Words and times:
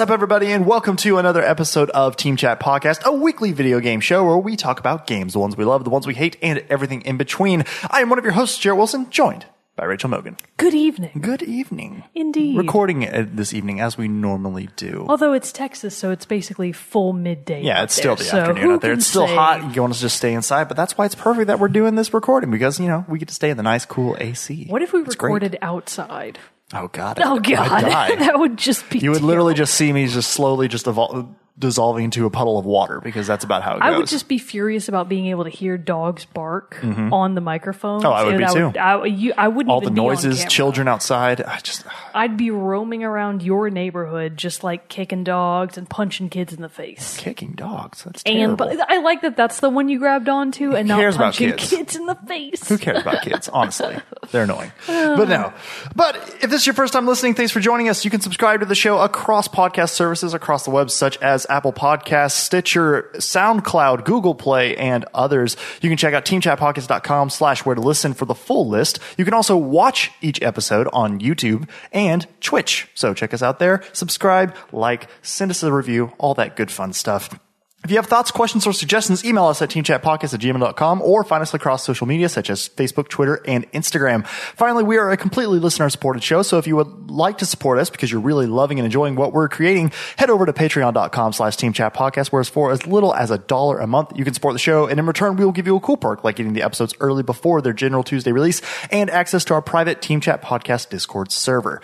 What's 0.00 0.08
up, 0.08 0.14
everybody, 0.14 0.50
and 0.50 0.64
welcome 0.64 0.96
to 0.96 1.18
another 1.18 1.42
episode 1.44 1.90
of 1.90 2.16
Team 2.16 2.34
Chat 2.34 2.58
Podcast, 2.58 3.02
a 3.04 3.12
weekly 3.12 3.52
video 3.52 3.80
game 3.80 4.00
show 4.00 4.24
where 4.24 4.38
we 4.38 4.56
talk 4.56 4.80
about 4.80 5.06
games, 5.06 5.34
the 5.34 5.38
ones 5.40 5.58
we 5.58 5.64
love, 5.66 5.84
the 5.84 5.90
ones 5.90 6.06
we 6.06 6.14
hate, 6.14 6.38
and 6.40 6.64
everything 6.70 7.02
in 7.02 7.18
between. 7.18 7.64
I 7.90 8.00
am 8.00 8.08
one 8.08 8.18
of 8.18 8.24
your 8.24 8.32
hosts, 8.32 8.56
Jared 8.56 8.78
Wilson, 8.78 9.10
joined 9.10 9.44
by 9.76 9.84
Rachel 9.84 10.08
Mogan. 10.08 10.38
Good 10.56 10.72
evening. 10.72 11.18
Good 11.20 11.42
evening. 11.42 12.04
Indeed. 12.14 12.56
Recording 12.56 13.02
it 13.02 13.36
this 13.36 13.52
evening 13.52 13.80
as 13.82 13.98
we 13.98 14.08
normally 14.08 14.70
do. 14.76 15.04
Although 15.06 15.34
it's 15.34 15.52
Texas, 15.52 15.94
so 15.94 16.10
it's 16.10 16.24
basically 16.24 16.72
full 16.72 17.12
midday. 17.12 17.62
yeah, 17.62 17.82
it's 17.82 17.94
still 17.94 18.16
the 18.16 18.24
So 18.24 18.38
afternoon 18.38 18.62
who 18.62 18.72
out 18.76 18.80
there. 18.80 18.92
can 18.92 19.00
It's 19.00 19.06
still 19.06 19.26
say- 19.26 19.34
hot. 19.36 19.76
You 19.76 19.82
want 19.82 19.90
us 19.90 19.98
to 19.98 20.04
just 20.06 20.16
stay 20.16 20.32
inside, 20.32 20.66
but 20.68 20.78
that's 20.78 20.96
why 20.96 21.04
it's 21.04 21.14
perfect 21.14 21.48
that 21.48 21.58
we're 21.60 21.68
doing 21.68 21.96
this 21.96 22.14
recording 22.14 22.50
because, 22.50 22.80
you 22.80 22.88
know, 22.88 23.04
we 23.06 23.18
get 23.18 23.28
to 23.28 23.34
stay 23.34 23.50
in 23.50 23.58
the 23.58 23.62
nice, 23.62 23.84
cool 23.84 24.16
AC. 24.18 24.64
What 24.70 24.80
if 24.80 24.94
we 24.94 25.00
It's 25.02 25.14
great. 25.14 25.28
recorded 25.28 25.58
outside? 25.60 26.38
Oh, 26.72 26.88
God. 26.88 27.18
Oh 27.22 27.40
God, 27.40 27.82
that 28.20 28.38
would 28.38 28.56
just 28.56 28.88
be. 28.90 28.98
You 29.00 29.10
would 29.10 29.22
literally 29.22 29.54
just 29.54 29.74
see 29.74 29.92
me 29.92 30.06
just 30.06 30.30
slowly 30.30 30.68
just 30.68 30.86
evol- 30.86 31.34
dissolving 31.60 32.04
into 32.04 32.26
a 32.26 32.30
puddle 32.30 32.58
of 32.58 32.64
water 32.64 33.00
because 33.00 33.26
that's 33.26 33.44
about 33.44 33.62
how 33.62 33.72
it 33.76 33.80
goes. 33.80 33.82
I 33.82 33.90
goes. 33.90 33.98
would 33.98 34.08
just 34.08 34.28
be 34.28 34.38
furious 34.38 34.88
about 34.88 35.08
being 35.08 35.26
able 35.26 35.44
to 35.44 35.50
hear 35.50 35.76
dogs 35.78 36.24
bark 36.24 36.76
mm-hmm. 36.80 37.12
on 37.12 37.34
the 37.34 37.40
microphone. 37.40 38.04
Oh, 38.04 38.10
I 38.10 38.24
would 38.24 38.38
be 38.38 38.46
too. 38.46 38.72
I, 38.78 39.04
you, 39.04 39.34
I 39.36 39.48
wouldn't 39.48 39.70
all 39.70 39.82
even 39.82 39.94
the 39.94 40.00
be 40.00 40.00
on 40.00 40.06
noises, 40.08 40.38
camera. 40.38 40.50
children 40.50 40.88
outside. 40.88 41.42
I 41.42 41.58
just 41.60 41.84
I'd 42.14 42.36
be 42.36 42.50
roaming 42.50 43.04
around 43.04 43.42
your 43.42 43.70
neighborhood, 43.70 44.36
just 44.36 44.64
like 44.64 44.88
kicking 44.88 45.22
dogs 45.22 45.76
and 45.76 45.88
punching 45.88 46.30
kids 46.30 46.52
in 46.52 46.62
the 46.62 46.68
face. 46.68 47.16
kicking 47.18 47.52
dogs. 47.52 48.04
That's 48.04 48.22
And 48.24 48.36
terrible. 48.36 48.56
but 48.56 48.90
I 48.90 49.00
like 49.00 49.22
that 49.22 49.36
that's 49.36 49.60
the 49.60 49.70
one 49.70 49.88
you 49.88 49.98
grabbed 49.98 50.28
onto, 50.28 50.74
and 50.74 50.88
not 50.88 50.98
cares 50.98 51.16
about 51.16 51.34
punching 51.34 51.50
kids? 51.52 51.70
kids 51.70 51.96
in 51.96 52.06
the 52.06 52.14
face. 52.14 52.68
Who 52.68 52.78
cares 52.78 53.02
about 53.02 53.22
kids? 53.22 53.48
Honestly, 53.52 53.96
they're 54.30 54.44
annoying. 54.44 54.72
But 54.86 55.28
no. 55.28 55.52
But 55.94 56.16
if 56.42 56.50
this 56.50 56.62
is 56.62 56.66
your 56.66 56.74
first 56.74 56.94
time 56.94 57.06
listening, 57.06 57.34
thanks 57.34 57.52
for 57.52 57.60
joining 57.60 57.88
us. 57.88 58.04
You 58.04 58.10
can 58.10 58.20
subscribe 58.20 58.60
to 58.60 58.66
the 58.66 58.74
show 58.74 58.98
across 58.98 59.48
podcast 59.48 59.90
services 59.90 60.34
across 60.34 60.64
the 60.64 60.70
web, 60.70 60.90
such 60.90 61.16
as 61.18 61.46
Apple 61.50 61.72
Podcasts, 61.72 62.32
Stitcher, 62.32 63.10
SoundCloud, 63.14 64.04
Google 64.04 64.34
Play, 64.34 64.76
and 64.76 65.04
others. 65.12 65.56
You 65.82 65.90
can 65.90 65.98
check 65.98 66.14
out 66.14 66.24
teamchatpodcast.com 66.24 67.30
slash 67.30 67.66
where 67.66 67.74
to 67.74 67.80
listen 67.80 68.14
for 68.14 68.24
the 68.24 68.34
full 68.34 68.68
list. 68.68 68.98
You 69.18 69.24
can 69.24 69.34
also 69.34 69.56
watch 69.56 70.10
each 70.20 70.40
episode 70.42 70.88
on 70.92 71.20
YouTube 71.20 71.68
and 71.92 72.26
Twitch. 72.40 72.88
So 72.94 73.12
check 73.12 73.34
us 73.34 73.42
out 73.42 73.58
there. 73.58 73.82
Subscribe, 73.92 74.54
like, 74.72 75.08
send 75.22 75.50
us 75.50 75.62
a 75.62 75.72
review, 75.72 76.12
all 76.18 76.34
that 76.34 76.56
good 76.56 76.70
fun 76.70 76.92
stuff. 76.92 77.38
If 77.82 77.90
you 77.90 77.96
have 77.96 78.06
thoughts, 78.06 78.30
questions, 78.30 78.66
or 78.66 78.74
suggestions, 78.74 79.24
email 79.24 79.46
us 79.46 79.62
at 79.62 79.70
teamchatpodcast 79.70 80.34
at 80.34 80.40
gmail.com 80.40 81.00
or 81.00 81.24
find 81.24 81.40
us 81.40 81.54
across 81.54 81.82
social 81.82 82.06
media 82.06 82.28
such 82.28 82.50
as 82.50 82.68
Facebook, 82.68 83.08
Twitter, 83.08 83.40
and 83.46 83.70
Instagram. 83.72 84.26
Finally, 84.26 84.84
we 84.84 84.98
are 84.98 85.10
a 85.10 85.16
completely 85.16 85.58
listener 85.58 85.88
supported 85.88 86.22
show, 86.22 86.42
so 86.42 86.58
if 86.58 86.66
you 86.66 86.76
would 86.76 87.10
like 87.10 87.38
to 87.38 87.46
support 87.46 87.78
us 87.78 87.88
because 87.88 88.12
you're 88.12 88.20
really 88.20 88.46
loving 88.46 88.78
and 88.78 88.84
enjoying 88.84 89.16
what 89.16 89.32
we're 89.32 89.48
creating, 89.48 89.92
head 90.18 90.28
over 90.28 90.44
to 90.44 90.52
patreon.com 90.52 91.32
slash 91.32 91.56
teamchatpodcast, 91.56 92.30
where 92.30 92.42
it's 92.42 92.50
for 92.50 92.70
as 92.70 92.86
little 92.86 93.14
as 93.14 93.30
a 93.30 93.38
dollar 93.38 93.78
a 93.78 93.86
month. 93.86 94.12
You 94.14 94.24
can 94.24 94.34
support 94.34 94.54
the 94.54 94.58
show, 94.58 94.86
and 94.86 95.00
in 95.00 95.06
return, 95.06 95.36
we 95.36 95.44
will 95.46 95.52
give 95.52 95.66
you 95.66 95.76
a 95.76 95.80
cool 95.80 95.96
perk 95.96 96.22
like 96.22 96.36
getting 96.36 96.52
the 96.52 96.62
episodes 96.62 96.94
early 97.00 97.22
before 97.22 97.62
their 97.62 97.72
general 97.72 98.02
Tuesday 98.02 98.32
release 98.32 98.60
and 98.90 99.08
access 99.08 99.42
to 99.46 99.54
our 99.54 99.62
private 99.62 100.02
Team 100.02 100.20
Chat 100.20 100.42
Podcast 100.42 100.90
Discord 100.90 101.32
server. 101.32 101.80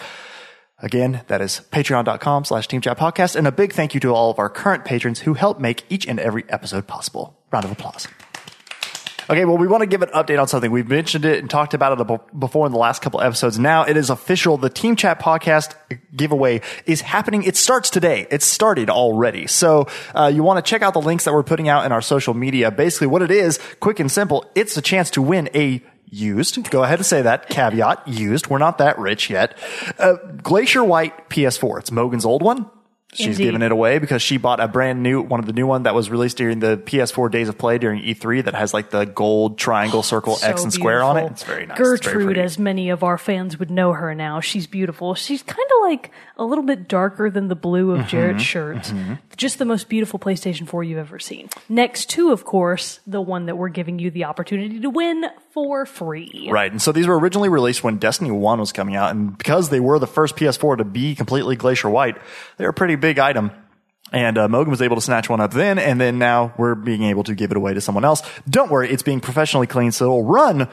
Again, 0.78 1.22
that 1.28 1.40
is 1.40 1.62
patreon.com 1.70 2.44
slash 2.44 2.68
team 2.68 2.82
chat 2.82 2.98
podcast. 2.98 3.34
And 3.34 3.46
a 3.46 3.52
big 3.52 3.72
thank 3.72 3.94
you 3.94 4.00
to 4.00 4.14
all 4.14 4.30
of 4.30 4.38
our 4.38 4.50
current 4.50 4.84
patrons 4.84 5.20
who 5.20 5.34
help 5.34 5.58
make 5.58 5.84
each 5.88 6.06
and 6.06 6.20
every 6.20 6.44
episode 6.50 6.86
possible. 6.86 7.38
Round 7.50 7.64
of 7.64 7.72
applause. 7.72 8.06
Okay, 9.28 9.44
well, 9.44 9.58
we 9.58 9.66
want 9.66 9.80
to 9.80 9.86
give 9.86 10.02
an 10.02 10.10
update 10.10 10.40
on 10.40 10.46
something. 10.46 10.70
We've 10.70 10.86
mentioned 10.86 11.24
it 11.24 11.40
and 11.40 11.50
talked 11.50 11.74
about 11.74 12.00
it 12.00 12.38
before 12.38 12.64
in 12.64 12.70
the 12.70 12.78
last 12.78 13.02
couple 13.02 13.20
episodes. 13.20 13.58
Now 13.58 13.82
it 13.82 13.96
is 13.96 14.08
official. 14.08 14.56
The 14.56 14.70
Team 14.70 14.94
Chat 14.94 15.18
podcast 15.18 15.74
giveaway 16.14 16.60
is 16.84 17.00
happening. 17.00 17.42
It 17.42 17.56
starts 17.56 17.90
today. 17.90 18.28
It 18.30 18.42
started 18.42 18.88
already. 18.88 19.48
So 19.48 19.88
uh, 20.14 20.30
you 20.32 20.44
want 20.44 20.64
to 20.64 20.70
check 20.70 20.82
out 20.82 20.92
the 20.92 21.00
links 21.00 21.24
that 21.24 21.32
we're 21.32 21.42
putting 21.42 21.68
out 21.68 21.84
in 21.84 21.90
our 21.90 22.02
social 22.02 22.34
media. 22.34 22.70
Basically, 22.70 23.08
what 23.08 23.22
it 23.22 23.32
is, 23.32 23.58
quick 23.80 23.98
and 23.98 24.12
simple, 24.12 24.44
it's 24.54 24.76
a 24.76 24.82
chance 24.82 25.10
to 25.12 25.22
win 25.22 25.48
a 25.54 25.82
used. 26.06 26.70
Go 26.70 26.82
ahead 26.82 26.98
and 26.98 27.06
say 27.06 27.22
that 27.22 27.48
caveat. 27.48 28.06
Used. 28.06 28.48
We're 28.48 28.58
not 28.58 28.78
that 28.78 28.98
rich 28.98 29.30
yet. 29.30 29.56
Uh, 29.98 30.14
Glacier 30.42 30.84
White 30.84 31.28
PS4. 31.28 31.80
It's 31.80 31.90
Mogan's 31.90 32.24
old 32.24 32.42
one. 32.42 32.70
She's 33.16 33.26
Indeed. 33.38 33.44
giving 33.44 33.62
it 33.62 33.72
away 33.72 33.98
because 33.98 34.22
she 34.22 34.36
bought 34.36 34.60
a 34.60 34.68
brand 34.68 35.02
new 35.02 35.20
one 35.22 35.40
of 35.40 35.46
the 35.46 35.52
new 35.52 35.66
one 35.66 35.84
that 35.84 35.94
was 35.94 36.10
released 36.10 36.36
during 36.36 36.60
the 36.60 36.76
PS4 36.76 37.30
days 37.30 37.48
of 37.48 37.58
play 37.58 37.78
during 37.78 38.02
E3 38.02 38.44
that 38.44 38.54
has 38.54 38.72
like 38.74 38.90
the 38.90 39.04
gold 39.04 39.58
triangle, 39.58 40.02
circle, 40.04 40.36
So 40.36 40.46
X, 40.46 40.62
and 40.62 40.72
square 40.72 41.02
on 41.02 41.16
it. 41.16 41.30
It's 41.32 41.42
very 41.42 41.66
nice. 41.66 41.78
It's 41.80 41.88
very 41.88 41.96
Gertrude, 42.24 42.38
as 42.38 42.58
many 42.58 42.90
of 42.90 43.02
our 43.02 43.18
fans 43.18 43.58
would 43.58 43.70
know 43.70 43.92
her 43.92 44.14
now, 44.14 44.40
she's 44.40 44.66
beautiful. 44.66 45.14
She's 45.14 45.42
kind 45.42 45.58
of 45.76 45.82
like 45.82 46.10
a 46.36 46.44
little 46.44 46.64
bit 46.64 46.88
darker 46.88 47.30
than 47.30 47.48
the 47.48 47.56
blue 47.56 47.92
of 47.92 48.00
Mm-hmm. 48.00 48.08
Jared's 48.08 48.42
shirt. 48.42 48.92
Just 49.36 49.58
the 49.58 49.64
most 49.64 49.88
beautiful 49.88 50.18
PlayStation 50.18 50.66
4 50.68 50.84
you've 50.84 50.98
ever 50.98 51.18
seen. 51.18 51.48
Next 51.68 52.06
to, 52.10 52.30
of 52.30 52.44
course, 52.44 53.00
the 53.06 53.20
one 53.20 53.46
that 53.46 53.56
we're 53.56 53.68
giving 53.68 53.98
you 53.98 54.10
the 54.10 54.24
opportunity 54.24 54.80
to 54.80 54.90
win 54.90 55.24
for 55.52 55.86
free. 55.86 56.48
Right. 56.50 56.70
And 56.70 56.80
so 56.82 56.92
these 56.92 57.06
were 57.06 57.18
originally 57.18 57.48
released 57.48 57.82
when 57.84 57.98
Destiny 57.98 58.30
1 58.30 58.60
was 58.60 58.72
coming 58.72 58.96
out. 58.96 59.10
And 59.12 59.36
because 59.36 59.68
they 59.70 59.80
were 59.80 59.98
the 59.98 60.06
first 60.06 60.36
PS4 60.36 60.78
to 60.78 60.84
be 60.84 61.14
completely 61.14 61.56
glacier 61.56 61.88
white, 61.88 62.16
they're 62.56 62.68
a 62.70 62.74
pretty 62.74 62.96
big 62.96 63.05
item. 63.14 63.50
And 64.12 64.38
uh, 64.38 64.48
Mogan 64.48 64.70
was 64.70 64.82
able 64.82 64.96
to 64.96 65.02
snatch 65.02 65.28
one 65.28 65.40
up 65.40 65.52
then, 65.52 65.78
and 65.80 66.00
then 66.00 66.18
now 66.18 66.54
we're 66.56 66.76
being 66.76 67.02
able 67.02 67.24
to 67.24 67.34
give 67.34 67.50
it 67.50 67.56
away 67.56 67.74
to 67.74 67.80
someone 67.80 68.04
else. 68.04 68.22
Don't 68.48 68.70
worry, 68.70 68.88
it's 68.88 69.02
being 69.02 69.20
professionally 69.20 69.66
cleaned, 69.66 69.94
so 69.94 70.04
it'll 70.04 70.24
run 70.24 70.68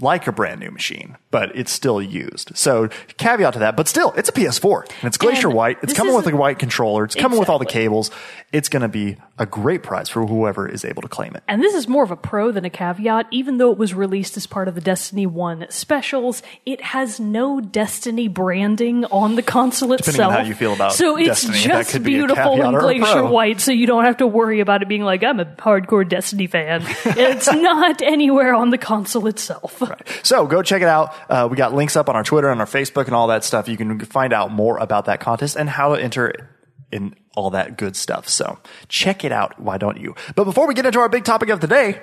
like 0.00 0.26
a 0.26 0.32
brand 0.32 0.60
new 0.60 0.70
machine, 0.70 1.16
but 1.30 1.54
it's 1.56 1.72
still 1.72 2.00
used. 2.02 2.56
So 2.56 2.88
caveat 3.16 3.54
to 3.54 3.58
that, 3.60 3.76
but 3.76 3.88
still, 3.88 4.12
it's 4.16 4.28
a 4.28 4.32
PS4 4.32 4.88
and 5.00 5.04
it's 5.04 5.16
glacier 5.16 5.48
And 5.48 5.56
white. 5.56 5.78
It's 5.82 5.92
coming 5.92 6.14
with 6.14 6.26
a 6.26 6.36
white 6.36 6.58
controller. 6.58 7.04
It's 7.04 7.14
coming 7.14 7.38
with 7.38 7.48
all 7.48 7.58
the 7.58 7.66
cables. 7.66 8.10
It's 8.52 8.68
going 8.68 8.82
to 8.82 8.88
be 8.88 9.16
a 9.38 9.46
great 9.46 9.82
prize 9.82 10.08
for 10.08 10.26
whoever 10.26 10.68
is 10.68 10.84
able 10.84 11.02
to 11.02 11.08
claim 11.08 11.34
it. 11.34 11.42
And 11.48 11.62
this 11.62 11.74
is 11.74 11.88
more 11.88 12.02
of 12.02 12.10
a 12.10 12.16
pro 12.16 12.50
than 12.50 12.64
a 12.64 12.70
caveat. 12.70 13.26
Even 13.30 13.58
though 13.58 13.72
it 13.72 13.78
was 13.78 13.94
released 13.94 14.36
as 14.36 14.46
part 14.46 14.68
of 14.68 14.74
the 14.74 14.80
Destiny 14.80 15.26
1 15.26 15.66
specials, 15.70 16.42
it 16.64 16.80
has 16.80 17.20
no 17.20 17.60
Destiny 17.60 18.28
branding 18.28 19.04
on 19.06 19.34
the 19.34 19.42
console 19.42 19.90
Depending 19.90 20.14
itself. 20.14 20.32
on 20.32 20.40
how 20.40 20.46
you 20.46 20.54
feel 20.54 20.72
about 20.72 20.92
so 20.92 21.16
Destiny, 21.16 21.56
it's 21.56 21.64
just 21.64 21.92
be 21.94 21.98
beautiful 21.98 22.56
caveat 22.56 22.74
in 22.74 22.80
Glacier. 22.80 23.26
White, 23.26 23.60
so 23.60 23.72
you 23.72 23.86
don't 23.86 24.04
have 24.04 24.18
to 24.18 24.26
worry 24.26 24.60
about 24.60 24.82
it 24.82 24.88
being 24.88 25.02
like, 25.02 25.22
I'm 25.24 25.40
a 25.40 25.44
hardcore 25.44 26.08
Destiny 26.08 26.46
fan. 26.46 26.82
it's 27.04 27.52
not 27.52 28.02
anywhere 28.02 28.54
on 28.54 28.70
the 28.70 28.78
console 28.78 29.26
itself. 29.26 29.82
So 30.22 30.46
go 30.46 30.62
check 30.62 30.82
it 30.82 30.88
out. 30.88 31.14
Uh, 31.28 31.48
we 31.50 31.56
got 31.56 31.74
links 31.74 31.96
up 31.96 32.08
on 32.08 32.16
our 32.16 32.24
Twitter 32.24 32.50
and 32.50 32.60
our 32.60 32.66
Facebook 32.66 33.06
and 33.06 33.14
all 33.14 33.28
that 33.28 33.44
stuff. 33.44 33.68
You 33.68 33.76
can 33.76 33.98
find 34.00 34.32
out 34.32 34.50
more 34.50 34.78
about 34.78 35.06
that 35.06 35.20
contest 35.20 35.56
and 35.56 35.68
how 35.68 35.94
to 35.94 36.02
enter 36.02 36.50
in 36.92 37.14
all 37.34 37.50
that 37.50 37.76
good 37.76 37.96
stuff. 37.96 38.28
So 38.28 38.58
check 38.88 39.24
it 39.24 39.32
out. 39.32 39.60
Why 39.60 39.78
don't 39.78 39.98
you? 39.98 40.14
But 40.34 40.44
before 40.44 40.66
we 40.66 40.74
get 40.74 40.86
into 40.86 40.98
our 40.98 41.08
big 41.08 41.24
topic 41.24 41.48
of 41.50 41.60
the 41.60 41.66
day, 41.66 42.00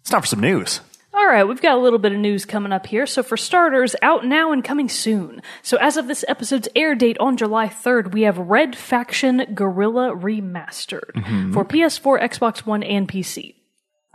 it's 0.00 0.10
time 0.10 0.20
for 0.20 0.26
some 0.26 0.40
news. 0.40 0.80
All 1.16 1.26
right, 1.26 1.44
we've 1.44 1.62
got 1.62 1.78
a 1.78 1.80
little 1.80 1.98
bit 1.98 2.12
of 2.12 2.18
news 2.18 2.44
coming 2.44 2.72
up 2.72 2.84
here. 2.84 3.06
So, 3.06 3.22
for 3.22 3.38
starters, 3.38 3.96
out 4.02 4.26
now 4.26 4.52
and 4.52 4.62
coming 4.62 4.90
soon. 4.90 5.40
So, 5.62 5.78
as 5.78 5.96
of 5.96 6.08
this 6.08 6.26
episode's 6.28 6.68
air 6.76 6.94
date 6.94 7.16
on 7.18 7.38
July 7.38 7.68
3rd, 7.68 8.12
we 8.12 8.22
have 8.22 8.36
Red 8.36 8.76
Faction 8.76 9.46
Guerrilla 9.54 10.14
Remastered 10.14 11.54
for 11.54 11.64
PS4, 11.64 12.20
Xbox 12.20 12.66
One, 12.66 12.82
and 12.82 13.08
PC. 13.08 13.54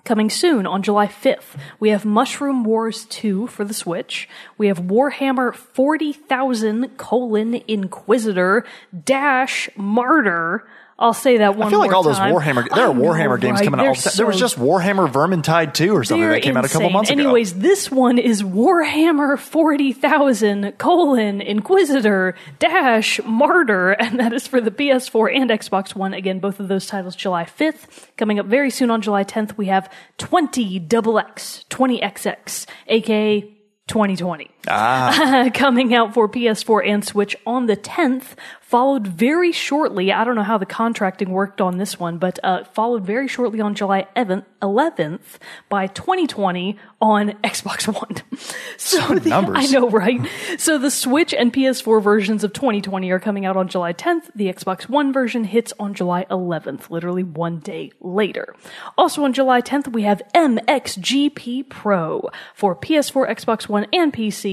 Coming 0.04 0.32
soon 0.32 0.66
on 0.66 0.82
July 0.82 1.06
5th, 1.06 1.60
we 1.80 1.90
have 1.90 2.06
Mushroom 2.06 2.64
Wars 2.64 3.06
2 3.06 3.46
for 3.48 3.64
the 3.64 3.74
Switch. 3.74 4.28
We 4.58 4.66
have 4.68 4.80
Warhammer 4.80 5.54
40,000 5.54 6.98
colon 6.98 7.62
Inquisitor 7.68 8.66
dash 9.06 9.70
Martyr. 9.76 10.68
I'll 11.02 11.14
say 11.14 11.38
that 11.38 11.56
one 11.56 11.68
I 11.68 11.72
feel 11.72 11.80
like 11.80 11.94
all 11.94 12.04
those 12.04 12.18
time. 12.18 12.32
Warhammer, 12.32 12.70
there 12.70 12.86
are 12.86 12.92
I 12.92 12.94
know, 12.94 13.02
Warhammer 13.02 13.42
games 13.42 13.60
right? 13.60 13.66
coming 13.66 13.80
out. 13.80 13.84
They're 13.84 13.90
all 13.90 13.96
the 13.96 14.02
time. 14.02 14.14
there 14.18 14.26
was 14.28 14.40
just 14.40 14.60
Warhammer 14.60 15.12
Vermintide 15.12 15.74
2 15.74 15.96
or 15.96 16.04
something 16.04 16.30
that 16.30 16.44
came 16.44 16.56
out 16.56 16.64
a 16.64 16.68
couple 16.68 16.82
insane. 16.82 16.94
months 16.94 17.10
ago. 17.10 17.22
Anyways, 17.22 17.56
this 17.56 17.90
one 17.90 18.20
is 18.20 18.44
Warhammer 18.44 19.40
40,000 19.40 20.74
colon 20.78 21.42
Inquisitor 21.42 22.36
dash 22.60 23.20
Martyr, 23.26 23.92
and 24.00 24.20
that 24.20 24.32
is 24.32 24.46
for 24.46 24.62
the 24.62 24.70
PS4 24.70 25.36
and 25.36 25.50
Xbox 25.50 25.96
One. 25.96 26.14
Again, 26.14 26.40
both 26.40 26.60
of 26.60 26.68
those 26.68 26.86
titles 26.86 27.16
July 27.16 27.46
5th. 27.46 28.10
Coming 28.16 28.38
up 28.38 28.46
very 28.46 28.70
soon 28.70 28.92
on 28.92 29.02
July 29.02 29.24
10th, 29.24 29.58
we 29.58 29.66
have 29.66 29.92
20 30.20 30.78
double 30.80 31.18
X, 31.18 31.66
20XX, 31.72 32.68
aka 32.88 33.42
2020. 33.88 34.52
Ah. 34.68 35.50
coming 35.54 35.94
out 35.94 36.14
for 36.14 36.30
PS4 36.30 36.88
and 36.88 37.04
Switch 37.06 37.36
on 37.46 37.66
the 37.66 37.76
10th, 37.78 38.36
followed 38.62 39.06
very 39.08 39.52
shortly. 39.52 40.14
I 40.14 40.24
don't 40.24 40.36
know 40.36 40.44
how 40.44 40.58
the 40.58 40.66
contracting 40.66 41.30
worked 41.30 41.60
on 41.60 41.78
this 41.78 42.00
one, 42.00 42.18
but 42.20 42.40
uh, 42.44 42.64
followed 42.66 43.06
very 43.06 43.28
shortly 43.28 43.60
on 43.60 43.76
July 43.76 44.08
11th, 44.16 44.46
11th 44.62 45.20
by 45.68 45.88
2020 45.88 46.78
on 47.02 47.30
Xbox 47.44 47.88
One. 47.94 48.16
So, 48.78 49.00
the- 49.20 49.30
numbers. 49.30 49.58
I 49.60 49.68
know, 49.68 49.90
right? 49.90 50.20
So 50.58 50.78
the 50.80 50.90
Switch 50.90 51.34
and 51.36 51.54
PS4 51.54 52.02
versions 52.02 52.44
of 52.44 52.52
2020 52.54 53.12
are 53.12 53.20
coming 53.20 53.46
out 53.46 53.56
on 53.56 53.68
July 53.68 53.94
10th. 53.94 54.32
The 54.36 54.52
Xbox 54.52 54.90
One 54.90 55.14
version 55.14 55.44
hits 55.44 55.72
on 55.80 55.94
July 55.94 56.26
11th, 56.32 56.90
literally 56.90 57.24
one 57.24 57.60
day 57.60 57.92
later. 58.02 58.56
Also 58.98 59.24
on 59.24 59.34
July 59.34 59.62
10th, 59.62 59.94
we 59.94 60.02
have 60.04 60.22
MXGP 60.34 61.70
Pro 61.70 62.28
for 62.56 62.76
PS4, 62.76 63.30
Xbox 63.30 63.70
One, 63.70 63.86
and 63.94 64.12
PC. 64.12 64.51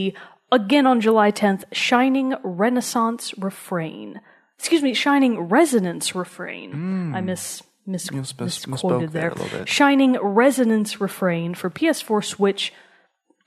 Again 0.50 0.86
on 0.86 1.00
July 1.00 1.30
10th, 1.30 1.64
Shining 1.72 2.34
Renaissance 2.42 3.36
Refrain. 3.36 4.20
excuse 4.58 4.82
me, 4.82 4.94
Shining 4.94 5.38
Resonance 5.40 6.14
Refrain. 6.14 7.14
I 7.14 7.20
miss. 7.20 7.62
Mis- 7.86 8.10
mis- 8.12 8.38
misquoted 8.66 9.12
there 9.12 9.22
there. 9.22 9.30
a 9.30 9.34
little 9.34 9.58
bit. 9.60 9.68
Shining 9.68 10.12
Resonance 10.20 11.00
Refrain 11.00 11.54
for 11.54 11.70
PS4, 11.70 12.22
Switch, 12.22 12.70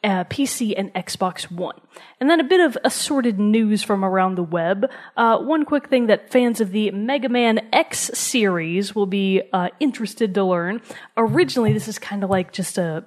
uh, 0.04 0.24
PC, 0.26 0.74
and 0.76 0.92
Xbox 0.96 1.44
One. 1.52 1.80
And 2.20 2.28
then 2.28 2.40
a 2.40 2.44
bit 2.44 2.60
of 2.60 2.76
assorted 2.84 3.40
news 3.40 3.84
from 3.84 4.04
around 4.04 4.34
the 4.36 4.44
web. 4.44 4.90
Uh, 5.16 5.38
one 5.38 5.64
quick 5.64 5.90
thing 5.90 6.08
that 6.08 6.32
fans 6.32 6.60
of 6.60 6.72
the 6.72 6.90
Mega 6.90 7.30
Man 7.30 7.68
X 7.72 8.10
series 8.16 8.96
will 8.96 9.06
be 9.06 9.44
uh, 9.54 9.70
interested 9.80 10.34
to 10.34 10.44
learn. 10.44 10.82
Originally, 11.16 11.72
this 11.74 11.88
is 11.88 12.00
kind 12.00 12.24
of 12.24 12.32
like 12.32 12.52
just 12.52 12.80
a 12.80 13.06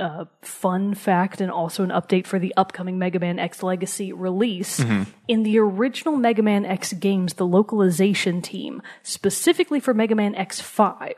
uh, 0.00 0.24
fun 0.42 0.94
fact 0.94 1.40
and 1.40 1.50
also 1.50 1.84
an 1.84 1.90
update 1.90 2.26
for 2.26 2.38
the 2.38 2.54
upcoming 2.56 2.98
Mega 2.98 3.20
Man 3.20 3.38
X 3.38 3.62
Legacy 3.62 4.12
release. 4.12 4.80
In 5.28 5.42
the 5.44 5.58
original 5.58 6.16
Mega 6.16 6.42
Man 6.42 6.64
X 6.64 6.92
games, 6.94 7.34
the 7.34 7.46
localization 7.46 8.42
team, 8.42 8.82
specifically 9.02 9.78
for 9.78 9.94
Mega 9.94 10.14
Man 10.14 10.34
X5, 10.34 11.12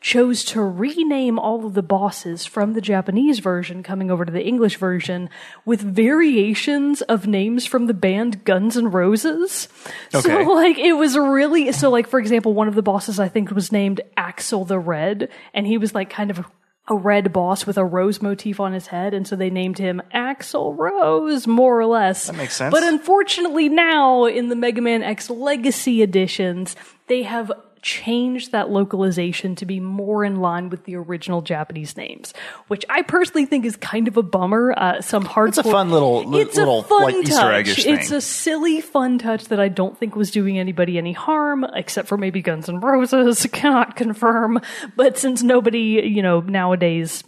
chose 0.00 0.44
to 0.44 0.60
rename 0.60 1.38
all 1.38 1.64
of 1.64 1.72
the 1.72 1.82
bosses 1.82 2.44
from 2.44 2.74
the 2.74 2.82
Japanese 2.82 3.38
version 3.38 3.82
coming 3.82 4.10
over 4.10 4.26
to 4.26 4.32
the 4.32 4.44
English 4.44 4.76
version 4.76 5.30
with 5.64 5.80
variations 5.80 7.00
of 7.02 7.26
names 7.26 7.64
from 7.64 7.86
the 7.86 7.94
band 7.94 8.44
Guns 8.44 8.76
N' 8.76 8.90
Roses. 8.90 9.68
Okay. 10.14 10.28
So 10.28 10.52
like 10.52 10.78
it 10.78 10.92
was 10.92 11.16
really 11.16 11.72
so 11.72 11.88
like 11.88 12.06
for 12.06 12.20
example 12.20 12.52
one 12.52 12.68
of 12.68 12.74
the 12.74 12.82
bosses 12.82 13.18
I 13.18 13.28
think 13.28 13.50
was 13.50 13.72
named 13.72 14.02
Axel 14.16 14.66
the 14.66 14.78
Red 14.78 15.30
and 15.54 15.66
he 15.66 15.78
was 15.78 15.94
like 15.94 16.10
kind 16.10 16.30
of 16.30 16.44
a 16.86 16.94
red 16.94 17.32
boss 17.32 17.66
with 17.66 17.78
a 17.78 17.84
rose 17.84 18.20
motif 18.20 18.60
on 18.60 18.72
his 18.72 18.88
head 18.88 19.14
and 19.14 19.26
so 19.26 19.34
they 19.34 19.50
named 19.50 19.78
him 19.78 20.02
Axl 20.14 20.76
Rose 20.76 21.46
more 21.46 21.78
or 21.78 21.86
less. 21.86 22.26
That 22.26 22.36
makes 22.36 22.56
sense. 22.56 22.72
But 22.72 22.82
unfortunately 22.82 23.68
now 23.68 24.26
in 24.26 24.50
the 24.50 24.56
Mega 24.56 24.82
Man 24.82 25.02
X 25.02 25.30
Legacy 25.30 26.02
editions 26.02 26.76
they 27.06 27.22
have 27.22 27.50
changed 27.84 28.50
that 28.52 28.70
localization 28.70 29.54
to 29.56 29.66
be 29.66 29.78
more 29.78 30.24
in 30.24 30.40
line 30.40 30.70
with 30.70 30.84
the 30.84 30.96
original 30.96 31.42
Japanese 31.42 31.96
names, 31.96 32.34
which 32.68 32.84
I 32.88 33.02
personally 33.02 33.44
think 33.46 33.64
is 33.64 33.76
kind 33.76 34.08
of 34.08 34.16
a 34.16 34.22
bummer. 34.22 34.72
Uh, 34.76 35.00
some 35.02 35.22
hardcore. 35.24 35.48
It's 35.48 35.58
a 35.58 35.62
fun 35.64 35.90
little- 35.90 36.24
li- 36.24 36.40
It's 36.40 36.56
little, 36.56 36.80
a 36.80 36.82
fun 36.82 37.02
like, 37.02 37.14
Easter 37.16 37.34
touch. 37.36 37.66
eggish 37.66 37.86
It's 37.86 38.10
a 38.10 38.20
silly, 38.20 38.80
fun 38.80 39.18
touch 39.18 39.44
that 39.48 39.60
I 39.60 39.68
don't 39.68 39.96
think 39.96 40.16
was 40.16 40.30
doing 40.30 40.58
anybody 40.58 40.98
any 40.98 41.12
harm, 41.12 41.64
except 41.74 42.08
for 42.08 42.16
maybe 42.16 42.40
Guns 42.42 42.68
N' 42.68 42.80
Roses. 42.80 43.46
Cannot 43.52 43.94
confirm. 43.96 44.60
But 44.96 45.18
since 45.18 45.42
nobody, 45.42 46.02
you 46.04 46.22
know, 46.22 46.40
nowadays 46.40 47.22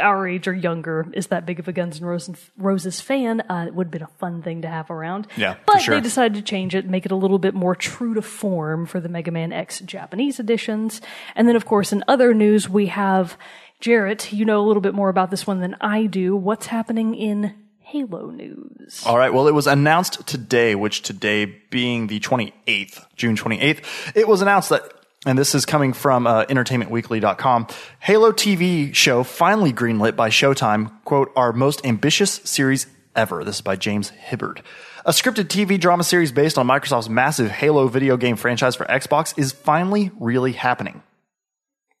our 0.00 0.26
age 0.28 0.46
or 0.46 0.54
younger 0.54 1.06
is 1.12 1.28
that 1.28 1.46
big 1.46 1.58
of 1.58 1.68
a 1.68 1.72
Guns 1.72 2.00
N' 2.00 2.06
Roses, 2.06 2.50
Roses 2.56 3.00
fan, 3.00 3.40
uh, 3.42 3.64
it 3.68 3.74
would 3.74 3.86
have 3.86 3.90
been 3.90 4.02
a 4.02 4.18
fun 4.18 4.42
thing 4.42 4.62
to 4.62 4.68
have 4.68 4.90
around. 4.90 5.26
Yeah, 5.36 5.56
but 5.66 5.80
sure. 5.80 5.94
they 5.94 6.00
decided 6.00 6.34
to 6.34 6.42
change 6.42 6.74
it, 6.74 6.86
make 6.86 7.06
it 7.06 7.12
a 7.12 7.16
little 7.16 7.38
bit 7.38 7.54
more 7.54 7.74
true 7.74 8.14
to 8.14 8.22
form 8.22 8.86
for 8.86 9.00
the 9.00 9.08
Mega 9.08 9.30
Man 9.30 9.52
X 9.52 9.80
Japanese 9.80 10.38
editions. 10.38 11.00
And 11.34 11.48
then, 11.48 11.56
of 11.56 11.64
course, 11.64 11.92
in 11.92 12.04
other 12.06 12.34
news, 12.34 12.68
we 12.68 12.86
have 12.86 13.36
Jared. 13.80 14.32
You 14.32 14.44
know 14.44 14.60
a 14.60 14.66
little 14.66 14.82
bit 14.82 14.94
more 14.94 15.08
about 15.08 15.30
this 15.30 15.46
one 15.46 15.60
than 15.60 15.76
I 15.80 16.06
do. 16.06 16.36
What's 16.36 16.66
happening 16.66 17.14
in 17.14 17.54
Halo 17.80 18.30
news? 18.30 19.02
All 19.04 19.18
right. 19.18 19.34
Well, 19.34 19.48
it 19.48 19.54
was 19.54 19.66
announced 19.66 20.26
today, 20.26 20.74
which 20.74 21.02
today 21.02 21.44
being 21.44 22.06
the 22.06 22.20
28th, 22.20 23.04
June 23.16 23.36
28th, 23.36 24.16
it 24.16 24.26
was 24.26 24.40
announced 24.40 24.70
that, 24.70 24.82
and 25.24 25.38
this 25.38 25.54
is 25.54 25.64
coming 25.64 25.92
from 25.92 26.26
uh, 26.26 26.44
entertainmentweekly.com, 26.46 27.68
Halo 28.00 28.32
TV 28.32 28.94
show 28.94 29.22
finally 29.22 29.72
greenlit 29.72 30.16
by 30.16 30.30
Showtime, 30.30 30.92
quote, 31.04 31.32
our 31.36 31.52
most 31.52 31.84
ambitious 31.86 32.40
series 32.44 32.86
ever. 33.14 33.44
This 33.44 33.56
is 33.56 33.60
by 33.60 33.76
James 33.76 34.10
Hibbard. 34.10 34.62
A 35.04 35.10
scripted 35.10 35.44
TV 35.44 35.78
drama 35.78 36.04
series 36.04 36.32
based 36.32 36.58
on 36.58 36.66
Microsoft's 36.66 37.08
massive 37.08 37.50
Halo 37.50 37.88
video 37.88 38.16
game 38.16 38.36
franchise 38.36 38.74
for 38.74 38.84
Xbox 38.86 39.36
is 39.38 39.52
finally 39.52 40.10
really 40.18 40.52
happening. 40.52 41.02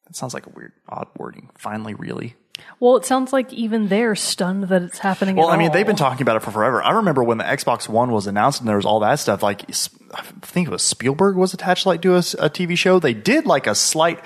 That 0.06 0.16
sounds 0.16 0.34
like 0.34 0.46
a 0.46 0.50
weird, 0.50 0.72
odd 0.88 1.08
wording. 1.16 1.50
Finally, 1.56 1.94
really. 1.94 2.36
Well, 2.80 2.96
it 2.96 3.04
sounds 3.04 3.32
like 3.32 3.52
even 3.52 3.88
they're 3.88 4.14
stunned 4.14 4.64
that 4.64 4.82
it's 4.82 4.98
happening. 4.98 5.36
Well, 5.36 5.48
I 5.48 5.56
mean, 5.56 5.68
all. 5.68 5.74
they've 5.74 5.86
been 5.86 5.96
talking 5.96 6.22
about 6.22 6.36
it 6.36 6.40
for 6.40 6.50
forever. 6.50 6.82
I 6.82 6.92
remember 6.92 7.24
when 7.24 7.38
the 7.38 7.44
Xbox 7.44 7.88
One 7.88 8.10
was 8.10 8.26
announced 8.26 8.60
and 8.60 8.68
there 8.68 8.76
was 8.76 8.84
all 8.84 9.00
that 9.00 9.16
stuff. 9.16 9.42
Like, 9.42 9.62
I 9.70 10.22
think 10.42 10.68
it 10.68 10.70
was 10.70 10.82
Spielberg 10.82 11.36
was 11.36 11.54
attached 11.54 11.86
like 11.86 12.02
to 12.02 12.14
a, 12.14 12.18
a 12.18 12.50
TV 12.50 12.76
show. 12.76 12.98
They 12.98 13.14
did 13.14 13.46
like 13.46 13.66
a 13.66 13.74
slight 13.74 14.22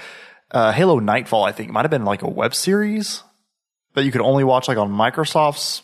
uh, 0.50 0.72
Halo 0.72 0.98
Nightfall. 0.98 1.44
I 1.44 1.52
think 1.52 1.68
it 1.68 1.72
might 1.72 1.82
have 1.82 1.90
been 1.90 2.04
like 2.04 2.22
a 2.22 2.30
web 2.30 2.54
series 2.54 3.22
that 3.94 4.04
you 4.04 4.12
could 4.12 4.20
only 4.20 4.44
watch 4.44 4.68
like 4.68 4.78
on 4.78 4.90
Microsoft's. 4.90 5.82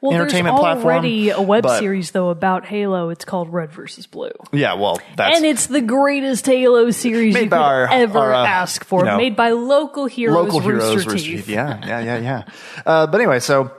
Well, 0.00 0.12
entertainment 0.12 0.56
there's 0.56 0.60
platform, 0.60 0.86
already 0.94 1.30
a 1.30 1.40
web 1.40 1.62
but- 1.62 1.78
series 1.78 2.10
though 2.12 2.30
about 2.30 2.64
Halo. 2.66 3.10
It's 3.10 3.24
called 3.24 3.52
Red 3.52 3.70
versus 3.72 4.06
Blue. 4.06 4.30
Yeah, 4.52 4.74
well, 4.74 4.98
that's 5.16 5.36
and 5.36 5.44
it's 5.46 5.66
the 5.66 5.80
greatest 5.80 6.46
Halo 6.46 6.90
series 6.90 7.34
you 7.34 7.42
could 7.42 7.52
our- 7.52 7.88
ever 7.90 8.18
our, 8.18 8.34
uh, 8.34 8.46
ask 8.46 8.84
for. 8.84 9.00
you 9.00 9.06
know, 9.06 9.16
made 9.16 9.36
by 9.36 9.50
local 9.50 10.06
heroes, 10.06 10.52
local 10.52 10.60
Rooster 10.60 10.96
heroes. 10.98 11.04
Teeth. 11.22 11.24
Teeth. 11.46 11.48
Yeah, 11.48 11.80
yeah, 11.86 12.00
yeah, 12.00 12.18
yeah. 12.18 12.42
Uh, 12.86 13.06
but 13.06 13.20
anyway, 13.20 13.40
so 13.40 13.70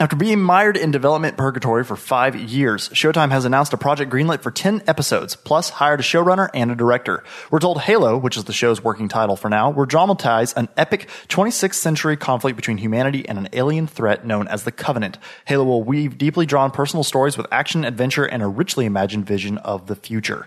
after 0.00 0.14
being 0.14 0.40
mired 0.40 0.76
in 0.76 0.92
development 0.92 1.36
purgatory 1.36 1.82
for 1.82 1.96
five 1.96 2.36
years, 2.36 2.88
Showtime 2.90 3.32
has 3.32 3.44
announced 3.44 3.72
a 3.72 3.76
project 3.76 4.12
greenlit 4.12 4.42
for 4.42 4.52
10 4.52 4.84
episodes, 4.86 5.34
plus 5.34 5.70
hired 5.70 5.98
a 5.98 6.04
showrunner 6.04 6.48
and 6.54 6.70
a 6.70 6.76
director. 6.76 7.24
We're 7.50 7.58
told 7.58 7.80
Halo, 7.80 8.16
which 8.16 8.36
is 8.36 8.44
the 8.44 8.52
show's 8.52 8.82
working 8.82 9.08
title 9.08 9.34
for 9.34 9.48
now, 9.48 9.70
will 9.70 9.86
dramatize 9.86 10.52
an 10.52 10.68
epic 10.76 11.08
26th 11.28 11.74
century 11.74 12.16
conflict 12.16 12.54
between 12.54 12.78
humanity 12.78 13.28
and 13.28 13.38
an 13.38 13.48
alien 13.52 13.88
threat 13.88 14.24
known 14.24 14.46
as 14.46 14.62
the 14.62 14.70
Covenant. 14.70 15.18
Halo 15.46 15.64
will 15.64 15.82
weave 15.82 16.16
deeply 16.16 16.46
drawn 16.46 16.70
personal 16.70 17.02
stories 17.02 17.36
with 17.36 17.48
action, 17.50 17.84
adventure, 17.84 18.24
and 18.24 18.40
a 18.40 18.46
richly 18.46 18.86
imagined 18.86 19.26
vision 19.26 19.58
of 19.58 19.88
the 19.88 19.96
future. 19.96 20.46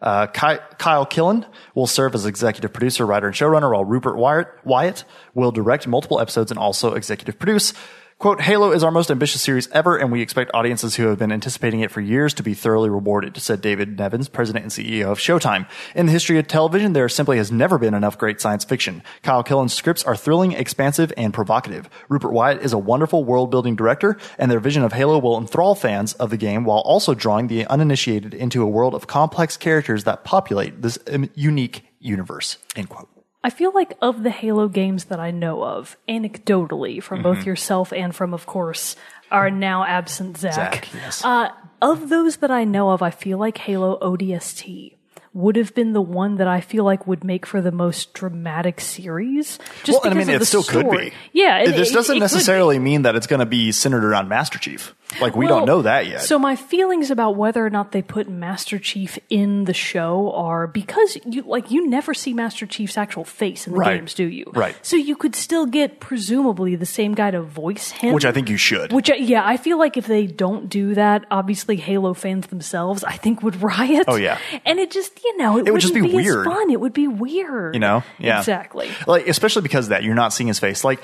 Uh, 0.00 0.26
Kyle 0.26 1.06
Killen 1.06 1.46
will 1.74 1.86
serve 1.86 2.14
as 2.14 2.24
executive 2.24 2.72
producer, 2.72 3.04
writer, 3.04 3.26
and 3.26 3.36
showrunner, 3.36 3.72
while 3.72 3.84
Rupert 3.84 4.16
Wyatt, 4.16 4.48
Wyatt 4.64 5.04
will 5.34 5.52
direct 5.52 5.86
multiple 5.86 6.20
episodes 6.20 6.50
and 6.50 6.58
also 6.58 6.94
executive 6.94 7.38
produce. 7.38 7.74
Quote, 8.18 8.40
Halo 8.40 8.72
is 8.72 8.82
our 8.82 8.90
most 8.90 9.10
ambitious 9.10 9.42
series 9.42 9.68
ever, 9.72 9.98
and 9.98 10.10
we 10.10 10.22
expect 10.22 10.50
audiences 10.54 10.96
who 10.96 11.08
have 11.08 11.18
been 11.18 11.30
anticipating 11.30 11.80
it 11.80 11.90
for 11.90 12.00
years 12.00 12.32
to 12.32 12.42
be 12.42 12.54
thoroughly 12.54 12.88
rewarded, 12.88 13.36
said 13.36 13.60
David 13.60 13.98
Nevins, 13.98 14.30
president 14.30 14.62
and 14.62 14.72
CEO 14.72 15.12
of 15.12 15.18
Showtime. 15.18 15.68
In 15.94 16.06
the 16.06 16.12
history 16.12 16.38
of 16.38 16.48
television, 16.48 16.94
there 16.94 17.10
simply 17.10 17.36
has 17.36 17.52
never 17.52 17.76
been 17.76 17.92
enough 17.92 18.16
great 18.16 18.40
science 18.40 18.64
fiction. 18.64 19.02
Kyle 19.22 19.42
Killen's 19.42 19.74
scripts 19.74 20.02
are 20.04 20.16
thrilling, 20.16 20.52
expansive, 20.52 21.12
and 21.18 21.34
provocative. 21.34 21.90
Rupert 22.08 22.32
Wyatt 22.32 22.62
is 22.62 22.72
a 22.72 22.78
wonderful 22.78 23.22
world 23.22 23.50
building 23.50 23.76
director, 23.76 24.16
and 24.38 24.50
their 24.50 24.60
vision 24.60 24.82
of 24.82 24.94
Halo 24.94 25.18
will 25.18 25.36
enthrall 25.36 25.74
fans 25.74 26.14
of 26.14 26.30
the 26.30 26.38
game 26.38 26.64
while 26.64 26.80
also 26.80 27.12
drawing 27.12 27.48
the 27.48 27.66
uninitiated 27.66 28.32
into 28.32 28.62
a 28.62 28.66
world 28.66 28.94
of 28.94 29.06
complex 29.06 29.58
characters 29.58 30.04
that 30.04 30.24
populate 30.24 30.80
this 30.80 30.98
um, 31.12 31.28
unique 31.34 31.84
universe. 32.00 32.56
End 32.76 32.88
quote. 32.88 33.10
I 33.44 33.50
feel 33.50 33.72
like 33.72 33.96
of 34.02 34.22
the 34.24 34.30
Halo 34.30 34.66
games 34.68 35.04
that 35.04 35.20
I 35.20 35.30
know 35.30 35.62
of, 35.62 35.96
anecdotally, 36.08 37.02
from 37.02 37.22
both 37.22 37.38
Mm-hmm. 37.38 37.48
yourself 37.48 37.92
and 37.92 38.14
from, 38.14 38.34
of 38.34 38.44
course, 38.46 38.96
our 39.30 39.50
now 39.50 39.84
absent 39.84 40.36
Zach. 40.38 40.54
Zach, 40.54 40.88
yes. 40.94 41.24
Uh, 41.24 41.50
of 41.80 42.08
those 42.08 42.36
that 42.38 42.50
I 42.50 42.64
know 42.64 42.90
of, 42.90 43.02
I 43.02 43.10
feel 43.10 43.38
like 43.38 43.58
Halo 43.58 43.98
ODST 44.00 44.94
would 45.32 45.54
have 45.56 45.74
been 45.74 45.92
the 45.92 46.00
one 46.00 46.36
that 46.36 46.48
I 46.48 46.60
feel 46.62 46.82
like 46.82 47.06
would 47.06 47.22
make 47.22 47.44
for 47.46 47.60
the 47.60 47.70
most 47.70 48.14
dramatic 48.14 48.80
series. 48.80 49.58
Just 49.84 50.02
well, 50.02 50.10
and 50.10 50.14
I 50.14 50.24
mean, 50.24 50.30
of 50.30 50.36
it 50.36 50.38
the 50.38 50.46
still 50.46 50.62
could 50.64 50.90
be. 50.90 51.12
Yeah, 51.32 51.58
it, 51.58 51.72
this 51.76 51.90
it- 51.90 51.94
doesn't 51.94 52.16
it 52.16 52.20
could 52.20 52.30
be. 52.30 52.34
necessarily 52.34 52.78
mean 52.78 53.02
that 53.02 53.14
it's 53.16 53.26
going 53.28 53.40
to 53.40 53.46
be 53.46 53.70
centered 53.70 54.02
around 54.04 54.28
Master 54.28 54.58
Chief. 54.58 54.94
Like 55.20 55.36
we 55.36 55.46
Well, 55.46 55.58
don't 55.58 55.66
know 55.66 55.82
that 55.82 56.06
yet. 56.06 56.20
So 56.22 56.38
my 56.38 56.56
feelings 56.56 57.10
about 57.10 57.36
whether 57.36 57.64
or 57.64 57.70
not 57.70 57.92
they 57.92 58.02
put 58.02 58.28
Master 58.28 58.78
Chief 58.78 59.18
in 59.30 59.64
the 59.64 59.72
show 59.72 60.32
are 60.32 60.66
because 60.66 61.16
you 61.24 61.42
like 61.42 61.70
you 61.70 61.88
never 61.88 62.12
see 62.12 62.34
Master 62.34 62.66
Chief's 62.66 62.98
actual 62.98 63.24
face 63.24 63.66
in 63.66 63.72
the 63.72 63.78
Right. 63.78 63.98
games, 63.98 64.14
do 64.14 64.24
you? 64.24 64.50
Right. 64.54 64.74
So 64.82 64.96
you 64.96 65.14
could 65.16 65.36
still 65.36 65.64
get 65.66 66.00
presumably 66.00 66.74
the 66.76 66.86
same 66.86 67.14
guy 67.14 67.30
to 67.30 67.40
voice 67.40 67.90
him. 67.92 68.14
which 68.14 68.24
I 68.24 68.32
think 68.32 68.50
you 68.50 68.56
should. 68.56 68.92
Which, 68.92 69.10
I- 69.10 69.14
yeah, 69.16 69.42
I 69.46 69.56
feel 69.56 69.78
like 69.78 69.96
if 69.96 70.06
they 70.06 70.26
don't 70.26 70.68
do 70.68 70.94
that, 70.94 71.24
obviously 71.30 71.76
Halo 71.76 72.12
fans 72.12 72.48
themselves, 72.48 73.04
I 73.04 73.12
think, 73.12 73.42
would 73.42 73.62
riot. 73.62 74.06
Oh, 74.08 74.16
yeah. 74.16 74.38
and 74.64 74.78
it 74.80 74.90
just, 74.90 75.22
you 75.24 75.36
know, 75.36 75.58
it, 75.58 75.68
It 75.68 75.72
would 75.72 75.80
just 75.80 75.94
be 75.94 76.04
as 76.06 76.12
weird. 76.12 76.44
fun. 76.46 76.70
It 76.70 76.80
would 76.80 76.92
be 76.92 77.06
weird. 77.08 77.74
you 77.74 77.80
know? 77.80 78.02
Yeah. 78.18 78.38
exactly. 78.38 78.90
Like 79.06 79.28
especially 79.28 79.62
because 79.62 79.86
of 79.86 79.90
that 79.90 80.02
you're 80.02 80.14
not 80.14 80.32
seeing 80.32 80.48
his 80.48 80.58
face. 80.58 80.82
Like 80.84 81.00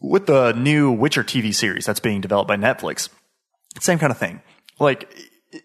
with 0.00 0.26
the 0.26 0.52
new 0.52 0.90
Witcher 0.90 1.24
TV 1.24 1.54
series 1.54 1.86
that's 1.86 2.00
being 2.00 2.20
developed 2.20 2.48
by 2.48 2.56
Netflix, 2.56 3.08
same 3.78 3.98
kind 3.98 4.10
of 4.10 4.18
thing. 4.18 4.42
Like 4.78 5.14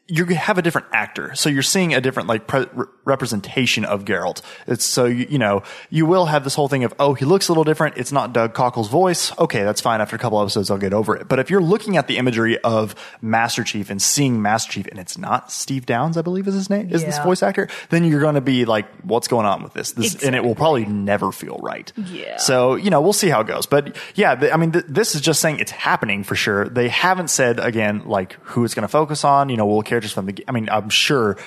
you 0.08 0.26
have 0.26 0.58
a 0.58 0.62
different 0.64 0.88
actor, 0.92 1.36
so 1.36 1.48
you're 1.50 1.62
seeing 1.62 1.94
a 1.94 2.02
different 2.02 2.28
like 2.28 2.48
pre- 2.48 2.66
representation 3.04 3.86
of 3.86 4.04
Geralt. 4.04 4.42
It's 4.66 4.84
so 4.84 5.06
you, 5.06 5.28
you 5.30 5.38
know 5.38 5.62
you 5.92 6.08
will 6.08 6.26
have 6.26 6.44
this 6.44 6.56
whole 6.56 6.68
thing 6.68 6.84
of 6.84 6.94
oh 7.00 7.14
he 7.14 7.24
looks 7.26 7.48
a 7.50 7.52
little 7.52 7.64
different. 7.64 7.98
It's 7.98 8.12
not 8.12 8.34
Doug 8.34 8.54
Cockle's 8.54 8.90
voice. 8.90 9.38
Okay, 9.38 9.64
that's 9.64 9.82
fine. 9.82 10.02
After 10.02 10.16
a 10.16 10.20
couple 10.20 10.42
episodes, 10.42 10.72
I'll 10.72 10.80
get 10.80 10.94
over 10.94 11.16
it. 11.16 11.28
But 11.28 11.38
if 11.40 11.52
you're 11.52 11.62
looking 11.62 11.98
at 11.98 12.08
the 12.08 12.18
imagery 12.18 12.58
of 12.60 12.96
Master 13.22 13.64
Chief 13.64 13.90
and 13.92 14.02
seeing 14.02 14.42
Master 14.42 14.72
Chief, 14.72 14.88
and 14.88 15.00
it's 15.00 15.18
not 15.18 15.52
Steve 15.52 15.86
Downes, 15.86 16.18
I 16.18 16.24
believe 16.24 16.48
is 16.48 16.56
his 16.56 16.70
name, 16.70 16.90
is 16.92 17.04
this 17.04 17.20
voice 17.20 17.44
actor, 17.44 17.68
then 17.90 18.04
you're 18.06 18.22
going 18.22 18.36
to 18.36 18.42
be 18.42 18.66
like, 18.66 18.88
what's 19.02 19.28
going 19.28 19.46
on 19.46 19.62
with 19.62 19.74
this? 19.74 19.92
This 19.92 20.24
and 20.24 20.36
it 20.36 20.44
will 20.44 20.56
probably 20.56 20.86
never 20.86 21.32
feel 21.32 21.60
right. 21.62 21.92
Yeah. 21.96 22.38
So 22.38 22.74
you 22.74 22.90
know 22.90 23.02
we'll 23.02 23.14
see 23.14 23.30
how 23.30 23.42
it 23.42 23.48
goes. 23.48 23.68
But 23.68 23.96
yeah, 24.16 24.34
th- 24.34 24.52
I 24.52 24.58
mean 24.58 24.72
th- 24.72 24.86
this 24.88 25.14
is 25.14 25.22
just 25.22 25.42
saying 25.42 25.60
it's 25.60 25.72
happening 25.72 26.24
for 26.24 26.36
sure. 26.36 26.68
They 26.68 26.90
haven't 26.90 27.28
said 27.30 27.60
again 27.60 28.04
like 28.06 28.34
who 28.42 28.66
it's 28.66 28.74
going 28.74 28.82
to 28.82 28.88
focus 28.88 29.24
on. 29.24 29.50
You 29.50 29.58
know, 29.58 29.75
characters 29.84 30.12
from 30.14 30.26
the. 30.28 30.44
I 30.48 30.52
mean, 30.52 30.70
I'm 30.70 30.90
sure 30.90 31.38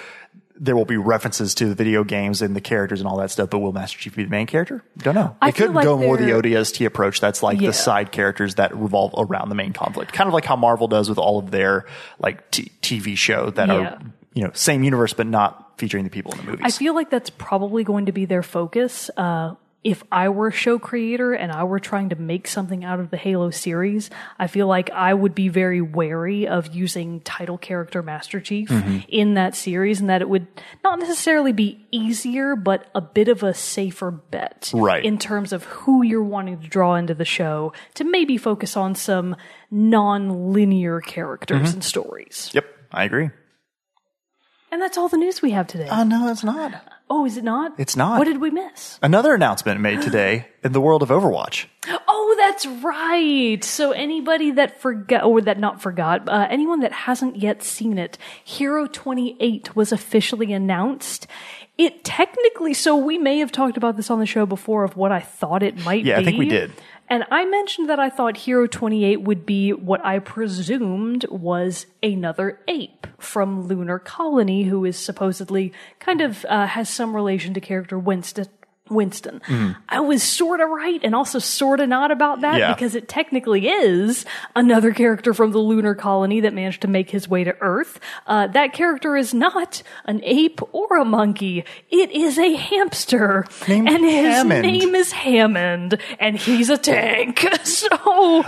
there 0.61 0.75
will 0.75 0.85
be 0.85 0.97
references 0.97 1.55
to 1.55 1.67
the 1.67 1.75
video 1.77 2.03
games 2.03 2.43
and 2.43 2.57
the 2.57 2.61
characters 2.61 3.01
and 3.01 3.09
all 3.09 3.17
that 3.19 3.31
stuff, 3.31 3.49
but 3.49 3.61
will 3.61 3.73
Master 3.73 3.97
Chief 3.97 4.17
be 4.17 4.25
the 4.25 4.31
main 4.31 4.47
character? 4.49 4.83
Don't 4.99 5.15
know. 5.15 5.37
I 5.41 5.51
It 5.51 5.55
could 5.55 5.73
like 5.73 5.85
go 5.85 5.97
more 5.97 6.17
the 6.17 6.31
ODST 6.33 6.85
approach. 6.85 7.21
That's 7.21 7.43
like 7.45 7.61
Yeah. 7.61 7.69
the 7.69 7.73
side 7.73 8.11
characters 8.11 8.57
that 8.57 8.77
revolve 8.77 9.15
around 9.17 9.51
the 9.51 9.55
main 9.55 9.73
conflict, 9.73 10.13
kind 10.13 10.27
of 10.27 10.35
like 10.35 10.45
how 10.45 10.57
Marvel 10.57 10.89
does 10.89 11.09
with 11.09 11.19
all 11.19 11.39
of 11.39 11.53
their 11.53 11.87
like 12.19 12.51
t- 12.51 12.73
TV 12.83 13.17
show 13.17 13.51
that 13.51 13.69
Yeah. 13.69 13.75
are 13.75 13.99
you 14.35 14.43
know 14.45 14.51
same 14.53 14.83
universe 14.83 15.13
but 15.13 15.29
not 15.29 15.79
featuring 15.79 16.03
the 16.03 16.11
people 16.11 16.33
in 16.33 16.39
the 16.39 16.45
movies. 16.45 16.63
I 16.65 16.71
feel 16.71 16.93
like 16.93 17.09
that's 17.09 17.31
probably 17.31 17.85
going 17.85 18.07
to 18.07 18.13
be 18.13 18.25
their 18.25 18.43
focus. 18.43 19.11
Uh, 19.17 19.55
if 19.85 20.03
I 20.11 20.29
were 20.29 20.49
a 20.49 20.53
show 20.53 20.79
creator 20.79 21.33
and 21.33 21.53
I 21.53 21.63
were 21.63 21.79
trying 21.79 22.09
to 22.09 22.17
make 22.17 22.49
something 22.49 22.85
out 22.85 22.99
of 22.99 23.11
the 23.11 23.17
Halo 23.17 23.51
series, 23.51 24.11
I 24.39 24.49
feel 24.49 24.67
like 24.67 24.91
I 24.91 25.15
would 25.15 25.35
be 25.37 25.49
very 25.49 25.81
wary 25.81 26.49
of 26.49 26.75
using 26.75 27.21
title 27.21 27.57
character 27.59 28.03
Master 28.03 28.41
Chief 28.41 28.69
Mm-hmm. 28.69 28.99
in 29.09 29.35
that 29.35 29.55
series, 29.55 30.01
and 30.01 30.11
that 30.11 30.21
it 30.21 30.29
would 30.29 30.49
not 30.83 30.99
necessarily 30.99 31.53
be 31.53 31.87
easier, 31.93 32.57
but 32.57 32.87
a 32.95 33.01
bit 33.01 33.29
of 33.29 33.43
a 33.45 33.55
safer 33.55 34.11
bet. 34.11 34.71
Right. 34.75 35.05
In 35.05 35.17
terms 35.17 35.53
of 35.53 35.63
who 35.65 36.03
you're 36.03 36.23
wanting 36.25 36.61
to 36.61 36.69
draw 36.69 36.97
into 36.97 37.15
the 37.15 37.25
show 37.25 37.73
to 37.95 38.05
maybe 38.05 38.37
focus 38.37 38.77
on 38.77 38.97
some 38.97 39.37
non 39.71 40.53
linear 40.53 41.01
characters 41.01 41.59
Mm-hmm. 41.69 41.75
and 41.75 41.85
stories. 41.85 42.51
yep, 42.53 42.67
I 42.91 43.05
agree. 43.05 43.31
And 44.71 44.83
that's 44.83 44.99
all 44.99 45.09
the 45.09 45.17
news 45.17 45.41
we 45.41 45.53
have 45.53 45.67
today. 45.67 45.89
Oh 45.91 46.03
no, 46.03 46.29
it's 46.31 46.45
not. 46.45 46.83
Oh, 47.11 47.27
is 47.27 47.37
it 47.37 47.45
not? 47.45 47.75
It's 47.79 47.97
not. 47.97 48.19
What 48.19 48.27
did 48.27 48.41
we 48.41 48.51
miss? 48.51 48.99
Another 49.03 49.35
announcement 49.35 49.81
made 49.81 50.03
today 50.03 50.47
in 50.63 50.73
the 50.73 50.81
world 50.81 51.03
of 51.03 51.09
Overwatch. 51.09 51.67
Oh, 52.09 52.35
that's 52.39 52.67
right. 52.67 53.63
So 53.63 53.93
anybody 53.93 54.51
that 54.53 54.81
forgot, 54.81 55.25
or 55.25 55.41
that 55.43 55.59
not 55.59 55.81
forgot, 55.81 56.29
uh, 56.29 56.47
anyone 56.51 56.81
that 56.81 56.93
hasn't 56.93 57.37
yet 57.37 57.63
seen 57.63 57.99
it, 57.99 58.19
Hero 58.45 58.87
28 58.87 59.75
was 59.75 59.93
officially 59.93 60.53
announced. 60.53 61.27
It 61.79 62.05
technically, 62.05 62.75
so 62.75 62.97
we 62.97 63.19
may 63.19 63.39
have 63.39 63.53
talked 63.53 63.77
about 63.77 63.97
this 63.97 64.11
on 64.11 64.19
the 64.19 64.27
show 64.27 64.47
before 64.47 64.85
of 64.85 64.97
what 64.97 65.13
I 65.13 65.21
thought 65.21 65.63
it 65.63 65.79
might 65.85 66.03
be. 66.03 66.11
Yeah, 66.11 66.19
I 66.19 66.25
think 66.25 66.39
we 66.39 66.49
did. 66.49 66.73
And 67.11 67.25
I 67.31 67.47
mentioned 67.47 67.89
that 67.89 67.99
I 67.99 68.11
thought 68.11 68.37
Hero 68.37 68.67
28 68.67 69.23
would 69.23 69.47
be 69.47 69.73
what 69.73 70.05
I 70.05 70.19
presumed 70.19 71.25
was 71.31 71.87
another 72.03 72.61
ape 72.69 73.07
from 73.19 73.67
Lunar 73.67 73.99
Colony, 73.99 74.65
who 74.65 74.85
is 74.85 74.99
supposedly 74.99 75.73
kind 76.01 76.21
of 76.21 76.45
uh, 76.49 76.67
has 76.67 76.91
some 76.91 77.17
relation 77.17 77.55
to 77.55 77.61
character 77.61 77.99
Winston. 77.99 78.47
Winston. 78.91 79.41
I 79.89 80.01
was 80.01 80.23
sort 80.23 80.61
of 80.61 80.69
right 80.71 81.01
and 81.03 81.15
also 81.15 81.39
sort 81.39 81.81
of 81.81 81.89
not 81.89 82.11
about 82.11 82.41
that. 82.43 82.59
Yeah. 82.59 82.73
because 82.75 82.95
it 82.95 83.09
technically 83.09 83.69
is 83.69 84.25
another 84.57 84.93
character 84.93 85.35
from 85.35 85.53
the 85.53 85.59
lunar 85.59 85.95
colony 85.95 86.41
that 86.41 86.53
managed 86.55 86.83
to 86.83 86.89
make 86.89 87.11
his 87.11 87.29
way 87.29 87.45
to 87.45 87.55
Earth. 87.61 88.01
Uh, 88.27 88.47
that 88.49 88.73
character 88.73 89.17
is 89.17 89.33
not 89.35 89.83
an 90.05 90.21
ape 90.25 90.61
or 90.73 90.97
a 90.99 91.05
monkey. 91.05 91.65
It 91.91 92.11
is 92.11 92.39
a 92.39 92.55
hamster. 92.55 93.45
Named 93.69 93.89
and 93.89 94.05
his 94.05 94.25
Hammond. 94.35 94.63
name 94.63 94.95
is 94.95 95.13
Hammond 95.13 95.99
and 96.19 96.37
he's 96.37 96.71
a 96.71 96.79
tank. 96.79 97.45
so, 97.65 97.89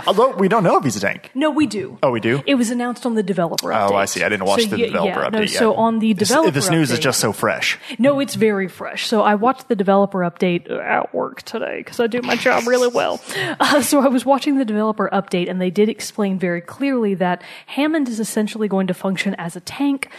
Although 0.07 0.35
we 0.35 0.47
don't 0.47 0.63
know 0.63 0.77
if 0.77 0.83
he's 0.83 0.95
a 0.95 0.99
tank. 0.99 1.31
no, 1.35 1.49
we 1.51 1.65
do. 1.67 1.97
Oh, 2.03 2.11
we 2.11 2.19
do. 2.19 2.41
It 2.45 2.55
was 2.55 2.69
announced 2.71 3.05
on 3.05 3.15
the 3.15 3.23
developer 3.23 3.67
update. 3.69 3.91
Oh, 3.91 3.95
I 3.95 4.05
see. 4.05 4.23
I 4.23 4.29
didn't 4.29 4.45
watch 4.45 4.63
So 4.63 4.69
the 4.69 4.79
ye- 4.79 4.85
developer 4.87 5.19
yeah, 5.19 5.27
update 5.29 5.31
no, 5.33 5.39
yet. 5.41 5.49
So 5.51 5.73
on 5.75 5.99
the 5.99 6.13
This- 6.13 6.29
developer 6.29 6.51
this 6.51 6.69
news 6.69 6.91
is 6.91 6.99
just 6.99 7.19
so 7.19 7.31
fresh. 7.33 7.77
no, 7.99 8.19
it's 8.19 8.35
very 8.35 8.67
fresh. 8.67 9.07
So 9.07 9.21
I 9.21 9.35
watched 9.35 9.67
the 9.67 9.75
developer 9.75 10.19
update 10.19 10.30
at 10.41 11.13
work 11.13 11.41
today 11.43 11.77
because 11.79 11.99
I 11.99 12.07
do 12.07 12.21
my 12.21 12.35
job 12.35 12.67
really 12.67 12.87
well. 12.87 13.19
Uh, 13.59 13.81
so 13.81 13.99
I 14.01 14.07
was 14.07 14.25
watching 14.25 14.57
the 14.57 14.65
developer 14.65 15.09
update, 15.11 15.49
and 15.49 15.59
they 15.61 15.69
did 15.71 15.89
explain 15.89 16.39
very 16.39 16.61
clearly 16.61 17.13
that 17.15 17.43
Hammond 17.67 18.07
is 18.09 18.19
essentially 18.19 18.67
going 18.67 18.87
to 18.87 18.93
function 18.93 19.35
as 19.35 19.55
a 19.55 19.59
tank. 19.61 20.09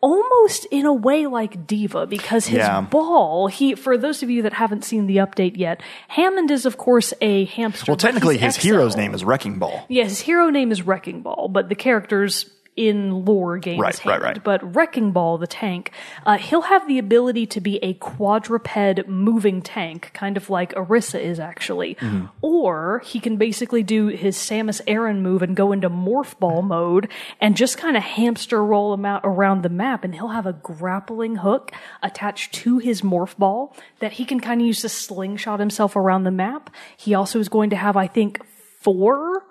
Almost 0.00 0.64
in 0.72 0.84
a 0.84 0.92
way 0.92 1.26
like 1.28 1.64
D.Va, 1.64 2.06
because 2.08 2.46
his 2.46 2.58
Yeah. 2.58 2.80
ball, 2.80 3.46
he, 3.46 3.76
for 3.76 3.96
those 3.96 4.20
of 4.24 4.30
you 4.30 4.42
that 4.42 4.52
haven't 4.54 4.84
seen 4.84 5.06
the 5.06 5.18
update 5.18 5.56
yet, 5.56 5.80
Hammond 6.08 6.50
is 6.50 6.66
of 6.66 6.76
course 6.76 7.14
a 7.20 7.44
hamster. 7.44 7.84
Well, 7.92 7.96
technically, 7.96 8.36
his 8.36 8.56
hero's 8.56 8.96
name 8.96 9.14
is 9.14 9.22
Wrecking 9.24 9.60
Ball. 9.60 9.84
Yeah, 9.88 10.02
his 10.02 10.20
hero 10.20 10.50
name 10.50 10.72
is 10.72 10.82
Wrecking 10.84 11.22
Ball, 11.22 11.46
but 11.48 11.68
the 11.68 11.76
characters 11.76 12.50
in 12.74 13.26
lore 13.26 13.58
games 13.58 13.80
Right, 13.80 13.94
is 13.94 14.06
right, 14.06 14.20
right. 14.20 14.42
But 14.42 14.74
Wrecking 14.74 15.12
Ball, 15.12 15.36
the 15.36 15.46
tank, 15.46 15.92
uh, 16.24 16.38
he'll 16.38 16.62
have 16.62 16.88
the 16.88 16.98
ability 16.98 17.46
to 17.48 17.60
be 17.60 17.76
a 17.82 17.94
quadruped 17.94 19.06
moving 19.06 19.60
tank, 19.60 20.10
kind 20.14 20.36
of 20.36 20.48
like 20.48 20.72
Orisa 20.74 21.20
is 21.20 21.38
actually. 21.38 21.96
Mm-hmm. 21.96 22.26
Or 22.40 23.02
he 23.04 23.20
can 23.20 23.36
basically 23.36 23.82
do 23.82 24.06
his 24.06 24.36
Samus 24.36 24.80
Aran 24.86 25.22
move 25.22 25.42
and 25.42 25.54
go 25.54 25.72
into 25.72 25.90
Morph 25.90 26.38
Ball 26.38 26.62
mode 26.62 27.08
and 27.40 27.56
just 27.56 27.76
kind 27.76 27.96
of 27.96 28.02
hamster 28.02 28.64
roll 28.64 28.94
him 28.94 29.04
out 29.04 29.22
around 29.24 29.62
the 29.62 29.68
map, 29.68 30.04
and 30.04 30.14
he'll 30.14 30.28
have 30.28 30.46
a 30.46 30.52
grappling 30.54 31.36
hook 31.36 31.72
attached 32.02 32.54
to 32.54 32.78
his 32.78 33.02
Morph 33.02 33.36
Ball 33.36 33.76
that 33.98 34.12
he 34.12 34.24
can 34.24 34.40
kind 34.40 34.60
of 34.60 34.66
use 34.66 34.80
to 34.80 34.88
slingshot 34.88 35.60
himself 35.60 35.94
around 35.96 36.24
the 36.24 36.30
map. 36.30 36.70
He 36.96 37.14
also 37.14 37.38
is 37.38 37.48
going 37.48 37.70
to 37.70 37.76
have, 37.76 37.96
I 37.96 38.06
think, 38.06 38.40
four 38.80 39.44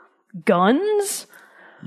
guns. 0.46 1.28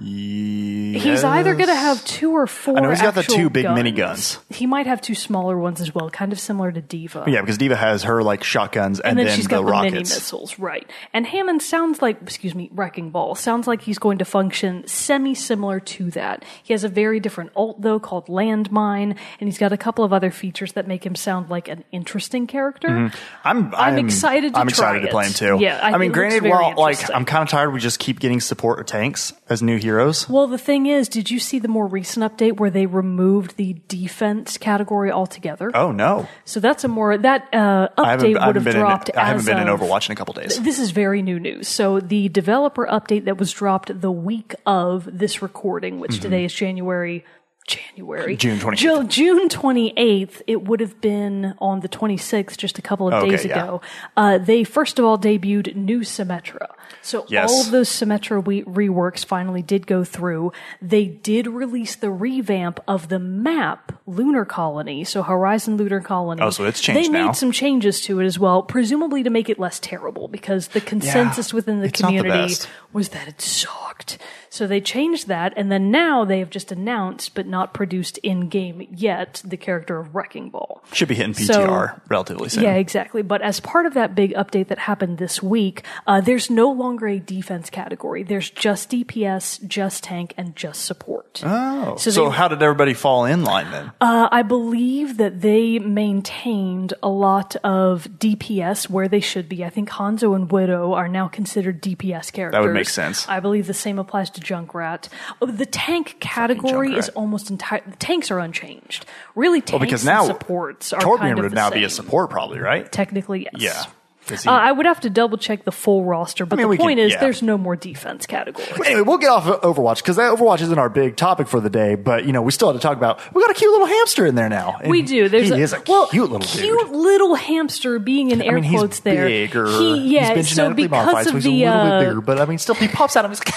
He's 0.00 1.24
either 1.24 1.54
going 1.54 1.68
to 1.68 1.74
have 1.74 2.04
two 2.04 2.32
or 2.32 2.46
four. 2.46 2.76
I 2.76 2.80
know 2.80 2.90
he's 2.90 3.02
got 3.02 3.14
the 3.14 3.22
two 3.22 3.50
big 3.50 3.64
guns. 3.64 3.78
miniguns. 3.78 4.38
He 4.50 4.66
might 4.66 4.86
have 4.86 5.00
two 5.00 5.14
smaller 5.14 5.58
ones 5.58 5.80
as 5.80 5.94
well, 5.94 6.10
kind 6.10 6.32
of 6.32 6.40
similar 6.40 6.72
to 6.72 6.80
D.Va. 6.80 7.24
Yeah, 7.26 7.40
because 7.40 7.58
D.Va 7.58 7.76
has 7.76 8.04
her 8.04 8.22
like 8.22 8.42
shotguns 8.42 9.00
and, 9.00 9.18
And 9.18 9.28
then, 9.28 9.36
she's 9.36 9.44
the 9.46 9.62
got 9.62 9.66
the 9.66 9.82
mini 9.82 9.98
missiles, 9.98 10.58
right? 10.58 10.88
And 11.12 11.26
Hammond 11.26 11.62
sounds 11.62 12.02
like, 12.02 12.20
excuse 12.22 12.54
me, 12.54 12.70
Wrecking 12.72 13.10
Ball 13.10 13.34
sounds 13.34 13.66
like 13.66 13.82
he's 13.82 13.98
going 13.98 14.18
to 14.18 14.24
function 14.24 14.86
semi 14.86 15.34
similar 15.34 15.80
to 15.80 16.10
that. 16.12 16.44
He 16.62 16.72
has 16.72 16.84
a 16.84 16.88
very 16.88 17.20
different 17.20 17.50
alt 17.56 17.80
though 17.80 18.00
called 18.00 18.26
Landmine, 18.26 19.16
and 19.40 19.48
he's 19.48 19.58
got 19.58 19.72
a 19.72 19.76
couple 19.76 20.04
of 20.04 20.12
other 20.12 20.30
features 20.30 20.72
that 20.72 20.86
make 20.88 21.04
him 21.04 21.14
sound 21.14 21.50
like 21.50 21.68
an 21.68 21.84
interesting 21.92 22.46
character. 22.46 22.88
Mm-hmm. 22.88 23.16
I'm, 23.44 23.74
I'm 23.74 23.98
excited 23.98 24.54
to 24.54 24.60
I'm 24.60 24.68
excited 24.68 25.02
to 25.02 25.08
play 25.08 25.26
him 25.26 25.32
too. 25.32 25.58
Yeah, 25.60 25.78
I, 25.82 25.92
I 25.92 25.98
mean, 25.98 26.12
granted, 26.12 26.42
while 26.44 26.74
like 26.76 27.10
I'm 27.10 27.24
kind 27.24 27.42
of 27.42 27.48
tired, 27.48 27.70
we 27.70 27.80
just 27.80 27.98
keep 27.98 28.20
getting 28.20 28.40
support 28.40 28.86
tanks 28.86 29.32
as 29.48 29.62
new 29.62 29.76
heroes. 29.84 30.28
Well, 30.28 30.48
the 30.48 30.58
thing 30.58 30.86
is, 30.86 31.08
did 31.08 31.30
you 31.30 31.38
see 31.38 31.60
the 31.60 31.68
more 31.68 31.86
recent 31.86 32.24
update 32.24 32.58
where 32.58 32.70
they 32.70 32.86
removed 32.86 33.56
the 33.56 33.76
defense 33.86 34.58
category 34.58 35.12
altogether? 35.12 35.70
Oh 35.74 35.92
no, 35.92 36.26
So 36.44 36.58
that's 36.58 36.82
a 36.82 36.88
more 36.88 37.16
that 37.16 37.48
uh, 37.52 37.88
update 37.96 38.44
would 38.44 38.56
have 38.56 38.74
dropped. 38.74 39.10
in, 39.10 39.16
I 39.18 39.26
haven't 39.26 39.46
been 39.46 39.58
in 39.58 39.68
Overwatch 39.68 40.08
in 40.08 40.12
a 40.12 40.16
couple 40.16 40.34
days. 40.34 40.60
This 40.60 40.78
is 40.80 40.90
very 40.90 41.22
new 41.22 41.38
news. 41.38 41.68
So 41.68 42.00
the 42.00 42.28
developer 42.30 42.86
update 42.86 43.26
that 43.26 43.38
was 43.38 43.52
dropped 43.52 44.00
the 44.00 44.10
week 44.10 44.54
of 44.66 45.08
this 45.12 45.40
recording, 45.42 46.00
which 46.00 46.18
today 46.20 46.44
is 46.44 46.52
January. 46.52 47.24
January. 47.66 48.36
Mm-hmm. 48.36 48.58
June 48.58 48.58
28th. 48.58 48.76
Ju- 48.76 49.04
June 49.08 49.48
28th. 49.48 50.42
It 50.46 50.64
would 50.64 50.80
have 50.80 51.00
been 51.00 51.54
on 51.60 51.80
the 51.80 51.88
26th, 51.88 52.58
just 52.58 52.78
a 52.78 52.82
couple 52.82 53.08
of 53.08 53.14
Okay, 53.14 53.30
days 53.30 53.44
yeah. 53.46 53.62
ago. 53.64 53.80
Uh, 54.18 54.36
they 54.36 54.64
first 54.64 54.98
of 54.98 55.06
all 55.06 55.18
debuted 55.18 55.74
new 55.74 56.00
Symmetra. 56.00 56.72
So 57.02 57.24
Yes. 57.28 57.50
all 57.50 57.60
of 57.62 57.70
those 57.70 57.88
Symmetra 57.88 58.44
we- 58.44 58.62
reworks 58.64 59.24
finally 59.24 59.62
did 59.62 59.86
go 59.86 60.04
through. 60.04 60.52
They 60.80 61.04
did 61.06 61.46
release 61.46 61.94
the 61.94 62.10
revamp 62.10 62.80
of 62.88 63.08
the 63.08 63.18
map, 63.18 63.92
Lunar 64.06 64.44
Colony. 64.44 65.04
So 65.04 65.22
Horizon 65.22 65.76
Lunar 65.76 66.00
Colony. 66.00 66.40
Oh, 66.42 66.50
so 66.50 66.64
it's 66.64 66.80
changed. 66.80 66.98
They 66.98 67.02
changed 67.04 67.12
made 67.26 67.36
some 67.36 67.52
changes 67.52 68.00
to 68.02 68.20
it 68.20 68.24
as 68.26 68.38
well, 68.38 68.62
presumably 68.62 69.22
to 69.22 69.30
make 69.30 69.48
it 69.48 69.58
less 69.58 69.78
terrible 69.78 70.28
because 70.28 70.68
the 70.68 70.80
consensus 70.80 71.52
within 71.52 71.80
the 71.80 71.86
not 71.86 71.92
the 71.96 72.02
community 72.02 72.54
was 72.92 73.10
that 73.10 73.28
it 73.28 73.40
sucked. 73.40 74.18
So 74.50 74.68
they 74.68 74.80
changed 74.80 75.26
that, 75.26 75.52
and 75.56 75.72
then 75.72 75.90
now 75.90 76.24
they 76.24 76.38
have 76.38 76.48
just 76.50 76.70
announced, 76.70 77.34
but 77.34 77.44
not 77.44 77.74
produced 77.74 78.18
in 78.18 78.48
game 78.48 78.86
yet, 78.88 79.42
the 79.44 79.56
character 79.56 79.98
of 79.98 80.14
Wrecking 80.14 80.50
Ball. 80.50 80.80
Should 80.92 81.08
be 81.08 81.16
hitting 81.16 81.34
So- 81.34 81.66
PTR 81.66 82.00
relatively 82.08 82.48
soon. 82.50 82.62
Yeah, 82.62 82.74
exactly. 82.74 83.22
But 83.22 83.42
as 83.42 83.58
part 83.58 83.84
of 83.86 83.94
that 83.94 84.14
big 84.14 84.32
update 84.34 84.68
that 84.68 84.78
happened 84.78 85.18
this 85.18 85.42
week, 85.42 85.82
uh, 86.06 86.20
there's 86.20 86.50
no 86.50 86.70
longer 86.74 87.06
a 87.08 87.18
defense 87.18 87.70
category. 87.70 88.22
There's 88.22 88.50
just 88.50 88.90
DPS, 88.90 89.66
just 89.66 90.04
tank, 90.04 90.34
and 90.36 90.54
just 90.54 90.84
support. 90.84 91.40
Oh, 91.44 91.96
so, 91.96 92.10
So 92.10 92.24
they- 92.28 92.36
how 92.36 92.48
did 92.48 92.62
everybody 92.62 92.92
fall 92.94 93.24
in 93.24 93.44
line 93.44 93.70
then? 93.70 93.92
Uh, 94.00 94.28
I 94.30 94.42
believe 94.42 95.16
that 95.16 95.40
they 95.40 95.78
maintained 95.78 96.94
a 97.02 97.08
lot 97.08 97.56
of 97.64 98.08
DPS 98.18 98.88
where 98.90 99.08
they 99.08 99.20
should 99.20 99.48
be. 99.48 99.64
I 99.64 99.70
think 99.70 99.90
Hanzo 99.90 100.34
and 100.34 100.50
Widow 100.50 100.92
are 100.94 101.08
now 101.08 101.28
considered 101.28 101.80
DPS 101.82 102.30
characters. 102.32 102.52
That 102.58 102.62
would 102.66 102.74
make 102.74 102.88
sense. 102.88 103.28
I 103.28 103.40
believe 103.40 103.66
the 103.66 103.74
same 103.74 103.98
applies 103.98 104.30
to 104.30 104.40
Junkrat. 104.40 105.08
Oh, 105.40 105.46
the 105.46 105.66
tank 105.66 106.16
category 106.20 106.94
is 106.94 107.08
almost 107.10 107.50
entire. 107.50 107.82
The 107.86 107.96
tanks 107.96 108.30
are 108.30 108.38
unchanged. 108.38 109.06
Really, 109.34 109.60
tanks 109.60 109.72
Well, 109.72 109.80
because 109.80 110.02
and 110.06 110.16
now 110.16 110.26
supports 110.26 110.92
are 110.92 111.00
Torbjorn 111.00 111.18
kind 111.18 111.38
of 111.38 111.42
would 111.44 111.52
the 111.52 111.56
now 111.56 111.70
be 111.70 111.84
a 111.84 111.90
support, 111.90 112.30
probably, 112.30 112.58
right? 112.60 112.90
Technically, 112.90 113.48
yes. 113.52 113.62
Yeah. 113.62 113.84
He- 114.28 114.48
Uh, 114.48 114.52
I 114.52 114.72
would 114.72 114.86
have 114.86 115.00
to 115.00 115.10
double 115.10 115.38
check 115.38 115.64
the 115.64 115.72
full 115.72 116.04
roster, 116.04 116.46
but 116.46 116.56
mean, 116.56 116.64
the 116.64 116.68
we 116.68 116.76
can- 116.76 116.84
point 116.86 117.00
is, 117.00 117.12
yeah. 117.12 117.20
there's 117.20 117.42
no 117.42 117.56
more 117.58 117.76
defense 117.76 118.26
category. 118.26 118.66
Anyway, 118.86 119.02
we'll 119.02 119.18
get 119.18 119.30
off 119.30 119.46
of 119.46 119.60
Overwatch 119.62 119.96
because 119.98 120.16
that 120.16 120.32
Overwatch 120.36 120.60
isn't 120.62 120.78
our 120.78 120.88
big 120.88 121.16
topic 121.16 121.46
for 121.48 121.60
the 121.60 121.70
day. 121.70 121.94
But 121.94 122.24
you 122.24 122.32
know, 122.32 122.42
we 122.42 122.52
still 122.52 122.68
have 122.68 122.76
to 122.76 122.82
talk 122.82 122.96
about. 122.96 123.20
We 123.34 123.42
got 123.42 123.50
a 123.50 123.54
cute 123.54 123.70
little 123.70 123.86
hamster 123.86 124.26
in 124.26 124.34
there 124.34 124.48
now. 124.48 124.78
We 124.86 125.02
do. 125.02 125.28
There's 125.28 125.48
he 125.48 125.54
a, 125.54 125.56
is 125.56 125.72
a 125.72 125.82
well, 125.86 126.06
cute 126.08 126.30
little 126.30 126.46
cute 126.46 126.78
dude. 126.78 126.90
little 126.96 127.34
hamster 127.34 127.98
being 127.98 128.30
in 128.30 128.40
air 128.42 128.52
I 128.52 128.54
mean, 128.56 128.64
he's 128.64 128.78
quotes 128.80 129.00
there. 129.00 129.26
bigger. 129.26 129.66
He, 129.66 130.14
yeah, 130.14 130.28
he's 130.28 130.34
been 130.34 130.44
so 130.44 130.54
genetically 130.56 130.82
because 130.88 131.06
modified, 131.06 131.24
so 131.26 131.32
he's 131.34 131.44
the 131.44 131.64
a 131.64 131.66
little 131.70 131.80
uh, 131.82 131.98
bit 132.00 132.08
bigger. 132.08 132.20
But 132.20 132.40
I 132.40 132.44
mean, 132.46 132.58
still, 132.58 132.74
he 132.74 132.88
pops 132.88 133.16
out 133.16 133.24
of 133.24 133.30
his. 133.30 133.40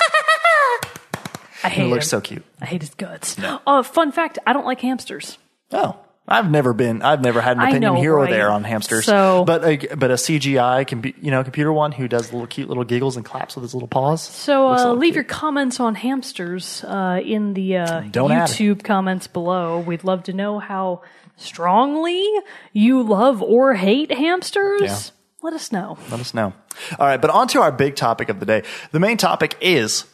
I 1.63 1.69
hate 1.69 1.83
he 1.85 1.89
looks 1.89 2.05
him. 2.05 2.09
so 2.09 2.21
cute. 2.21 2.43
I 2.61 2.65
hate 2.65 2.81
his 2.81 2.93
guts. 2.93 3.37
Uh, 3.39 3.83
fun 3.83 4.11
fact: 4.11 4.37
I 4.45 4.53
don't 4.53 4.65
like 4.65 4.79
hamsters. 4.81 5.37
Oh, 5.71 5.97
I've 6.27 6.51
never 6.51 6.73
been. 6.73 7.01
I've 7.01 7.21
never 7.21 7.39
had 7.39 7.55
an 7.55 7.63
I 7.63 7.69
opinion 7.69 7.93
know, 7.93 8.01
here 8.01 8.13
or 8.13 8.27
there 8.27 8.51
on 8.51 8.63
hamsters. 8.65 9.05
So- 9.05 9.45
but 9.45 9.63
a, 9.63 9.95
but 9.95 10.11
a 10.11 10.15
CGI 10.15 10.85
can 10.85 10.99
be 10.99 11.15
you 11.21 11.31
know 11.31 11.43
computer 11.43 11.71
one 11.71 11.93
who 11.93 12.07
does 12.07 12.33
little 12.33 12.47
cute 12.47 12.67
little 12.67 12.83
giggles 12.83 13.15
and 13.15 13.25
claps 13.25 13.55
with 13.55 13.63
his 13.63 13.73
little 13.73 13.87
paws. 13.87 14.21
So 14.21 14.67
uh, 14.67 14.93
leave 14.93 15.13
cute. 15.13 15.15
your 15.15 15.23
comments 15.23 15.79
on 15.79 15.95
hamsters 15.95 16.83
uh, 16.83 17.21
in 17.23 17.53
the 17.53 17.77
uh. 17.77 18.01
YouTube 18.03 18.83
comments 18.83 19.27
below. 19.27 19.79
We'd 19.79 20.03
love 20.03 20.23
to 20.23 20.33
know 20.33 20.59
how 20.59 21.03
strongly 21.37 22.27
you 22.73 23.03
love 23.03 23.41
or 23.41 23.73
hate 23.75 24.11
hamsters. 24.11 24.81
Yeah. 24.81 24.99
Let 25.43 25.53
us 25.53 25.71
know. 25.71 25.97
Let 26.09 26.19
us 26.19 26.33
know. 26.33 26.53
All 26.99 27.07
right, 27.07 27.21
but 27.21 27.29
on 27.29 27.47
to 27.49 27.61
our 27.61 27.71
big 27.71 27.95
topic 27.95 28.29
of 28.29 28.39
the 28.39 28.45
day. 28.45 28.63
The 28.91 28.99
main 28.99 29.17
topic 29.17 29.55
is 29.61 30.05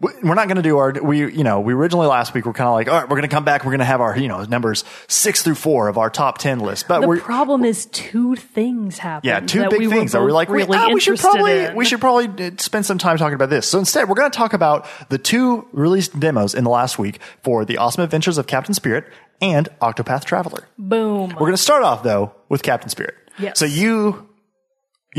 we're 0.00 0.34
not 0.34 0.46
going 0.46 0.56
to 0.56 0.62
do 0.62 0.78
our 0.78 0.92
we 1.02 1.18
you 1.32 1.42
know 1.42 1.58
we 1.58 1.72
originally 1.72 2.06
last 2.06 2.32
week 2.32 2.46
were 2.46 2.52
kind 2.52 2.68
of 2.68 2.74
like 2.74 2.86
all 2.88 2.94
right 2.94 3.04
we're 3.08 3.16
going 3.16 3.22
to 3.28 3.34
come 3.34 3.44
back 3.44 3.64
we're 3.64 3.72
going 3.72 3.80
to 3.80 3.84
have 3.84 4.00
our 4.00 4.16
you 4.16 4.28
know 4.28 4.44
numbers 4.44 4.84
six 5.08 5.42
through 5.42 5.56
four 5.56 5.88
of 5.88 5.98
our 5.98 6.08
top 6.08 6.38
ten 6.38 6.60
list 6.60 6.86
but 6.86 7.00
The 7.00 7.08
we're 7.08 7.18
problem 7.20 7.64
is 7.64 7.86
two 7.86 8.36
things 8.36 8.98
happen. 8.98 9.26
yeah 9.26 9.40
two 9.40 9.68
big 9.68 9.80
we 9.80 9.88
things 9.88 10.12
that 10.12 10.22
we're 10.22 10.30
like 10.30 10.48
really 10.50 10.68
we, 10.68 10.76
ah, 10.76 10.90
we 10.92 11.00
should 11.00 11.18
probably 11.18 11.64
in. 11.64 11.74
we 11.74 11.84
should 11.84 12.00
probably 12.00 12.46
uh, 12.46 12.50
spend 12.58 12.86
some 12.86 12.98
time 12.98 13.16
talking 13.16 13.34
about 13.34 13.50
this 13.50 13.66
so 13.66 13.80
instead 13.80 14.08
we're 14.08 14.14
going 14.14 14.30
to 14.30 14.36
talk 14.36 14.52
about 14.52 14.86
the 15.08 15.18
two 15.18 15.66
released 15.72 16.18
demos 16.20 16.54
in 16.54 16.62
the 16.62 16.70
last 16.70 16.98
week 16.98 17.18
for 17.42 17.64
the 17.64 17.78
awesome 17.78 18.04
adventures 18.04 18.38
of 18.38 18.46
Captain 18.46 18.74
Spirit 18.74 19.04
and 19.40 19.68
Octopath 19.82 20.24
Traveler 20.24 20.68
Boom. 20.78 21.30
we're 21.30 21.38
going 21.38 21.52
to 21.52 21.56
start 21.56 21.82
off 21.82 22.04
though 22.04 22.32
with 22.48 22.62
Captain 22.62 22.88
Spirit. 22.88 23.14
Yes. 23.40 23.58
So 23.58 23.64
you, 23.64 24.27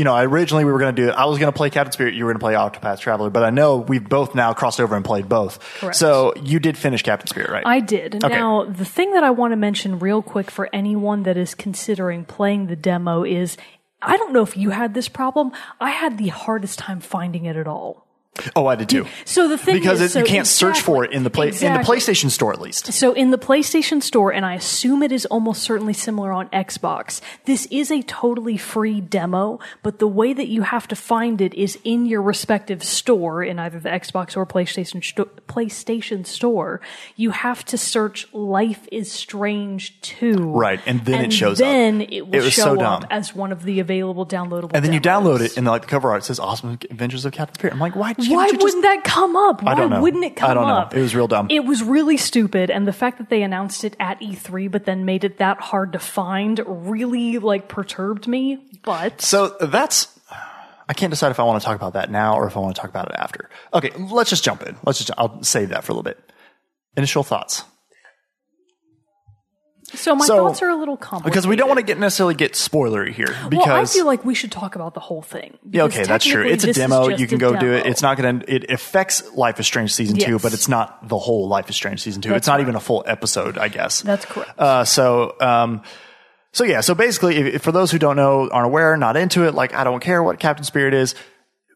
you 0.00 0.04
know, 0.04 0.16
originally 0.16 0.64
we 0.64 0.72
were 0.72 0.78
going 0.78 0.96
to 0.96 1.02
do 1.02 1.10
it. 1.10 1.12
I 1.12 1.26
was 1.26 1.38
going 1.38 1.52
to 1.52 1.56
play 1.56 1.68
Captain 1.68 1.92
Spirit. 1.92 2.14
You 2.14 2.24
were 2.24 2.32
going 2.32 2.40
to 2.40 2.42
play 2.42 2.54
Octopath 2.54 3.00
Traveler, 3.00 3.28
but 3.28 3.44
I 3.44 3.50
know 3.50 3.76
we've 3.76 4.08
both 4.08 4.34
now 4.34 4.54
crossed 4.54 4.80
over 4.80 4.96
and 4.96 5.04
played 5.04 5.28
both. 5.28 5.58
Correct. 5.78 5.94
So 5.94 6.32
you 6.42 6.58
did 6.58 6.78
finish 6.78 7.02
Captain 7.02 7.26
Spirit, 7.26 7.50
right? 7.50 7.66
I 7.66 7.80
did. 7.80 8.24
Okay. 8.24 8.34
Now, 8.34 8.64
the 8.64 8.86
thing 8.86 9.12
that 9.12 9.24
I 9.24 9.28
want 9.28 9.52
to 9.52 9.56
mention 9.56 9.98
real 9.98 10.22
quick 10.22 10.50
for 10.50 10.70
anyone 10.72 11.24
that 11.24 11.36
is 11.36 11.54
considering 11.54 12.24
playing 12.24 12.68
the 12.68 12.76
demo 12.76 13.24
is 13.24 13.58
I 14.00 14.16
don't 14.16 14.32
know 14.32 14.40
if 14.40 14.56
you 14.56 14.70
had 14.70 14.94
this 14.94 15.10
problem. 15.10 15.52
I 15.78 15.90
had 15.90 16.16
the 16.16 16.28
hardest 16.28 16.78
time 16.78 17.00
finding 17.00 17.44
it 17.44 17.56
at 17.56 17.66
all. 17.66 18.06
Oh, 18.56 18.66
I 18.66 18.76
did 18.76 18.88
too. 18.88 19.06
So 19.24 19.48
the 19.48 19.58
thing 19.58 19.74
because 19.74 20.00
is, 20.00 20.16
it, 20.16 20.20
you 20.20 20.24
can't 20.24 20.46
search 20.46 20.80
for 20.80 21.04
it 21.04 21.12
in 21.12 21.24
the 21.24 21.30
play 21.30 21.48
in 21.48 21.52
the. 21.52 21.80
PlayStation 21.80 22.30
Store 22.30 22.52
at 22.52 22.60
least. 22.60 22.92
So 22.92 23.12
in 23.12 23.30
the 23.30 23.38
PlayStation 23.38 24.02
Store, 24.02 24.32
and 24.32 24.44
I 24.46 24.54
assume 24.54 25.02
it 25.02 25.12
is 25.12 25.26
almost 25.26 25.62
certainly 25.62 25.92
similar 25.92 26.32
on 26.32 26.48
Xbox, 26.50 27.20
this 27.44 27.66
is 27.66 27.90
a 27.90 28.02
totally 28.02 28.56
free 28.56 29.00
demo, 29.00 29.58
but 29.82 29.98
the 29.98 30.06
way 30.06 30.32
that 30.32 30.48
you 30.48 30.62
have 30.62 30.86
to 30.88 30.96
find 30.96 31.40
it 31.40 31.54
is 31.54 31.78
in 31.84 32.06
your 32.06 32.22
respective 32.22 32.84
store, 32.84 33.42
in 33.42 33.58
either 33.58 33.80
the 33.80 33.88
Xbox 33.88 34.36
or 34.36 34.46
PlayStation 34.46 35.02
sto- 35.04 35.28
PlayStation 35.48 36.26
Store. 36.26 36.80
You 37.16 37.30
have 37.30 37.64
to 37.66 37.78
search 37.78 38.32
"Life 38.32 38.88
is 38.92 39.10
Strange 39.10 40.00
2. 40.02 40.52
Right, 40.52 40.80
and 40.86 41.04
then 41.04 41.24
it 41.24 41.32
shows 41.32 41.60
up. 41.60 41.66
Then 41.66 42.02
it 42.02 42.26
will 42.26 42.36
It 42.36 42.42
was 42.42 42.52
show 42.52 42.76
so 42.76 42.80
up 42.80 43.04
as 43.10 43.34
one 43.34 43.52
of 43.52 43.64
the 43.64 43.80
available 43.80 44.26
downloadable. 44.26 44.70
And 44.74 44.84
then 44.84 44.92
you 44.92 45.00
download 45.00 45.40
it, 45.40 45.56
and 45.56 45.66
like 45.66 45.82
the 45.82 45.88
cover 45.88 46.10
art 46.10 46.24
says 46.24 46.38
"Awesome 46.38 46.78
Adventures 46.90 47.24
of 47.24 47.32
Captain 47.32 47.54
Spirit." 47.54 47.74
I'm 47.74 47.80
like, 47.80 47.96
why? 47.96 48.14
Why 48.28 48.50
just- 48.50 48.62
wouldn't 48.62 48.82
that 48.82 49.04
come 49.04 49.36
up? 49.36 49.62
Why 49.62 49.74
don't 49.74 49.90
know. 49.90 50.00
wouldn't 50.02 50.24
it 50.24 50.36
come 50.36 50.50
I 50.50 50.54
don't 50.54 50.66
know. 50.66 50.74
up? 50.74 50.94
It 50.94 51.00
was 51.00 51.14
real 51.14 51.28
dumb. 51.28 51.46
It 51.50 51.64
was 51.64 51.82
really 51.82 52.16
stupid, 52.16 52.70
and 52.70 52.86
the 52.86 52.92
fact 52.92 53.18
that 53.18 53.30
they 53.30 53.42
announced 53.42 53.84
it 53.84 53.96
at 54.00 54.20
E3 54.20 54.70
but 54.70 54.84
then 54.84 55.04
made 55.04 55.24
it 55.24 55.38
that 55.38 55.60
hard 55.60 55.92
to 55.92 55.98
find 55.98 56.60
really 56.66 57.38
like 57.38 57.68
perturbed 57.68 58.26
me. 58.26 58.58
But 58.82 59.20
So 59.22 59.56
that's. 59.60 60.08
I 60.88 60.92
can't 60.92 61.10
decide 61.10 61.30
if 61.30 61.38
I 61.38 61.44
want 61.44 61.62
to 61.62 61.64
talk 61.64 61.76
about 61.76 61.92
that 61.92 62.10
now 62.10 62.34
or 62.34 62.48
if 62.48 62.56
I 62.56 62.60
want 62.60 62.74
to 62.74 62.80
talk 62.80 62.90
about 62.90 63.08
it 63.10 63.14
after. 63.16 63.48
Okay, 63.72 63.90
let's 64.10 64.28
just 64.30 64.42
jump 64.42 64.62
in. 64.66 64.76
Let's 64.84 64.98
just. 64.98 65.10
I'll 65.16 65.40
save 65.42 65.68
that 65.68 65.84
for 65.84 65.92
a 65.92 65.94
little 65.94 66.02
bit. 66.02 66.18
Initial 66.96 67.22
thoughts. 67.22 67.62
So 69.94 70.14
my 70.14 70.24
So- 70.24 70.36
thoughts 70.48 70.62
are 70.62 70.68
a 70.68 70.76
little 70.76 70.96
complicated 70.96 71.32
because 71.32 71.46
we 71.46 71.56
don't 71.56 71.68
want 71.68 71.78
to 71.78 71.84
get 71.84 71.98
necessarily 71.98 72.34
get 72.34 72.52
spoilery 72.52 73.12
here. 73.12 73.34
Because 73.48 73.66
Well, 73.66 73.76
I 73.76 73.84
feel 73.84 74.06
like 74.06 74.24
we 74.24 74.34
should 74.34 74.52
talk 74.52 74.74
about 74.76 74.94
the 74.94 75.00
whole 75.00 75.22
thing. 75.22 75.58
yeah, 75.70 75.84
okay, 75.84 76.04
that's 76.04 76.24
true. 76.24 76.46
It's 76.46 76.64
a 76.64 76.72
demo. 76.72 77.08
You 77.08 77.26
can 77.26 77.38
go 77.38 77.56
do 77.56 77.72
it. 77.72 77.86
It's 77.86 78.02
not 78.02 78.16
going 78.16 78.40
to. 78.40 78.54
It 78.54 78.70
affects 78.70 79.22
Life 79.34 79.58
is 79.60 79.66
Strange 79.66 79.92
season 79.94 80.16
two, 80.16 80.38
but 80.38 80.52
it's 80.52 80.68
not 80.68 81.08
the 81.08 81.18
whole 81.18 81.48
Life 81.48 81.68
is 81.70 81.76
Strange 81.76 82.02
season 82.02 82.22
two. 82.22 82.30
That's 82.30 82.38
it's 82.42 82.46
not 82.46 82.54
correct. 82.54 82.62
even 82.64 82.74
a 82.76 82.80
full 82.80 83.02
episode, 83.06 83.58
I 83.58 83.68
guess. 83.68 84.02
That's 84.02 84.24
correct. 84.24 84.58
Uh, 84.58 84.84
so, 84.84 85.34
um, 85.40 85.82
so 86.52 86.64
yeah. 86.64 86.80
So 86.80 86.94
basically, 86.94 87.36
if, 87.36 87.54
if 87.56 87.62
for 87.62 87.72
those 87.72 87.90
who 87.90 87.98
don't 87.98 88.16
know, 88.16 88.48
aren't 88.50 88.66
aware, 88.66 88.96
not 88.96 89.16
into 89.16 89.46
it, 89.46 89.54
like 89.54 89.74
I 89.74 89.84
don't 89.84 90.00
care 90.00 90.22
what 90.22 90.38
Captain 90.38 90.64
Spirit 90.64 90.94
is. 90.94 91.14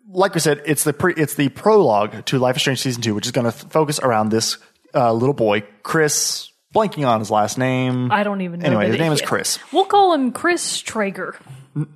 Like 0.08 0.34
we 0.34 0.40
said, 0.40 0.62
it's 0.66 0.84
the 0.84 0.92
pre, 0.92 1.14
it's 1.16 1.34
the 1.34 1.48
prologue 1.48 2.24
to 2.26 2.38
Life 2.38 2.56
is 2.56 2.62
Strange 2.62 2.80
season 2.80 3.02
two, 3.02 3.14
which 3.14 3.26
is 3.26 3.32
going 3.32 3.44
to 3.50 3.56
f- 3.56 3.70
focus 3.70 3.98
around 4.00 4.28
this 4.28 4.58
uh, 4.94 5.12
little 5.12 5.34
boy, 5.34 5.62
Chris. 5.82 6.50
Blanking 6.74 7.06
on 7.06 7.20
his 7.20 7.30
last 7.30 7.56
name. 7.58 8.10
I 8.10 8.22
don't 8.24 8.40
even 8.40 8.60
know. 8.60 8.66
Anyway, 8.66 8.88
his 8.88 8.98
name 8.98 9.12
is 9.12 9.22
Chris. 9.22 9.58
We'll 9.72 9.84
call 9.84 10.12
him 10.12 10.32
Chris 10.32 10.80
Traeger. 10.80 11.36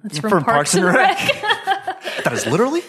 That's 0.03 0.19
from, 0.19 0.31
From 0.31 0.45
Parks, 0.45 0.75
and 0.75 0.85
Rec. 0.85 1.19
That 2.25 2.33
is 2.33 2.47
literally 2.47 2.83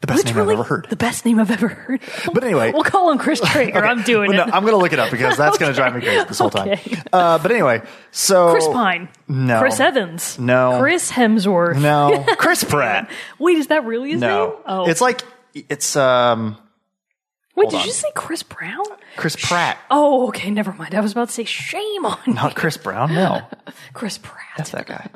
the 0.00 0.06
best 0.06 0.26
name 0.26 0.36
I've 0.38 0.48
ever 0.50 0.62
heard. 0.62 0.86
the 0.90 0.96
best 0.96 1.24
name 1.24 1.38
I've 1.40 1.50
ever 1.50 1.68
heard. 1.68 2.00
But 2.32 2.44
anyway, 2.44 2.72
we'll 2.72 2.84
call 2.84 3.10
him 3.10 3.18
Chris 3.18 3.40
Traeger. 3.44 3.84
I'm 3.84 4.02
doing 4.02 4.30
Well, 4.30 4.42
it. 4.42 4.46
no, 4.48 4.52
I'm 4.52 4.62
going 4.62 4.72
to 4.74 4.78
look 4.78 4.92
it 4.92 4.98
up 4.98 5.10
because 5.10 5.36
that's 5.36 5.56
going 5.58 5.70
to 5.72 5.76
drive 5.76 5.94
me 5.94 6.00
crazy 6.02 6.24
this 6.24 6.38
whole 6.38 6.50
time. 6.50 6.68
Okay. 6.68 7.00
Uh, 7.12 7.38
but 7.38 7.50
anyway, 7.50 7.82
so 8.10 8.52
Chris 8.52 8.66
Pine. 8.68 9.08
No. 9.28 9.60
Chris 9.60 9.80
Evans. 9.80 10.38
No. 10.38 10.78
Chris 10.80 11.10
Hemsworth. 11.10 11.80
No, 11.80 12.24
Chris 12.38 12.64
Pratt. 12.64 13.10
Wait, 13.38 13.56
is 13.58 13.68
that 13.68 13.84
really 13.84 14.10
his 14.12 14.20
name? 14.20 14.30
No, 14.30 14.60
Oh. 14.66 14.88
it's 14.88 15.00
like 15.00 15.22
it's 15.54 15.96
um 15.96 16.58
Wait, 17.54 17.70
did 17.70 17.80
on. 17.80 17.86
you 17.86 17.92
say 17.92 18.08
Chris 18.14 18.42
Brown? 18.42 18.84
Chris 19.16 19.36
Pratt, 19.36 19.78
Oh, 19.90 20.28
okay, 20.28 20.50
never 20.50 20.72
mind. 20.72 20.94
I 20.94 21.00
was 21.00 21.12
about 21.12 21.28
to 21.28 21.34
say 21.34 21.44
shame 21.44 22.04
on 22.06 22.18
you. 22.26 22.34
not 22.34 22.54
Chris 22.54 22.76
Brown. 22.76 23.12
No, 23.14 23.42
Chris 23.92 24.18
Pratt. 24.18 24.44
that's 24.56 24.70
that 24.70 24.86
guy. 24.86 25.08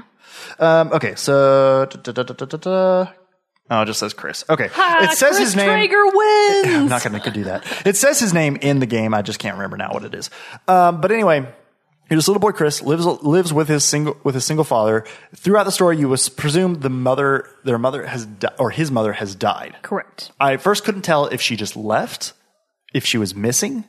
Um, 0.58 0.92
okay, 0.92 1.14
so 1.16 1.86
da, 1.86 2.12
da, 2.12 2.22
da, 2.22 3.06
oh, 3.70 3.82
it 3.82 3.86
just 3.86 4.00
says 4.00 4.14
Chris. 4.14 4.44
Okay, 4.48 4.68
Ah, 4.76 5.04
it 5.04 5.16
says 5.16 5.36
Chris 5.36 5.38
his 5.38 5.56
name. 5.56 5.66
Traeger 5.68 6.04
wins. 6.12 6.66
I'm 6.66 6.88
not 6.88 7.02
going 7.04 7.20
to 7.20 7.30
do 7.30 7.44
that. 7.44 7.64
It 7.86 7.96
says 7.96 8.18
his 8.20 8.32
name 8.34 8.56
in 8.56 8.78
the 8.80 8.86
game. 8.86 9.14
I 9.14 9.22
just 9.22 9.38
can't 9.38 9.56
remember 9.56 9.76
now 9.76 9.92
what 9.92 10.04
it 10.04 10.14
is. 10.14 10.30
Um, 10.66 11.00
but 11.00 11.12
anyway, 11.12 11.46
this 12.08 12.26
little 12.26 12.40
boy 12.40 12.52
Chris 12.52 12.82
lives 12.82 13.06
lives 13.06 13.52
with 13.52 13.68
his 13.68 13.84
single 13.84 14.16
with 14.24 14.34
his 14.34 14.44
single 14.44 14.64
father. 14.64 15.04
Throughout 15.36 15.64
the 15.64 15.72
story, 15.72 15.96
you 15.98 16.08
was 16.08 16.28
presumed 16.28 16.82
the 16.82 16.90
mother, 16.90 17.48
their 17.64 17.78
mother 17.78 18.04
has 18.06 18.26
di- 18.26 18.52
or 18.58 18.70
his 18.70 18.90
mother 18.90 19.12
has 19.12 19.34
died. 19.34 19.76
Correct. 19.82 20.32
I 20.40 20.56
first 20.56 20.84
couldn't 20.84 21.02
tell 21.02 21.26
if 21.26 21.40
she 21.40 21.54
just 21.56 21.76
left, 21.76 22.32
if 22.92 23.04
she 23.04 23.18
was 23.18 23.34
missing, 23.34 23.84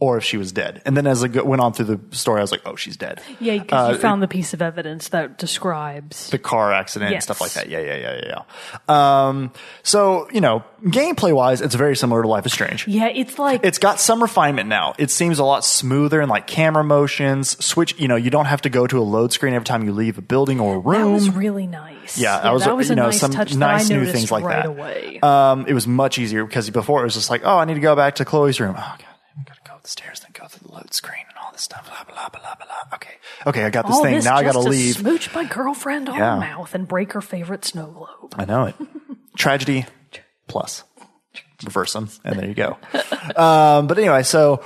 or 0.00 0.16
if 0.16 0.24
she 0.24 0.36
was 0.38 0.50
dead. 0.50 0.80
And 0.86 0.96
then 0.96 1.06
as 1.06 1.22
I 1.22 1.28
go- 1.28 1.44
went 1.44 1.60
on 1.60 1.72
through 1.74 1.84
the 1.96 2.00
story, 2.16 2.38
I 2.38 2.42
was 2.42 2.50
like, 2.50 2.62
oh, 2.64 2.74
she's 2.74 2.96
dead. 2.96 3.20
Yeah, 3.38 3.58
because 3.58 3.90
Uh, 3.90 3.92
you 3.92 3.98
found 3.98 4.22
the 4.22 4.28
piece 4.28 4.54
of 4.54 4.62
evidence 4.62 5.08
that 5.10 5.36
describes. 5.38 6.30
the 6.30 6.38
car 6.38 6.72
accident 6.72 7.12
and 7.12 7.22
stuff 7.22 7.40
like 7.40 7.52
that. 7.52 7.68
Yeah, 7.68 7.80
yeah, 7.80 7.96
yeah, 7.96 8.20
yeah, 8.26 8.42
yeah. 8.88 9.26
Um, 9.28 9.52
so 9.82 10.26
you 10.32 10.40
know, 10.40 10.64
gameplay 10.84 11.34
wise, 11.34 11.60
it's 11.60 11.74
very 11.74 11.96
similar 11.96 12.22
to 12.22 12.28
Life 12.28 12.46
is 12.46 12.52
Strange. 12.52 12.88
yeah, 12.88 13.08
it's 13.08 13.38
like 13.38 13.60
It's 13.64 13.78
got 13.78 14.00
some 14.00 14.22
refinement 14.22 14.68
now. 14.68 14.94
It 14.98 15.10
seems 15.10 15.38
a 15.38 15.44
lot 15.44 15.64
smoother 15.64 16.20
and 16.20 16.30
like 16.30 16.46
camera 16.46 16.82
motions. 16.82 17.62
Switch, 17.64 17.98
you 18.00 18.08
know, 18.08 18.16
you 18.16 18.30
don't 18.30 18.46
have 18.46 18.62
to 18.62 18.70
go 18.70 18.86
to 18.86 18.98
a 18.98 19.04
load 19.04 19.32
screen 19.32 19.52
every 19.54 19.66
time 19.66 19.84
you 19.84 19.92
leave 19.92 20.16
a 20.18 20.22
building 20.22 20.60
or 20.60 20.76
a 20.76 20.78
room. 20.78 21.02
that 21.02 21.08
was 21.10 21.30
really 21.30 21.66
nice. 21.66 22.18
yeah, 22.18 22.40
that 22.40 22.52
was, 22.52 22.64
that 22.64 22.74
was 22.76 22.88
you 22.88 22.94
a 22.94 22.96
know 22.96 23.04
nice 23.06 23.20
some 23.20 23.32
touch 23.32 23.54
nice 23.54 23.88
that 23.88 23.94
I 23.94 23.98
new 23.98 24.06
things 24.10 24.30
like 24.32 24.44
right 24.44 25.20
that. 25.20 25.26
Um, 25.26 25.66
it 25.68 25.74
was 25.74 25.86
much 25.86 26.18
easier 26.18 26.44
because 26.44 26.70
before 26.70 27.02
it 27.02 27.04
was 27.04 27.14
just 27.14 27.28
like, 27.30 27.42
oh, 27.44 27.58
I 27.58 27.64
need 27.66 27.74
to 27.74 27.80
go 27.80 27.94
back 27.94 28.14
to 28.16 28.24
Chloe's 28.24 28.58
room. 28.60 28.74
Oh 28.78 28.96
the 29.82 29.88
stairs, 29.88 30.20
then 30.20 30.30
go 30.32 30.46
through 30.46 30.68
the 30.68 30.74
load 30.74 30.92
screen 30.94 31.24
and 31.28 31.36
all 31.44 31.52
this 31.52 31.62
stuff. 31.62 31.86
Blah 31.86 32.04
blah 32.04 32.28
blah 32.28 32.54
blah 32.54 32.66
blah. 32.66 32.94
Okay, 32.96 33.14
okay, 33.46 33.64
I 33.64 33.70
got 33.70 33.86
this 33.86 33.96
All 33.96 34.02
thing. 34.02 34.14
this 34.16 34.24
now 34.24 34.36
I 34.36 34.42
gotta 34.42 34.62
to 34.62 34.68
leave. 34.68 34.96
smooch 34.96 35.34
my 35.34 35.44
girlfriend 35.44 36.08
on 36.08 36.16
Yeah. 36.18 36.34
the 36.34 36.40
mouth 36.40 36.74
and 36.74 36.86
break 36.88 37.12
her 37.12 37.20
favorite 37.20 37.64
snow 37.64 37.86
globe. 37.86 38.34
I 38.36 38.44
know 38.44 38.64
it. 38.66 38.74
Tragedy 39.36 39.86
plus. 40.48 40.84
Reverse 41.64 41.92
them, 41.92 42.08
and 42.24 42.38
there 42.38 42.48
you 42.48 42.54
go. 42.54 42.78
Um, 43.36 43.86
but 43.86 43.96
anyway, 43.98 44.22
so 44.24 44.62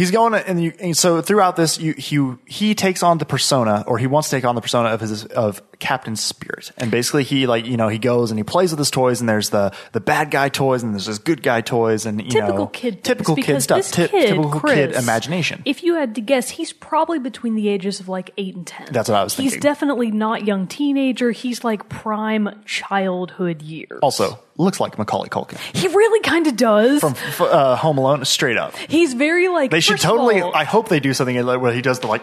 he's 0.00 0.10
going, 0.10 0.34
and, 0.34 0.62
you, 0.62 0.72
and 0.80 0.96
so 0.96 1.20
throughout 1.20 1.56
this, 1.56 1.78
you, 1.78 1.92
he 1.92 2.32
he 2.46 2.74
takes 2.74 3.02
on 3.02 3.18
the 3.18 3.26
persona, 3.26 3.84
or 3.86 3.98
he 3.98 4.06
wants 4.06 4.30
to 4.30 4.36
take 4.36 4.44
on 4.44 4.54
the 4.54 4.60
persona 4.60 4.88
of 4.88 5.00
his 5.00 5.26
of 5.26 5.62
Captain 5.78 6.16
Spirit, 6.16 6.72
and 6.78 6.90
basically 6.90 7.22
he 7.22 7.46
like 7.46 7.66
you 7.66 7.76
know 7.76 7.88
he 7.88 7.98
goes 7.98 8.30
and 8.30 8.38
he 8.38 8.44
plays 8.44 8.70
with 8.72 8.78
his 8.78 8.90
toys, 8.90 9.20
and 9.20 9.28
there's 9.28 9.50
the 9.50 9.72
the 9.92 10.00
bad 10.00 10.30
guy 10.30 10.48
toys, 10.48 10.82
and 10.82 10.94
there's 10.94 11.06
his 11.06 11.18
good 11.18 11.42
guy 11.42 11.60
toys, 11.60 12.06
and 12.06 12.20
you 12.20 12.30
typical 12.30 12.58
know 12.58 12.66
kid 12.68 13.04
typical 13.04 13.36
kid 13.36 13.60
stuff, 13.60 13.92
kid, 13.92 14.10
typical 14.10 14.50
Chris, 14.50 14.74
kid 14.74 14.92
imagination. 14.92 15.62
If 15.64 15.82
you 15.82 15.94
had 15.94 16.14
to 16.14 16.20
guess, 16.20 16.50
he's 16.50 16.72
probably 16.72 17.18
between 17.18 17.54
the 17.54 17.68
ages 17.68 18.00
of 18.00 18.08
like 18.08 18.30
eight 18.38 18.56
and 18.56 18.66
ten. 18.66 18.88
That's 18.90 19.08
what 19.08 19.18
I 19.18 19.24
was 19.24 19.34
thinking. 19.34 19.52
He's 19.52 19.60
definitely 19.60 20.10
not 20.10 20.46
young 20.46 20.66
teenager. 20.66 21.30
He's 21.30 21.62
like 21.62 21.88
prime 21.88 22.62
childhood 22.64 23.62
years. 23.62 24.00
also, 24.02 24.38
looks 24.60 24.78
like 24.80 24.98
Macaulay 24.98 25.28
Culkin 25.28 25.58
he 25.76 25.88
really 25.88 26.20
kind 26.20 26.46
of 26.46 26.56
does. 26.56 27.00
from 27.00 27.12
f- 27.14 27.40
uh, 27.40 27.76
Home 27.76 27.98
Alone, 27.98 28.24
straight 28.24 28.56
up. 28.56 28.76
he's 28.88 29.14
very 29.14 29.48
like. 29.48 29.70
They 29.70 29.80
should 29.80 29.98
totally. 29.98 30.40
all- 30.40 30.54
I 30.54 30.64
hope 30.64 30.88
they 30.88 31.00
do 31.00 31.12
something 31.14 31.40
like 31.44 31.60
where 31.60 31.72
he 31.72 31.82
does 31.82 32.00
the 32.00 32.06
like 32.06 32.22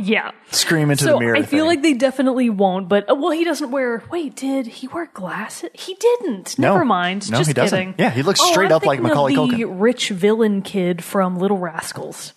yeah. 0.00 0.30
scream 0.52 0.90
into 0.92 1.04
so 1.04 1.14
the 1.14 1.18
mirror. 1.18 1.36
I 1.36 1.42
feel 1.42 1.64
thing. 1.64 1.66
like 1.66 1.82
they 1.82 1.94
definitely 1.94 2.50
won't. 2.50 2.88
But 2.88 3.10
uh, 3.10 3.14
well, 3.16 3.32
he 3.32 3.42
doesn't 3.44 3.70
wear. 3.72 4.02
Wait, 4.10 4.36
did 4.36 4.66
he 4.66 4.86
wear 4.88 5.06
glasses? 5.12 5.70
He 5.74 5.94
didn't. 5.94 6.56
No. 6.58 6.72
Never 6.72 6.84
mind. 6.84 7.30
No, 7.30 7.38
Just 7.38 7.48
he 7.48 7.54
doesn't. 7.54 7.78
kidding. 7.78 7.94
Yeah, 7.98 8.10
he 8.10 8.22
looks 8.22 8.40
Oh, 8.40 8.50
straight 8.52 8.66
I'm 8.66 8.76
up 8.76 8.86
like 8.86 9.00
Macaulay 9.00 9.34
Culkin. 9.34 9.76
rich 9.80 10.10
villain 10.10 10.62
kid 10.62 11.02
from 11.02 11.36
Little 11.38 11.58
Rascals. 11.58 12.32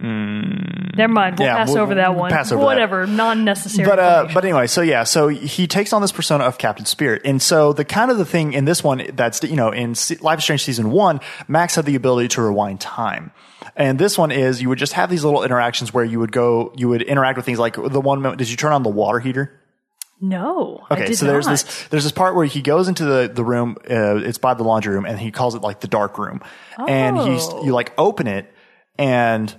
Never 0.00 1.12
mind. 1.12 1.38
We'll 1.38 1.46
Yeah, 1.48 1.56
pass 1.56 1.68
we'll- 1.68 1.82
over 1.82 1.94
that 1.96 2.14
one. 2.16 2.30
pass 2.30 2.50
over. 2.52 2.62
Whatever. 2.64 3.06
Non-necessary. 3.06 3.88
but 3.88 3.98
uh, 3.98 4.28
but 4.34 4.44
anyway, 4.44 4.66
so 4.66 4.80
yeah, 4.82 5.04
so 5.04 5.28
he 5.28 5.66
takes 5.66 5.92
on 5.92 6.02
this 6.02 6.12
persona 6.12 6.44
of 6.44 6.58
Captain 6.58 6.86
Spirit, 6.86 7.22
and 7.24 7.40
so 7.40 7.72
the 7.72 7.84
kind 7.84 8.10
of 8.10 8.18
the 8.18 8.24
thing 8.24 8.52
in 8.52 8.64
this 8.64 8.82
one 8.82 9.02
that's 9.14 9.42
you 9.44 9.56
know 9.56 9.70
in 9.70 9.94
Life 10.20 10.38
is 10.38 10.44
Strange 10.44 10.64
season 10.64 10.90
one, 10.90 11.20
Max 11.48 11.76
had 11.76 11.84
the 11.84 11.94
ability 11.94 12.28
to 12.28 12.42
rewind 12.42 12.80
time. 12.80 13.30
And 13.76 13.98
this 13.98 14.18
one 14.18 14.30
is 14.30 14.60
you 14.62 14.68
would 14.68 14.78
just 14.78 14.92
have 14.92 15.10
these 15.10 15.24
little 15.24 15.42
interactions 15.42 15.92
where 15.92 16.04
you 16.04 16.20
would 16.20 16.30
go, 16.32 16.72
you 16.76 16.88
would 16.90 17.02
interact 17.02 17.36
with 17.36 17.46
things 17.46 17.58
like 17.58 17.74
the 17.74 18.00
one 18.00 18.20
moment. 18.20 18.38
Did 18.38 18.50
you 18.50 18.56
turn 18.56 18.72
on 18.72 18.82
the 18.82 18.90
water 18.90 19.20
heater? 19.20 19.60
no. 20.20 20.86
Okay, 20.90 21.12
so 21.12 21.26
there's 21.26 21.46
not. 21.46 21.52
this 21.52 21.88
there's 21.88 22.04
this 22.04 22.12
part 22.12 22.34
where 22.34 22.46
he 22.46 22.62
goes 22.62 22.88
into 22.88 23.04
the 23.04 23.30
the 23.32 23.44
room. 23.44 23.76
Uh, 23.88 24.16
it's 24.16 24.38
by 24.38 24.54
the 24.54 24.62
laundry 24.64 24.94
room, 24.94 25.06
and 25.06 25.18
he 25.18 25.30
calls 25.30 25.54
it 25.54 25.62
like 25.62 25.80
the 25.80 25.88
dark 25.88 26.18
room. 26.18 26.40
And 26.78 27.16
he's 27.18 27.46
Oh. 27.46 27.64
you 27.64 27.72
like 27.72 27.92
open 27.98 28.26
it, 28.26 28.50
and 28.98 29.54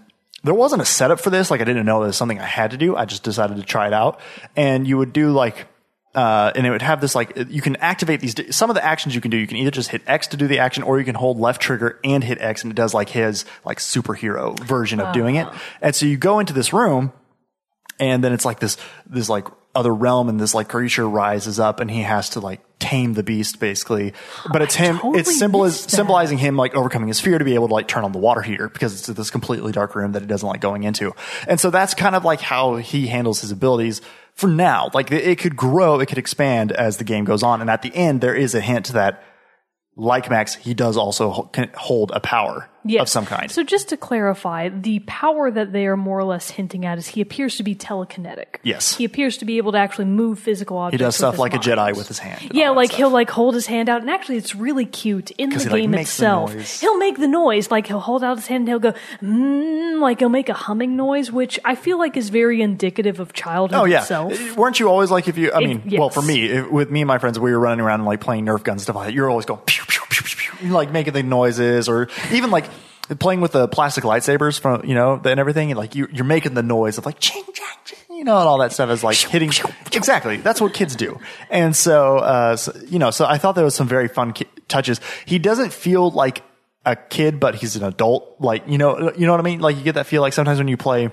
there 0.45 0.53
wasn't 0.53 0.81
a 0.81 0.86
setup 0.86 1.19
for 1.19 1.31
this. 1.31 1.49
Like 1.49 1.62
I 1.62 1.63
didn't 1.63 1.86
know 1.86 2.01
that 2.01 2.08
was 2.08 2.17
something 2.17 2.39
I 2.39 2.45
had 2.45 2.71
to 2.71 2.77
do. 2.77 2.95
I 2.95 3.05
just 3.05 3.23
decided 3.23 3.58
to 3.58 3.63
try 3.63 3.88
it 3.88 3.93
out. 3.93 4.19
And 4.55 4.88
you 4.88 4.97
would 4.97 5.12
do 5.12 5.31
like. 5.31 5.67
Uh, 6.13 6.49
and 6.55 6.65
it 6.65 6.69
would 6.69 6.81
have 6.81 7.01
this 7.01 7.13
like 7.13 7.36
you 7.49 7.62
can 7.62 7.75
activate 7.75 8.21
these 8.21 8.55
some 8.55 8.69
of 8.69 8.73
the 8.73 8.86
actions 8.86 9.13
you 9.13 9.19
can 9.19 9.29
do 9.29 9.36
you 9.36 9.45
can 9.45 9.58
either 9.58 9.69
just 9.69 9.89
hit 9.89 10.01
x 10.08 10.27
to 10.27 10.38
do 10.38 10.47
the 10.47 10.60
action 10.60 10.81
or 10.81 10.97
you 10.97 11.03
can 11.03 11.13
hold 11.13 11.38
left 11.38 11.62
trigger 11.62 11.99
and 12.05 12.23
hit 12.23 12.39
x 12.39 12.63
and 12.63 12.71
it 12.71 12.75
does 12.75 12.93
like 12.93 13.10
his 13.10 13.43
like 13.65 13.79
superhero 13.79 14.58
version 14.62 15.01
of 15.01 15.13
doing 15.13 15.36
it 15.36 15.45
and 15.81 15.93
so 15.93 16.05
you 16.05 16.15
go 16.15 16.39
into 16.39 16.53
this 16.53 16.71
room 16.71 17.12
and 17.99 18.23
then 18.23 18.31
it's 18.31 18.45
like 18.45 18.62
this 18.62 18.77
this 19.05 19.27
like 19.27 19.45
other 19.75 19.93
realm 19.93 20.29
and 20.29 20.39
this 20.39 20.53
like 20.53 20.69
creature 20.69 21.10
rises 21.10 21.60
up 21.60 21.81
and 21.81 21.91
he 21.91 22.03
has 22.03 22.29
to 22.29 22.39
like 22.39 22.62
tame 22.79 23.13
the 23.13 23.23
beast 23.23 23.59
basically. 23.59 24.13
But 24.51 24.61
it's 24.61 24.75
him 24.75 24.97
totally 24.97 25.19
it's 25.19 25.38
symbol 25.38 25.69
symbolizing 25.69 26.38
him 26.38 26.57
like 26.57 26.75
overcoming 26.75 27.07
his 27.07 27.19
fear 27.19 27.38
to 27.38 27.45
be 27.45 27.55
able 27.55 27.67
to 27.67 27.73
like 27.73 27.88
turn 27.88 28.03
on 28.03 28.11
the 28.11 28.19
water 28.19 28.41
heater 28.41 28.69
because 28.69 28.93
it's 28.93 29.07
this 29.07 29.29
completely 29.29 29.71
dark 29.71 29.95
room 29.95 30.11
that 30.13 30.21
he 30.21 30.27
doesn't 30.27 30.47
like 30.47 30.61
going 30.61 30.83
into. 30.83 31.13
And 31.47 31.59
so 31.59 31.69
that's 31.69 31.93
kind 31.93 32.15
of 32.15 32.25
like 32.25 32.41
how 32.41 32.77
he 32.77 33.07
handles 33.07 33.41
his 33.41 33.51
abilities 33.51 34.01
for 34.33 34.47
now. 34.47 34.89
Like 34.93 35.11
it 35.11 35.25
it 35.27 35.39
could 35.39 35.55
grow 35.55 35.99
it 35.99 36.07
could 36.07 36.17
expand 36.17 36.71
as 36.71 36.97
the 36.97 37.03
game 37.03 37.25
goes 37.25 37.43
on. 37.43 37.61
And 37.61 37.69
at 37.69 37.81
the 37.81 37.95
end 37.95 38.21
there 38.21 38.35
is 38.35 38.55
a 38.55 38.61
hint 38.61 38.89
that 38.89 39.23
like 39.95 40.29
max 40.29 40.55
he 40.55 40.73
does 40.73 40.97
also 40.97 41.49
hold 41.75 42.11
a 42.13 42.19
power 42.19 42.69
Yes. 42.87 43.01
of 43.01 43.09
some 43.09 43.25
kind 43.25 43.49
So 43.51 43.63
just 43.63 43.89
to 43.89 43.97
clarify, 43.97 44.69
the 44.69 44.99
power 45.07 45.49
that 45.49 45.73
they 45.73 45.87
are 45.87 45.97
more 45.97 46.19
or 46.19 46.23
less 46.23 46.51
hinting 46.51 46.85
at 46.85 46.97
is 46.99 47.07
he 47.07 47.19
appears 47.19 47.57
to 47.57 47.63
be 47.63 47.73
telekinetic. 47.75 48.57
Yes. 48.63 48.95
He 48.95 49.05
appears 49.05 49.37
to 49.37 49.45
be 49.45 49.57
able 49.57 49.71
to 49.71 49.77
actually 49.79 50.05
move 50.05 50.37
physical 50.39 50.77
objects. 50.77 51.01
he 51.01 51.05
does 51.05 51.15
stuff 51.15 51.39
like 51.39 51.53
a 51.55 51.57
jedi 51.57 51.97
with 51.97 52.07
his 52.07 52.19
hand 52.19 52.51
Yeah, 52.53 52.69
like 52.69 52.89
stuff. 52.89 52.97
he'll 52.99 53.09
like 53.09 53.29
hold 53.31 53.55
his 53.55 53.65
hand 53.65 53.89
out, 53.89 54.01
and 54.01 54.09
actually, 54.09 54.37
it's 54.37 54.55
really 54.55 54.85
cute 54.85 55.31
in 55.31 55.49
the 55.49 55.57
he, 55.59 55.63
like, 55.69 55.81
game 55.81 55.91
makes 55.91 56.15
the 56.17 56.23
itself. 56.25 56.53
noise. 56.53 56.79
He'll 56.79 56.97
make 56.97 57.17
the 57.17 57.27
noise, 57.27 57.71
like 57.71 57.87
he'll 57.87 57.99
hold 57.99 58.23
out 58.23 58.37
his 58.37 58.47
hand 58.47 58.61
and 58.61 58.67
he'll 58.69 58.79
go, 58.91 58.93
mm, 59.21 59.99
like 59.99 60.19
he'll 60.19 60.29
make 60.29 60.49
a 60.49 60.53
humming 60.53 60.95
noise, 60.95 61.31
which 61.31 61.59
I 61.65 61.75
feel 61.75 61.97
like 61.97 62.15
is 62.17 62.29
very 62.29 62.61
indicative 62.61 63.19
of 63.19 63.33
childhood 63.33 63.79
Oh 63.79 63.85
yeah, 63.85 64.01
itself. 64.01 64.55
weren't 64.57 64.79
you 64.79 64.89
always 64.89 65.09
like 65.11 65.27
if 65.27 65.37
you? 65.37 65.51
I 65.51 65.59
mean, 65.59 65.81
well, 65.97 66.05
yes. 66.07 66.13
for 66.13 66.21
me, 66.21 66.45
if, 66.45 66.69
with 66.71 66.91
me 66.91 67.01
and 67.01 67.07
my 67.07 67.17
friends, 67.17 67.39
we 67.39 67.51
were 67.51 67.59
running 67.59 67.83
around 67.83 68.01
and 68.01 68.05
like 68.05 68.21
playing 68.21 68.45
Nerf 68.45 68.63
guns 68.63 68.83
stuff 68.83 68.95
like 68.95 69.07
that. 69.07 69.13
You're 69.13 69.29
always 69.29 69.45
going 69.45 69.61
pew, 69.65 69.83
pew, 69.87 70.01
like 70.63 70.91
making 70.91 71.13
the 71.13 71.23
noises, 71.23 71.87
or 71.89 72.09
even 72.31 72.51
like 72.51 72.65
playing 73.19 73.41
with 73.41 73.51
the 73.51 73.67
plastic 73.67 74.03
lightsabers 74.03 74.59
from 74.59 74.85
you 74.85 74.95
know 74.95 75.21
and 75.23 75.39
everything. 75.39 75.71
and, 75.71 75.77
Like 75.77 75.95
you, 75.95 76.07
you're 76.11 76.25
making 76.25 76.53
the 76.53 76.63
noise 76.63 76.97
of 76.97 77.05
like 77.05 77.19
ching 77.19 77.43
chang 77.53 77.77
ching, 77.85 78.17
you 78.17 78.23
know, 78.23 78.37
and 78.37 78.47
all 78.47 78.57
that 78.59 78.71
stuff 78.71 78.89
is 78.89 79.03
like 79.03 79.17
hitting. 79.17 79.51
Exactly, 79.93 80.37
that's 80.37 80.59
what 80.59 80.73
kids 80.73 80.95
do. 80.95 81.19
And 81.49 81.75
so, 81.75 82.17
uh, 82.17 82.55
so, 82.55 82.73
you 82.87 82.99
know, 82.99 83.11
so 83.11 83.25
I 83.25 83.37
thought 83.37 83.53
there 83.53 83.63
was 83.65 83.75
some 83.75 83.87
very 83.87 84.07
fun 84.07 84.33
ki- 84.33 84.47
touches. 84.67 84.99
He 85.25 85.39
doesn't 85.39 85.71
feel 85.73 86.09
like 86.11 86.43
a 86.85 86.95
kid, 86.95 87.39
but 87.39 87.55
he's 87.55 87.75
an 87.75 87.83
adult. 87.83 88.35
Like 88.39 88.67
you 88.67 88.77
know, 88.77 89.11
you 89.17 89.25
know 89.25 89.31
what 89.33 89.39
I 89.39 89.43
mean. 89.43 89.59
Like 89.59 89.77
you 89.77 89.83
get 89.83 89.95
that 89.95 90.05
feel 90.07 90.21
like 90.21 90.33
sometimes 90.33 90.57
when 90.59 90.67
you 90.67 90.77
play 90.77 91.11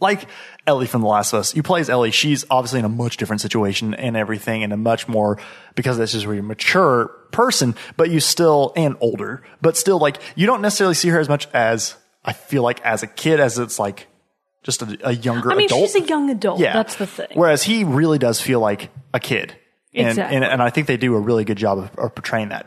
like 0.00 0.26
Ellie 0.66 0.86
from 0.86 1.00
The 1.00 1.06
Last 1.08 1.32
of 1.32 1.40
Us. 1.40 1.56
You 1.56 1.62
play 1.62 1.80
as 1.80 1.88
Ellie. 1.88 2.10
She's 2.10 2.44
obviously 2.50 2.80
in 2.80 2.84
a 2.84 2.88
much 2.90 3.16
different 3.16 3.40
situation 3.40 3.94
and 3.94 4.16
everything 4.16 4.62
and 4.62 4.72
a 4.72 4.76
much 4.76 5.08
more, 5.08 5.38
because 5.74 5.96
this 5.96 6.14
is 6.14 6.24
a 6.24 6.28
mature 6.42 7.08
person, 7.32 7.74
but 7.96 8.10
you 8.10 8.20
still, 8.20 8.72
and 8.76 8.96
older, 9.00 9.42
but 9.62 9.76
still 9.76 9.98
like, 9.98 10.18
you 10.34 10.46
don't 10.46 10.60
necessarily 10.60 10.94
see 10.94 11.08
her 11.08 11.18
as 11.18 11.28
much 11.28 11.48
as, 11.54 11.96
I 12.24 12.32
feel 12.32 12.62
like 12.62 12.80
as 12.84 13.02
a 13.02 13.06
kid, 13.06 13.40
as 13.40 13.58
it's 13.58 13.78
like 13.78 14.06
just 14.62 14.82
a, 14.82 14.98
a 15.02 15.12
younger 15.12 15.50
I 15.50 15.54
mean, 15.54 15.66
adult. 15.66 15.90
she's 15.90 15.94
a 16.02 16.06
young 16.06 16.28
adult. 16.28 16.60
yeah. 16.60 16.72
That's 16.72 16.96
the 16.96 17.06
thing. 17.06 17.28
Whereas 17.34 17.62
he 17.62 17.84
really 17.84 18.18
does 18.18 18.40
feel 18.40 18.60
like 18.60 18.90
a 19.14 19.20
kid. 19.20 19.56
And, 19.94 20.08
Exactly. 20.08 20.36
and, 20.36 20.44
and 20.44 20.62
I 20.62 20.68
think 20.68 20.88
they 20.88 20.98
do 20.98 21.14
a 21.14 21.20
really 21.20 21.44
good 21.44 21.56
job 21.56 21.78
of, 21.78 21.96
of 21.98 22.14
portraying 22.14 22.50
that. 22.50 22.66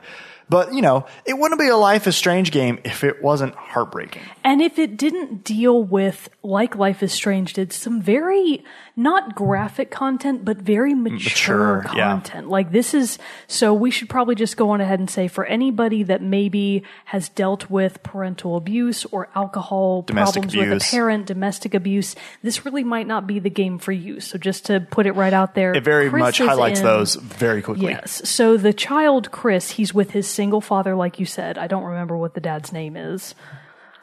But, 0.50 0.74
you 0.74 0.82
know, 0.82 1.06
it 1.26 1.38
wouldn't 1.38 1.60
be 1.60 1.68
a 1.68 1.78
Life 1.78 2.08
is 2.08 2.16
Strange 2.16 2.52
game 2.52 2.80
if 2.84 3.04
it 3.04 3.22
wasn't 3.22 3.54
heartbreaking. 3.56 4.24
And 4.44 4.62
if 4.62 4.80
it 4.80 4.98
didn't 4.98 5.44
deal 5.44 5.84
with, 5.84 6.30
like 6.42 6.76
Life 6.76 7.04
is 7.04 7.14
Strange 7.14 7.54
did, 7.54 7.72
some 7.72 8.02
very, 8.02 8.64
not 9.00 9.34
graphic 9.34 9.90
content, 9.90 10.44
but 10.44 10.58
very 10.58 10.94
mature, 10.94 11.78
Mature, 11.78 11.86
yeah. 11.96 12.12
content. 12.12 12.50
Like 12.50 12.72
this 12.74 12.94
is, 12.94 13.18
so 13.48 13.74
we 13.74 13.92
should 13.92 14.10
probably 14.10 14.36
just 14.36 14.58
go 14.58 14.72
on 14.72 14.82
ahead 14.82 15.00
and 15.00 15.10
say 15.10 15.30
for 15.30 15.46
anybody 15.46 16.04
that 16.04 16.22
maybe 16.22 16.84
has 17.06 17.30
dealt 17.30 17.70
with 17.70 18.04
parental 18.04 18.58
abuse 18.58 19.06
or 19.06 19.30
alcohol 19.36 20.02
Domestic 20.02 20.44
problems 20.44 20.56
with 20.56 20.82
a 20.82 20.92
parent, 20.92 21.28
domestic 21.28 21.74
abuse, 21.74 22.18
this 22.44 22.66
really 22.66 22.84
might 22.84 23.08
not 23.08 23.26
be 23.26 23.40
the 23.40 23.50
game 23.50 23.80
for 23.80 23.94
you. 23.94 24.20
So 24.20 24.38
just 24.38 24.66
to 24.66 24.82
put 24.82 25.06
it 25.06 25.14
right 25.14 25.34
out 25.34 25.56
there. 25.56 25.74
It 25.74 25.86
very 25.86 26.10
Chris 26.10 26.20
much 26.20 26.38
highlights 26.40 26.82
in- 26.82 26.86
those 26.86 27.16
very 27.16 27.62
quickly. 27.62 27.92
Yes. 27.92 28.30
So 28.30 28.58
the 28.58 28.74
child, 28.74 29.32
Chris, 29.32 29.72
he's 29.72 29.94
with 29.94 30.12
his 30.12 30.28
single 30.28 30.60
father, 30.60 30.94
like 30.94 31.20
you 31.20 31.26
said. 31.26 31.58
I 31.58 31.68
don't 31.68 31.86
remember 31.86 32.18
what 32.18 32.34
the 32.34 32.42
dad's 32.42 32.74
name 32.74 32.98
is. 32.98 33.34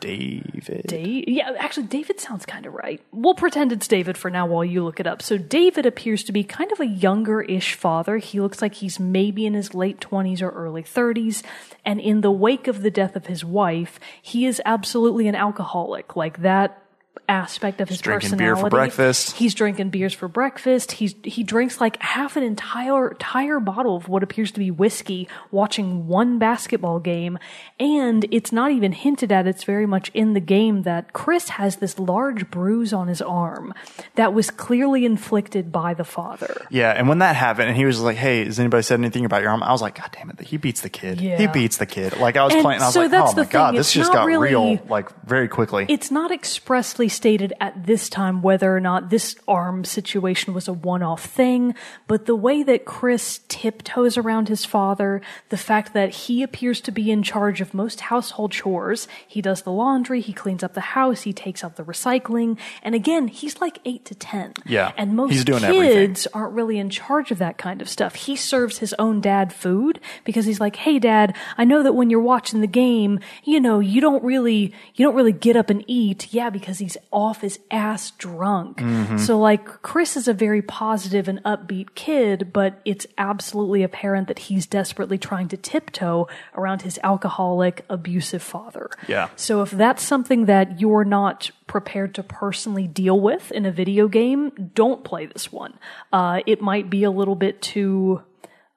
David. 0.00 0.92
Yeah, 1.26 1.52
actually, 1.58 1.86
David 1.86 2.20
sounds 2.20 2.46
kind 2.46 2.66
of 2.66 2.74
right. 2.74 3.00
We'll 3.12 3.34
pretend 3.34 3.72
it's 3.72 3.88
David 3.88 4.16
for 4.16 4.30
now 4.30 4.46
while 4.46 4.64
you 4.64 4.84
look 4.84 5.00
it 5.00 5.06
up. 5.06 5.22
So, 5.22 5.38
David 5.38 5.86
appears 5.86 6.24
to 6.24 6.32
be 6.32 6.44
kind 6.44 6.72
of 6.72 6.80
a 6.80 6.86
younger 6.86 7.42
ish 7.42 7.74
father. 7.74 8.18
He 8.18 8.40
looks 8.40 8.62
like 8.62 8.74
he's 8.74 9.00
maybe 9.00 9.46
in 9.46 9.54
his 9.54 9.74
late 9.74 10.00
20s 10.00 10.42
or 10.42 10.50
early 10.50 10.82
30s. 10.82 11.42
And 11.84 12.00
in 12.00 12.20
the 12.20 12.30
wake 12.30 12.68
of 12.68 12.82
the 12.82 12.90
death 12.90 13.16
of 13.16 13.26
his 13.26 13.44
wife, 13.44 13.98
he 14.20 14.46
is 14.46 14.60
absolutely 14.64 15.28
an 15.28 15.34
alcoholic. 15.34 16.16
Like 16.16 16.42
that 16.42 16.85
aspect 17.28 17.80
of 17.80 17.88
his 17.88 18.00
drinking 18.00 18.30
personality. 18.30 18.60
beer 18.60 18.64
for 18.64 18.70
breakfast. 18.70 19.36
He's 19.36 19.54
drinking 19.54 19.90
beers 19.90 20.12
for 20.14 20.28
breakfast. 20.28 20.92
He's 20.92 21.14
he 21.22 21.42
drinks 21.42 21.80
like 21.80 22.00
half 22.02 22.36
an 22.36 22.42
entire 22.42 23.08
entire 23.08 23.60
bottle 23.60 23.96
of 23.96 24.08
what 24.08 24.22
appears 24.22 24.50
to 24.52 24.58
be 24.58 24.70
whiskey, 24.70 25.28
watching 25.50 26.06
one 26.06 26.38
basketball 26.38 27.00
game, 27.00 27.38
and 27.80 28.26
it's 28.30 28.52
not 28.52 28.70
even 28.70 28.92
hinted 28.92 29.32
at. 29.32 29.46
It's 29.46 29.64
very 29.64 29.86
much 29.86 30.10
in 30.14 30.34
the 30.34 30.40
game 30.40 30.82
that 30.82 31.12
Chris 31.12 31.50
has 31.50 31.76
this 31.76 31.98
large 31.98 32.50
bruise 32.50 32.92
on 32.92 33.08
his 33.08 33.20
arm 33.22 33.74
that 34.14 34.32
was 34.32 34.50
clearly 34.50 35.04
inflicted 35.04 35.72
by 35.72 35.94
the 35.94 36.04
father. 36.04 36.66
Yeah, 36.70 36.90
and 36.92 37.08
when 37.08 37.18
that 37.18 37.36
happened, 37.36 37.68
and 37.68 37.76
he 37.76 37.84
was 37.84 38.00
like, 38.00 38.16
"Hey, 38.16 38.44
has 38.44 38.58
anybody 38.60 38.82
said 38.82 39.00
anything 39.00 39.24
about 39.24 39.42
your 39.42 39.50
arm?" 39.50 39.62
I 39.62 39.72
was 39.72 39.82
like, 39.82 39.96
"God 39.96 40.10
damn 40.12 40.30
it, 40.30 40.40
he 40.40 40.56
beats 40.56 40.80
the 40.80 40.88
kid. 40.88 41.20
He 41.20 41.46
beats 41.48 41.76
the 41.78 41.86
kid." 41.86 42.16
Like 42.18 42.36
I 42.36 42.44
was 42.44 42.54
And 42.54 42.62
playing, 42.62 42.76
and 42.76 42.84
I 42.84 42.86
was 42.86 42.94
so 42.94 43.02
like, 43.02 43.12
"Oh 43.12 43.26
my 43.26 43.32
the 43.32 43.44
god, 43.46 43.70
thing, 43.70 43.76
this 43.78 43.86
it's 43.88 43.94
just 43.94 44.12
got 44.12 44.26
really- 44.26 44.48
real 44.50 44.78
like 44.88 45.08
very 45.26 45.48
quickly." 45.48 45.86
It's 45.88 46.10
not 46.10 46.30
expressly 46.30 47.08
stated 47.16 47.52
at 47.60 47.86
this 47.86 48.08
time 48.08 48.42
whether 48.42 48.76
or 48.76 48.80
not 48.80 49.10
this 49.10 49.34
arm 49.48 49.84
situation 49.84 50.54
was 50.54 50.68
a 50.68 50.72
one 50.72 51.02
off 51.02 51.24
thing, 51.24 51.74
but 52.06 52.26
the 52.26 52.36
way 52.36 52.62
that 52.62 52.84
Chris 52.84 53.40
tiptoes 53.48 54.16
around 54.16 54.48
his 54.48 54.64
father, 54.64 55.20
the 55.48 55.56
fact 55.56 55.92
that 55.94 56.10
he 56.10 56.42
appears 56.42 56.80
to 56.82 56.92
be 56.92 57.10
in 57.10 57.22
charge 57.22 57.60
of 57.60 57.74
most 57.74 58.00
household 58.02 58.52
chores, 58.52 59.08
he 59.26 59.40
does 59.42 59.62
the 59.62 59.72
laundry, 59.72 60.20
he 60.20 60.32
cleans 60.32 60.62
up 60.62 60.74
the 60.74 60.80
house, 60.94 61.22
he 61.22 61.32
takes 61.32 61.64
out 61.64 61.76
the 61.76 61.82
recycling, 61.84 62.58
and 62.82 62.94
again, 62.94 63.28
he's 63.28 63.60
like 63.60 63.78
eight 63.84 64.04
to 64.04 64.14
ten. 64.14 64.52
Yeah, 64.66 64.92
And 64.96 65.16
most 65.16 65.32
kids 65.46 65.62
everything. 65.64 66.16
aren't 66.34 66.52
really 66.54 66.78
in 66.78 66.90
charge 66.90 67.30
of 67.30 67.38
that 67.38 67.58
kind 67.58 67.80
of 67.82 67.88
stuff. 67.88 68.14
He 68.14 68.36
serves 68.36 68.78
his 68.78 68.94
own 68.98 69.20
dad 69.20 69.52
food 69.52 69.98
because 70.24 70.44
he's 70.44 70.60
like, 70.60 70.76
"Hey 70.76 70.98
dad, 70.98 71.34
I 71.56 71.64
know 71.64 71.82
that 71.82 71.94
when 71.94 72.10
you're 72.10 72.20
watching 72.20 72.60
the 72.60 72.66
game, 72.66 73.20
you 73.44 73.60
know, 73.60 73.80
you 73.80 74.00
don't 74.00 74.22
really 74.22 74.74
you 74.94 75.04
don't 75.04 75.14
really 75.14 75.32
get 75.32 75.56
up 75.56 75.70
and 75.70 75.82
eat." 75.86 76.32
Yeah, 76.32 76.50
because 76.50 76.78
he's 76.78 76.96
off 77.10 77.40
his 77.40 77.58
ass 77.70 78.10
drunk. 78.12 78.78
Mm-hmm. 78.78 79.18
So 79.18 79.38
like 79.38 79.64
Chris 79.82 80.16
is 80.16 80.28
a 80.28 80.32
very 80.32 80.62
positive 80.62 81.28
and 81.28 81.42
upbeat 81.44 81.94
kid, 81.94 82.52
but 82.52 82.80
it's 82.84 83.06
absolutely 83.18 83.82
apparent 83.82 84.28
that 84.28 84.38
he's 84.40 84.66
desperately 84.66 85.18
trying 85.18 85.48
to 85.48 85.56
tiptoe 85.56 86.28
around 86.54 86.82
his 86.82 86.98
alcoholic, 87.02 87.84
abusive 87.88 88.42
father. 88.42 88.90
Yeah. 89.08 89.28
So 89.36 89.62
if 89.62 89.70
that's 89.70 90.02
something 90.02 90.46
that 90.46 90.80
you're 90.80 91.04
not 91.04 91.50
prepared 91.66 92.14
to 92.14 92.22
personally 92.22 92.86
deal 92.86 93.20
with 93.20 93.50
in 93.52 93.66
a 93.66 93.72
video 93.72 94.08
game, 94.08 94.70
don't 94.74 95.02
play 95.04 95.26
this 95.26 95.52
one. 95.52 95.74
Uh, 96.12 96.40
it 96.46 96.60
might 96.60 96.90
be 96.90 97.04
a 97.04 97.10
little 97.10 97.34
bit 97.34 97.60
too 97.62 98.22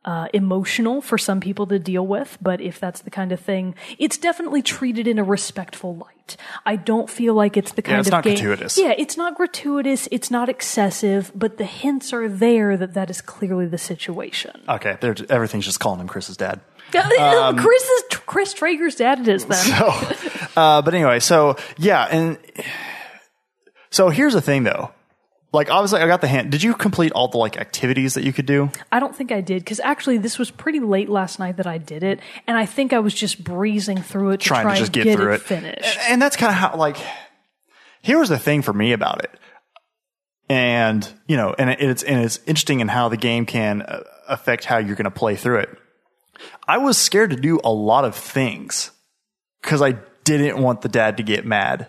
uh, 0.10 0.28
emotional 0.34 1.02
for 1.02 1.20
some 1.20 1.40
people 1.40 1.68
to 1.68 1.78
deal 1.78 2.06
with, 2.08 2.36
but 2.42 2.60
if 2.62 2.80
that's 2.80 3.02
the 3.02 3.12
kind 3.12 3.32
of 3.32 3.40
thing, 3.40 3.76
it's 4.00 4.18
definitely 4.18 4.64
treated 4.64 5.08
in 5.08 5.20
a 5.20 5.24
respectful 5.24 5.96
light. 5.96 6.36
I 6.66 6.78
don't 6.78 7.08
feel 7.08 7.36
like 7.36 7.58
it's 7.58 7.74
the 7.74 7.84
kind 7.84 8.00
it's 8.00 8.08
of 8.08 8.14
not 8.14 8.24
game. 8.24 8.34
gratuitous. 8.34 8.80
Yeah, 8.80 8.94
it's 8.98 9.18
not 9.18 9.36
gratuitous. 9.36 10.08
It's 10.12 10.32
not 10.32 10.50
excessive, 10.50 11.32
but 11.36 11.58
the 11.58 11.66
hints 11.66 12.12
are 12.12 12.28
there 12.28 12.76
that 12.76 12.96
that 12.96 13.12
is 13.12 13.22
clearly 13.22 13.68
the 13.68 13.78
situation. 13.78 14.60
okay, 14.68 14.98
they're, 15.00 15.16
everything's 15.30 15.66
just 15.66 15.80
calling 15.80 16.00
him 16.00 16.08
Chris's 16.08 16.38
dad. 16.38 16.60
Uh, 16.92 17.54
Chris 17.54 17.84
is 17.84 18.04
Chris 18.26 18.54
Traeger's 18.56 18.96
dad. 18.96 19.20
It 19.20 19.28
is 19.28 19.46
then. 19.46 19.64
Uh, 20.58 20.82
but 20.82 20.94
anyway, 20.96 21.20
so 21.20 21.56
yeah, 21.78 22.08
and 22.10 22.38
So 23.92 24.10
here's 24.10 24.34
the 24.34 24.42
thing 24.42 24.64
though. 24.64 24.92
Like 25.52 25.72
obviously 25.72 26.02
I 26.02 26.08
got 26.08 26.22
the 26.22 26.28
hint. 26.28 26.52
Did 26.52 26.62
you 26.62 26.76
complete 26.76 27.12
all 27.14 27.28
the 27.28 27.38
like 27.38 27.58
activities 27.58 28.14
that 28.14 28.24
you 28.24 28.32
could 28.32 28.46
do? 28.46 28.70
I 28.92 29.00
don't 29.00 29.16
think 29.16 29.32
I 29.32 29.42
did 29.42 29.64
because 29.64 29.80
actually 29.80 30.18
this 30.18 30.38
was 30.38 30.52
pretty 30.52 30.80
late 30.80 31.10
last 31.10 31.40
night 31.40 31.58
that 31.58 31.66
I 31.66 31.80
did 31.80 32.04
it, 32.04 32.20
and 32.46 32.56
I 32.56 32.68
think 32.68 32.94
I 32.94 33.00
was 33.00 33.14
just 33.16 33.44
breezing 33.44 34.02
through 34.02 34.32
it 34.32 34.42
to 34.42 34.48
Trying 34.48 34.64
try 34.64 34.74
to 34.76 34.80
just 34.80 34.90
and 34.90 34.94
get, 34.94 35.04
get, 35.06 35.18
through 35.18 35.32
it 35.34 35.36
it. 35.36 35.42
finished. 35.42 35.98
And 36.08 36.22
that's 36.22 36.36
kind 36.36 36.52
of 36.52 36.56
how 36.56 36.76
like 36.78 36.98
here's 38.02 38.30
the 38.30 38.38
thing 38.40 38.62
for 38.62 38.74
me 38.74 38.94
about 38.94 39.24
it. 39.24 39.32
And, 40.52 41.08
you 41.28 41.38
know, 41.38 41.54
and 41.58 41.70
it's 41.70 42.04
and 42.04 42.24
it's 42.24 42.40
interesting 42.46 42.80
in 42.80 42.88
how 42.88 43.10
the 43.10 43.18
game 43.18 43.46
can 43.46 43.82
uh, 43.84 44.04
affect 44.28 44.66
how 44.66 44.78
you're 44.78 44.96
going 44.96 45.06
to 45.06 45.12
play 45.12 45.36
through 45.36 45.60
it. 45.60 45.70
I 46.68 46.78
was 46.78 46.98
scared 46.98 47.32
to 47.32 47.36
do 47.36 47.60
a 47.64 47.72
lot 47.72 48.06
of 48.06 48.16
things 48.16 48.92
cuz 49.62 49.82
I 49.82 49.96
didn't 50.24 50.60
want 50.62 50.82
the 50.82 50.90
dad 50.90 51.18
to 51.18 51.24
get 51.24 51.46
mad 51.46 51.88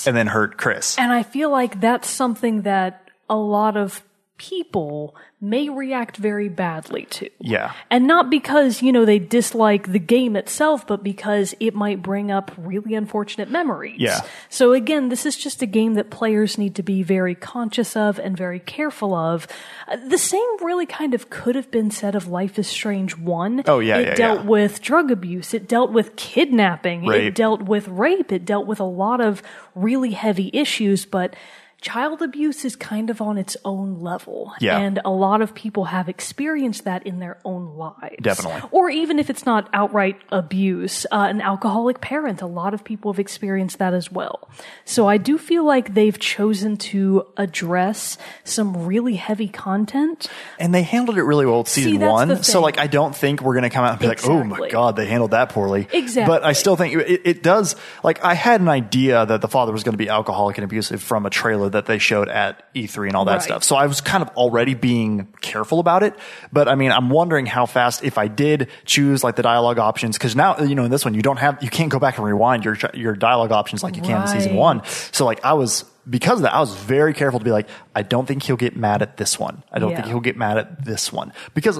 Yes. 0.00 0.06
and 0.06 0.16
then 0.16 0.26
hurt 0.28 0.56
Chris. 0.56 0.96
And 0.98 1.12
I 1.12 1.22
feel 1.22 1.50
like 1.50 1.80
that's 1.80 2.08
something 2.08 2.62
that 2.62 3.08
a 3.28 3.36
lot 3.36 3.76
of 3.76 4.02
people 4.40 5.14
may 5.38 5.68
react 5.68 6.16
very 6.16 6.48
badly 6.48 7.04
to. 7.10 7.28
Yeah. 7.40 7.72
And 7.90 8.06
not 8.06 8.30
because, 8.30 8.80
you 8.80 8.90
know, 8.90 9.04
they 9.04 9.18
dislike 9.18 9.92
the 9.92 9.98
game 9.98 10.34
itself, 10.34 10.86
but 10.86 11.02
because 11.04 11.54
it 11.60 11.74
might 11.74 12.00
bring 12.00 12.30
up 12.30 12.50
really 12.56 12.94
unfortunate 12.94 13.50
memories. 13.50 13.96
Yeah. 13.98 14.20
So 14.48 14.72
again, 14.72 15.10
this 15.10 15.26
is 15.26 15.36
just 15.36 15.60
a 15.60 15.66
game 15.66 15.92
that 15.94 16.10
players 16.10 16.56
need 16.56 16.74
to 16.76 16.82
be 16.82 17.02
very 17.02 17.34
conscious 17.34 17.96
of 17.96 18.18
and 18.18 18.34
very 18.34 18.60
careful 18.60 19.14
of. 19.14 19.46
Uh, 19.86 19.96
The 20.08 20.18
same 20.18 20.48
really 20.62 20.86
kind 20.86 21.12
of 21.12 21.28
could 21.28 21.54
have 21.54 21.70
been 21.70 21.90
said 21.90 22.14
of 22.14 22.26
Life 22.26 22.58
is 22.58 22.66
Strange 22.66 23.18
1. 23.18 23.64
Oh, 23.66 23.78
yeah, 23.80 23.98
It 23.98 24.06
yeah, 24.08 24.14
dealt 24.14 24.40
yeah. 24.40 24.46
with 24.46 24.80
drug 24.80 25.10
abuse. 25.10 25.52
It 25.52 25.68
dealt 25.68 25.92
with 25.92 26.16
kidnapping. 26.16 27.04
Rape. 27.06 27.22
It 27.22 27.34
dealt 27.34 27.62
with 27.62 27.88
rape. 27.88 28.32
It 28.32 28.46
dealt 28.46 28.66
with 28.66 28.80
a 28.80 28.84
lot 28.84 29.20
of 29.20 29.42
really 29.74 30.12
heavy 30.12 30.50
issues, 30.54 31.04
but 31.04 31.36
child 31.80 32.20
abuse 32.20 32.64
is 32.64 32.76
kind 32.76 33.08
of 33.08 33.22
on 33.22 33.38
its 33.38 33.56
own 33.64 34.00
level. 34.00 34.52
Yeah. 34.60 34.78
And 34.78 35.00
a 35.04 35.10
lot 35.10 35.40
of 35.40 35.54
people 35.54 35.86
have 35.86 36.08
experienced 36.08 36.84
that 36.84 37.06
in 37.06 37.20
their 37.20 37.38
own 37.44 37.76
lives. 37.76 38.16
Definitely. 38.20 38.68
Or 38.70 38.90
even 38.90 39.18
if 39.18 39.30
it's 39.30 39.46
not 39.46 39.68
outright 39.72 40.20
abuse, 40.30 41.06
uh, 41.10 41.26
an 41.30 41.40
alcoholic 41.40 42.00
parent, 42.00 42.42
a 42.42 42.46
lot 42.46 42.74
of 42.74 42.84
people 42.84 43.12
have 43.12 43.18
experienced 43.18 43.78
that 43.78 43.94
as 43.94 44.12
well. 44.12 44.50
So 44.84 45.08
I 45.08 45.16
do 45.16 45.38
feel 45.38 45.64
like 45.64 45.94
they've 45.94 46.18
chosen 46.18 46.76
to 46.76 47.26
address 47.36 48.18
some 48.44 48.86
really 48.86 49.14
heavy 49.14 49.48
content. 49.48 50.28
And 50.58 50.74
they 50.74 50.82
handled 50.82 51.16
it 51.16 51.22
really 51.22 51.46
well 51.46 51.64
season 51.64 52.00
that's 52.00 52.12
one. 52.12 52.42
So 52.42 52.60
like, 52.60 52.78
I 52.78 52.88
don't 52.88 53.16
think 53.16 53.40
we're 53.40 53.54
going 53.54 53.62
to 53.62 53.70
come 53.70 53.84
out 53.84 53.92
and 53.92 54.00
be 54.00 54.06
like, 54.06 54.26
oh 54.26 54.44
my 54.44 54.68
God, 54.68 54.96
they 54.96 55.06
handled 55.06 55.30
that 55.30 55.48
poorly. 55.48 55.88
Exactly. 55.92 56.30
But 56.30 56.44
I 56.44 56.52
still 56.52 56.76
think 56.76 56.94
it, 56.94 57.22
it 57.24 57.42
does, 57.42 57.74
like, 58.04 58.22
I 58.22 58.34
had 58.34 58.60
an 58.60 58.68
idea 58.68 59.24
that 59.24 59.40
the 59.40 59.48
father 59.48 59.72
was 59.72 59.82
going 59.82 59.94
to 59.94 59.98
be 59.98 60.10
alcoholic 60.10 60.58
and 60.58 60.64
abusive 60.64 61.02
from 61.02 61.24
a 61.24 61.30
trailer 61.30 61.69
that 61.70 61.86
they 61.86 61.98
showed 61.98 62.28
at 62.28 62.62
E3 62.74 63.08
and 63.08 63.16
all 63.16 63.24
that 63.26 63.32
Right. 63.32 63.42
stuff. 63.42 63.64
So 63.64 63.76
I 63.76 63.86
was 63.86 64.00
kind 64.00 64.22
of 64.22 64.28
already 64.36 64.74
being 64.74 65.28
careful 65.40 65.80
about 65.80 66.02
it. 66.02 66.14
But 66.52 66.68
I 66.68 66.74
mean, 66.74 66.92
I'm 66.92 67.10
wondering 67.10 67.46
how 67.46 67.66
fast, 67.66 68.04
if 68.04 68.18
I 68.18 68.28
did 68.28 68.68
choose 68.84 69.24
like 69.24 69.36
the 69.36 69.42
dialogue 69.42 69.78
options, 69.78 70.18
cause 70.18 70.36
now, 70.36 70.58
you 70.60 70.74
know, 70.74 70.84
in 70.84 70.90
this 70.90 71.04
one, 71.04 71.14
you 71.14 71.22
don't 71.22 71.38
have, 71.38 71.62
you 71.62 71.70
can't 71.70 71.90
go 71.90 71.98
back 71.98 72.16
and 72.18 72.26
rewind 72.26 72.64
your, 72.64 72.76
your 72.94 73.14
dialogue 73.14 73.52
options 73.52 73.82
like 73.82 73.96
you 73.96 74.02
can 74.02 74.22
in 74.22 74.26
season 74.26 74.54
one. 74.54 74.82
So 75.12 75.24
like, 75.24 75.44
I 75.44 75.52
was, 75.54 75.84
because 76.08 76.38
of 76.38 76.42
that, 76.42 76.54
I 76.54 76.60
was 76.60 76.74
very 76.74 77.12
careful 77.14 77.38
to 77.38 77.44
be 77.44 77.50
like, 77.52 77.68
I 77.94 78.02
don't 78.02 78.26
think 78.26 78.42
he'll 78.42 78.56
get 78.56 78.74
mad 78.76 79.02
at 79.02 79.16
this 79.16 79.38
one. 79.38 79.62
I 79.70 79.78
don't 79.78 79.90
Yeah. 79.90 79.96
think 79.96 80.08
he'll 80.08 80.20
get 80.20 80.36
mad 80.36 80.58
at 80.58 80.84
this 80.84 81.12
one. 81.12 81.32
Because 81.54 81.78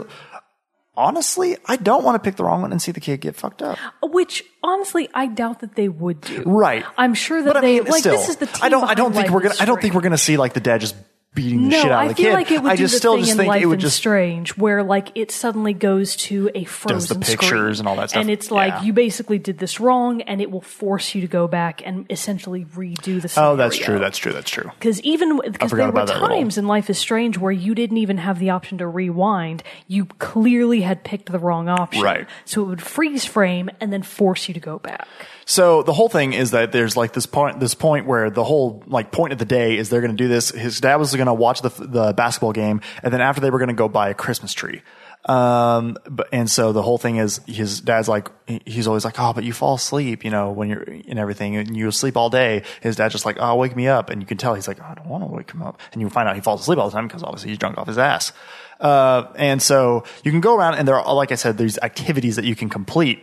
honestly, 1.00 1.56
I 1.66 1.76
don't 1.76 2.04
want 2.04 2.22
to 2.22 2.26
pick 2.26 2.36
the 2.36 2.44
wrong 2.44 2.60
one 2.62 2.70
and 2.72 2.80
see 2.80 2.92
the 2.92 3.00
kid 3.00 3.20
get 3.20 3.34
fucked 3.34 3.62
up. 3.62 3.78
Which 4.02 4.44
honestly, 4.62 5.08
I 5.14 5.26
doubt 5.26 5.60
that 5.60 5.74
they 5.74 5.88
would 5.88 6.20
do. 6.20 6.42
Right. 6.44 6.84
I'm 6.98 7.14
sure 7.14 7.42
that 7.42 7.48
But 7.48 7.56
I 7.56 7.60
they 7.62 7.80
mean, 7.80 7.90
like 7.90 8.00
still, 8.00 8.12
this 8.16 8.28
is 8.28 8.36
the 8.36 8.46
team 8.46 8.60
I 8.62 8.68
don't. 8.68 8.84
I 8.84 8.94
don't 8.94 9.12
think 9.12 9.30
we're 9.30 9.40
gonna. 9.40 9.54
I 9.58 9.64
don't 9.64 9.80
think 9.80 9.94
we're 9.94 10.02
gonna 10.02 10.18
see 10.18 10.36
like 10.36 10.52
the 10.52 10.60
dad 10.60 10.80
just 10.82 10.94
beating 11.34 11.62
the 11.62 11.68
No, 11.68 11.82
shit 11.82 11.90
out 11.92 11.98
I 12.00 12.02
of 12.04 12.08
the 12.10 12.14
feel 12.16 12.30
kid. 12.30 12.34
like 12.34 12.50
it 12.50 12.62
would 12.62 12.72
I 12.72 12.76
do 12.76 12.82
just 12.82 12.94
the 12.94 12.98
still 12.98 13.12
thing 13.14 13.20
just 13.20 13.30
in 13.32 13.36
think 13.38 13.48
Life 13.48 13.62
it 13.62 13.66
would 13.66 13.72
and 13.74 13.80
just. 13.80 13.96
Strange, 13.96 14.56
where 14.56 14.82
like 14.82 15.08
it 15.14 15.30
suddenly 15.30 15.72
goes 15.72 16.16
to 16.16 16.50
a 16.54 16.64
frozen 16.64 16.96
does 16.96 17.08
the 17.08 17.14
pictures 17.36 17.76
screen. 17.78 17.78
and 17.80 17.88
all 17.88 17.96
that 17.96 18.10
stuff. 18.10 18.20
and 18.20 18.30
it's 18.30 18.50
like 18.50 18.72
Yeah. 18.72 18.82
you 18.82 18.92
basically 18.92 19.38
did 19.38 19.58
this 19.58 19.78
wrong, 19.78 20.22
and 20.22 20.40
it 20.40 20.50
will 20.50 20.60
force 20.60 21.14
you 21.14 21.20
to 21.20 21.26
go 21.28 21.46
back 21.46 21.82
and 21.86 22.04
essentially 22.10 22.64
redo 22.64 23.22
the. 23.22 23.28
Scenario. 23.28 23.52
Oh, 23.52 23.56
that's 23.56 23.76
true. 23.78 23.98
That's 23.98 24.18
true. 24.18 24.32
That's 24.32 24.50
true. 24.50 24.70
Because 24.78 25.00
even 25.02 25.40
because 25.40 25.70
there 25.70 25.84
were 25.84 25.88
about 25.90 26.08
that 26.08 26.20
little- 26.20 26.36
times 26.36 26.58
in 26.58 26.66
Life 26.66 26.90
is 26.90 26.98
Strange 26.98 27.38
where 27.38 27.52
you 27.52 27.74
didn't 27.74 27.98
even 27.98 28.18
have 28.18 28.38
the 28.38 28.50
option 28.50 28.78
to 28.78 28.86
rewind. 28.88 29.62
You 29.86 30.06
clearly 30.06 30.80
had 30.80 31.04
picked 31.04 31.30
the 31.30 31.38
wrong 31.38 31.68
option, 31.68 32.02
Right. 32.02 32.26
So 32.44 32.62
it 32.62 32.66
would 32.66 32.82
freeze 32.82 33.24
frame 33.24 33.70
and 33.80 33.92
then 33.92 34.02
force 34.02 34.48
you 34.48 34.54
to 34.54 34.60
go 34.60 34.78
back. 34.78 35.06
So 35.44 35.82
the 35.82 35.92
whole 35.92 36.08
thing 36.08 36.32
is 36.32 36.52
that 36.52 36.70
there's 36.70 36.96
like 36.96 37.12
this 37.12 37.26
point, 37.26 37.58
this 37.58 37.74
point 37.74 38.06
where 38.06 38.30
the 38.30 38.44
whole 38.44 38.82
like 38.86 39.10
point 39.10 39.32
of 39.32 39.38
the 39.38 39.44
day 39.44 39.76
is 39.76 39.88
they're 39.88 40.00
going 40.00 40.16
to 40.16 40.16
do 40.16 40.28
this. 40.28 40.50
His 40.50 40.80
dad 40.80 40.96
was 40.96 41.12
going 41.20 41.35
to 41.37 41.42
watch 41.46 41.61
the 41.62 41.68
the 41.68 42.12
basketball 42.14 42.52
game, 42.52 42.80
and 43.02 43.12
then 43.12 43.20
after 43.20 43.40
they 43.40 43.50
were 43.50 43.59
going 43.59 43.68
to 43.68 43.74
go 43.74 43.88
buy 43.88 44.09
a 44.09 44.14
Christmas 44.14 44.52
tree. 44.52 44.83
Um, 45.26 45.98
but 46.09 46.28
and 46.33 46.50
so 46.50 46.72
the 46.72 46.80
whole 46.80 46.96
thing 46.96 47.16
is 47.16 47.40
his 47.46 47.83
dad's 47.83 48.09
like 48.09 48.28
he's 48.64 48.87
always 48.87 49.04
like, 49.04 49.16
oh, 49.18 49.33
but 49.35 49.44
you 49.44 49.52
fall 49.52 49.74
asleep, 49.74 50.24
you 50.24 50.30
know, 50.30 50.50
when 50.50 50.70
you're 50.70 50.83
and 50.83 51.18
everything, 51.18 51.56
and 51.56 51.76
you 51.76 51.90
sleep 51.90 52.16
all 52.16 52.30
day. 52.30 52.62
His 52.80 52.96
dad's 52.96 53.12
just 53.12 53.26
like, 53.26 53.37
oh, 53.38 53.54
wake 53.56 53.76
me 53.76 53.87
up, 53.87 54.09
and 54.09 54.22
you 54.22 54.26
can 54.26 54.38
tell 54.38 54.54
he's 54.54 54.66
like, 54.66 54.80
oh, 54.80 54.87
I 54.88 54.94
don't 54.94 55.09
want 55.09 55.22
to 55.24 55.30
wake 55.30 55.50
him 55.50 55.62
up, 55.62 55.78
and 55.92 56.00
you 56.00 56.09
find 56.09 56.26
out 56.28 56.37
he 56.37 56.40
falls 56.40 56.62
asleep 56.62 56.78
all 56.78 56.88
the 56.88 56.94
time 56.94 57.06
because 57.06 57.22
obviously 57.22 57.50
he's 57.50 57.59
drunk 57.59 57.76
off 57.76 57.87
his 57.87 57.98
ass. 57.98 58.33
Uh, 58.80 59.30
and 59.37 59.61
so 59.61 60.04
you 60.24 60.30
can 60.30 60.40
go 60.40 60.56
around 60.56 60.74
and 60.76 60.88
there 60.88 60.98
are, 60.98 61.14
like 61.14 61.33
I 61.33 61.35
said, 61.35 61.59
there's 61.59 61.76
activities 61.78 62.37
that 62.37 62.46
you 62.46 62.56
can 62.56 62.70
complete, 62.70 63.20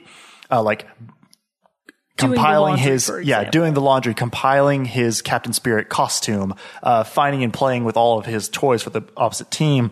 uh, 0.52 0.62
like 0.62 0.86
compiling 2.18 2.76
laundry, 2.76 2.92
his 2.92 3.12
yeah 3.24 3.50
doing 3.50 3.74
the 3.74 3.82
laundry 3.82 4.14
compiling 4.14 4.86
his 4.86 5.22
captain 5.22 5.54
spirit 5.54 5.90
costume 5.90 6.56
uh, 6.84 7.04
finding 7.04 7.44
and 7.44 7.54
playing 7.54 7.84
with 7.84 7.98
all 7.98 8.18
of 8.18 8.26
his 8.26 8.50
toys 8.50 8.84
for 8.84 8.90
the 8.90 9.04
opposite 9.16 9.50
team 9.52 9.92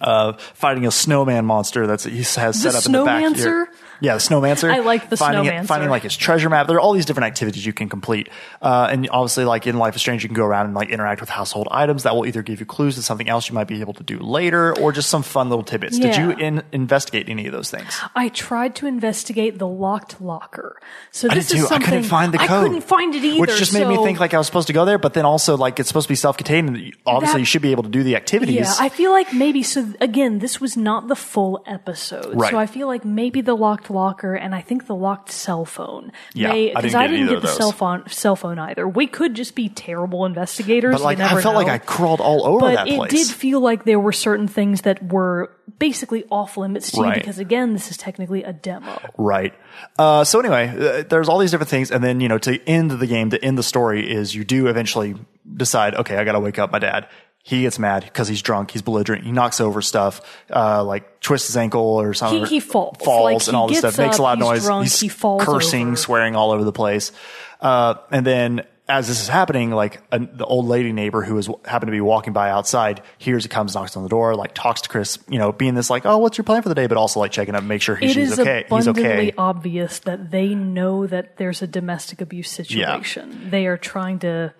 uh, 0.00 0.32
fighting 0.54 0.86
a 0.86 0.90
snowman 0.90 1.44
monster 1.44 1.86
that's 1.86 2.04
he 2.04 2.18
has 2.18 2.28
set 2.28 2.72
The 2.72 2.78
up 2.78 2.86
in 2.86 2.92
the 2.92 3.04
back 3.04 3.36
here. 3.36 3.68
Yeah, 4.00 4.14
the 4.14 4.20
snowmancer. 4.20 4.70
I 4.72 4.78
like 4.80 5.10
the 5.10 5.16
finding 5.16 5.44
it- 5.46 5.52
Snowmancer. 5.52 5.66
finding 5.66 5.90
like 5.90 6.02
his 6.04 6.16
treasure 6.16 6.48
map. 6.48 6.66
There 6.66 6.76
are 6.76 6.80
all 6.80 6.92
these 6.92 7.06
different 7.06 7.26
activities 7.26 7.64
you 7.66 7.72
can 7.72 7.88
complete, 7.88 8.28
uh, 8.62 8.88
and 8.90 9.08
obviously, 9.10 9.44
like 9.44 9.66
in 9.66 9.78
Life 9.78 9.94
is 9.96 10.00
Strange, 10.02 10.22
you 10.22 10.28
can 10.28 10.36
go 10.36 10.44
around 10.44 10.66
and 10.66 10.74
like 10.74 10.90
interact 10.90 11.20
with 11.20 11.30
household 11.30 11.68
items 11.70 12.04
that 12.04 12.14
will 12.14 12.26
either 12.26 12.42
give 12.42 12.60
you 12.60 12.66
clues 12.66 12.94
to 12.94 13.02
something 13.02 13.28
else 13.28 13.48
you 13.48 13.54
might 13.54 13.66
be 13.68 13.80
able 13.80 13.94
to 13.94 14.02
do 14.02 14.18
later, 14.18 14.76
or 14.78 14.92
just 14.92 15.08
some 15.08 15.22
fun 15.22 15.48
little 15.48 15.64
tidbits. 15.64 15.98
Did 15.98 16.16
you 16.16 16.30
in, 16.30 16.62
investigate 16.72 17.28
any 17.28 17.46
of 17.46 17.52
those 17.52 17.70
things? 17.70 17.98
I 18.14 18.28
tried 18.28 18.74
to 18.76 18.86
investigate 18.86 19.58
the 19.58 19.66
locked 19.68 20.20
locker. 20.20 20.80
So 21.10 21.28
I 21.30 21.34
this 21.34 21.50
is 21.50 21.58
too. 21.60 21.64
I 21.66 21.68
something 21.68 21.86
couldn't 21.88 22.04
find 22.04 22.32
the 22.32 22.38
code. 22.38 22.50
I 22.50 22.62
couldn't 22.68 22.80
find 22.82 23.14
it 23.14 23.24
either. 23.24 23.40
Which 23.40 23.56
just 23.56 23.72
made 23.74 23.86
me 23.88 23.96
think 24.04 24.20
like 24.20 24.34
I 24.34 24.38
was 24.38 24.46
supposed 24.46 24.68
to 24.68 24.72
go 24.72 24.84
there, 24.84 24.98
but 24.98 25.14
then 25.14 25.24
also 25.24 25.56
like 25.56 25.80
it's 25.80 25.88
supposed 25.88 26.06
to 26.06 26.12
be 26.12 26.16
self-contained. 26.16 26.68
And 26.68 26.92
obviously, 27.06 27.34
That- 27.34 27.40
you 27.40 27.44
should 27.46 27.62
be 27.62 27.72
able 27.72 27.82
to 27.82 27.88
do 27.88 28.02
the 28.02 28.16
activities. 28.16 28.56
Yeah, 28.56 28.74
I 28.78 28.88
feel 28.88 29.10
like 29.10 29.32
maybe 29.32 29.62
so. 29.62 29.92
Again, 30.00 30.38
this 30.38 30.60
was 30.60 30.76
not 30.76 31.08
the 31.08 31.16
full 31.16 31.62
episode, 31.66 32.34
Right. 32.34 32.50
so 32.50 32.58
I 32.58 32.66
feel 32.66 32.86
like 32.86 33.04
maybe 33.04 33.40
the 33.40 33.54
locked 33.56 33.87
locker 33.90 34.34
and 34.34 34.54
I 34.54 34.60
think 34.60 34.86
the 34.86 34.94
locked 34.94 35.30
cell 35.30 35.64
phone. 35.64 36.12
Yeah, 36.34 36.52
I 36.52 36.68
because 36.68 36.82
didn't 36.82 36.96
I 36.96 37.06
didn't 37.06 37.28
get 37.28 37.42
the 37.42 37.48
cell 37.48 37.72
phone 37.72 38.08
cell 38.08 38.36
phone 38.36 38.58
either. 38.58 38.86
We 38.86 39.06
could 39.06 39.34
just 39.34 39.54
be 39.54 39.68
terrible 39.68 40.24
investigators. 40.24 40.94
but 40.94 41.02
like 41.02 41.18
never 41.18 41.38
I 41.38 41.42
felt 41.42 41.54
like. 41.54 41.68
I 41.68 41.78
crawled 41.78 42.20
all 42.20 42.46
over 42.46 42.60
but 42.60 42.74
that 42.74 42.88
it 42.88 43.10
did 43.10 43.26
feel 43.26 43.60
like 43.60 43.84
there 43.84 44.00
were 44.00 44.12
certain 44.12 44.48
things 44.48 44.82
that 44.82 45.12
were 45.12 45.52
basically 45.78 46.24
off 46.30 46.56
limits 46.56 46.90
to 46.92 47.06
you 47.06 47.14
because 47.14 47.38
again, 47.38 47.72
this 47.72 47.90
is 47.90 47.96
technically 47.96 48.42
a 48.42 48.52
demo. 48.52 49.00
Right. 49.16 49.54
Uh, 49.98 50.24
so 50.24 50.40
anyway, 50.40 50.68
uh, 50.68 51.04
there's 51.08 51.28
all 51.28 51.38
these 51.38 51.50
different 51.50 51.70
things, 51.70 51.90
and 51.90 52.02
then 52.02 52.20
you 52.20 52.28
know 52.28 52.38
to 52.38 52.60
end 52.68 52.90
the 52.90 53.06
game, 53.06 53.30
to 53.30 53.44
end 53.44 53.58
the 53.58 53.62
story 53.62 54.10
is 54.10 54.34
you 54.34 54.44
do 54.44 54.66
eventually 54.66 55.14
decide, 55.56 55.94
okay, 55.94 56.16
I 56.16 56.24
got 56.24 56.32
to 56.32 56.40
wake 56.40 56.58
up 56.58 56.72
my 56.72 56.78
dad. 56.78 57.08
He 57.48 57.62
gets 57.62 57.78
mad 57.78 58.04
because 58.04 58.28
he's 58.28 58.42
drunk. 58.42 58.72
He's 58.72 58.82
belligerent. 58.82 59.24
He 59.24 59.32
knocks 59.32 59.58
over 59.58 59.80
stuff, 59.80 60.20
uh, 60.54 60.84
like 60.84 61.20
twists 61.20 61.46
his 61.48 61.56
ankle 61.56 61.80
or 61.80 62.12
something. 62.12 62.44
He- 62.44 62.56
he 62.56 62.60
falls. 62.60 62.98
falls, 63.02 63.24
Like, 63.24 63.48
and 63.48 63.56
all 63.56 63.68
this 63.68 63.78
stuff. 63.78 63.96
Makes 63.96 64.18
a 64.18 64.22
lot 64.22 64.34
of 64.34 64.40
noise. 64.40 64.64
drunk, 64.64 64.84
he's 64.84 65.00
he 65.00 65.08
falls 65.08 65.42
cursing, 65.44 65.88
over. 65.88 65.96
swearing 65.96 66.36
all 66.36 66.50
over 66.50 66.62
the 66.62 66.72
place. 66.72 67.10
Uh, 67.58 67.94
and 68.10 68.26
then 68.26 68.66
as 68.86 69.08
this 69.08 69.22
is 69.22 69.28
happening, 69.28 69.70
like 69.70 70.02
a, 70.12 70.18
the 70.18 70.44
old 70.44 70.66
lady 70.66 70.92
neighbor 70.92 71.22
who 71.22 71.38
is 71.38 71.48
happened 71.64 71.88
to 71.88 71.92
be 71.92 72.00
walking 72.02 72.34
by 72.34 72.50
outside 72.50 73.02
hears 73.16 73.44
it 73.46 73.48
comes, 73.48 73.74
knocks 73.74 73.96
on 73.96 74.02
the 74.02 74.08
door, 74.10 74.34
like 74.34 74.52
talks 74.52 74.82
to 74.82 74.88
Chris, 74.90 75.18
you 75.28 75.38
know, 75.38 75.50
being 75.50 75.74
this 75.74 75.88
like, 75.90 76.04
oh, 76.04 76.18
what's 76.18 76.36
your 76.36 76.44
plan 76.44 76.60
for 76.60 76.68
the 76.68 76.74
day? 76.74 76.86
But 76.86 76.98
also 76.98 77.18
like 77.20 77.30
checking 77.32 77.54
up, 77.54 77.64
make 77.64 77.80
sure 77.80 77.96
he, 77.96 78.06
It 78.06 78.12
she's 78.12 78.32
is 78.32 78.40
okay. 78.40 78.64
He's 78.68 78.86
abundantly 78.86 79.28
okay. 79.28 79.34
obvious 79.38 80.00
that 80.00 80.30
they 80.30 80.54
know 80.54 81.06
that 81.06 81.38
there's 81.38 81.62
a 81.62 81.66
domestic 81.66 82.20
abuse 82.20 82.50
situation. 82.50 83.48
They 83.50 83.66
are 83.66 83.76
trying 83.78 84.18
to 84.20 84.52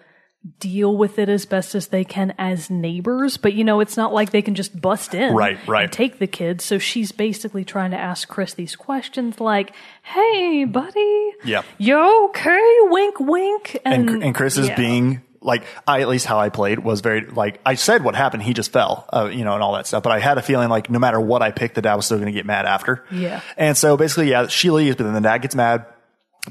deal 0.61 0.96
with 0.96 1.18
it 1.18 1.29
as 1.29 1.44
best 1.46 1.74
as 1.74 1.88
they 1.88 2.05
can 2.05 2.33
as 2.38 2.70
neighbors, 2.70 3.37
but 3.37 3.55
you 3.55 3.64
know, 3.64 3.81
it's 3.81 3.96
not 3.96 4.12
like 4.12 4.31
they 4.31 4.40
can 4.42 4.55
just 4.55 4.81
bust 4.81 5.12
in 5.14 5.35
Right, 5.35 5.59
right. 5.66 5.85
and 5.85 5.92
take 5.92 6.18
the 6.18 6.27
kids. 6.29 6.64
So 6.64 6.79
she's 6.79 7.12
basically 7.12 7.64
trying 7.64 7.90
to 7.90 7.96
ask 7.98 8.29
Chris 8.29 8.55
these 8.55 8.77
questions 8.77 9.40
like, 9.40 9.72
"Hey, 10.03 10.64
buddy, 10.64 11.33
Yeah. 11.44 11.62
you 11.77 11.98
okay? 12.29 12.77
Wink, 12.83 13.18
wink." 13.20 13.79
And 13.85 14.09
and, 14.09 14.22
and 14.24 14.35
Chris 14.35 14.57
is 14.57 14.68
yeah. 14.68 14.77
being 14.77 15.22
like 15.40 15.64
I 15.87 16.01
at 16.01 16.09
least 16.09 16.27
how 16.27 16.38
I 16.38 16.48
played 16.48 16.81
was 16.81 17.01
very 17.01 17.27
like 17.27 17.61
I 17.66 17.74
said 17.74 18.03
what 18.03 18.14
happened 18.16 18.42
he 18.42 18.53
just 18.55 18.72
fell 18.72 19.09
uh, 19.12 19.27
you 19.33 19.44
know 19.44 19.55
and 19.55 19.62
all 19.62 19.74
that 19.74 19.87
stuff 19.87 20.03
but 20.03 20.11
I 20.11 20.18
had 20.18 20.37
a 20.37 20.42
feeling 20.42 20.68
like 20.68 20.90
no 20.90 20.98
matter 20.98 21.20
what 21.20 21.42
I 21.42 21.53
picked 21.53 21.77
the 21.77 21.83
dad 21.83 21.94
was 21.94 22.07
still 22.07 22.18
going 22.18 22.27
to 22.27 22.33
get 22.37 22.44
mad 22.44 22.66
after 22.66 23.05
Yeah. 23.12 23.40
and 23.57 23.77
so 23.77 23.96
basically 23.96 24.31
yeah 24.31 24.48
she 24.48 24.70
leaves 24.70 24.96
but 24.96 25.05
then 25.05 25.14
the 25.14 25.20
dad 25.20 25.38
gets 25.42 25.55
mad 25.55 25.87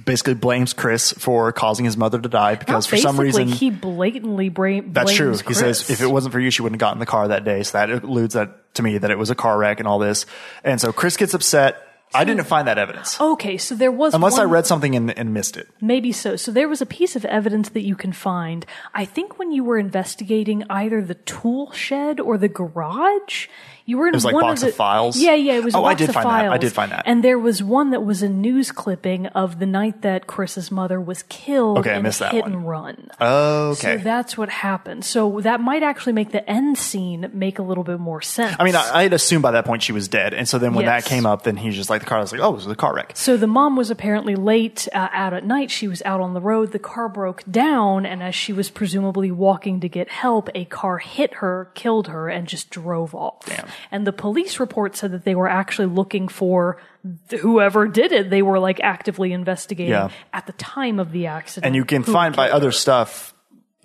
basically 0.06 0.34
blames 0.34 0.74
Chris 0.74 1.12
for 1.14 1.52
causing 1.52 1.86
his 1.86 1.98
mother 1.98 2.20
to 2.20 2.30
die 2.30 2.56
because 2.56 2.86
for 2.86 2.98
some 2.98 3.20
reason 3.20 3.48
he 3.48 3.70
blatantly 3.70 4.50
bra- 4.50 4.82
that's 4.86 5.14
true. 5.14 5.28
blames 5.28 5.42
He 5.42 5.54
says 5.54 5.90
if 5.90 6.02
it 6.02 6.08
wasn't 6.08 6.34
for 6.34 6.40
you, 6.40 6.50
she 6.50 6.62
wouldn't 6.62 6.76
have 6.76 6.88
gotten 6.88 6.98
in 6.98 7.00
the 7.00 7.06
car 7.06 7.28
that 7.30 7.44
day. 7.44 7.64
So 7.64 7.78
that 7.78 8.04
alludes 8.04 8.34
that 8.34 8.74
to 8.76 8.84
me 8.84 8.98
that 8.98 9.12
it 9.12 9.18
was 9.18 9.30
a 9.30 9.36
car 9.36 9.58
wreck 9.58 9.80
and 9.80 9.88
all 9.88 10.00
this. 10.00 10.26
And 10.64 10.80
so 10.80 10.92
Chris 10.92 11.18
gets 11.18 11.34
upset. 11.34 11.84
I 12.14 12.24
didn't 12.24 12.46
find 12.46 12.70
that 12.70 12.78
evidence 12.78 13.20
Okay, 13.20 13.58
so 13.58 13.76
there 13.76 13.92
was 13.92 14.14
unless 14.14 14.40
I 14.40 14.46
read 14.46 14.66
something 14.66 14.96
and, 14.96 15.18
and 15.18 15.34
missed 15.34 15.58
it. 15.58 15.68
Maybe 15.82 16.14
so. 16.14 16.38
So 16.38 16.52
there 16.54 16.70
was 16.70 16.82
a 16.82 16.86
piece 16.86 17.18
of 17.18 17.26
evidence 17.26 17.70
that 17.70 17.82
you 17.82 17.96
can 17.96 18.14
find. 18.14 18.66
I 18.94 19.04
think 19.04 19.38
when 19.38 19.52
you 19.52 19.66
were 19.66 19.78
investigating 19.78 20.64
either 20.70 21.02
the 21.02 21.16
tool 21.16 21.72
shed 21.74 22.22
or 22.22 22.38
the 22.38 22.48
garage, 22.48 23.48
you 23.88 23.98
were 23.98 24.06
in 24.08 24.14
was 24.14 24.24
like 24.26 24.36
one 24.36 24.44
box 24.44 24.62
of 24.62 24.68
of 24.68 24.74
the 24.74 24.78
files? 24.78 25.18
Yeah, 25.18 25.34
yeah, 25.34 25.54
it 25.54 25.64
was. 25.64 25.74
a 25.74 25.78
Oh, 25.80 25.86
I 25.86 25.96
did 25.96 26.10
of 26.10 26.14
find 26.14 26.28
that. 26.30 26.52
I 26.52 26.58
did 26.60 26.72
find 26.74 26.92
that. 26.92 27.04
And 27.08 27.24
there 27.24 27.40
was 27.40 27.64
one 27.64 27.90
that 27.90 28.02
was 28.04 28.22
a 28.22 28.30
news 28.30 28.72
clipping 28.72 29.26
of 29.28 29.58
the 29.58 29.66
night 29.66 30.04
that 30.04 30.28
Chris's 30.28 30.70
mother 30.70 31.02
was 31.02 31.24
killed 31.24 31.80
Okay, 31.80 31.94
I 31.94 31.98
in 31.98 32.04
missed 32.04 32.20
a 32.22 32.26
that 32.26 32.34
hit 32.34 32.44
one. 32.44 32.54
and 32.54 32.68
run. 32.68 33.10
Oh, 33.20 33.70
Okay. 33.72 33.98
So 33.98 34.04
that's 34.04 34.38
what 34.38 34.50
happened. 34.50 35.04
So 35.06 35.42
that 35.42 35.60
might 35.62 35.82
actually 35.84 36.14
make 36.14 36.32
the 36.32 36.48
end 36.48 36.78
scene 36.78 37.30
make 37.34 37.58
a 37.60 37.64
little 37.64 37.84
bit 37.84 38.00
more 38.00 38.22
sense. 38.22 38.56
I 38.60 38.64
mean, 38.64 38.76
I, 38.76 39.00
I 39.00 39.04
had 39.04 39.14
assumed 39.14 39.42
by 39.42 39.52
that 39.52 39.66
point 39.66 39.82
she 39.84 39.94
was 39.94 40.08
dead. 40.08 40.34
And 40.34 40.48
so 40.48 40.60
then 40.60 40.74
when 40.74 40.86
Yes. 40.86 41.04
that 41.06 41.10
came 41.10 41.26
up, 41.26 41.44
then 41.44 41.56
he's 41.58 41.76
just 41.76 41.90
like, 41.90 42.02
the 42.02 42.08
car 42.08 42.18
I 42.18 42.22
was 42.22 42.32
like, 42.32 42.42
oh, 42.42 42.50
it 42.50 42.56
was 42.56 42.68
a 42.68 42.76
car 42.76 42.94
wreck. 42.94 43.14
So 43.16 43.38
the 43.38 43.48
mom 43.48 43.76
was 43.78 43.90
apparently 43.90 44.36
late 44.36 44.88
uh, 44.94 45.08
out 45.12 45.34
at 45.34 45.46
night. 45.46 45.72
She 45.72 45.88
was 45.88 46.02
out 46.04 46.20
on 46.22 46.34
the 46.34 46.42
road. 46.42 46.74
The 46.74 46.80
car 46.80 47.08
broke 47.08 47.44
down, 47.50 48.06
and 48.06 48.22
as 48.22 48.36
she 48.36 48.52
was 48.52 48.70
presumably 48.70 49.32
walking 49.32 49.80
to 49.80 49.88
get 49.90 50.10
help, 50.10 50.50
a 50.54 50.66
car 50.66 50.98
hit 50.98 51.36
her, 51.36 51.72
killed 51.74 52.08
her, 52.10 52.28
and 52.28 52.48
just 52.48 52.70
drove 52.70 53.16
off. 53.16 53.46
Damn. 53.46 53.68
And 53.92 54.06
the 54.08 54.14
police 54.14 54.60
report 54.60 54.96
said 54.96 55.12
that 55.12 55.24
they 55.26 55.36
were 55.36 55.48
actually 55.48 55.88
looking 55.88 56.28
for 56.28 56.78
whoever 57.40 57.88
did 57.88 58.12
it. 58.12 58.30
They 58.30 58.42
were 58.42 58.60
like 58.60 58.80
actively 58.82 59.34
investigating 59.34 59.92
Yeah. 59.92 60.10
at 60.34 60.46
the 60.48 60.54
time 60.54 61.00
of 61.00 61.12
the 61.12 61.28
accident. 61.28 61.66
And 61.66 61.76
you 61.76 61.86
can 61.86 62.04
who 62.04 62.12
find 62.12 62.36
by 62.36 62.50
other 62.52 62.72
stuff 62.72 63.34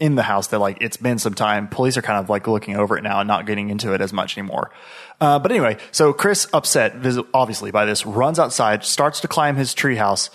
in 0.00 0.14
the 0.16 0.22
house 0.22 0.48
that 0.48 0.58
like 0.58 0.78
it's 0.80 0.96
been 0.96 1.18
some 1.18 1.34
time. 1.34 1.68
Police 1.68 1.96
are 1.96 2.02
kind 2.02 2.18
of 2.18 2.28
like 2.28 2.46
looking 2.48 2.76
over 2.76 2.96
it 2.98 3.02
now 3.02 3.20
and 3.20 3.28
not 3.28 3.46
getting 3.46 3.70
into 3.70 3.92
it 3.92 4.00
as 4.00 4.12
much 4.12 4.36
anymore. 4.36 4.70
Uh, 5.20 5.38
but 5.38 5.52
anyway, 5.52 5.76
so 5.92 6.12
Chris, 6.12 6.48
upset 6.52 6.94
obviously 7.32 7.70
by 7.70 7.84
this, 7.84 8.04
runs 8.04 8.38
outside, 8.40 8.82
starts 8.84 9.20
to 9.20 9.28
climb 9.28 9.54
his 9.54 9.74
treehouse, 9.74 10.30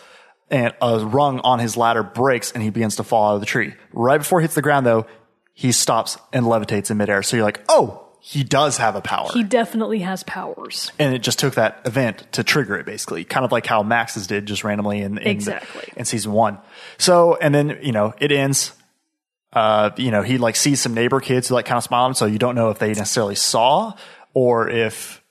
and 0.49 0.73
a 0.81 0.99
rung 0.99 1.39
on 1.41 1.59
his 1.59 1.75
ladder 1.75 2.03
breaks, 2.03 2.53
and 2.53 2.63
he 2.63 2.69
begins 2.69 2.95
to 2.95 3.03
fall 3.03 3.31
out 3.31 3.35
of 3.35 3.39
the 3.41 3.45
tree. 3.45 3.73
Right 3.91 4.19
before 4.19 4.39
he 4.39 4.45
hits 4.45 4.55
the 4.55 4.61
ground, 4.61 4.85
though, 4.85 5.05
he 5.53 5.73
stops 5.73 6.17
and 6.31 6.45
levitates 6.45 6.89
in 6.89 6.95
midair. 6.95 7.21
So 7.21 7.35
you're 7.35 7.45
like, 7.45 7.65
oh, 7.67 8.06
he 8.29 8.43
does 8.43 8.75
have 8.77 8.97
a 8.97 9.01
power. 9.01 9.29
He 9.33 9.41
definitely 9.43 9.99
has 9.99 10.21
powers. 10.23 10.91
and 10.99 11.15
it 11.15 11.19
just 11.19 11.39
took 11.39 11.55
that 11.55 11.79
event 11.85 12.25
to 12.33 12.43
trigger 12.43 12.75
it 12.77 12.85
basically 12.85 13.23
kind 13.23 13.45
of 13.45 13.53
like 13.53 13.65
how 13.65 13.83
max's 13.83 14.27
did 14.27 14.45
just 14.45 14.65
randomly 14.65 14.97
in, 14.99 15.17
in, 15.17 15.23
the- 15.23 15.29
Exactly. 15.29 15.93
in 15.95 16.03
season 16.03 16.33
one 16.33 16.57
so 16.97 17.35
and 17.37 17.55
then 17.55 17.79
you 17.81 17.93
know 17.93 18.13
it 18.19 18.33
ends 18.33 18.73
uh 19.53 19.91
you 19.95 20.11
know 20.11 20.23
he 20.23 20.37
like 20.37 20.57
sees 20.57 20.81
some 20.81 20.93
neighbor 20.93 21.21
kids 21.21 21.47
who 21.47 21.55
like 21.55 21.65
kind 21.65 21.77
of 21.77 21.83
smile 21.85 22.05
him 22.05 22.13
so 22.13 22.25
you 22.25 22.37
don't 22.37 22.55
know 22.55 22.69
if 22.69 22.79
they 22.79 22.89
necessarily 22.89 23.35
saw 23.35 23.93
or 24.33 24.69
if 24.69 25.23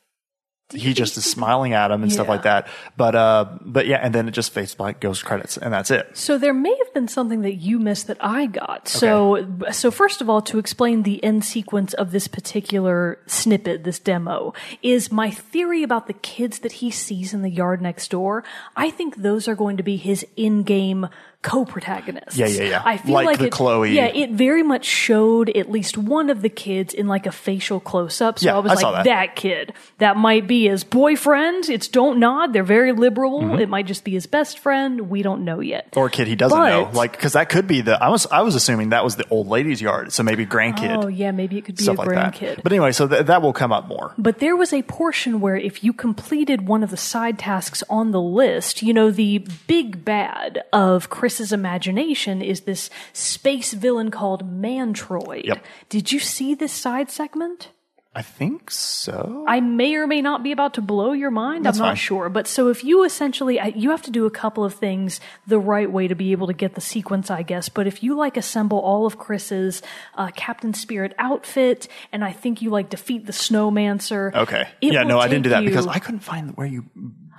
he 0.72 0.92
just 0.94 1.16
is 1.16 1.24
smiling 1.24 1.74
at 1.74 1.90
him 1.90 2.02
and 2.02 2.12
stuff 2.12 2.28
like 2.28 2.42
that 2.42 2.66
but 2.96 3.14
uh 3.14 3.44
but 3.60 3.86
yeah 3.86 3.98
and 3.98 4.14
then 4.14 4.26
it 4.26 4.32
just 4.32 4.52
fades 4.52 4.74
by 4.74 4.92
goes 4.92 5.22
credits 5.22 5.56
and 5.56 5.72
that's 5.72 5.90
it 5.90 6.06
So 6.16 6.38
there 6.38 6.54
may 6.54 6.76
have 6.76 6.92
been 6.94 7.08
something 7.08 7.42
that 7.42 7.54
you 7.54 7.78
missed 7.78 8.06
that 8.08 8.16
I 8.20 8.46
got. 8.46 8.88
So, 8.88 9.46
so 9.70 9.90
first 9.90 10.20
of 10.20 10.28
all, 10.28 10.42
to 10.42 10.58
explain 10.58 11.02
the 11.02 11.22
end 11.22 11.44
sequence 11.44 11.94
of 11.94 12.10
this 12.10 12.26
particular 12.26 13.18
snippet, 13.26 13.84
this 13.84 13.98
demo, 13.98 14.54
is 14.82 15.12
my 15.12 15.30
theory 15.30 15.82
about 15.82 16.06
the 16.06 16.14
kids 16.14 16.60
that 16.60 16.72
he 16.72 16.90
sees 16.90 17.32
in 17.32 17.42
the 17.42 17.50
yard 17.50 17.80
next 17.80 18.10
door. 18.10 18.44
I 18.76 18.90
think 18.90 19.16
those 19.16 19.46
are 19.46 19.54
going 19.54 19.76
to 19.76 19.82
be 19.82 19.96
his 19.96 20.26
in-game 20.36 21.08
co-protagonists. 21.46 22.36
Yeah, 22.36 22.46
yeah, 22.46 22.62
yeah. 22.64 22.82
I 22.84 22.96
feel 22.98 23.14
Like 23.14 23.26
like, 23.26 23.38
the 23.38 23.46
it, 23.46 23.52
Chloe- 23.52 23.94
Yeah, 23.94 24.06
it 24.06 24.30
very 24.32 24.62
much 24.62 24.84
showed 24.84 25.48
at 25.50 25.70
least 25.70 25.96
one 25.96 26.28
of 26.30 26.42
the 26.42 26.48
kids 26.48 26.92
in 26.94 27.06
like 27.06 27.26
a 27.26 27.32
facial 27.32 27.80
close-up. 27.80 28.38
So 28.38 28.46
Yeah, 28.46 28.56
I 28.56 28.58
was 28.58 28.72
I 28.72 28.74
like, 28.74 28.94
that. 28.94 29.04
that 29.04 29.36
kid, 29.36 29.72
that 29.98 30.16
might 30.16 30.46
be 30.46 30.68
his 30.68 30.84
boyfriend. 30.84 31.68
It's 31.68 31.88
don't 31.88 32.18
nod. 32.18 32.52
They're 32.52 32.62
very 32.64 32.92
liberal. 32.92 33.40
Mm-hmm. 33.42 33.60
It 33.60 33.68
might 33.68 33.86
just 33.86 34.04
be 34.04 34.12
his 34.12 34.26
best 34.26 34.58
friend. 34.58 35.08
We 35.08 35.22
don't 35.22 35.44
know 35.44 35.60
yet. 35.60 35.88
or 35.96 36.06
a 36.06 36.10
kid 36.10 36.26
he 36.26 36.36
doesn't 36.36 36.58
But- 36.58 36.68
know 36.70 36.90
like 36.92 37.12
because 37.12 37.32
that 37.34 37.48
could 37.48 37.66
be 37.66 37.80
the 37.80 38.02
i 38.02 38.08
was 38.08 38.26
i 38.30 38.42
was 38.42 38.54
assuming 38.54 38.90
that 38.90 39.04
was 39.04 39.16
the 39.16 39.26
old 39.30 39.46
lady's 39.48 39.80
yard 39.80 40.12
so 40.12 40.22
maybe 40.22 40.44
grandkid 40.46 41.04
Oh 41.04 41.08
yeah, 41.08 41.30
maybe 41.30 41.58
it 41.58 41.64
could 41.64 41.76
be 41.76 41.82
stuff 41.82 41.98
a 41.98 42.02
like 42.02 42.08
grandkid. 42.10 42.62
but 42.62 42.72
anyway 42.72 42.92
so 42.92 43.06
th- 43.08 43.26
that 43.26 43.42
will 43.42 43.52
come 43.52 43.72
up 43.72 43.86
more 43.86 44.12
But 44.18 44.38
there 44.38 44.56
was 44.56 44.72
a 44.72 44.82
portion 44.82 45.40
where 45.40 45.56
if 45.56 45.82
you 45.84 45.92
completed 45.92 46.66
one 46.68 46.82
of 46.82 46.90
the 46.90 46.96
side 46.96 47.38
tasks 47.38 47.82
on 47.90 48.10
the 48.12 48.20
list, 48.20 48.82
you 48.82 48.92
know, 48.94 49.10
the 49.10 49.44
big 49.66 50.04
bad 50.04 50.62
of 50.72 51.10
Chris's 51.36 51.52
imagination 51.52 52.40
is 52.40 52.62
this 52.62 52.88
space 53.12 53.74
villain 53.74 54.10
called 54.10 54.50
Mantroid. 54.50 55.44
Yep. 55.44 55.64
Did 55.90 56.10
you 56.10 56.18
see 56.18 56.54
this 56.54 56.72
side 56.72 57.10
segment? 57.10 57.68
i 58.14 58.22
think 58.22 58.70
so 58.70 59.44
I 59.46 59.60
may 59.60 59.94
or 59.96 60.06
may 60.06 60.22
not 60.22 60.42
be 60.42 60.50
about 60.50 60.72
to 60.74 60.80
blow 60.80 61.12
your 61.12 61.30
mind. 61.30 61.66
That's 61.66 61.76
I'm 61.76 61.82
not 61.82 61.88
fine. 61.90 61.96
sure. 61.96 62.28
But 62.30 62.46
so 62.48 62.68
if 62.70 62.82
you 62.82 63.04
essentially, 63.04 63.60
you 63.74 63.90
have 63.90 64.00
to 64.02 64.10
do 64.10 64.24
a 64.24 64.30
couple 64.30 64.64
of 64.64 64.72
things 64.72 65.20
the 65.46 65.58
right 65.58 65.90
way 65.90 66.08
to 66.08 66.14
be 66.14 66.32
able 66.32 66.46
to 66.46 66.54
get 66.54 66.74
the 66.74 66.80
sequence, 66.80 67.30
I 67.30 67.42
guess. 67.42 67.68
But 67.68 67.86
if 67.86 68.02
you 68.02 68.16
like 68.16 68.38
assemble 68.38 68.78
all 68.78 69.04
of 69.04 69.18
Chris's 69.18 69.82
uh, 70.14 70.30
Captain 70.34 70.72
Spirit 70.72 71.14
outfit, 71.18 71.88
and 72.10 72.24
I 72.24 72.32
think 72.32 72.62
you 72.62 72.70
like 72.70 72.88
defeat 72.88 73.26
the 73.26 73.32
Snowmancer. 73.32 74.34
Okay. 74.34 74.66
yeah, 74.80 75.02
no, 75.02 75.18
I 75.18 75.28
didn't 75.28 75.44
do 75.44 75.50
that 75.50 75.66
because 75.66 75.86
I 75.86 75.98
couldn't 75.98 76.20
find 76.20 76.56
where 76.56 76.66
you 76.66 76.86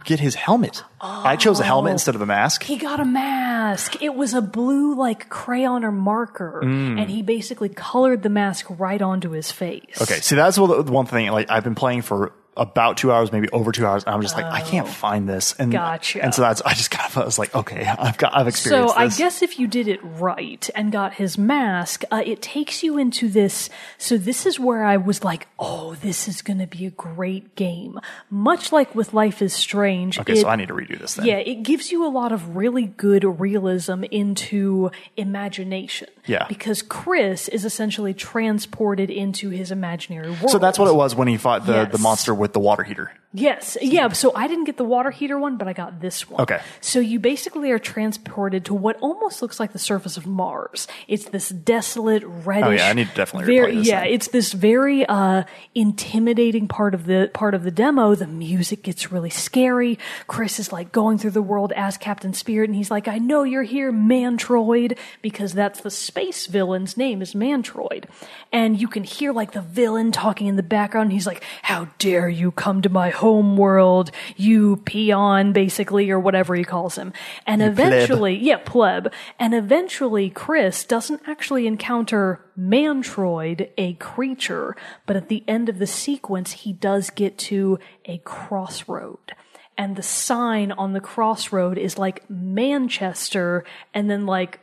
get 0.08 0.20
his 0.20 0.34
helmet. 0.36 0.84
I 1.00 1.36
chose 1.36 1.60
a 1.60 1.64
helmet 1.64 1.92
instead 1.92 2.16
of 2.16 2.22
a 2.22 2.26
mask. 2.26 2.64
He 2.64 2.78
got 2.78 3.00
a 3.00 3.06
mask. 3.06 4.02
It 4.02 4.16
was 4.16 4.34
a 4.34 4.42
blue 4.42 4.96
like 4.96 5.30
crayon 5.30 5.84
or 5.84 5.92
marker, 5.92 6.62
Mm. 6.64 7.00
and 7.00 7.10
he 7.12 7.22
basically 7.22 7.70
colored 7.70 8.24
the 8.24 8.30
mask 8.30 8.66
right 8.80 9.02
onto 9.02 9.32
his 9.32 9.52
face. 9.52 10.02
Okay, 10.02 10.20
see 10.22 10.36
that's 10.36 10.56
the 10.56 10.66
one 10.66 11.06
thing. 11.06 11.30
Like 11.30 11.52
I've 11.52 11.64
been 11.64 11.76
playing 11.76 12.02
for 12.02 12.32
about 12.58 12.98
two 12.98 13.12
hours, 13.12 13.32
maybe 13.32 13.50
over 13.50 13.72
two 13.72 13.86
hours, 13.86 14.04
and 14.04 14.14
I'm 14.16 14.22
just 14.22 14.36
like, 14.36 14.46
I 14.46 14.62
can't 14.62 14.88
find 14.88 15.28
this. 15.30 15.54
And 15.60 15.74
Oh. 15.74 15.78
Gotcha. 15.78 16.24
And 16.24 16.34
so 16.34 16.42
that's 16.42 16.62
I 16.62 16.74
just 16.74 16.92
kind 16.92 17.10
of 17.16 17.26
was 17.26 17.38
like, 17.40 17.54
okay, 17.56 17.86
I've 17.86 18.18
got 18.18 18.36
I've 18.36 18.48
experienced 18.48 18.94
So 18.96 19.02
experienced 19.02 19.20
I 19.20 19.24
guess 19.24 19.42
if 19.42 19.60
you 19.60 19.68
did 19.68 19.88
it 19.88 20.00
right 20.04 20.70
and 20.76 20.92
got 20.92 21.14
his 21.14 21.38
mask, 21.38 22.04
uh, 22.12 22.22
it 22.26 22.42
takes 22.42 22.84
you 22.84 22.98
into 22.98 23.30
this. 23.30 23.70
So 23.98 24.18
this 24.18 24.46
is 24.46 24.60
where 24.60 24.84
I 24.84 24.98
was 24.98 25.24
like, 25.24 25.48
oh, 25.60 25.96
this 25.96 26.28
is 26.28 26.42
going 26.42 26.60
to 26.60 26.68
be 26.68 26.86
a 26.86 26.92
great 26.92 27.56
game. 27.56 28.00
Much 28.30 28.72
like 28.72 28.94
with 28.96 29.14
Life 29.14 29.42
is 29.42 29.54
Strange. 29.54 30.20
okay, 30.20 30.34
it- 30.34 30.38
so 30.42 30.48
I 30.48 30.56
need 30.56 30.68
to 30.70 30.74
redo 30.74 30.98
this 31.00 31.16
then. 31.16 31.26
Yeah, 31.26 31.36
it 31.38 31.64
gives 31.64 31.92
you 31.92 32.06
a 32.06 32.10
lot 32.10 32.32
of 32.32 32.56
really 32.56 32.86
good 32.88 33.24
realism 33.24 34.04
into 34.10 34.90
imagination. 35.16 36.08
Yeah. 36.26 36.46
Because 36.48 36.82
Chris 36.82 37.48
is 37.48 37.64
essentially 37.66 38.14
transported 38.14 39.10
into 39.10 39.50
his 39.50 39.72
imaginary 39.72 40.30
world. 40.32 40.50
So 40.50 40.58
that's 40.60 40.80
what 40.80 40.88
it 40.88 40.96
was 40.96 41.16
when 41.16 41.28
he 41.28 41.38
fought 41.38 41.66
the, 41.66 41.74
Yes. 41.74 41.92
the 41.92 41.98
monster 42.00 42.34
with 42.34 42.47
the 42.54 42.60
water 42.60 42.84
heater. 42.84 43.12
Yes. 43.38 43.78
Yeah. 43.82 44.10
So 44.10 44.34
I 44.36 44.48
didn't 44.48 44.66
get 44.66 44.78
the 44.78 44.84
water 44.84 45.12
heater 45.12 45.38
one, 45.38 45.58
but 45.58 45.68
I 45.68 45.74
got 45.74 46.02
this 46.02 46.30
one. 46.30 46.42
Okay. 46.42 46.60
So 46.82 47.00
you 47.00 47.20
basically 47.20 47.72
are 47.72 47.80
transported 47.80 48.66
to 48.66 48.74
what 48.74 48.98
almost 49.00 49.42
looks 49.42 49.60
like 49.60 49.74
the 49.74 49.80
surface 49.80 50.18
of 50.18 50.26
Mars. 50.26 50.88
It's 51.08 51.26
this 51.26 51.50
desolate, 51.50 52.24
reddish. 52.26 52.66
Oh, 52.68 52.72
yeah, 52.72 52.90
I 52.90 52.94
need 52.94 53.10
to 53.10 53.16
definitely 53.16 53.54
very, 53.54 53.74
replay 53.74 53.78
this 53.80 53.88
Yeah. 53.88 54.00
then. 54.02 54.10
It's 54.14 54.28
this 54.30 54.54
very, 54.54 55.06
uh, 55.06 55.44
intimidating 55.76 56.68
part 56.68 56.94
of 56.96 57.06
the, 57.06 57.30
part 57.34 57.54
of 57.54 57.64
the 57.64 57.72
demo. 57.72 58.16
The 58.16 58.26
music 58.28 58.82
gets 58.84 59.12
really 59.12 59.30
scary. 59.30 60.00
Chris 60.28 60.60
is 60.60 60.72
like 60.72 60.92
going 60.92 61.18
through 61.18 61.32
the 61.32 61.42
world 61.42 61.72
as 61.76 61.98
Captain 61.98 62.34
Spirit 62.34 62.70
and 62.70 62.76
he's 62.76 62.90
like, 62.90 63.08
I 63.08 63.20
know 63.20 63.44
you're 63.44 63.64
here, 63.64 63.92
Mantroid, 63.92 64.98
because 65.22 65.54
that's 65.54 65.82
the 65.82 65.92
space 65.92 66.48
villain's 66.48 66.98
name 66.98 67.22
is 67.22 67.34
Mantroid. 67.34 68.06
And 68.52 68.80
you 68.80 68.88
can 68.88 69.04
hear 69.04 69.32
like 69.32 69.52
the 69.52 69.62
villain 69.62 70.12
talking 70.12 70.48
in 70.48 70.56
the 70.56 70.64
background. 70.64 71.12
He's 71.12 71.28
like, 71.28 71.44
how 71.62 71.90
dare 72.00 72.28
you 72.30 72.52
come 72.52 72.82
to 72.82 72.90
my 72.90 73.10
home 73.10 73.27
world, 73.32 74.12
you 74.36 74.78
peon, 74.78 75.54
basically, 75.54 76.10
or 76.10 76.20
whatever 76.20 76.56
he 76.56 76.64
calls 76.64 76.98
him. 76.98 77.14
And 77.46 77.62
eventually, 77.62 78.36
yeah, 78.36 78.58
pleb. 78.58 79.12
And 79.40 79.54
eventually, 79.54 80.30
Chris 80.30 80.84
doesn't 80.84 81.22
actually 81.28 81.68
encounter 81.68 82.46
Mantroid, 82.58 83.70
a 83.78 83.94
creature, 83.94 84.76
but 85.06 85.16
at 85.16 85.30
the 85.30 85.44
end 85.48 85.70
of 85.70 85.80
the 85.80 85.88
sequence, 85.88 86.52
he 86.52 86.74
does 86.74 87.10
get 87.10 87.38
to 87.40 87.80
a 88.06 88.20
crossroad. 88.20 89.34
And 89.78 89.96
the 89.96 90.04
sign 90.04 90.72
on 90.72 90.94
the 90.94 91.00
crossroad 91.00 91.78
is 91.78 91.98
like 91.98 92.28
Manchester, 92.30 93.64
and 93.94 94.10
then 94.10 94.26
like 94.26 94.60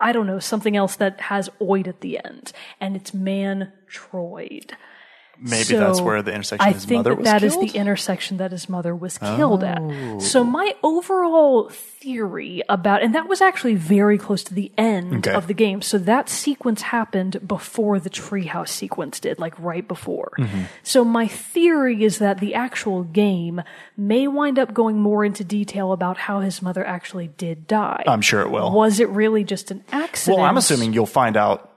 I 0.00 0.12
don't 0.12 0.26
know, 0.26 0.38
something 0.38 0.76
else 0.76 0.96
that 0.96 1.20
has 1.22 1.48
oid 1.60 1.88
at 1.88 2.00
the 2.00 2.24
end. 2.24 2.52
And 2.80 2.94
it's 2.94 3.10
Mantroid. 3.10 4.72
Maybe 5.40 5.64
So, 5.64 5.78
that's 5.80 6.00
where 6.00 6.22
the 6.22 6.32
intersection 6.34 6.66
I 6.66 6.70
of 6.70 6.74
his 6.76 6.84
think 6.84 6.98
mother 7.06 7.14
that 7.16 7.24
that 7.24 7.42
is 7.42 7.56
the 7.58 7.70
intersection 7.78 8.36
that 8.38 8.50
his 8.52 8.68
mother 8.68 8.94
was 8.94 9.18
killed 9.18 9.62
Oh. 9.64 9.66
at. 10.16 10.22
So 10.22 10.42
my 10.44 10.74
overall 10.82 11.68
theory 11.70 12.62
about, 12.68 13.02
and 13.02 13.14
that 13.14 13.28
was 13.28 13.40
actually 13.40 13.74
very 13.74 14.18
close 14.18 14.42
to 14.44 14.54
the 14.54 14.70
end 14.78 15.26
Okay. 15.26 15.32
of 15.34 15.46
the 15.46 15.54
game. 15.54 15.82
So 15.82 15.98
that 15.98 16.28
sequence 16.28 16.82
happened 16.82 17.46
before 17.46 17.98
the 18.00 18.10
treehouse 18.10 18.68
sequence 18.68 19.20
did, 19.20 19.38
like 19.38 19.54
right 19.58 19.86
before. 19.86 20.32
Mm-hmm. 20.38 20.62
So 20.82 21.04
my 21.04 21.26
theory 21.26 22.04
is 22.04 22.18
that 22.18 22.38
the 22.40 22.54
actual 22.54 23.02
game 23.04 23.62
may 23.96 24.28
wind 24.28 24.58
up 24.58 24.74
going 24.74 24.98
more 25.00 25.24
into 25.24 25.44
detail 25.44 25.92
about 25.92 26.16
how 26.18 26.40
his 26.40 26.62
mother 26.62 26.86
actually 26.86 27.28
did 27.28 27.66
die. 27.66 28.04
I'm 28.06 28.20
sure 28.22 28.40
it 28.42 28.50
will. 28.50 28.70
Was 28.72 29.00
it 29.00 29.08
really 29.08 29.44
just 29.44 29.70
an 29.70 29.82
accident? 29.92 30.38
Well, 30.38 30.46
I'm 30.46 30.56
assuming 30.56 30.92
you'll 30.92 31.06
find 31.06 31.36
out 31.36 31.70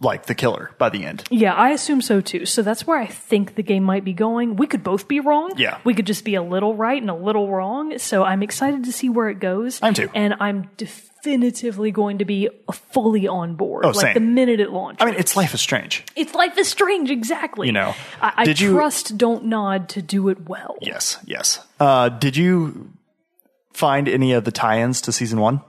like 0.00 0.26
the 0.26 0.34
killer 0.34 0.70
by 0.78 0.88
the 0.88 1.04
end. 1.04 1.24
Yeah, 1.30 1.52
I 1.54 1.70
assume 1.70 2.00
so 2.00 2.20
too. 2.20 2.46
So 2.46 2.62
that's 2.62 2.86
where 2.86 2.98
I 2.98 3.06
think 3.06 3.54
the 3.54 3.62
game 3.62 3.84
might 3.84 4.04
be 4.04 4.12
going. 4.14 4.56
We 4.56 4.66
could 4.66 4.82
both 4.82 5.06
be 5.08 5.20
wrong. 5.20 5.52
Yeah. 5.56 5.78
We 5.84 5.92
could 5.94 6.06
just 6.06 6.24
be 6.24 6.34
a 6.34 6.42
little 6.42 6.74
right 6.74 7.00
and 7.00 7.10
a 7.10 7.14
little 7.14 7.48
wrong. 7.48 7.98
So 7.98 8.24
I'm 8.24 8.42
excited 8.42 8.84
to 8.84 8.92
see 8.92 9.08
where 9.10 9.28
it 9.28 9.40
goes. 9.40 9.78
I'm 9.82 9.92
too. 9.94 10.08
And 10.14 10.34
I'm 10.40 10.70
definitively 10.78 11.90
going 11.90 12.18
to 12.18 12.24
be 12.24 12.48
fully 12.72 13.28
on 13.28 13.56
board. 13.56 13.84
Oh, 13.84 13.88
like 13.90 14.00
same. 14.00 14.14
the 14.14 14.20
minute 14.20 14.58
it 14.58 14.70
launches. 14.70 15.02
I 15.02 15.10
mean, 15.10 15.16
it's 15.18 15.36
Life 15.36 15.52
is 15.52 15.60
Strange. 15.60 16.02
it's 16.16 16.34
Life 16.34 16.56
is 16.56 16.66
Strange, 16.68 17.10
exactly. 17.10 17.66
You 17.66 17.72
know, 17.74 17.94
I, 18.22 18.32
I 18.38 18.44
did 18.44 18.58
you- 18.58 18.72
trust 18.72 19.18
Don't 19.18 19.44
Nod 19.44 19.90
to 19.90 20.00
do 20.02 20.30
it 20.30 20.48
well. 20.48 20.76
Yes, 20.80 21.18
yes. 21.26 21.60
Uh, 21.78 22.08
did 22.08 22.38
you 22.38 22.90
find 23.74 24.08
any 24.08 24.32
of 24.32 24.44
the 24.44 24.52
tie-ins 24.52 25.02
to 25.02 25.12
season 25.12 25.40
one? 25.40 25.60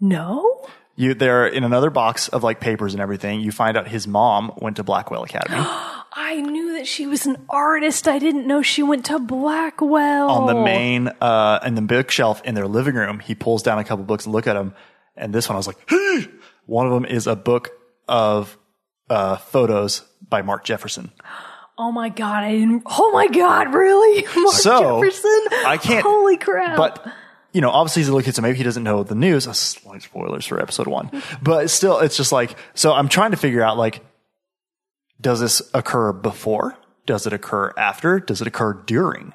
No? 0.00 0.66
You 0.96 1.12
there 1.14 1.46
in 1.46 1.62
another 1.62 1.90
box 1.90 2.28
of 2.28 2.42
like 2.42 2.58
papers 2.58 2.94
and 2.94 3.00
everything. 3.02 3.40
You 3.40 3.52
find 3.52 3.76
out 3.76 3.86
his 3.86 4.06
mom 4.08 4.52
went 4.56 4.76
to 4.76 4.82
Blackwell 4.82 5.22
Academy 5.24 5.56
I 6.18 6.40
knew 6.40 6.72
that 6.78 6.86
she 6.86 7.06
was 7.06 7.26
an 7.26 7.36
artist. 7.50 8.08
I 8.08 8.18
didn't 8.18 8.46
know 8.46 8.62
she 8.62 8.82
went 8.82 9.04
to 9.06 9.18
Blackwell. 9.18 10.30
on 10.30 10.46
the 10.46 10.54
main 10.62 11.08
uh, 11.20 11.58
and 11.62 11.76
the 11.76 11.82
bookshelf 11.82 12.40
in 12.44 12.54
their 12.54 12.66
living 12.66 12.94
room. 12.94 13.20
He 13.20 13.34
pulls 13.34 13.62
down 13.62 13.78
a 13.78 13.84
couple 13.84 14.04
books 14.06 14.24
and 14.24 14.32
look 14.32 14.46
at 14.46 14.54
them, 14.54 14.74
and 15.14 15.34
this 15.34 15.48
one 15.48 15.56
I 15.56 15.58
was 15.58 15.66
like, 15.66 15.78
one 16.64 16.86
of 16.86 16.92
them 16.92 17.04
is 17.04 17.26
a 17.26 17.36
book 17.36 17.68
of 18.08 18.56
uh, 19.10 19.36
photos 19.36 20.00
by 20.26 20.40
Mark 20.42 20.64
Jefferson. 20.64 21.12
Oh 21.78 21.92
my 21.92 22.08
god, 22.08 22.42
I 22.42 22.52
didn't. 22.52 22.84
Oh 22.86 23.10
my 23.12 23.26
god, 23.28 23.74
really? 23.74 24.22
Mark 24.36 24.54
So, 24.54 25.02
Jefferson? 25.04 25.40
I 25.66 25.76
can't- 25.76 26.02
Holy 26.06 26.38
crap. 26.38 26.74
But 26.78 27.06
you 27.56 27.62
know, 27.62 27.70
obviously 27.70 28.00
he's 28.00 28.08
a 28.08 28.12
little 28.12 28.22
kid, 28.26 28.34
so 28.34 28.42
maybe 28.42 28.58
he 28.58 28.64
doesn't 28.64 28.82
know 28.82 29.02
the 29.02 29.14
news. 29.14 29.48
Uh, 29.48 29.54
Slight 29.54 30.02
spoilers 30.02 30.44
for 30.44 30.60
episode 30.60 30.86
one, 30.88 31.10
but 31.40 31.70
still, 31.70 32.00
it's 32.00 32.14
just 32.14 32.30
like 32.30 32.54
so. 32.74 32.92
I'm 32.92 33.08
trying 33.08 33.30
to 33.30 33.38
figure 33.38 33.62
out 33.62 33.78
like, 33.78 34.02
does 35.18 35.40
this 35.40 35.62
occur 35.72 36.12
before? 36.12 36.76
Does 37.06 37.26
it 37.26 37.32
occur 37.32 37.72
after? 37.78 38.20
Does 38.20 38.42
it 38.42 38.46
occur 38.46 38.74
during? 38.74 39.32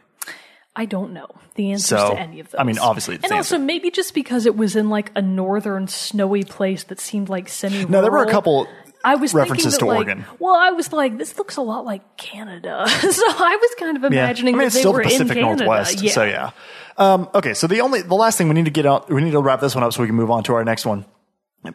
I 0.76 0.86
don't 0.86 1.14
know 1.14 1.28
the 1.56 1.72
answers 1.72 1.88
So, 2.00 2.12
to 2.14 2.20
any 2.20 2.40
of 2.42 2.52
those. 2.52 2.60
I 2.60 2.64
mean, 2.64 2.78
obviously 2.78 3.16
it's 3.16 3.24
and 3.24 3.34
also 3.34 3.56
answer. 3.56 3.66
maybe 3.66 3.90
just 3.90 4.14
because 4.14 4.46
it 4.46 4.56
was 4.56 4.76
in 4.76 4.90
like 4.90 5.12
a 5.16 5.22
northern 5.24 5.88
snowy 5.88 6.44
place 6.44 6.84
that 6.86 7.00
seemed 7.00 7.28
like 7.28 7.50
semi. 7.50 7.86
No, 7.86 8.04
there 8.04 8.12
were 8.12 8.24
a 8.24 8.30
couple 8.30 8.68
I 9.04 9.16
was 9.16 9.34
references 9.34 9.78
thinking 9.78 9.80
to 9.80 9.86
that, 9.86 10.00
like, 10.00 10.08
Oregon. 10.08 10.26
Well, 10.40 10.56
I 10.56 10.72
was 10.72 10.92
like, 10.94 11.18
this 11.18 11.38
looks 11.38 11.58
a 11.58 11.62
lot 11.62 11.86
like 11.86 12.18
Canada, 12.18 12.84
so 12.88 13.24
I 13.28 13.58
was 13.62 13.76
kind 13.80 13.98
of 13.98 14.04
Yeah. 14.14 14.26
imagining 14.26 14.56
I 14.56 14.58
mean, 14.58 14.60
that 14.60 14.66
it's 14.68 14.76
they 14.76 14.80
still 14.82 14.94
were 14.94 15.00
the 15.04 15.10
Pacific 15.10 15.38
in 15.38 15.44
Canada. 15.44 15.66
Northwest. 15.66 16.02
Yeah. 16.02 16.12
So 16.12 16.24
yeah. 16.24 16.52
Um, 16.98 17.30
okay, 17.34 17.54
so 17.54 17.68
the 17.68 17.82
only 17.82 18.02
the 18.02 18.16
last 18.16 18.38
thing 18.38 18.48
we 18.48 18.54
need 18.54 18.66
to 18.66 18.72
get 18.72 18.86
out, 18.86 19.10
we 19.10 19.22
need 19.22 19.32
to 19.32 19.42
wrap 19.42 19.60
this 19.62 19.74
one 19.76 19.84
up 19.84 19.94
so 19.94 20.02
we 20.02 20.08
can 20.08 20.16
move 20.16 20.30
on 20.30 20.44
to 20.44 20.54
our 20.54 20.64
next 20.64 20.86
one 20.86 21.06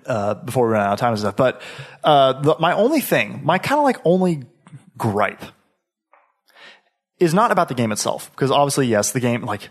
uh, 0.06 0.34
before 0.34 0.66
we 0.68 0.74
run 0.74 0.86
out 0.86 0.92
of 0.92 0.98
time 1.00 1.10
and 1.10 1.18
stuff. 1.18 1.36
But 1.36 1.62
uh, 2.04 2.40
the, 2.40 2.56
my 2.60 2.72
only 2.74 3.00
thing, 3.00 3.40
my 3.42 3.58
kind 3.58 3.78
of 3.78 3.84
like 3.84 3.98
only 4.04 4.44
gripe, 4.96 5.42
is 7.18 7.32
not 7.34 7.50
about 7.50 7.68
the 7.68 7.74
game 7.74 7.92
itself 7.92 8.30
because 8.32 8.50
obviously, 8.50 8.86
yes, 8.86 9.12
the 9.12 9.20
game 9.20 9.42
like 9.42 9.70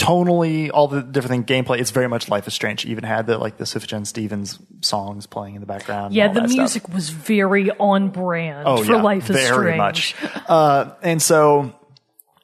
tonally, 0.00 0.70
all 0.72 0.88
the 0.88 1.02
different 1.02 1.46
thing, 1.46 1.64
gameplay, 1.64 1.78
it's 1.78 1.90
very 1.90 2.08
much 2.08 2.28
Life 2.28 2.46
is 2.48 2.54
Strange. 2.54 2.84
It 2.84 2.88
even 2.90 3.04
had 3.04 3.26
the 3.26 3.38
like 3.38 3.58
the 3.58 3.64
Sufjan 3.64 4.06
Stevens 4.06 4.58
songs 4.80 5.26
playing 5.26 5.54
in 5.56 5.60
the 5.60 5.66
background. 5.66 6.14
Yeah, 6.14 6.28
the 6.28 6.40
that 6.40 6.48
stuff. 6.50 6.58
music 6.58 6.88
was 6.88 7.10
very 7.10 7.70
on 7.72 8.08
brand 8.08 8.66
Oh, 8.66 8.82
for 8.82 8.92
yeah, 8.94 9.02
Life 9.02 9.28
is 9.30 9.36
very 9.36 9.72
Strange. 9.74 9.76
much. 9.78 10.14
Uh, 10.48 10.92
and 11.02 11.20
so, 11.20 11.72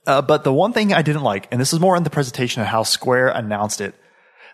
uh, 0.07 0.23
but 0.23 0.45
the 0.45 0.53
one 0.53 0.73
thing 0.73 0.93
I 0.93 1.03
didn't 1.03 1.23
like, 1.23 1.49
and 1.51 1.61
this 1.61 1.73
is 1.73 1.81
more 1.81 1.97
in 1.97 2.03
the 2.03 2.11
presentation 2.11 2.61
of 2.63 2.69
how 2.69 2.83
Square 2.83 3.29
announced 3.29 3.81
it, 3.81 3.95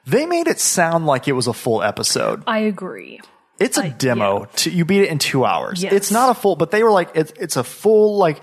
they 0.07 0.25
made 0.27 0.47
it 0.49 0.59
sound 0.61 1.07
like 1.07 1.29
it 1.29 1.33
was 1.33 1.47
a 1.47 1.53
full 1.53 1.83
episode. 1.83 2.43
I 2.47 2.61
agree. 2.61 3.21
It's 3.59 3.79
a 3.79 3.91
demo. 3.91 4.41
yeah. 4.41 4.47
To, 4.57 4.71
you 4.71 4.85
beat 4.85 5.03
it 5.03 5.11
in 5.11 5.19
two 5.19 5.45
hours. 5.45 5.83
Yes. 5.83 5.93
It's 5.93 6.11
not 6.11 6.31
a 6.31 6.35
full, 6.35 6.57
but 6.57 6.73
they 6.73 6.83
were 6.83 6.91
like, 6.91 7.11
it's, 7.15 7.33
it's 7.39 7.57
a 7.57 7.63
full, 7.63 8.17
like, 8.17 8.43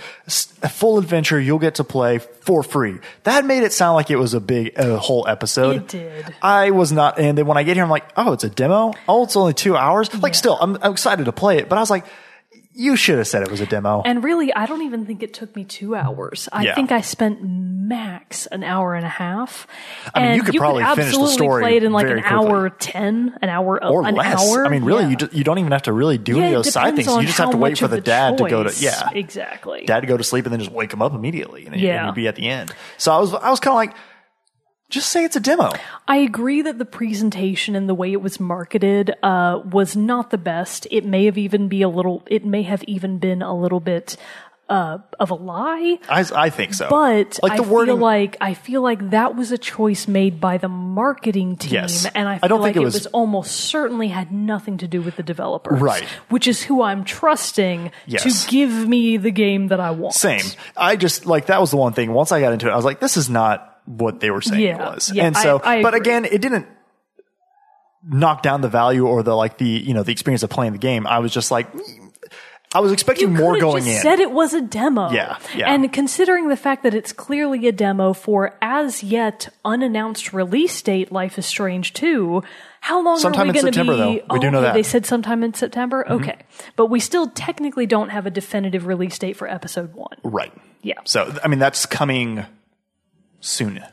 a 0.62 0.70
full 0.70 0.98
adventure 0.98 1.40
you'll 1.40 1.60
get 1.60 1.76
to 1.76 1.84
play 1.84 2.20
for 2.20 2.64
free. 2.64 3.00
That 3.24 3.44
made 3.46 3.64
it 3.64 3.74
sound 3.74 3.96
like 3.96 4.10
it 4.12 4.16
was 4.16 4.34
a 4.34 4.40
big, 4.40 4.78
a 4.78 4.98
whole 4.98 5.28
episode. 5.28 5.76
It 5.76 5.88
did. 5.90 6.36
I 6.42 6.72
was 6.72 6.92
not, 6.94 7.20
and 7.20 7.38
then 7.38 7.48
when 7.48 7.58
I 7.58 7.64
get 7.64 7.76
here, 7.76 7.84
I'm 7.84 7.90
like, 7.90 8.06
oh, 8.16 8.32
it's 8.32 8.46
a 8.46 8.50
demo? 8.50 8.94
Oh, 9.10 9.24
it's 9.24 9.36
only 9.36 9.54
two 9.54 9.76
hours? 9.76 10.14
Like, 10.22 10.36
still, 10.36 10.58
I'm, 10.60 10.78
I'm 10.82 10.94
excited 10.94 11.26
to 11.26 11.34
play 11.34 11.58
it, 11.58 11.68
but 11.68 11.78
I 11.78 11.82
was 11.82 11.90
like, 11.90 12.06
you 12.72 12.96
should 12.96 13.18
have 13.18 13.28
said 13.28 13.42
it 13.44 13.52
was 13.52 13.62
a 13.62 13.66
demo. 13.66 14.02
And 14.06 14.24
really, 14.24 14.54
I 14.54 14.66
don't 14.66 14.84
even 14.84 15.06
think 15.06 15.24
it 15.24 15.34
took 15.34 15.56
me 15.56 15.64
two 15.66 15.96
hours. 15.96 16.48
I 16.52 16.64
Yeah. 16.64 16.76
think 16.76 16.92
I 16.92 17.02
spent 17.02 17.40
max 17.44 18.46
an 18.46 18.64
hour 18.64 18.94
and 18.94 19.06
a 19.06 19.10
half. 19.10 19.66
I 20.14 20.20
mean, 20.20 20.28
and 20.30 20.38
you 20.38 20.44
could 20.44 20.56
probably 20.56 20.84
finish 20.96 21.18
the 21.18 21.28
story 21.28 21.64
play 21.64 21.78
it 21.78 21.84
in 21.84 21.92
like 21.92 22.08
an 22.08 22.20
hour 22.20 22.70
ten, 22.70 23.36
an 23.42 23.50
hour, 23.50 23.84
uh, 23.84 23.90
or 23.90 24.06
an 24.08 24.14
less. 24.16 24.40
hour. 24.54 24.66
I 24.66 24.70
mean, 24.70 24.84
really, 24.84 25.04
Yeah. 25.06 25.10
you, 25.10 25.16
do, 25.16 25.30
you 25.32 25.44
don't 25.44 25.58
even 25.58 25.72
have 25.72 25.82
to 25.84 25.94
really 25.94 26.18
do 26.20 26.38
Yeah, 26.38 26.44
any 26.44 26.54
of 26.56 26.64
those 26.64 26.72
side 26.74 26.96
things. 26.96 27.08
You 27.08 27.24
just 27.24 27.40
have 27.40 27.50
to 27.52 27.58
wait 27.58 27.80
for 27.80 27.86
of 27.86 27.92
the, 27.92 28.02
dad 28.02 28.38
to 28.38 28.48
go 28.48 28.64
to 28.64 28.70
choice. 28.70 28.82
yeah, 28.82 29.10
exactly. 29.14 29.86
dad 29.86 30.02
to 30.02 30.08
go 30.08 30.16
to 30.18 30.24
sleep 30.24 30.46
and 30.46 30.54
then 30.54 30.60
just 30.60 30.72
wake 30.72 30.94
him 30.94 31.02
up 31.02 31.14
immediately, 31.14 31.66
and, 31.66 31.74
then 31.74 31.80
Yeah. 31.82 32.06
you'd 32.06 32.16
be 32.16 32.28
at 32.28 32.36
the 32.36 32.48
end. 32.48 32.72
So 32.98 33.12
I 33.12 33.18
was 33.18 33.34
I 33.34 33.50
was 33.50 33.60
kind 33.60 33.72
of 33.74 33.76
like, 33.78 33.96
just 34.90 35.10
say 35.10 35.24
it's 35.24 35.36
a 35.36 35.40
demo. 35.40 35.72
I 36.08 36.18
agree 36.18 36.62
that 36.64 36.78
the 36.80 36.86
presentation 36.86 37.76
and 37.76 37.88
the 37.88 37.94
way 37.96 38.12
it 38.12 38.22
was 38.22 38.40
marketed 38.40 39.14
uh, 39.24 39.62
was 39.72 39.96
not 39.96 40.32
the 40.32 40.38
best. 40.38 40.88
It 40.92 41.06
may 41.06 41.26
have 41.26 41.38
even 41.38 41.68
be 41.68 41.82
a 41.82 41.90
little. 41.90 42.24
It 42.28 42.44
may 42.46 42.64
have 42.64 42.84
even 42.84 43.20
been 43.20 43.42
a 43.42 43.56
little 43.56 43.80
bit 43.80 44.18
uh, 44.68 45.00
of 45.20 45.32
a 45.32 45.36
lie. 45.36 45.98
I, 46.08 46.26
I 46.36 46.50
think 46.52 46.76
so. 46.76 46.88
But 46.90 47.40
like 47.42 47.58
the 47.58 47.64
I 47.64 47.86
feel 47.86 47.96
like 47.98 48.38
I 48.40 48.54
feel 48.54 48.82
like 48.84 49.10
that 49.12 49.36
was 49.36 49.52
a 49.52 49.58
choice 49.58 50.08
made 50.08 50.40
by 50.40 50.58
the 50.58 50.68
marketing 50.68 51.58
team, 51.58 51.74
Yes. 51.74 52.06
and 52.14 52.28
I 52.30 52.40
I 52.44 52.48
don't 52.48 52.62
like 52.62 52.74
think 52.76 52.78
it 52.78 52.82
it 52.82 52.86
was- 52.86 52.94
was, 52.94 53.06
almost 53.08 53.52
certainly 53.52 54.10
had 54.10 54.32
nothing 54.32 54.78
to 54.78 54.88
do 54.88 55.02
with 55.02 55.16
the 55.16 55.24
developers, 55.24 55.82
Right. 55.82 56.04
Which 56.30 56.48
is 56.48 56.62
who 56.64 56.84
I'm 56.84 57.04
trusting 57.04 57.92
Yes. 58.06 58.46
to 58.46 58.52
give 58.52 58.88
me 58.88 59.18
the 59.18 59.32
game 59.32 59.70
that 59.70 59.80
I 59.80 59.90
want. 59.92 60.14
same. 60.14 60.42
I 60.78 60.96
just 60.96 61.26
like 61.26 61.48
that 61.48 61.60
was 61.60 61.72
the 61.72 61.78
one 61.78 61.94
thing. 61.94 62.12
Once 62.14 62.32
I 62.32 62.40
got 62.40 62.54
into 62.54 62.68
it, 62.68 62.72
I 62.72 62.76
was 62.76 62.86
like, 62.86 63.00
this 63.00 63.18
is 63.18 63.28
not 63.30 63.69
what 63.90 64.20
they 64.20 64.30
were 64.30 64.42
saying 64.42 64.62
it 64.62 64.78
was. 64.78 65.12
Yeah, 65.14 65.26
and 65.26 65.36
so, 65.36 65.60
I- 65.64 65.78
I 65.80 65.84
but 65.84 65.96
again, 65.96 66.26
it 66.26 66.42
didn't 66.42 66.68
knock 68.04 68.44
down 68.44 68.62
the 68.62 68.70
value 68.70 69.06
or 69.08 69.24
the 69.24 69.36
like 69.36 69.58
the 69.58 69.68
you 69.68 69.94
know 69.94 70.04
the 70.04 70.12
experience 70.12 70.44
of 70.44 70.50
playing 70.50 70.74
the 70.74 70.78
game. 70.80 71.08
I 71.08 71.20
was 71.20 71.34
just 71.34 71.52
like. 71.52 71.68
I 72.72 72.82
was 72.82 72.92
expecting 72.92 73.34
more 73.34 73.60
going 73.60 73.84
just 73.84 73.96
in. 73.96 74.02
Said 74.04 74.20
it 74.20 74.32
was 74.32 74.54
a 74.54 74.62
demo. 74.62 75.10
Yeah, 75.10 75.40
yeah. 75.56 75.74
And 75.74 75.92
considering 75.92 76.50
the 76.50 76.56
fact 76.56 76.84
that 76.84 76.94
it's 76.94 77.12
clearly 77.12 77.66
a 77.68 77.72
demo 77.72 78.14
for 78.14 78.56
as 78.62 79.04
yet 79.04 79.50
unannounced 79.66 80.34
release 80.34 80.80
date, 80.84 81.12
Life 81.12 81.40
is 81.40 81.48
Strange 81.48 81.94
2, 81.94 82.44
how 82.82 83.04
long 83.04 83.18
Sometime 83.18 83.50
are 83.50 83.54
we 83.54 83.60
going 83.60 83.74
to 83.74 83.84
be? 83.84 83.88
though. 83.90 84.20
We 84.30 84.40
do 84.40 84.52
know 84.52 84.62
that. 84.62 84.68
Mm-hmm. 84.68 84.76
They 84.76 84.84
said 84.84 85.08
sometime 85.08 85.44
in 85.44 85.56
September. 85.56 86.08
Okay, 86.12 86.38
but 86.76 86.92
we 86.92 87.00
still 87.00 87.28
technically 87.32 87.88
don't 87.88 88.10
have 88.10 88.28
a 88.28 88.30
definitive 88.30 88.86
release 88.86 89.18
date 89.18 89.36
for 89.36 89.48
Episode 89.48 89.96
One. 89.96 90.18
Right. 90.24 90.54
Yeah. 90.84 91.00
So, 91.06 91.36
I 91.44 91.48
mean, 91.48 91.58
that's 91.58 91.88
coming 91.88 92.46
soon. 93.40 93.84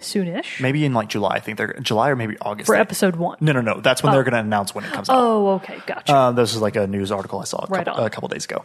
Soonish 0.00 0.60
Maybe 0.62 0.86
in 0.86 0.94
like 0.94 1.08
July. 1.10 1.34
I 1.34 1.40
think 1.40 1.58
they're 1.58 1.74
July 1.82 2.08
or 2.08 2.16
maybe 2.16 2.38
August. 2.40 2.66
for 2.68 2.74
They- 2.74 2.80
Episode 2.80 3.16
One. 3.16 3.36
No, 3.42 3.52
no, 3.52 3.60
no. 3.60 3.80
That's 3.80 4.02
when 4.02 4.12
they're 4.12 4.22
going 4.22 4.32
to 4.32 4.40
announce 4.40 4.74
when 4.74 4.84
it 4.84 4.92
comes 4.92 5.10
out. 5.10 5.16
Oh, 5.18 5.48
okay, 5.56 5.78
gotcha. 5.86 6.14
Uh, 6.14 6.32
this 6.32 6.54
is 6.54 6.62
like 6.62 6.76
a 6.76 6.86
news 6.86 7.12
article 7.12 7.38
I 7.40 7.44
saw 7.44 7.58
a 7.64 7.66
Right 7.68 7.84
couple, 7.84 8.00
on. 8.00 8.06
a 8.06 8.10
couple 8.10 8.28
days 8.28 8.46
ago. 8.46 8.64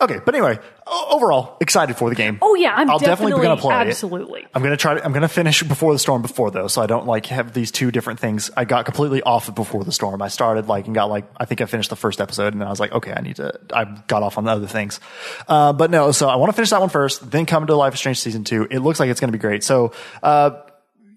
Okay, 0.00 0.18
but 0.24 0.34
anyway, 0.34 0.58
overall 0.86 1.56
excited 1.60 1.96
for 1.96 2.08
the 2.10 2.14
game. 2.14 2.38
oh 2.42 2.54
yeah, 2.54 2.74
I'm 2.74 2.90
I'll 2.90 2.98
definitely, 2.98 3.32
definitely, 3.32 3.46
going 3.46 3.56
to 3.56 3.62
play 3.62 3.74
it. 3.74 3.88
absolutely. 3.88 4.46
I'm 4.54 4.62
going 4.62 4.72
to 4.72 4.76
try. 4.76 4.94
To, 4.94 5.04
I'm 5.04 5.12
going 5.12 5.22
to 5.22 5.28
finish 5.28 5.62
before 5.62 5.92
the 5.92 5.98
storm 5.98 6.22
before 6.22 6.50
though, 6.50 6.66
so 6.68 6.82
I 6.82 6.86
don't 6.86 7.06
like 7.06 7.26
have 7.26 7.52
these 7.52 7.70
two 7.70 7.90
different 7.90 8.20
things. 8.20 8.50
I 8.56 8.64
got 8.64 8.84
completely 8.84 9.22
off 9.22 9.48
of 9.48 9.54
before 9.54 9.84
the 9.84 9.92
storm. 9.92 10.20
I 10.22 10.28
started 10.28 10.68
like 10.68 10.86
and 10.86 10.94
got 10.94 11.08
like 11.08 11.24
I 11.36 11.44
think 11.44 11.60
I 11.60 11.66
finished 11.66 11.90
the 11.90 11.96
first 11.96 12.20
episode, 12.20 12.52
and 12.52 12.60
then 12.60 12.66
I 12.66 12.70
was 12.70 12.80
like, 12.80 12.92
okay, 12.92 13.12
I 13.12 13.20
need 13.20 13.36
to. 13.36 13.52
I 13.72 13.84
got 14.06 14.22
off 14.22 14.38
on 14.38 14.44
the 14.44 14.50
other 14.50 14.66
things, 14.66 15.00
uh, 15.48 15.72
but 15.72 15.90
no. 15.90 16.12
So 16.12 16.28
I 16.28 16.36
want 16.36 16.50
to 16.50 16.54
finish 16.56 16.70
that 16.70 16.80
one 16.80 16.90
first, 16.90 17.30
then 17.30 17.46
come 17.46 17.66
to 17.66 17.74
Life 17.76 17.94
is 17.94 18.00
Strange 18.00 18.20
season 18.20 18.44
two. 18.44 18.66
It 18.70 18.80
looks 18.80 19.00
like 19.00 19.10
it's 19.10 19.20
going 19.20 19.32
to 19.32 19.36
be 19.36 19.40
great. 19.40 19.64
So 19.64 19.92
uh, 20.22 20.50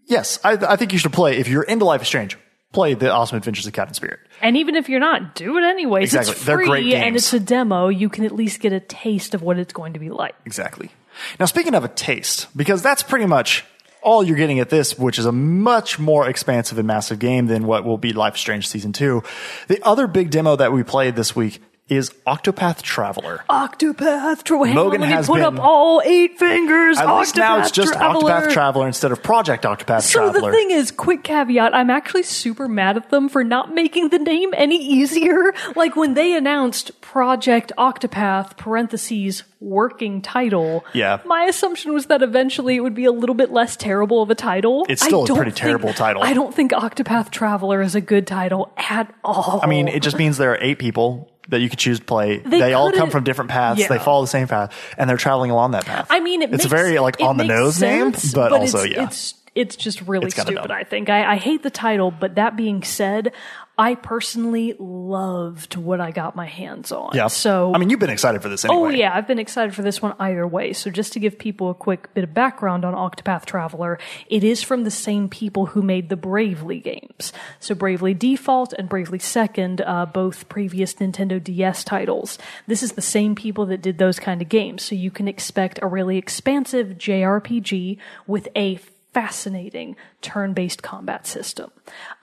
yes, 0.05 0.39
I, 0.43 0.53
I 0.53 0.75
think 0.75 0.93
you 0.93 0.99
should 0.99 1.13
play 1.13 1.37
if 1.37 1.47
you're 1.47 1.63
into 1.63 1.85
Life 1.85 2.01
is 2.01 2.07
Strange. 2.07 2.37
Play 2.71 2.93
the 2.93 3.09
Awesome 3.09 3.37
Adventures 3.37 3.65
of 3.67 3.73
Captain 3.73 3.93
Spirit. 3.93 4.19
And 4.41 4.57
even 4.57 4.75
if 4.75 4.89
you're 4.89 4.99
not, 4.99 5.35
do 5.35 5.57
it 5.57 5.63
anyways. 5.63 6.13
Exactly. 6.13 6.31
It's 6.31 6.45
They're 6.45 6.57
free 6.57 6.67
great 6.67 6.93
and 6.93 7.15
it's 7.15 7.33
a 7.33 7.39
demo. 7.39 7.87
You 7.87 8.09
can 8.09 8.25
at 8.25 8.31
least 8.31 8.59
get 8.59 8.73
a 8.73 8.79
taste 8.79 9.33
of 9.33 9.41
what 9.41 9.57
it's 9.57 9.73
going 9.73 9.93
to 9.93 9.99
be 9.99 10.09
like. 10.09 10.35
Exactly. 10.45 10.91
Now, 11.39 11.45
speaking 11.45 11.75
of 11.75 11.83
a 11.83 11.87
taste, 11.87 12.47
because 12.55 12.81
that's 12.81 13.03
pretty 13.03 13.25
much 13.25 13.63
all 14.01 14.23
you're 14.23 14.37
getting 14.37 14.59
at 14.59 14.69
this, 14.69 14.97
which 14.99 15.17
is 15.17 15.25
a 15.25 15.31
much 15.31 15.97
more 15.97 16.29
expansive 16.29 16.77
and 16.77 16.87
massive 16.87 17.19
game 17.19 17.47
than 17.47 17.65
what 17.65 17.83
will 17.83 17.97
be 17.97 18.13
Life 18.13 18.37
Strange 18.37 18.67
Season 18.67 18.93
2. 18.93 19.23
The 19.67 19.81
other 19.83 20.07
big 20.07 20.29
demo 20.29 20.55
that 20.55 20.71
we 20.71 20.83
played 20.83 21.15
this 21.15 21.35
week 21.35 21.61
is 21.87 22.09
Octopath 22.25 22.81
Traveler. 22.81 23.43
Octopath 23.47 24.43
Traveler. 24.43 24.73
Mogan 24.73 25.01
me 25.01 25.07
has 25.07 25.27
put 25.27 25.35
been- 25.35 25.43
up 25.43 25.59
all 25.59 26.01
eight 26.03 26.39
fingers. 26.39 26.97
At 26.97 27.15
least 27.19 27.35
now 27.35 27.59
it's 27.59 27.69
just 27.69 27.93
Traveler. 27.93 28.31
Octopath 28.31 28.51
Traveler 28.51 28.87
instead 28.87 29.11
of 29.11 29.21
Project 29.21 29.65
Octopath 29.65 30.01
So 30.01 30.31
Traveler. 30.31 30.49
the 30.51 30.57
thing 30.57 30.71
is, 30.71 30.89
quick 30.89 31.23
caveat, 31.23 31.75
I'm 31.75 31.91
actually 31.91 32.23
super 32.23 32.67
mad 32.67 32.97
at 32.97 33.11
them 33.11 33.29
for 33.29 33.43
not 33.43 33.73
making 33.75 34.09
the 34.09 34.17
name 34.19 34.51
any 34.55 34.77
easier. 34.83 35.53
Like 35.75 35.95
when 35.95 36.13
they 36.15 36.35
announced 36.35 36.99
Project 37.01 37.71
Octopath, 37.77 38.55
parentheses, 38.57 39.43
working 39.59 40.21
title. 40.21 40.85
Yeah. 40.93 41.19
My 41.25 41.43
assumption 41.43 41.93
was 41.93 42.05
that 42.07 42.21
eventually 42.21 42.75
it 42.77 42.79
would 42.81 42.95
be 42.95 43.05
a 43.05 43.11
little 43.11 43.35
bit 43.35 43.51
less 43.51 43.75
terrible 43.75 44.21
of 44.21 44.29
a 44.29 44.35
title. 44.35 44.85
It's 44.89 45.03
still 45.03 45.23
a 45.23 45.27
pretty 45.27 45.51
think- 45.51 45.55
terrible 45.57 45.93
title. 45.93 46.23
I 46.23 46.33
don't 46.33 46.53
think 46.53 46.71
Octopath 46.71 47.29
Traveler 47.29 47.81
is 47.81 47.93
a 47.93 48.01
good 48.01 48.25
title 48.25 48.71
at 48.77 49.13
all. 49.23 49.59
I 49.61 49.67
mean, 49.67 49.87
it 49.87 50.01
just 50.01 50.17
means 50.17 50.37
there 50.37 50.51
are 50.53 50.57
eight 50.61 50.79
people 50.79 51.31
that 51.49 51.59
you 51.59 51.69
could 51.69 51.79
choose 51.79 51.99
to 51.99 52.05
play. 52.05 52.37
They, 52.37 52.59
They 52.59 52.73
all 52.73 52.91
come 52.91 53.09
from 53.09 53.23
different 53.23 53.51
paths. 53.51 53.79
yeah. 53.79 53.87
They 53.87 53.99
follow 53.99 54.21
the 54.21 54.27
same 54.27 54.47
path, 54.47 54.73
and 54.97 55.09
they're 55.09 55.17
traveling 55.17 55.51
along 55.51 55.71
that 55.71 55.85
path. 55.85 56.07
I 56.09 56.19
mean, 56.19 56.41
it 56.41 56.53
it's 56.53 56.63
makes, 56.63 56.65
very 56.65 56.99
like 56.99 57.21
on 57.21 57.37
the 57.37 57.43
nose 57.43 57.75
sense, 57.75 58.33
name, 58.33 58.33
but, 58.33 58.51
also 58.51 58.79
it's, 58.79 58.91
yeah. 58.91 59.03
it's 59.03 59.33
it's 59.55 59.75
just 59.77 60.01
really 60.01 60.27
It's 60.27 60.39
stupid. 60.39 60.69
I 60.69 60.83
think 60.83 61.09
I, 61.09 61.33
I 61.33 61.35
hate 61.37 61.63
the 61.63 61.69
title, 61.69 62.11
but 62.11 62.35
that 62.35 62.57
being 62.57 62.83
said, 62.83 63.31
I 63.77 63.95
personally 63.95 64.75
loved 64.79 65.75
what 65.75 65.99
I 65.99 66.11
got 66.11 66.35
my 66.35 66.45
hands 66.45 66.91
on. 66.91 67.11
yeah. 67.13 67.27
So 67.27 67.73
I 67.73 67.77
mean, 67.77 67.89
you've 67.89 67.99
been 67.99 68.09
excited 68.09 68.41
for 68.41 68.49
this 68.49 68.63
anyway. 68.63 68.79
Oh 68.79 68.89
yeah, 68.89 69.15
I've 69.15 69.27
been 69.27 69.39
excited 69.39 69.75
for 69.75 69.81
this 69.81 70.01
one 70.01 70.15
either 70.19 70.47
way. 70.47 70.73
So 70.73 70.89
just 70.89 71.13
to 71.13 71.19
give 71.19 71.37
people 71.37 71.69
a 71.69 71.73
quick 71.73 72.13
bit 72.13 72.23
of 72.23 72.33
background 72.33 72.85
on 72.85 72.93
Octopath 72.93 73.45
Traveler, 73.45 73.99
it 74.27 74.43
is 74.43 74.63
from 74.63 74.83
the 74.83 74.91
same 74.91 75.27
people 75.27 75.67
who 75.67 75.81
made 75.81 76.09
the 76.09 76.15
Bravely 76.15 76.79
games. 76.79 77.33
So 77.59 77.75
Bravely 77.75 78.13
Default 78.13 78.73
and 78.73 78.87
Bravely 78.87 79.19
Second, 79.19 79.81
uh, 79.81 80.05
both 80.05 80.47
previous 80.47 80.93
Nintendo 80.95 81.43
DS 81.43 81.83
titles. 81.83 82.37
This 82.67 82.81
is 82.81 82.93
the 82.93 83.01
same 83.01 83.35
people 83.35 83.65
that 83.67 83.81
did 83.81 83.97
those 83.97 84.19
kind 84.19 84.41
of 84.41 84.49
games. 84.49 84.83
So 84.83 84.95
you 84.95 85.11
can 85.11 85.27
expect 85.27 85.79
a 85.81 85.87
really 85.87 86.17
expansive 86.17 86.97
JRPG 86.97 87.97
with 88.27 88.47
a 88.55 88.79
fascinating 89.15 89.95
turn-based 90.25 90.81
combat 90.81 91.27
system. 91.27 91.71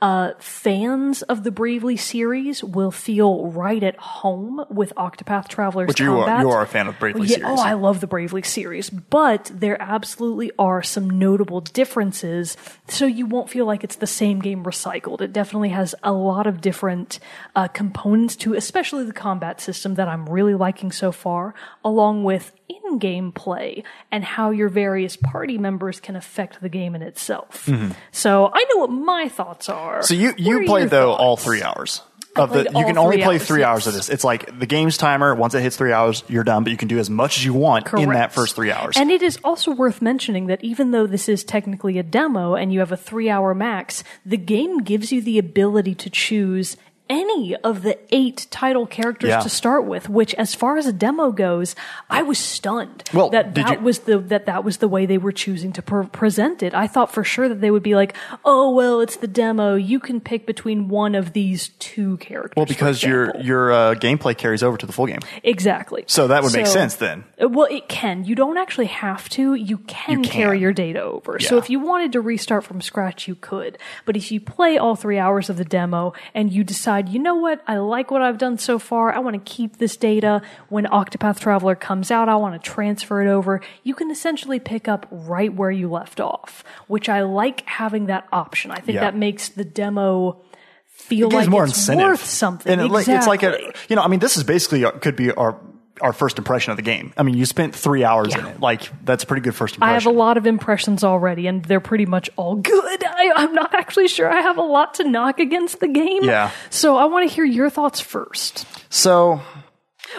Uh, 0.03 0.33
fans 0.41 1.23
of 1.23 1.45
the 1.45 1.53
Bravely 1.53 1.97
series 1.97 2.65
will 2.65 2.91
feel 2.91 3.47
right 3.47 3.83
at 3.83 3.97
home 3.97 4.65
with 4.69 4.93
Octopath 4.97 5.47
Traveler's 5.47 5.87
But 5.87 6.01
you 6.01 6.13
are- 6.19 6.27
combat. 6.27 6.41
you 6.43 6.51
are 6.51 6.63
a 6.63 6.67
fan 6.67 6.89
of 6.89 6.99
Bravely 6.99 7.29
yeah, 7.29 7.37
series. 7.37 7.61
Oh, 7.61 7.63
I 7.63 7.75
love 7.75 8.01
the 8.01 8.09
Bravely 8.09 8.43
series, 8.43 8.91
but 8.91 9.51
there 9.55 9.81
absolutely 9.81 10.51
are 10.59 10.83
some 10.83 11.09
notable 11.09 11.61
differences. 11.61 12.57
So 12.89 13.07
you 13.07 13.25
won't 13.27 13.49
feel 13.49 13.65
like 13.65 13.85
it's 13.85 13.97
the 13.97 14.07
same 14.09 14.41
game 14.41 14.65
recycled. 14.65 15.21
It 15.21 15.33
definitely 15.33 15.69
has 15.71 15.95
a 16.03 16.13
lot 16.13 16.49
of 16.49 16.61
different 16.61 17.21
uh, 17.55 17.69
components 17.69 18.35
to, 18.37 18.55
especially 18.55 19.05
the 19.05 19.13
combat 19.13 19.61
system 19.61 19.95
that 19.95 20.09
I'm 20.09 20.29
really 20.29 20.55
liking 20.55 20.91
so 20.91 21.13
far, 21.13 21.55
along 21.85 22.25
with 22.25 22.53
in-game 22.69 23.31
play 23.31 23.85
and 24.11 24.25
how 24.25 24.51
your 24.51 24.69
various 24.69 25.17
party 25.17 25.57
members 25.59 26.01
can 26.01 26.17
affect 26.17 26.61
the 26.61 26.69
game 26.69 26.95
in 26.97 27.03
itself. 27.03 27.69
So 28.11 28.51
I 28.53 28.65
know 28.71 28.81
what 28.81 28.91
my 28.91 29.29
thoughts 29.29 29.69
are. 29.69 30.03
So 30.03 30.15
you 30.15 30.35
you 30.37 30.65
played 30.65 30.91
though 30.91 31.13
all 31.13 31.37
three 31.37 31.63
hours. 31.63 32.03
Of 32.35 32.51
the, 32.51 32.61
you 32.63 32.87
can 32.87 32.97
only 32.97 33.19
play 33.19 33.35
hours, 33.35 33.47
three 33.47 33.63
hours 33.63 33.87
of 33.87 33.93
this. 33.93 34.09
It's 34.09 34.25
like 34.25 34.59
the 34.59 34.65
game's 34.65 34.97
timer. 34.97 35.35
Once 35.35 35.53
it 35.53 35.61
hits 35.61 35.77
three 35.77 35.93
hours, 35.93 36.25
you're 36.29 36.45
done. 36.45 36.65
But 36.65 36.71
you 36.71 36.79
can 36.79 36.89
do 36.89 36.99
as 36.99 37.11
much 37.11 37.37
as 37.37 37.45
you 37.45 37.53
want 37.53 37.93
in 37.93 38.09
that 38.09 38.33
first 38.33 38.57
three 38.57 38.73
hours. 38.73 38.97
And 38.97 39.11
it 39.11 39.21
is 39.21 39.39
also 39.45 39.71
worth 39.73 40.01
mentioning 40.01 40.47
that 40.47 40.65
even 40.65 40.93
though 40.93 41.07
this 41.07 41.29
is 41.29 41.45
technically 41.45 41.99
a 41.99 42.03
demo 42.03 42.55
and 42.55 42.73
you 42.73 42.79
have 42.79 42.91
a 42.91 42.97
three 42.97 43.29
hour 43.29 43.55
max, 43.55 44.03
the 44.25 44.39
game 44.39 44.79
gives 44.79 45.13
you 45.13 45.21
the 45.21 45.39
ability 45.39 45.95
to 45.97 46.09
choose 46.09 46.79
any 47.13 47.55
of 47.57 47.83
the 47.83 47.99
eight 48.11 48.47
title 48.51 48.87
characters 48.87 49.29
Yeah. 49.29 49.41
to 49.41 49.49
start 49.49 49.85
with, 49.85 50.09
which 50.09 50.35
as 50.35 50.55
far 50.55 50.77
as 50.79 50.87
a 50.87 50.93
demo 50.93 51.31
goes, 51.31 51.75
I 52.09 52.23
was 52.23 52.39
stunned 52.39 53.05
Well, 53.13 53.29
that 53.31 53.55
that 53.55 53.79
you- 53.79 53.85
was 53.85 54.01
the, 54.01 54.19
that 54.19 54.47
that 54.47 54.65
was 54.65 54.79
the 54.79 54.89
way 54.89 55.05
they 55.07 55.19
were 55.19 55.33
choosing 55.33 55.73
to 55.75 55.83
pre- 55.83 56.07
present 56.07 56.63
it. 56.63 56.75
I 56.75 56.87
thought 56.87 57.13
for 57.13 57.23
sure 57.25 57.49
that 57.49 57.61
they 57.61 57.71
would 57.71 57.83
be 57.83 57.95
like, 57.95 58.15
oh, 58.45 58.71
well, 58.71 59.01
it's 59.01 59.17
the 59.17 59.27
demo. 59.29 59.75
You 59.75 60.01
can 60.01 60.21
pick 60.21 60.47
between 60.47 60.89
one 60.89 61.15
of 61.15 61.33
these 61.35 61.69
two 61.79 62.17
characters. 62.19 62.55
well, 62.57 62.67
because 62.67 63.03
your 63.03 63.37
your 63.41 63.73
uh, 63.73 63.95
gameplay 63.95 64.37
carries 64.37 64.63
over 64.63 64.77
to 64.79 64.87
the 64.87 64.93
full 64.93 65.07
game, 65.07 65.21
Exactly. 65.43 66.05
so 66.07 66.29
that 66.29 66.43
would 66.43 66.53
make 66.53 66.67
sense 66.67 66.95
then. 66.97 67.25
uh, 67.43 67.49
Well, 67.49 67.69
it 67.71 67.89
can. 67.89 68.25
You 68.25 68.35
don't 68.35 68.57
actually 68.57 68.87
have 68.87 69.29
to. 69.31 69.55
You 69.55 69.79
can, 69.87 70.23
You 70.25 70.29
carry 70.31 70.59
your 70.61 70.73
data 70.73 71.03
over. 71.03 71.39
So 71.41 71.59
if 71.59 71.69
you 71.69 71.79
wanted 71.81 72.13
to 72.13 72.21
restart 72.21 72.65
from 72.65 72.81
scratch, 72.81 73.29
you 73.29 73.35
could. 73.35 73.77
But 74.07 74.17
if 74.17 74.33
you 74.33 74.41
play 74.41 74.79
all 74.79 74.97
three 74.97 75.19
hours 75.19 75.51
of 75.51 75.57
the 75.59 75.65
demo 75.65 76.13
and 76.35 76.53
you 76.53 76.65
decide, 76.65 77.02
you 77.09 77.19
know 77.19 77.35
what, 77.37 77.63
I 77.67 77.77
like 77.77 78.11
what 78.11 78.23
I've 78.23 78.39
done 78.39 78.59
so 78.59 78.79
far. 78.79 79.13
I 79.13 79.19
want 79.21 79.35
to 79.35 79.53
keep 79.53 79.79
this 79.79 79.97
data. 79.97 80.43
When 80.69 80.85
Octopath 80.87 81.41
Traveler 81.41 81.75
comes 81.75 82.11
out, 82.11 82.29
I 82.29 82.37
want 82.37 82.63
to 82.63 82.71
transfer 82.71 83.23
it 83.23 83.29
over. 83.29 83.61
You 83.83 83.95
can 83.95 84.11
essentially 84.11 84.59
pick 84.61 84.89
up 84.89 85.07
right 85.11 85.53
where 85.53 85.71
you 85.71 85.91
left 85.91 86.21
off, 86.21 86.65
which 86.89 87.09
I 87.09 87.23
like 87.23 87.67
having 87.67 88.07
that 88.07 88.27
option. 88.33 88.71
I 88.71 88.77
think 88.77 88.97
Yeah. 88.97 89.03
that 89.03 89.17
makes 89.17 89.49
the 89.51 89.65
demo 89.65 90.41
feel 90.89 91.29
It 91.29 91.35
like 91.35 91.49
more 91.49 91.65
it's 91.65 91.77
incentive. 91.77 92.07
worth 92.07 92.25
something. 92.25 92.73
And 92.81 92.91
like, 92.91 93.09
it's 93.09 93.27
like 93.27 93.43
a 93.43 93.59
you 93.89 93.97
know, 93.97 94.03
I 94.03 94.09
mean, 94.09 94.21
this 94.21 94.37
is 94.37 94.45
basically 94.45 94.85
uh, 94.85 94.93
could 94.93 95.17
be 95.17 95.33
our 95.33 95.57
our 96.01 96.13
first 96.13 96.39
impression 96.39 96.71
of 96.71 96.77
the 96.77 96.83
game. 96.83 97.13
I 97.17 97.23
mean, 97.23 97.37
you 97.37 97.45
spent 97.45 97.75
three 97.75 98.03
hours 98.05 98.35
in 98.35 98.45
it. 98.47 98.61
Like 98.61 98.91
that's 99.05 99.25
a 99.25 99.27
pretty 99.27 99.43
good 99.43 99.55
first 99.55 99.75
impression. 99.75 99.91
I 99.91 99.95
have 99.95 100.07
a 100.07 100.11
lot 100.11 100.37
of 100.37 100.47
impressions 100.47 101.05
already, 101.05 101.47
and 101.47 101.65
they're 101.65 101.81
pretty 101.81 102.07
much 102.07 102.31
all 102.37 102.57
good. 102.57 103.05
I, 103.05 103.33
I'm 103.37 103.53
not 103.55 103.75
actually 103.75 104.09
sure 104.09 104.31
I 104.31 104.41
have 104.41 104.59
a 104.59 104.63
lot 104.63 104.95
to 104.95 105.05
knock 105.05 105.39
against 105.39 105.81
the 105.81 105.89
game. 105.89 106.25
Yeah. 106.25 106.51
So 106.71 106.97
I 106.97 107.05
want 107.05 107.29
to 107.29 107.35
hear 107.35 107.45
your 107.45 107.71
thoughts 107.71 108.01
first. 108.01 108.67
so 108.93 109.41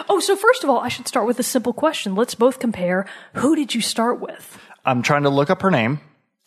Oh, 0.08 0.20
so 0.20 0.34
first 0.36 0.64
of 0.64 0.70
all, 0.70 0.80
I 0.80 0.88
should 0.88 1.06
start 1.06 1.26
with 1.26 1.38
a 1.38 1.42
simple 1.42 1.72
question. 1.72 2.14
Let's 2.14 2.34
both 2.34 2.58
compare. 2.58 3.06
Who 3.34 3.54
did 3.54 3.74
you 3.74 3.80
start 3.80 4.20
with? 4.20 4.58
I'm 4.84 5.02
trying 5.02 5.22
to 5.22 5.30
look 5.30 5.50
up 5.50 5.62
her 5.62 5.70
name. 5.70 6.00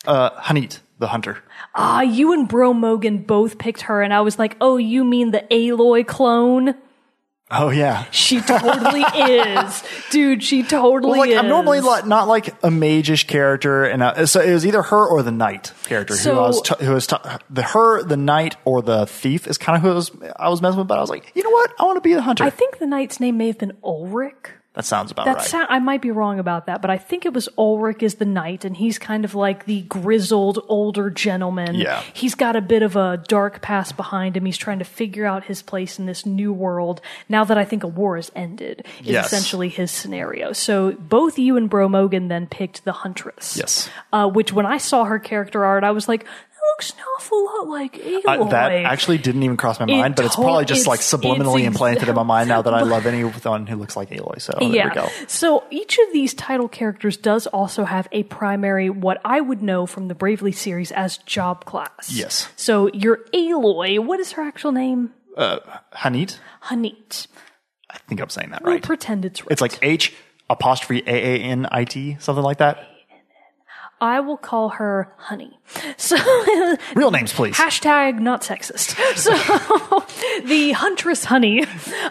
Uh, 0.06 0.30
H'aanit, 0.42 0.80
the 0.98 1.08
hunter. 1.08 1.38
Ah, 1.74 2.02
you 2.02 2.32
and 2.32 2.46
Bro 2.48 2.74
Mogan 2.74 3.18
both 3.18 3.58
picked 3.58 3.82
her, 3.82 4.02
and 4.02 4.12
I 4.12 4.20
was 4.20 4.38
like, 4.38 4.56
oh, 4.60 4.76
you 4.76 5.04
mean 5.04 5.30
the 5.30 5.44
Aloy 5.50 6.06
clone? 6.06 6.74
Oh 7.50 7.70
yeah. 7.70 8.04
She 8.10 8.40
totally 8.40 9.00
is. 9.16 9.82
Dude, 10.10 10.42
she 10.42 10.62
totally 10.62 11.10
Well, 11.12 11.20
like 11.20 11.30
is. 11.30 11.38
I'm 11.38 11.48
normally 11.48 11.80
like, 11.80 12.06
not 12.06 12.28
like 12.28 12.54
a 12.62 12.70
mage-ish 12.70 13.26
character, 13.26 13.84
and 13.84 14.02
uh, 14.02 14.26
so 14.26 14.40
it 14.40 14.52
was 14.52 14.66
either 14.66 14.82
her 14.82 15.06
or 15.08 15.22
the 15.22 15.32
knight 15.32 15.72
character 15.84 16.14
who 16.14 16.30
I 16.30 16.34
was 16.48 16.60
t- 16.60 16.84
who 16.84 16.92
was 16.92 17.06
t- 17.06 17.16
the 17.48 17.62
her 17.62 18.02
the 18.02 18.16
knight 18.18 18.56
or 18.66 18.82
the 18.82 19.06
thief 19.06 19.46
is 19.46 19.56
kind 19.56 19.76
of 19.76 19.82
who 19.82 19.90
I 19.90 19.94
was, 19.94 20.10
I 20.36 20.48
was 20.50 20.60
messing 20.60 20.78
with. 20.78 20.88
But 20.88 20.98
I 20.98 21.00
was 21.00 21.10
like, 21.10 21.32
you 21.34 21.42
know 21.42 21.50
what, 21.50 21.72
I 21.80 21.84
want 21.84 21.96
to 21.96 22.00
be 22.02 22.12
the 22.14 22.22
hunter. 22.22 22.44
I 22.44 22.50
think 22.50 22.78
the 22.78 22.86
knight's 22.86 23.18
name 23.18 23.38
may 23.38 23.46
have 23.46 23.58
been 23.58 23.76
Ulrich. 23.82 24.50
That 24.78 24.84
sounds 24.84 25.10
about 25.10 25.24
That 25.26 25.36
right. 25.38 25.44
sound, 25.44 25.66
I 25.70 25.80
might 25.80 26.00
be 26.00 26.12
wrong 26.12 26.38
about 26.38 26.66
that, 26.66 26.80
but 26.80 26.88
I 26.88 26.98
think 26.98 27.26
it 27.26 27.32
was 27.34 27.48
Ulrich 27.58 28.00
is 28.00 28.14
the 28.14 28.24
knight, 28.24 28.64
and 28.64 28.76
he's 28.76 28.96
kind 28.96 29.24
of 29.24 29.34
like 29.34 29.64
the 29.64 29.82
grizzled 29.82 30.60
older 30.68 31.10
gentleman. 31.10 31.74
Yeah. 31.74 32.00
He's 32.14 32.36
got 32.36 32.54
a 32.54 32.60
bit 32.60 32.82
of 32.84 32.94
a 32.94 33.20
dark 33.26 33.60
past 33.60 33.96
behind 33.96 34.36
him. 34.36 34.44
He's 34.44 34.56
trying 34.56 34.78
to 34.78 34.84
figure 34.84 35.26
out 35.26 35.42
his 35.42 35.62
place 35.62 35.98
in 35.98 36.06
this 36.06 36.24
new 36.24 36.52
world. 36.52 37.00
Now 37.28 37.42
that 37.42 37.58
I 37.58 37.64
think 37.64 37.82
a 37.82 37.88
war 37.88 38.14
has 38.14 38.30
ended, 38.36 38.86
is 39.00 39.06
Yes. 39.08 39.26
essentially 39.26 39.68
his 39.68 39.90
scenario. 39.90 40.52
So 40.52 40.92
both 40.92 41.40
you 41.40 41.56
and 41.56 41.68
Bro 41.68 41.88
Mogan 41.88 42.28
then 42.28 42.46
picked 42.46 42.84
the 42.84 42.92
Huntress. 42.92 43.56
Yes. 43.56 43.90
Uh, 44.12 44.28
which 44.28 44.52
when 44.52 44.64
I 44.64 44.78
saw 44.78 45.02
her 45.06 45.18
character 45.18 45.64
art, 45.64 45.82
I 45.82 45.90
was 45.90 46.06
like, 46.06 46.24
looks 46.70 46.90
an 46.92 46.98
awful 47.16 47.44
lot 47.44 47.68
like 47.68 47.94
Aloy. 47.94 48.22
Uh, 48.26 48.44
that 48.48 48.72
actually 48.72 49.18
didn't 49.18 49.42
even 49.42 49.56
cross 49.56 49.80
my 49.80 49.86
mind, 49.86 50.14
but 50.14 50.24
it's 50.24 50.34
probably 50.36 50.64
just 50.64 50.86
like 50.86 51.00
subliminally 51.00 51.60
it's 51.60 51.66
implanted 51.68 52.08
in 52.08 52.14
my 52.14 52.22
mind 52.22 52.48
now 52.48 52.62
that 52.62 52.74
I 52.74 52.82
love 52.82 53.06
anyone 53.06 53.66
who 53.66 53.76
looks 53.76 53.96
like 53.96 54.10
Aloy. 54.10 54.40
So 54.40 54.52
there 54.60 54.88
we 54.88 54.94
go. 54.94 55.08
So 55.26 55.64
each 55.70 55.98
of 55.98 56.12
these 56.12 56.34
title 56.34 56.68
characters 56.68 57.16
does 57.16 57.46
also 57.46 57.84
have 57.84 58.08
a 58.12 58.22
primary, 58.24 58.90
what 58.90 59.20
I 59.24 59.40
would 59.40 59.62
know 59.62 59.86
from 59.86 60.08
the 60.08 60.14
Bravely 60.14 60.52
series 60.52 60.92
as 60.92 61.18
job 61.18 61.64
class. 61.64 62.10
Yes. 62.12 62.48
So 62.56 62.88
your 62.92 63.18
Aloy, 63.32 63.98
what 64.04 64.20
is 64.20 64.32
her 64.32 64.42
actual 64.42 64.72
name? 64.72 65.12
Uh, 65.36 65.58
H'aanit, 65.94 66.38
H'aanit. 66.64 67.28
I 67.90 67.98
think 68.08 68.20
I'm 68.20 68.28
saying 68.28 68.50
that 68.50 68.62
right. 68.62 68.64
We'll 68.64 68.74
right. 68.74 68.82
pretend 68.82 69.24
it's 69.24 69.42
right. 69.42 69.52
It's 69.52 69.60
like 69.60 69.78
H 69.82 70.14
apostrophe 70.50 71.02
A 71.06 71.10
A 71.10 71.38
N 71.40 71.66
I 71.70 71.84
T, 71.84 72.16
something 72.20 72.44
like 72.44 72.58
that. 72.58 72.86
I 74.00 74.20
will 74.20 74.36
call 74.36 74.68
her 74.70 75.12
Honey. 75.18 75.57
So 75.96 76.16
Real 76.94 77.10
names, 77.10 77.32
please. 77.32 77.56
Hashtag 77.56 78.18
not 78.18 78.42
sexist. 78.42 78.96
So 79.16 79.32
the 80.46 80.72
Huntress 80.72 81.24
Honey 81.24 81.64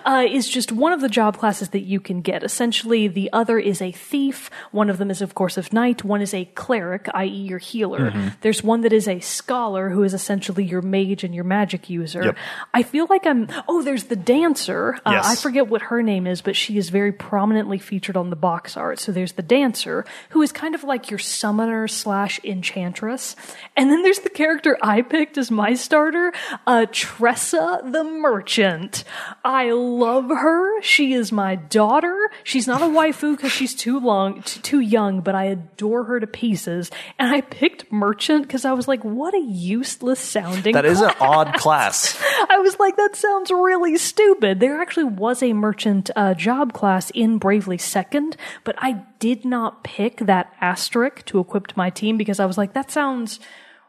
uh, 0.06 0.26
is 0.30 0.48
just 0.48 0.72
one 0.72 0.94
of 0.94 1.02
the 1.02 1.10
job 1.10 1.38
classes 1.38 1.70
that 1.70 1.82
you 1.82 2.00
can 2.00 2.22
get. 2.22 2.44
Essentially, 2.44 3.08
the 3.08 3.30
other 3.34 3.60
is 3.60 3.82
a 3.82 3.92
thief. 3.92 4.50
One 4.72 4.90
of 4.90 4.98
them 4.98 5.12
is, 5.12 5.22
of 5.22 5.36
course, 5.36 5.58
a 5.58 5.64
knight. 5.72 6.04
One 6.04 6.22
is 6.22 6.34
a 6.34 6.46
cleric, 6.46 7.08
i.e., 7.14 7.28
your 7.28 7.60
healer. 7.60 8.12
Mm-hmm. 8.12 8.28
There's 8.42 8.64
one 8.64 8.82
that 8.82 8.94
is 8.94 9.08
a 9.08 9.20
scholar, 9.20 9.90
who 9.90 10.04
is 10.04 10.14
essentially 10.14 10.64
your 10.64 10.82
mage 10.82 11.24
and 11.24 11.34
your 11.36 11.44
magic 11.44 11.90
user. 11.90 12.24
Yep. 12.24 12.38
I 12.74 12.84
feel 12.84 13.08
like 13.10 13.26
I'm. 13.26 13.48
Oh, 13.68 13.82
there's 13.82 14.06
the 14.06 14.16
dancer. 14.16 15.00
Uh, 15.06 15.12
Yes. 15.18 15.26
I 15.26 15.36
forget 15.36 15.68
what 15.68 15.82
her 15.84 16.04
name 16.04 16.28
is, 16.28 16.42
but 16.44 16.56
she 16.56 16.78
is 16.78 16.90
very 16.90 17.12
prominently 17.12 17.80
featured 17.80 18.16
on 18.16 18.30
the 18.30 18.36
box 18.36 18.78
art. 18.78 19.00
So 19.00 19.12
there's 19.12 19.32
the 19.32 19.42
dancer, 19.42 20.06
who 20.30 20.44
is 20.44 20.52
kind 20.52 20.76
of 20.76 20.84
like 20.84 21.10
your 21.10 21.18
summoner 21.18 21.88
slash 21.88 22.40
enchantress. 22.44 23.36
And 23.76 23.92
then 23.92 24.04
there's 24.04 24.20
the 24.20 24.30
character 24.30 24.78
I 24.82 25.02
picked 25.02 25.38
as 25.38 25.52
my 25.52 25.74
starter, 25.74 26.34
uh, 26.66 26.86
Tressa 26.92 27.82
the 27.84 28.04
Merchant. 28.04 29.04
I 29.44 29.72
love 29.72 30.30
her. 30.30 30.82
She 30.82 31.14
is 31.14 31.32
my 31.32 31.56
daughter. 31.56 32.30
She's 32.44 32.68
not 32.68 32.82
a 32.82 32.86
waifu 32.86 33.36
because 33.36 33.52
she's 33.52 33.76
too 33.76 34.00
long, 34.00 34.42
t- 34.42 34.60
too 34.62 34.80
young, 34.80 35.22
but 35.22 35.36
I 35.36 35.46
adore 35.46 36.06
her 36.06 36.20
to 36.20 36.28
pieces. 36.28 36.92
And 37.20 37.34
I 37.34 37.42
picked 37.42 37.92
Merchant 37.92 38.44
because 38.44 38.66
I 38.66 38.74
was 38.74 38.88
like, 38.88 39.04
what 39.04 39.34
a 39.34 39.40
useless 39.40 40.20
sounding 40.20 40.74
That 40.74 40.86
is 40.86 41.02
an 41.02 41.14
odd 41.20 41.54
class. 41.54 42.20
I 42.50 42.60
was 42.60 42.80
like, 42.80 42.98
that 42.98 43.16
sounds 43.16 43.52
really 43.52 43.98
stupid. 43.98 44.60
There 44.60 44.82
actually 44.82 45.06
was 45.06 45.42
a 45.44 45.54
merchant 45.54 46.10
uh, 46.16 46.34
job 46.34 46.74
class 46.74 47.10
in 47.12 47.38
Bravely 47.38 47.78
Second, 47.78 48.38
but 48.64 48.76
I 48.78 49.04
did 49.20 49.46
not 49.46 49.84
pick 49.84 50.18
that 50.20 50.54
asterisk 50.62 51.26
to 51.26 51.40
equip 51.40 51.68
to 51.68 51.78
my 51.78 51.90
team 51.90 52.18
because 52.18 52.40
I 52.40 52.46
was 52.46 52.58
like, 52.58 52.74
that 52.74 52.92
sounds 52.92 53.37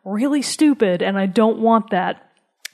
really 0.04 0.42
stupid 0.42 1.02
and 1.02 1.18
I 1.18 1.26
don't 1.26 1.58
want 1.58 1.90
that. 1.90 2.24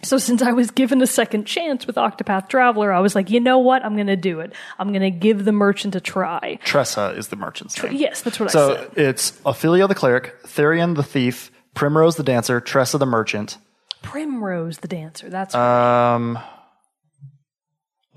So 0.02 0.18
since 0.18 0.42
I 0.42 0.52
was 0.52 0.70
given 0.70 1.00
a 1.00 1.06
second 1.06 1.46
chance 1.46 1.86
with 1.86 1.96
Octopath 1.96 2.48
Traveler, 2.48 2.92
I 2.92 3.00
was 3.00 3.14
like, 3.14 3.30
you 3.30 3.40
know 3.40 3.58
what? 3.58 3.82
I'm 3.84 3.94
going 3.94 4.08
to 4.08 4.16
do 4.16 4.40
it. 4.40 4.52
I'm 4.78 4.88
going 4.88 5.00
to 5.00 5.10
give 5.10 5.46
the 5.46 5.52
merchant 5.52 5.94
a 5.94 6.00
try. 6.00 6.58
Tressa 6.62 7.14
is 7.16 7.28
the 7.28 7.36
merchant's 7.36 7.82
name. 7.82 7.94
Yes, 7.94 8.20
that's 8.20 8.38
what 8.38 8.50
I 8.50 8.52
said. 8.52 8.76
So 8.76 8.90
it's 8.96 9.32
Ophilia 9.46 9.88
the 9.88 9.94
cleric, 9.94 10.34
Therion 10.42 10.94
the 10.94 11.02
thief, 11.02 11.50
Primrose 11.74 12.16
the 12.16 12.22
dancer, 12.22 12.60
Tressa 12.60 12.98
the 12.98 13.06
merchant, 13.06 13.56
Primrose 14.02 14.78
the 14.78 14.88
dancer. 14.88 15.30
That's 15.30 15.54
um, 15.54 16.38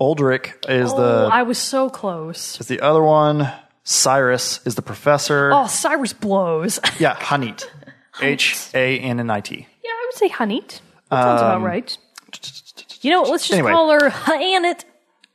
Uldric 0.00 0.68
is 0.68 0.92
oh, 0.92 0.96
the 0.96 1.28
I 1.32 1.42
was 1.42 1.58
so 1.58 1.88
close. 1.88 2.60
is 2.60 2.66
the 2.66 2.80
other 2.80 3.02
one. 3.02 3.50
Cyrus 3.84 4.60
is 4.66 4.74
the 4.74 4.82
professor. 4.82 5.50
Oh, 5.50 5.66
Cyrus 5.66 6.12
blows. 6.12 6.78
Yeah, 6.98 7.16
H'aanit. 7.16 7.66
H 8.20 8.56
A 8.74 8.98
N 8.98 9.20
N 9.20 9.30
I 9.30 9.40
T. 9.40 9.66
Yeah, 9.84 9.90
I 9.90 10.06
would 10.08 10.14
say 10.18 10.28
H'aanit. 10.28 10.80
That 11.10 11.22
sounds 11.22 11.40
about 11.42 11.62
right. 11.62 11.96
You 13.00 13.10
know 13.12 13.22
what? 13.22 13.30
Let's 13.30 13.46
just 13.48 13.52
Um, 13.58 13.66
Anyway. 13.66 13.72
call 13.72 13.90
her 13.92 14.10
H'aanit. 14.10 14.84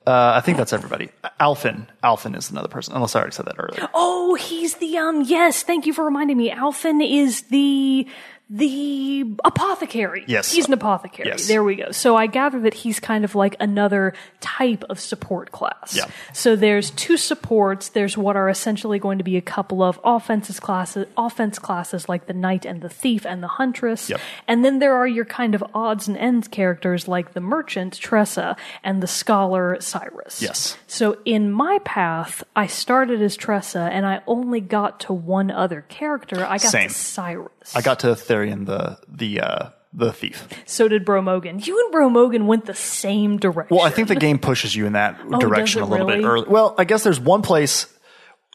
Uh, 0.05 0.33
I 0.35 0.41
think 0.41 0.57
that's 0.57 0.73
everybody. 0.73 1.09
Alfyn. 1.39 1.87
Alfyn 2.03 2.35
is 2.37 2.51
another 2.51 2.67
person, 2.67 2.93
unless 2.93 3.15
I 3.15 3.19
already 3.19 3.33
said 3.35 3.45
that 3.45 3.55
earlier. 3.57 3.87
Oh, 3.93 4.35
he's 4.35 4.75
the 4.75 4.97
um. 4.97 5.21
Yes, 5.21 5.63
thank 5.63 5.85
you 5.85 5.93
for 5.93 6.03
reminding 6.03 6.35
me. 6.37 6.51
Alfyn 6.51 7.01
is 7.01 7.43
the 7.43 8.05
the 8.53 9.25
apothecary. 9.43 10.23
Yes. 10.27 10.51
he's 10.51 10.67
an 10.67 10.73
apothecary. 10.73 11.27
Yes. 11.27 11.47
There 11.47 11.63
we 11.63 11.75
go. 11.75 11.89
So 11.89 12.15
I 12.15 12.27
gather 12.27 12.59
that 12.59 12.75
he's 12.75 12.99
kind 12.99 13.25
of 13.25 13.33
like 13.33 13.55
another 13.59 14.13
type 14.41 14.83
of 14.91 14.99
support 14.99 15.51
class. 15.51 15.95
Yeah. 15.95 16.05
So 16.33 16.55
there's 16.55 16.91
two 16.91 17.17
supports. 17.17 17.89
There's 17.89 18.15
what 18.15 18.35
are 18.35 18.49
essentially 18.49 18.99
going 18.99 19.17
to 19.17 19.23
be 19.23 19.37
a 19.37 19.41
couple 19.41 19.81
of 19.81 19.99
offenses 20.03 20.59
classes, 20.59 21.07
offense 21.17 21.57
classes 21.57 22.07
like 22.07 22.27
the 22.27 22.33
knight 22.33 22.63
and 22.63 22.81
the 22.81 22.89
thief 22.89 23.25
and 23.25 23.41
the 23.41 23.47
huntress. 23.47 24.11
Yep. 24.11 24.21
And 24.47 24.63
then 24.63 24.77
there 24.77 24.93
are 24.93 25.07
your 25.07 25.25
kind 25.25 25.55
of 25.55 25.63
odds 25.73 26.07
and 26.07 26.15
ends 26.15 26.47
characters 26.47 27.07
like 27.07 27.33
the 27.33 27.41
merchant 27.41 27.97
Tressa 27.99 28.55
and 28.83 29.01
the 29.01 29.07
scholar 29.07 29.77
Cyrus. 29.79 30.43
Yes. 30.43 30.77
So 30.85 31.17
in 31.25 31.51
my 31.51 31.79
path, 31.85 32.43
I 32.55 32.67
started 32.67 33.19
as 33.19 33.35
Tressa 33.35 33.89
and 33.91 34.05
I 34.05 34.21
only 34.27 34.61
got 34.61 34.99
to 35.01 35.13
one 35.13 35.49
other 35.49 35.81
character. 35.89 36.45
I 36.45 36.59
got 36.59 36.71
Same. 36.71 36.89
to 36.89 36.93
Cyrus. 36.93 37.75
I 37.75 37.81
got 37.81 38.01
to 38.01 38.15
Therion 38.51 38.65
the 38.65 38.97
the 39.07 39.41
uh, 39.41 39.69
the 39.93 40.11
thief. 40.11 40.47
so 40.65 40.87
did 40.87 41.05
Bro 41.05 41.21
Bromogan. 41.23 41.65
You 41.65 41.79
and 41.83 41.91
Bro 41.91 42.09
Bromogan 42.09 42.45
went 42.45 42.65
the 42.65 42.73
same 42.73 43.37
direction. 43.37 43.75
Well, 43.75 43.85
I 43.85 43.89
think 43.89 44.07
the 44.07 44.15
game 44.15 44.39
pushes 44.39 44.75
you 44.75 44.85
in 44.85 44.93
that 44.93 45.17
direction 45.39 45.81
Oh, 45.81 45.85
a 45.85 45.89
does 45.89 45.99
it 45.99 46.03
little 46.03 46.07
bit 46.07 46.23
early. 46.25 46.47
Well, 46.47 46.75
I 46.77 46.83
guess 46.83 47.03
there's 47.03 47.19
one 47.19 47.41
place 47.41 47.87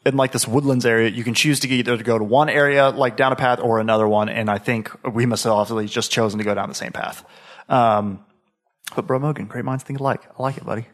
in 0.05 0.15
like 0.15 0.31
this 0.31 0.47
woodlands 0.47 0.85
area 0.85 1.09
you 1.09 1.23
can 1.23 1.33
choose 1.33 1.59
to 1.61 1.67
either 1.67 1.97
to 1.97 2.03
go 2.03 2.17
to 2.17 2.23
one 2.23 2.49
area 2.49 2.89
like 2.89 3.17
down 3.17 3.33
a 3.33 3.35
path 3.35 3.59
or 3.59 3.79
another 3.79 4.07
one, 4.07 4.29
and 4.29 4.49
I 4.49 4.57
think 4.57 4.91
we 5.13 5.25
must 5.25 5.43
have 5.43 5.53
obviously 5.53 5.87
just 5.87 6.11
chosen 6.11 6.37
to 6.39 6.43
go 6.45 6.53
down 6.53 6.69
the 6.69 6.75
same 6.75 6.91
path. 6.91 7.25
Um, 7.67 8.23
but 8.95 9.05
Bro 9.05 9.19
Mogan, 9.19 9.45
great 9.45 9.65
minds 9.65 9.83
think 9.83 9.99
alike. 9.99 10.21
I 10.37 10.41
like 10.41 10.57
it, 10.57 10.65
buddy. 10.65 10.85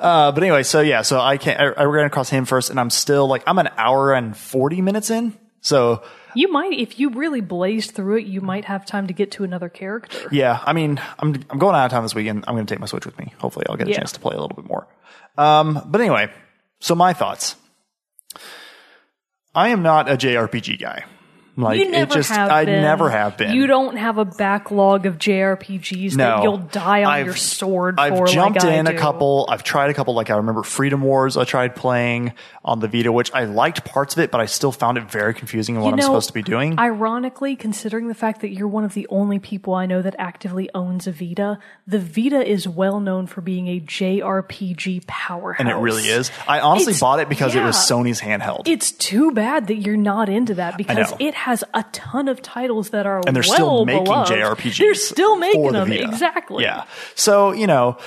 Uh, 0.00 0.32
but 0.32 0.42
anyway, 0.42 0.62
so 0.64 0.80
yeah, 0.80 1.02
so 1.02 1.20
I 1.20 1.36
can't. 1.36 1.60
I, 1.60 1.82
I 1.82 1.84
ran 1.84 2.04
across 2.06 2.28
him 2.28 2.44
first, 2.44 2.70
and 2.70 2.80
I'm 2.80 2.90
still 2.90 3.28
like 3.28 3.42
I'm 3.46 3.58
an 3.58 3.68
hour 3.76 4.14
and 4.14 4.36
forty 4.36 4.82
minutes 4.82 5.10
in. 5.10 5.38
So 5.66 6.00
you 6.34 6.52
might, 6.52 6.74
if 6.74 7.00
you 7.00 7.10
really 7.10 7.40
blazed 7.40 7.90
through 7.90 8.18
it, 8.18 8.26
you 8.26 8.40
might 8.40 8.66
have 8.66 8.86
time 8.86 9.08
to 9.08 9.12
get 9.12 9.32
to 9.32 9.42
another 9.42 9.68
character. 9.68 10.28
Yeah, 10.30 10.60
I 10.64 10.72
mean, 10.72 11.00
I'm 11.18 11.34
I'm 11.50 11.58
going 11.58 11.74
out 11.74 11.86
of 11.86 11.90
town 11.90 12.04
this 12.04 12.14
weekend. 12.14 12.44
I'm 12.46 12.54
going 12.54 12.64
to 12.66 12.72
take 12.72 12.78
my 12.78 12.86
Switch 12.86 13.04
with 13.04 13.18
me. 13.18 13.34
Hopefully, 13.38 13.66
I'll 13.68 13.76
get 13.76 13.88
a 13.88 13.90
Yeah. 13.90 13.96
chance 13.96 14.12
to 14.12 14.20
play 14.20 14.36
a 14.36 14.40
little 14.40 14.54
bit 14.54 14.64
more. 14.64 14.86
Um, 15.36 15.82
but 15.86 16.00
anyway, 16.00 16.30
so 16.78 16.94
my 16.94 17.12
thoughts. 17.14 17.56
I 19.56 19.70
am 19.70 19.82
not 19.82 20.08
a 20.08 20.16
JRPG 20.16 20.78
guy. 20.80 21.04
Like 21.58 21.78
You 21.80 21.90
never 21.90 22.12
it 22.12 22.16
just, 22.16 22.30
have 22.30 22.50
I 22.50 22.66
been. 22.66 22.82
never 22.82 23.08
have 23.08 23.38
been. 23.38 23.54
You 23.54 23.66
don't 23.66 23.96
have 23.96 24.18
a 24.18 24.24
backlog 24.26 25.06
of 25.06 25.16
JRPGs 25.18 26.14
No. 26.14 26.24
that 26.36 26.42
you'll 26.42 26.58
die 26.58 27.04
on 27.04 27.12
I've- 27.12 27.24
your 27.26 27.34
sword 27.36 27.98
I've 27.98 28.16
for. 28.16 28.26
jumped 28.26 28.62
like 28.62 28.72
in 28.74 28.86
a 28.86 28.92
couple. 28.94 29.46
I've 29.48 29.62
tried 29.62 29.88
a 29.90 29.94
couple. 29.94 30.12
Like 30.14 30.28
I 30.30 30.36
remember 30.36 30.62
Freedom 30.62 31.00
Wars. 31.00 31.36
I 31.38 31.44
tried 31.44 31.74
playing 31.74 32.34
on 32.64 32.80
the 32.80 32.88
Vita, 32.88 33.10
which 33.10 33.32
I 33.32 33.44
liked 33.44 33.84
parts 33.84 34.14
of 34.14 34.20
it, 34.20 34.30
but 34.30 34.40
I 34.40 34.46
still 34.46 34.72
found 34.72 34.98
it 34.98 35.10
very 35.10 35.32
confusing 35.32 35.76
in 35.76 35.80
what 35.80 35.88
You 35.90 35.94
I'm 35.94 36.00
supposed 36.02 36.28
to 36.28 36.34
be 36.34 36.42
doing. 36.42 36.78
Ironically, 36.78 37.56
considering 37.56 38.08
the 38.08 38.14
fact 38.14 38.40
that 38.42 38.50
you're 38.52 38.68
one 38.68 38.84
of 38.84 38.92
the 38.94 39.06
only 39.08 39.38
people 39.38 39.72
I 39.74 39.86
know 39.86 40.02
that 40.02 40.14
actively 40.18 40.68
owns 40.74 41.06
a 41.06 41.12
Vita, 41.12 41.58
the 41.86 41.98
Vita 41.98 42.44
is 42.46 42.68
well 42.68 43.00
known 43.00 43.26
for 43.26 43.40
being 43.40 43.68
a 43.68 43.80
JRPG 43.80 45.06
powerhouse. 45.06 45.60
and 45.60 45.68
it 45.68 45.74
really 45.76 46.02
is. 46.08 46.30
I 46.46 46.60
honestly 46.60 46.90
It's- 46.90 47.00
bought 47.00 47.20
it 47.20 47.28
because 47.28 47.54
it 47.54 47.62
was. 47.62 47.76
Sony's 47.76 48.20
handheld. 48.20 48.62
It's 48.66 48.90
too 48.90 49.30
bad 49.32 49.68
that 49.68 49.76
you're 49.76 49.96
not 49.96 50.28
into 50.28 50.54
that 50.54 50.76
because 50.76 51.10
know. 51.12 51.16
it 51.20 51.34
has 51.46 51.62
a 51.74 51.84
ton 51.92 52.26
of 52.26 52.42
titles 52.42 52.90
that 52.90 53.06
are 53.06 53.22
and 53.24 53.36
they're 53.36 53.44
well 53.46 53.54
still 53.54 53.84
making 53.84 54.02
beloved. 54.02 54.32
JRPGs. 54.32 54.78
They're 54.78 54.94
still 54.94 55.36
making 55.36 55.62
the 55.62 55.70
them 55.70 55.88
Vita. 55.88 56.02
exactly. 56.02 56.64
Yeah. 56.64 56.86
So 57.14 57.52
you 57.52 57.68
know, 57.68 57.98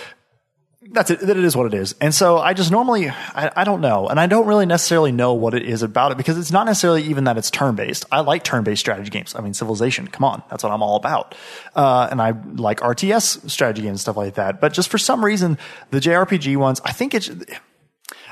that's 0.92 1.10
it. 1.10 1.22
That 1.22 1.38
it 1.38 1.46
is 1.46 1.56
what 1.56 1.66
it 1.68 1.74
is. 1.74 1.96
And 2.02 2.14
so 2.14 2.38
I 2.38 2.54
just 2.54 2.70
normally 2.70 3.08
I, 3.10 3.50
I 3.56 3.64
don't 3.64 3.80
know, 3.80 4.10
and 4.10 4.20
I 4.20 4.28
don't 4.28 4.46
really 4.46 4.66
necessarily 4.66 5.14
know 5.14 5.36
what 5.36 5.54
it 5.54 5.64
is 5.64 5.84
about 5.84 6.12
it 6.12 6.18
because 6.18 6.38
it's 6.38 6.52
not 6.52 6.66
necessarily 6.66 7.04
even 7.04 7.24
that 7.24 7.38
it's 7.38 7.50
turn 7.50 7.76
based. 7.76 8.06
I 8.12 8.20
like 8.20 8.44
turn 8.44 8.66
based 8.66 8.82
strategy 8.82 9.10
games. 9.10 9.34
I 9.34 9.40
mean, 9.40 9.54
Civilization. 9.54 10.10
Come 10.10 10.26
on, 10.26 10.44
that's 10.50 10.62
what 10.62 10.74
I'm 10.74 10.84
all 10.84 10.98
about. 10.98 11.34
Uh, 11.74 12.10
and 12.12 12.22
I 12.22 12.34
like 12.56 12.82
RTS 12.82 13.50
strategy 13.50 13.84
games 13.84 13.92
and 13.92 14.00
stuff 14.02 14.18
like 14.18 14.34
that. 14.36 14.60
But 14.60 14.74
just 14.74 14.90
for 14.90 14.98
some 14.98 15.24
reason, 15.24 15.58
the 15.92 16.02
JRPG 16.02 16.58
ones, 16.58 16.82
I 16.84 16.92
think 16.92 17.14
it's. 17.14 17.32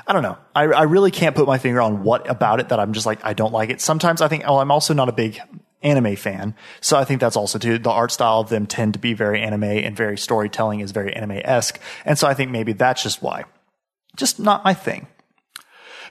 I 0.08 0.14
don't 0.14 0.22
know. 0.22 0.38
I, 0.54 0.62
I 0.64 0.82
really 0.84 1.10
can't 1.10 1.36
put 1.36 1.46
my 1.46 1.58
finger 1.58 1.82
on 1.82 2.02
what 2.02 2.28
about 2.30 2.60
it 2.60 2.70
that 2.70 2.80
I'm 2.80 2.94
just 2.94 3.04
like, 3.04 3.22
I 3.22 3.34
don't 3.34 3.52
like 3.52 3.68
it. 3.68 3.82
Sometimes 3.82 4.22
I 4.22 4.28
think, 4.28 4.44
oh, 4.46 4.56
I'm 4.56 4.70
also 4.70 4.94
not 4.94 5.10
a 5.10 5.12
big 5.12 5.38
anime 5.82 6.16
fan. 6.16 6.54
So 6.80 6.96
I 6.96 7.04
think 7.04 7.20
that's 7.20 7.36
also 7.36 7.58
too, 7.58 7.78
the 7.78 7.90
art 7.90 8.10
style 8.10 8.40
of 8.40 8.48
them 8.48 8.66
tend 8.66 8.94
to 8.94 8.98
be 8.98 9.12
very 9.12 9.42
anime 9.42 9.64
and 9.64 9.94
very 9.94 10.16
storytelling 10.16 10.80
is 10.80 10.92
very 10.92 11.14
anime-esque. 11.14 11.78
And 12.06 12.18
so 12.18 12.26
I 12.26 12.32
think 12.32 12.50
maybe 12.50 12.72
that's 12.72 13.02
just 13.02 13.22
why. 13.22 13.44
Just 14.16 14.40
not 14.40 14.64
my 14.64 14.72
thing. 14.72 15.08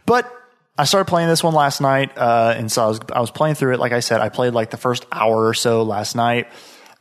But 0.06 0.32
I 0.78 0.86
started 0.86 1.10
playing 1.10 1.28
this 1.28 1.44
one 1.44 1.56
last 1.56 1.82
night, 1.82 2.16
uh, 2.16 2.54
and 2.56 2.72
so 2.72 2.84
I 2.84 2.88
was, 2.88 3.00
I 3.12 3.20
was 3.20 3.32
playing 3.32 3.56
through 3.56 3.74
it. 3.74 3.80
Like 3.80 3.94
I 3.94 4.00
said, 4.00 4.22
I 4.22 4.30
played 4.30 4.54
like 4.54 4.70
the 4.70 4.78
first 4.78 5.08
hour 5.12 5.48
or 5.48 5.56
so 5.56 5.82
last 5.82 6.16
night. 6.16 6.48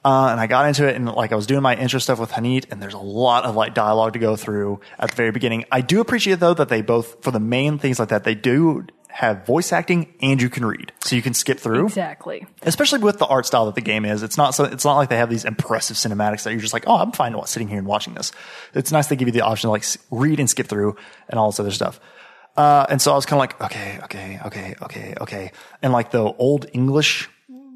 Uh, 0.06 0.28
and 0.28 0.38
I 0.38 0.46
got 0.46 0.68
into 0.68 0.86
it 0.86 0.94
and 0.94 1.04
like 1.12 1.32
I 1.32 1.34
was 1.34 1.48
doing 1.48 1.62
my 1.62 1.74
intro 1.74 1.98
stuff 1.98 2.20
with 2.20 2.30
H'aanit 2.30 2.66
and 2.70 2.80
there's 2.80 2.94
a 2.94 2.98
lot 2.98 3.42
of 3.44 3.56
like 3.56 3.74
dialogue 3.74 4.12
to 4.12 4.20
go 4.20 4.36
through 4.36 4.78
at 5.00 5.10
the 5.10 5.16
very 5.16 5.32
beginning. 5.32 5.64
I 5.72 5.80
do 5.80 6.00
appreciate 6.00 6.38
though 6.38 6.54
that 6.54 6.68
they 6.68 6.80
both, 6.80 7.24
for 7.24 7.32
the 7.32 7.40
main 7.40 7.78
things 7.80 7.98
like 7.98 8.10
that, 8.10 8.22
they 8.22 8.36
do 8.36 8.86
have 9.08 9.44
voice 9.46 9.72
acting 9.72 10.14
and 10.20 10.40
you 10.40 10.48
can 10.48 10.64
read. 10.64 10.92
So 11.00 11.16
you 11.16 11.22
can 11.22 11.34
skip 11.34 11.58
through 11.58 11.86
Exactly. 11.86 12.46
especially 12.62 13.00
with 13.00 13.18
the 13.18 13.26
art 13.26 13.46
style 13.46 13.66
that 13.66 13.74
the 13.74 13.80
game 13.80 14.04
is. 14.04 14.22
It's 14.22 14.36
not 14.36 14.54
so. 14.54 14.62
It's 14.62 14.84
not 14.84 14.94
like 14.94 15.08
they 15.08 15.16
have 15.16 15.28
these 15.28 15.44
impressive 15.44 15.96
cinematics 15.96 16.44
that 16.44 16.52
you're 16.52 16.60
just 16.60 16.72
like, 16.72 16.84
oh, 16.86 16.98
I'm 16.98 17.10
fine 17.10 17.34
sitting 17.46 17.66
here 17.66 17.78
and 17.78 17.86
watching 17.88 18.14
this. 18.14 18.30
It's 18.74 18.92
nice 18.92 19.08
they 19.08 19.16
give 19.16 19.26
you 19.26 19.32
the 19.32 19.40
option 19.40 19.66
to 19.66 19.72
like 19.72 19.84
read 20.12 20.38
and 20.38 20.48
skip 20.48 20.68
through 20.68 20.94
and 21.28 21.40
all 21.40 21.50
this 21.50 21.58
other 21.58 21.72
stuff. 21.72 21.98
Uh, 22.56 22.86
and 22.88 23.02
so 23.02 23.10
I 23.10 23.16
was 23.16 23.26
kind 23.26 23.38
of 23.38 23.40
like, 23.40 23.60
okay, 23.72 23.98
okay, 24.04 24.40
okay, 24.46 24.74
okay, 24.82 25.14
okay. 25.20 25.52
And 25.82 25.92
like 25.92 26.12
the 26.12 26.22
old 26.22 26.66
English 26.72 27.28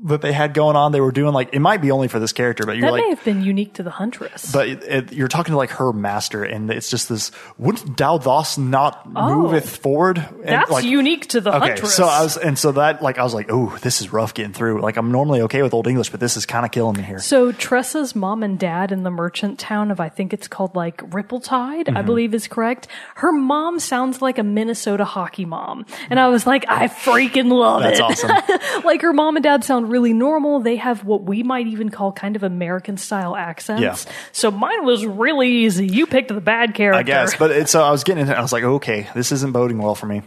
that 0.05 0.23
they 0.23 0.33
had 0.33 0.55
going 0.55 0.77
on, 0.77 0.93
they 0.93 1.01
were 1.01 1.13
doing 1.13 1.33
like 1.35 1.51
it 1.53 1.61
might 1.61 1.83
be 1.83 1.91
only 1.91 2.09
for 2.09 2.19
this 2.19 2.33
character, 2.33 2.65
but 2.65 2.77
you're 2.77 2.87
That 2.87 2.93
like, 2.93 3.03
may 3.05 3.11
have 3.11 3.25
been 3.25 3.43
unique 3.43 3.75
to 3.75 3.83
the 3.83 3.91
Huntress. 3.91 4.51
but 4.53 4.69
it, 4.69 4.83
it, 4.85 5.13
you're 5.13 5.29
talking 5.29 5.53
to 5.53 5.57
like 5.59 5.71
her 5.71 5.93
master, 5.93 6.43
and 6.45 6.71
it's 6.71 6.89
just 6.91 7.09
this. 7.09 7.31
Wouldn't 7.59 7.97
thou 7.97 8.19
thus 8.19 8.57
not 8.59 9.11
moveth 9.11 9.77
forward? 9.79 10.19
And 10.19 10.29
Oh. 10.41 10.43
That's 10.61 10.71
like, 10.71 10.85
unique 10.85 11.27
to 11.29 11.41
the 11.41 11.55
Okay, 11.57 11.69
Huntress. 11.69 11.95
so 11.95 12.05
I 12.05 12.23
was, 12.23 12.37
and 12.37 12.59
so 12.59 12.73
that, 12.73 13.03
like, 13.03 13.19
I 13.19 13.23
was 13.23 13.35
like, 13.35 13.47
oh, 13.51 13.77
this 13.83 14.01
is 14.01 14.13
rough 14.13 14.35
getting 14.35 14.53
through. 14.53 14.81
Like, 14.81 14.97
I'm 14.97 15.11
normally 15.13 15.43
okay 15.43 15.63
with 15.63 15.73
Old 15.75 15.87
English, 15.87 16.11
but 16.11 16.21
this 16.21 16.37
is 16.37 16.45
kind 16.47 16.65
of 16.65 16.73
killing 16.73 16.97
me 16.97 17.03
here. 17.03 17.19
So 17.19 17.53
Tressa's 17.53 18.15
mom 18.15 18.43
and 18.43 18.59
dad 18.59 18.93
in 18.93 19.03
the 19.03 19.11
merchant 19.11 19.59
town 19.59 19.91
of 19.91 20.01
I 20.01 20.09
think 20.09 20.33
it's 20.33 20.49
called 20.49 20.75
like 20.77 20.99
Rippletide, 21.11 21.87
Mm-hmm. 21.87 21.97
I 21.97 22.03
believe 22.03 22.35
is 22.35 22.49
correct. 22.49 22.89
Her 23.17 23.33
mom 23.33 23.79
sounds 23.81 24.21
like 24.23 24.39
a 24.39 24.43
Minnesota 24.43 25.05
hockey 25.05 25.45
mom. 25.45 25.87
And 26.11 26.19
I 26.21 26.29
was 26.29 26.47
like, 26.47 26.65
I 26.69 26.89
freaking 26.89 27.51
love 27.51 27.83
That's 27.83 28.01
it. 28.01 28.03
awesome. 28.31 28.83
like 28.85 29.03
her 29.03 29.13
mom 29.13 29.37
and 29.37 29.43
dad 29.45 29.65
sound 29.65 29.90
really 29.91 30.13
normal. 30.13 30.61
They 30.61 30.77
have 30.77 31.05
what 31.05 31.23
we 31.23 31.43
might 31.43 31.67
even 31.67 31.91
call 31.91 32.13
kind 32.13 32.37
of 32.37 32.43
American 32.43 32.97
style 32.97 33.37
accents. 33.37 33.83
Yeah. 33.83 34.13
So 34.33 34.51
mine 34.51 34.85
was 34.85 35.05
really 35.05 35.49
easy. 35.49 35.87
You 35.87 36.07
picked 36.07 36.29
the 36.29 36.41
bad 36.41 36.75
character. 36.75 36.99
I 36.99 37.03
guess, 37.03 37.37
but 37.37 37.51
it, 37.51 37.69
so 37.69 37.83
I 37.83 37.91
was 37.91 38.05
getting 38.05 38.23
into 38.23 38.33
it. 38.33 38.39
I 38.39 38.43
was 38.43 38.53
like, 38.53 38.65
okay, 38.65 39.09
this 39.15 39.33
isn't 39.33 39.53
boding 39.53 39.79
well 39.79 39.95
for 39.95 40.07
me. 40.07 40.23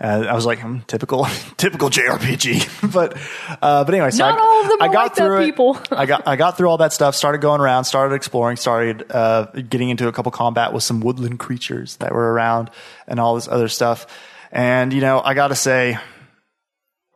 Uh, 0.00 0.24
I 0.28 0.34
was 0.34 0.46
like, 0.46 0.60
hmm, 0.60 0.78
typical, 0.86 1.24
typical 1.58 1.90
JRPG. 1.90 2.92
but, 2.92 3.18
uh, 3.60 3.84
but 3.84 3.94
anyway, 3.94 4.10
so 4.10 4.26
Not 4.26 4.38
I, 4.38 4.42
all 4.42 4.62
of 4.62 4.68
them 4.68 4.82
I 4.82 4.86
got 4.86 4.94
like 4.94 5.14
that, 5.14 5.26
through 5.26 5.42
it. 5.42 5.44
people. 5.44 5.78
I 5.90 6.06
got, 6.06 6.26
I 6.26 6.36
got 6.36 6.56
through 6.56 6.68
all 6.68 6.78
that 6.78 6.94
stuff, 6.94 7.14
started 7.14 7.42
going 7.42 7.60
around, 7.60 7.84
started 7.84 8.14
exploring, 8.14 8.56
started, 8.56 9.04
uh, 9.10 9.46
getting 9.68 9.90
into 9.90 10.08
a 10.08 10.12
couple 10.12 10.32
combat 10.32 10.72
with 10.72 10.82
some 10.82 11.00
woodland 11.00 11.38
creatures 11.38 11.96
that 11.96 12.12
were 12.12 12.32
around 12.32 12.70
and 13.06 13.20
all 13.20 13.34
this 13.34 13.46
other 13.46 13.68
stuff. 13.68 14.06
And, 14.50 14.92
you 14.92 15.02
know, 15.02 15.20
I 15.20 15.34
gotta 15.34 15.54
say, 15.54 15.98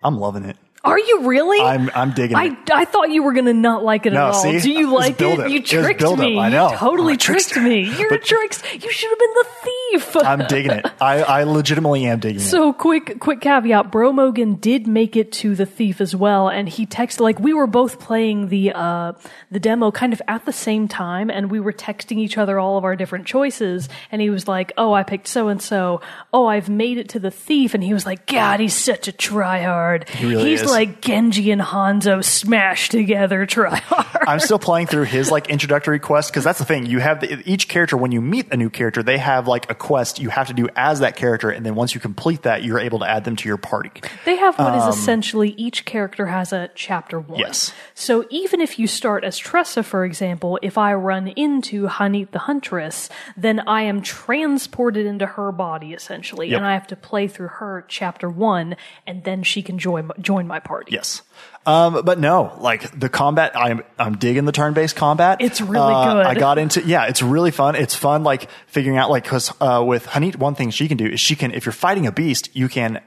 I'm 0.02 0.18
loving 0.18 0.44
it. 0.44 0.56
Are 0.84 0.98
you 0.98 1.22
really? 1.28 1.60
I'm, 1.60 1.90
I'm 1.94 2.12
digging 2.12 2.36
I, 2.36 2.44
it. 2.44 2.70
I 2.70 2.84
thought 2.84 3.10
you 3.10 3.22
were 3.22 3.32
going 3.32 3.46
to 3.46 3.54
not 3.54 3.82
like 3.82 4.04
it 4.04 4.12
No, 4.12 4.28
at 4.28 4.34
all. 4.34 4.42
see? 4.42 4.60
Do 4.60 4.70
you 4.70 4.92
like 4.92 5.16
build-up. 5.16 5.46
it? 5.46 5.52
You 5.52 5.62
tricked 5.62 6.00
build-up. 6.00 6.18
me. 6.20 6.38
I 6.38 6.50
know. 6.50 6.70
You 6.72 6.76
totally 6.76 7.16
tricked 7.16 7.56
me. 7.56 7.84
You're 7.98 8.08
a 8.14 8.18
But- 8.18 8.24
trickster. 8.24 8.68
You 8.76 8.92
should 8.92 9.08
have 9.10 9.18
been 9.18 9.32
the 9.34 9.46
thief. 9.62 10.16
I'm 10.16 10.46
digging 10.46 10.72
it. 10.72 10.86
I, 11.00 11.22
I 11.22 11.42
legitimately 11.44 12.04
am 12.04 12.18
digging 12.18 12.40
it. 12.40 12.44
So 12.44 12.72
quick, 12.72 13.18
quick 13.20 13.40
caveat: 13.40 13.90
Bro 13.90 14.12
Mogan 14.12 14.56
did 14.56 14.86
make 14.86 15.16
it 15.16 15.32
to 15.32 15.54
the 15.54 15.64
thief 15.66 16.00
as 16.02 16.14
well, 16.14 16.48
and 16.48 16.68
he 16.68 16.84
texted 16.86 17.20
like 17.20 17.38
we 17.38 17.54
were 17.54 17.66
both 17.66 17.98
playing 18.00 18.48
the 18.48 18.72
uh, 18.74 19.12
the 19.50 19.60
demo 19.60 19.90
kind 19.90 20.12
of 20.12 20.20
at 20.28 20.44
the 20.44 20.52
same 20.52 20.88
time, 20.88 21.30
and 21.30 21.50
we 21.50 21.60
were 21.60 21.72
texting 21.72 22.18
each 22.18 22.36
other 22.36 22.58
all 22.58 22.76
of 22.76 22.84
our 22.84 22.94
different 22.96 23.26
choices. 23.26 23.88
And 24.12 24.20
he 24.20 24.28
was 24.30 24.46
like, 24.48 24.72
"Oh, 24.76 24.92
I 24.92 25.02
picked 25.04 25.28
so 25.28 25.48
and 25.48 25.62
so. 25.62 26.00
Oh, 26.32 26.46
I've 26.46 26.68
made 26.68 26.98
it 26.98 27.08
to 27.10 27.18
the 27.20 27.30
thief." 27.30 27.72
And 27.74 27.82
he 27.82 27.94
was 27.94 28.04
like, 28.04 28.26
"God, 28.26 28.60
he's 28.60 28.74
such 28.74 29.06
a 29.08 29.12
tryhard. 29.12 30.08
He 30.08 30.26
really 30.26 30.50
he's 30.50 30.60
is. 30.62 30.70
like 30.70 30.73
Genji 31.00 31.50
and 31.50 31.60
Hanzo 31.62 32.24
smashed 32.24 32.90
together 32.90 33.46
tryhard." 33.46 34.24
I'm 34.26 34.40
still 34.40 34.58
playing 34.58 34.86
through 34.86 35.04
his 35.04 35.30
like 35.30 35.50
introductory 35.50 35.98
quest 35.98 36.30
because 36.30 36.44
that's 36.44 36.58
the 36.58 36.64
thing. 36.64 36.86
You 36.86 36.98
have 37.00 37.20
the, 37.20 37.42
each 37.48 37.68
character 37.68 37.96
when 37.96 38.12
you 38.12 38.20
meet 38.20 38.52
a 38.52 38.56
new 38.56 38.70
character, 38.70 39.02
they 39.02 39.18
have 39.18 39.46
like 39.46 39.70
a 39.70 39.74
quest 39.74 40.18
you 40.18 40.28
have 40.30 40.46
to 40.48 40.54
do 40.54 40.68
as 40.76 41.00
that 41.00 41.16
character, 41.16 41.50
and 41.50 41.64
then 41.64 41.74
once 41.74 41.94
you 41.94 42.00
complete 42.00 42.42
that, 42.42 42.62
you're 42.62 42.78
able 42.78 42.98
to 43.00 43.08
add 43.08 43.24
them 43.24 43.36
to 43.36 43.48
your 43.48 43.56
party. 43.58 43.90
They 44.24 44.36
have 44.36 44.58
what 44.58 44.74
is 44.76 44.96
essentially 44.96 45.50
each 45.56 45.84
character 45.84 46.26
has 46.26 46.52
a 46.52 46.70
chapter 46.74 47.20
one. 47.20 47.34
Um, 47.34 47.44
Yes. 47.44 47.72
So 47.94 48.24
even 48.30 48.60
if 48.60 48.78
you 48.78 48.86
start 48.86 49.22
as 49.24 49.36
Tressa, 49.36 49.82
for 49.82 50.04
example, 50.04 50.58
if 50.62 50.78
I 50.78 50.94
run 50.94 51.28
into 51.28 51.86
H'aanit 51.88 52.30
the 52.30 52.38
Huntress, 52.38 53.10
then 53.36 53.60
I 53.66 53.82
am 53.82 54.00
transported 54.02 55.06
into 55.06 55.26
her 55.26 55.52
body 55.52 55.92
essentially, 55.92 56.48
Yep. 56.48 56.58
and 56.58 56.66
I 56.66 56.72
have 56.74 56.86
to 56.88 56.96
play 56.96 57.28
through 57.28 57.48
her 57.48 57.84
chapter 57.88 58.28
one, 58.30 58.76
and 59.06 59.24
then 59.24 59.42
she 59.42 59.62
can 59.62 59.78
join 59.78 60.10
join 60.20 60.46
my 60.46 60.60
party. 60.64 60.92
Yes. 60.92 61.22
Um, 61.66 62.02
but 62.04 62.18
no, 62.18 62.54
like 62.60 62.98
the 62.98 63.08
combat, 63.08 63.52
I'm 63.56 63.82
I'm 63.98 64.18
digging 64.18 64.44
the 64.44 64.52
turn-based 64.52 64.96
combat. 64.96 65.38
It's 65.40 65.62
really 65.62 65.94
Uh, 65.94 66.14
good. 66.14 66.26
I 66.26 66.34
got 66.34 66.58
into 66.58 66.82
yeah, 66.82 67.06
it's 67.06 67.22
really 67.22 67.50
fun. 67.50 67.74
It's 67.74 67.94
fun 67.94 68.22
like 68.22 68.50
figuring 68.66 68.98
out 68.98 69.08
like 69.10 69.22
because 69.24 69.50
uh, 69.62 69.82
with 69.86 70.06
H'aanit, 70.08 70.36
one 70.36 70.54
thing 70.54 70.68
she 70.70 70.88
can 70.88 70.98
do 70.98 71.06
is 71.06 71.20
she 71.20 71.34
can 71.36 71.52
if 71.52 71.64
you're 71.64 71.72
fighting 71.72 72.06
a 72.06 72.12
beast, 72.12 72.54
you 72.54 72.68
can 72.68 73.00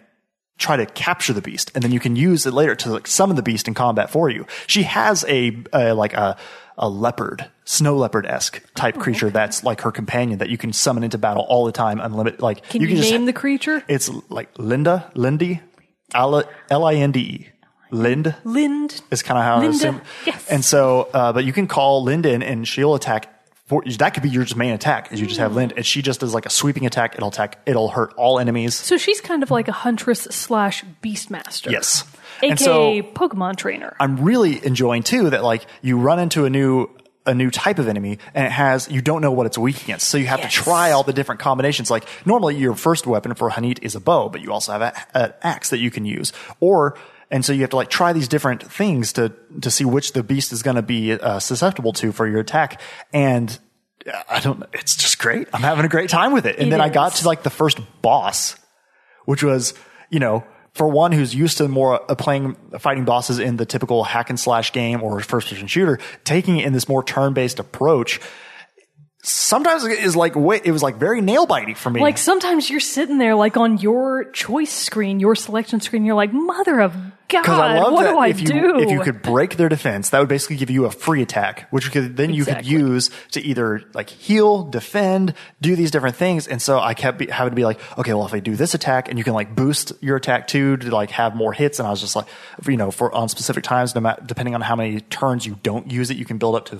try 0.57 0.75
to 0.75 0.87
capture 0.87 1.33
the 1.33 1.41
beast, 1.41 1.71
and 1.75 1.83
then 1.83 1.91
you 1.91 1.99
can 1.99 2.15
use 2.15 2.47
it 2.47 2.51
later 2.51 2.73
to 2.73 2.89
like 2.91 3.05
summon 3.05 3.35
the 3.35 3.43
beast 3.43 3.67
in 3.67 3.75
combat 3.75 4.09
for 4.09 4.27
you. 4.27 4.47
She 4.65 4.81
has 4.83 5.23
a, 5.27 5.55
a 5.71 5.93
like 5.93 6.13
a 6.13 6.35
a 6.79 6.89
leopard, 6.89 7.45
snow 7.63 7.95
leopard 7.95 8.25
esque 8.25 8.61
type 8.73 8.95
Oh, 8.97 9.01
creature 9.01 9.29
that's 9.29 9.63
like 9.63 9.81
her 9.81 9.91
companion 9.91 10.39
that 10.39 10.49
you 10.49 10.57
can 10.57 10.73
summon 10.73 11.03
into 11.03 11.19
battle 11.19 11.43
all 11.47 11.65
the 11.65 11.71
time, 11.71 11.99
unlimited. 11.99 12.41
Like 12.41 12.63
Can 12.69 12.81
you, 12.81 12.87
just 12.87 13.11
name 13.11 13.25
the 13.25 13.33
creature? 13.33 13.83
it's 13.87 14.09
like 14.29 14.49
Linda, 14.57 15.11
Lindy, 15.13 15.61
L 16.13 16.43
I 16.85 16.93
N 16.95 17.11
D 17.11 17.19
E, 17.19 17.47
Lind 17.91 18.35
Lind. 18.43 19.01
is 19.11 19.23
kind 19.23 19.37
of 19.37 19.43
how 19.43 19.55
I 19.55 19.59
Linda, 19.59 19.75
assume. 19.75 20.01
yes. 20.25 20.47
And 20.49 20.63
so, 20.63 21.09
uh, 21.13 21.33
but 21.33 21.45
you 21.45 21.53
can 21.53 21.67
call 21.67 22.03
Linden 22.03 22.41
and 22.43 22.67
she'll 22.67 22.95
attack. 22.95 23.33
For, 23.65 23.83
that 23.97 24.13
could 24.13 24.23
be 24.23 24.29
your 24.29 24.45
just 24.45 24.55
main 24.55 24.71
attack. 24.71 25.11
Is 25.11 25.19
you 25.19 25.27
just 25.27 25.41
have 25.41 25.53
Lind 25.53 25.73
and 25.75 25.85
she 25.85 26.01
just 26.01 26.21
does 26.21 26.33
like 26.33 26.45
a 26.45 26.49
sweeping 26.49 26.85
attack. 26.85 27.15
It'll 27.15 27.27
attack. 27.27 27.59
It'll 27.65 27.89
hurt 27.89 28.13
all 28.15 28.39
enemies. 28.39 28.75
So 28.75 28.95
she's 28.97 29.19
kind 29.19 29.43
of 29.43 29.51
like 29.51 29.67
a 29.67 29.73
huntress 29.73 30.21
slash 30.31 30.85
beastmaster. 31.03 31.69
Yes. 31.69 32.05
AKA 32.41 32.49
And 32.51 32.59
so 32.59 33.01
Pokemon 33.13 33.57
trainer. 33.57 33.93
I'm 33.99 34.23
really 34.23 34.65
enjoying 34.65 35.03
too 35.03 35.31
that 35.31 35.43
like 35.43 35.65
you 35.81 35.97
run 35.99 36.19
into 36.19 36.45
a 36.45 36.49
new 36.49 36.89
a 37.27 37.33
new 37.35 37.51
type 37.51 37.77
of 37.77 37.87
enemy 37.87 38.17
and 38.33 38.45
it 38.45 38.51
has 38.51 38.89
you 38.89 39.01
don't 39.01 39.21
know 39.21 39.31
what 39.31 39.45
it's 39.45 39.57
weak 39.57 39.83
against. 39.83 40.07
So 40.07 40.17
you 40.17 40.25
have 40.27 40.39
Yes. 40.39 40.53
to 40.55 40.63
try 40.63 40.91
all 40.91 41.03
the 41.03 41.13
different 41.13 41.39
combinations. 41.41 41.91
Like 41.91 42.05
normally 42.25 42.55
your 42.55 42.73
first 42.75 43.05
weapon 43.05 43.35
for 43.35 43.49
H'aanit 43.51 43.79
is 43.83 43.93
a 43.95 43.99
bow 43.99 44.29
but 44.29 44.41
you 44.41 44.51
also 44.51 44.71
have 44.71 44.81
a- 44.81 44.93
an 45.17 45.33
axe 45.43 45.69
that 45.69 45.77
you 45.79 45.91
can 45.91 46.05
use. 46.05 46.33
Or 46.59 46.97
and 47.29 47.43
so 47.43 47.51
you 47.53 47.61
have 47.61 47.69
to 47.71 47.75
like 47.75 47.89
try 47.89 48.13
these 48.13 48.27
different 48.29 48.63
things 48.71 49.11
to 49.13 49.33
to 49.61 49.69
see 49.69 49.83
which 49.85 50.13
the 50.13 50.23
beast 50.23 50.51
is 50.53 50.63
going 50.63 50.77
to 50.77 50.81
be 50.81 51.11
uh, 51.13 51.39
susceptible 51.39 51.91
to 51.93 52.11
for 52.13 52.25
your 52.27 52.39
attack. 52.39 52.79
And 53.11 53.57
I 54.29 54.39
don't 54.39 54.63
it's 54.73 54.95
just 54.95 55.19
great. 55.19 55.49
I'm 55.53 55.61
having 55.61 55.83
a 55.83 55.89
great 55.89 56.09
time 56.09 56.31
with 56.31 56.45
it. 56.45 56.57
And 56.57 56.67
It 56.67 56.71
then 56.71 56.79
I 56.81 56.87
got 56.89 57.15
to 57.15 57.27
like 57.27 57.43
the 57.43 57.49
first 57.49 57.79
boss 58.01 58.55
which 59.25 59.43
was, 59.43 59.73
you 60.09 60.19
know, 60.19 60.45
for 60.77 60.87
one 60.87 61.11
who's 61.11 61.33
used 61.33 61.57
to 61.57 61.67
more 61.67 61.99
uh, 62.09 62.15
playing 62.15 62.55
fighting 62.79 63.03
bosses 63.03 63.39
in 63.39 63.57
the 63.57 63.65
typical 63.65 64.03
hack 64.03 64.29
and 64.29 64.39
slash 64.39 64.71
game 64.71 65.01
or 65.01 65.19
first 65.21 65.49
person 65.49 65.67
shooter, 65.67 65.99
taking 66.23 66.57
it 66.57 66.65
in 66.65 66.73
this 66.73 66.87
more 66.87 67.03
turn 67.03 67.33
based 67.33 67.59
approach, 67.59 68.19
sometimes 69.27 69.83
it 69.83 69.99
is 69.99 70.15
like 70.15 70.35
wait, 70.35 70.65
it 70.65 70.71
was 70.71 70.81
like 70.81 70.95
very 70.95 71.21
nail 71.21 71.45
biting 71.45 71.75
for 71.75 71.89
me. 71.89 72.01
Like 72.01 72.17
sometimes 72.17 72.69
you're 72.69 72.79
sitting 72.79 73.17
there, 73.17 73.35
like 73.35 73.57
on 73.57 73.77
your 73.77 74.25
choice 74.31 74.71
screen, 74.71 75.19
your 75.19 75.35
selection 75.35 75.81
screen. 75.81 76.05
You're 76.05 76.15
like, 76.15 76.33
"Mother 76.33 76.79
of 76.79 76.95
God, 77.27 77.47
I 77.47 77.79
love 77.79 77.93
what 77.93 78.03
that 78.03 78.11
do 78.11 78.17
I 78.17 78.27
if 78.29 78.39
you 78.39 78.47
do?" 78.47 78.79
if 78.79 78.89
you 78.89 79.01
could 79.01 79.21
break 79.21 79.57
their 79.57 79.69
defense, 79.69 80.09
that 80.11 80.19
would 80.19 80.29
basically 80.29 80.55
give 80.55 80.69
you 80.69 80.85
a 80.85 80.91
free 80.91 81.21
attack, 81.21 81.67
which 81.71 81.85
you 81.85 81.91
could 81.91 82.15
then 82.15 82.33
you 82.33 82.45
could 82.45 82.65
use 82.65 83.09
to 83.31 83.41
either 83.41 83.83
like 83.93 84.09
heal, 84.09 84.63
defend, 84.63 85.33
do 85.61 85.75
these 85.75 85.91
different 85.91 86.15
things. 86.15 86.47
And 86.47 86.61
so 86.61 86.79
I 86.79 86.93
kept 86.93 87.17
be, 87.17 87.27
having 87.27 87.51
to 87.51 87.55
be 87.55 87.65
like, 87.65 87.79
okay, 87.97 88.13
well 88.13 88.25
if 88.25 88.33
I 88.33 88.39
do 88.39 88.55
this 88.55 88.73
attack, 88.73 89.09
and 89.09 89.17
you 89.17 89.23
can 89.23 89.33
like 89.33 89.55
boost 89.55 89.91
your 90.01 90.15
attack 90.15 90.47
too 90.47 90.77
to 90.77 90.89
like 90.91 91.11
have 91.11 91.35
more 91.35 91.51
hits. 91.51 91.79
And 91.79 91.87
I 91.87 91.91
was 91.91 91.99
just 91.99 92.15
like, 92.15 92.27
you 92.65 92.77
know, 92.77 92.91
for 92.91 93.13
on 93.13 93.27
specific 93.29 93.63
times, 93.63 93.93
no 93.93 94.01
matter 94.01 94.23
depending 94.25 94.55
on 94.55 94.61
how 94.61 94.75
many 94.75 95.01
turns 95.01 95.45
you 95.45 95.57
don't 95.63 95.91
use 95.91 96.09
it, 96.09 96.17
you 96.17 96.25
can 96.25 96.37
build 96.37 96.55
up 96.55 96.65
to 96.67 96.79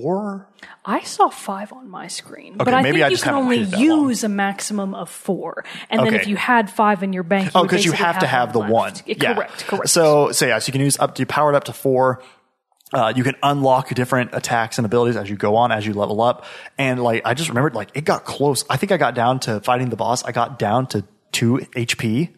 four. 0.00 0.48
I 0.84 1.00
saw 1.02 1.28
five 1.28 1.72
on 1.72 1.88
my 1.88 2.06
screen, 2.08 2.56
but 2.56 2.72
I 2.72 2.82
think 2.82 2.96
I 2.96 3.08
you 3.08 3.10
just 3.10 3.24
can 3.24 3.34
only 3.34 3.64
long. 3.64 3.80
use 3.80 4.24
a 4.24 4.28
maximum 4.28 4.94
of 4.94 5.10
four. 5.10 5.64
And 5.90 6.04
then 6.06 6.14
if 6.14 6.26
you 6.26 6.36
had 6.36 6.70
five 6.70 7.02
in 7.02 7.12
your 7.12 7.22
bank, 7.22 7.46
you 7.46 7.50
Oh, 7.54 7.62
because 7.62 7.84
you 7.84 7.92
basically 7.92 8.06
have 8.06 8.18
to 8.20 8.26
have 8.26 8.52
the 8.52 8.60
left. 8.60 8.72
one. 8.72 8.92
Yeah, 9.06 9.34
Correct, 9.34 9.66
correct. 9.66 9.88
So, 9.90 10.32
so 10.32 10.46
yeah, 10.46 10.58
so 10.58 10.68
you 10.68 10.72
can 10.72 10.80
use 10.80 10.98
up 10.98 11.14
to 11.16 11.26
power 11.26 11.50
it 11.52 11.56
up 11.56 11.64
to 11.64 11.72
four. 11.72 12.22
Uh, 12.92 13.12
you 13.16 13.24
can 13.24 13.34
unlock 13.42 13.88
different 13.94 14.30
attacks 14.32 14.78
and 14.78 14.84
abilities 14.86 15.16
as 15.16 15.28
you 15.28 15.34
go 15.36 15.56
on, 15.56 15.72
as 15.72 15.84
you 15.84 15.92
level 15.92 16.20
up. 16.20 16.44
And 16.78 17.02
like, 17.02 17.22
I 17.24 17.34
just 17.34 17.48
remembered, 17.48 17.74
like, 17.74 17.90
it 17.94 18.04
got 18.04 18.24
close. 18.24 18.64
I 18.70 18.76
think 18.76 18.92
I 18.92 18.96
got 18.96 19.14
down 19.16 19.40
to 19.40 19.60
fighting 19.60 19.90
the 19.90 19.96
boss. 19.96 20.24
I 20.24 20.30
got 20.32 20.58
down 20.58 20.86
to 20.88 21.04
two 21.32 21.58
HP. 21.74 22.32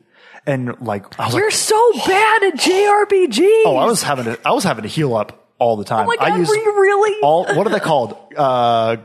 And 0.47 0.81
like, 0.81 1.21
I 1.21 1.27
was 1.27 1.35
You're 1.35 1.45
like, 1.45 1.53
so 1.53 1.93
bad 2.07 2.43
at 2.45 2.55
JRPGs. 2.55 3.63
oh, 3.67 3.77
I 3.77 3.85
was 3.85 4.03
having 4.03 4.25
to, 4.25 4.39
I 4.47 4.53
was 4.53 4.65
having 4.65 4.83
to 4.85 4.89
heal 4.89 5.15
up 5.15 5.48
all 5.59 5.77
the 5.77 5.85
time. 5.85 6.07
Oh 6.09 6.15
God, 6.19 6.31
I 6.33 6.37
use 6.37 6.49
really? 6.49 7.21
all, 7.23 7.45
what 7.55 7.67
are 7.67 7.71
they 7.71 7.81
called? 7.81 8.17
Uh, 8.37 8.97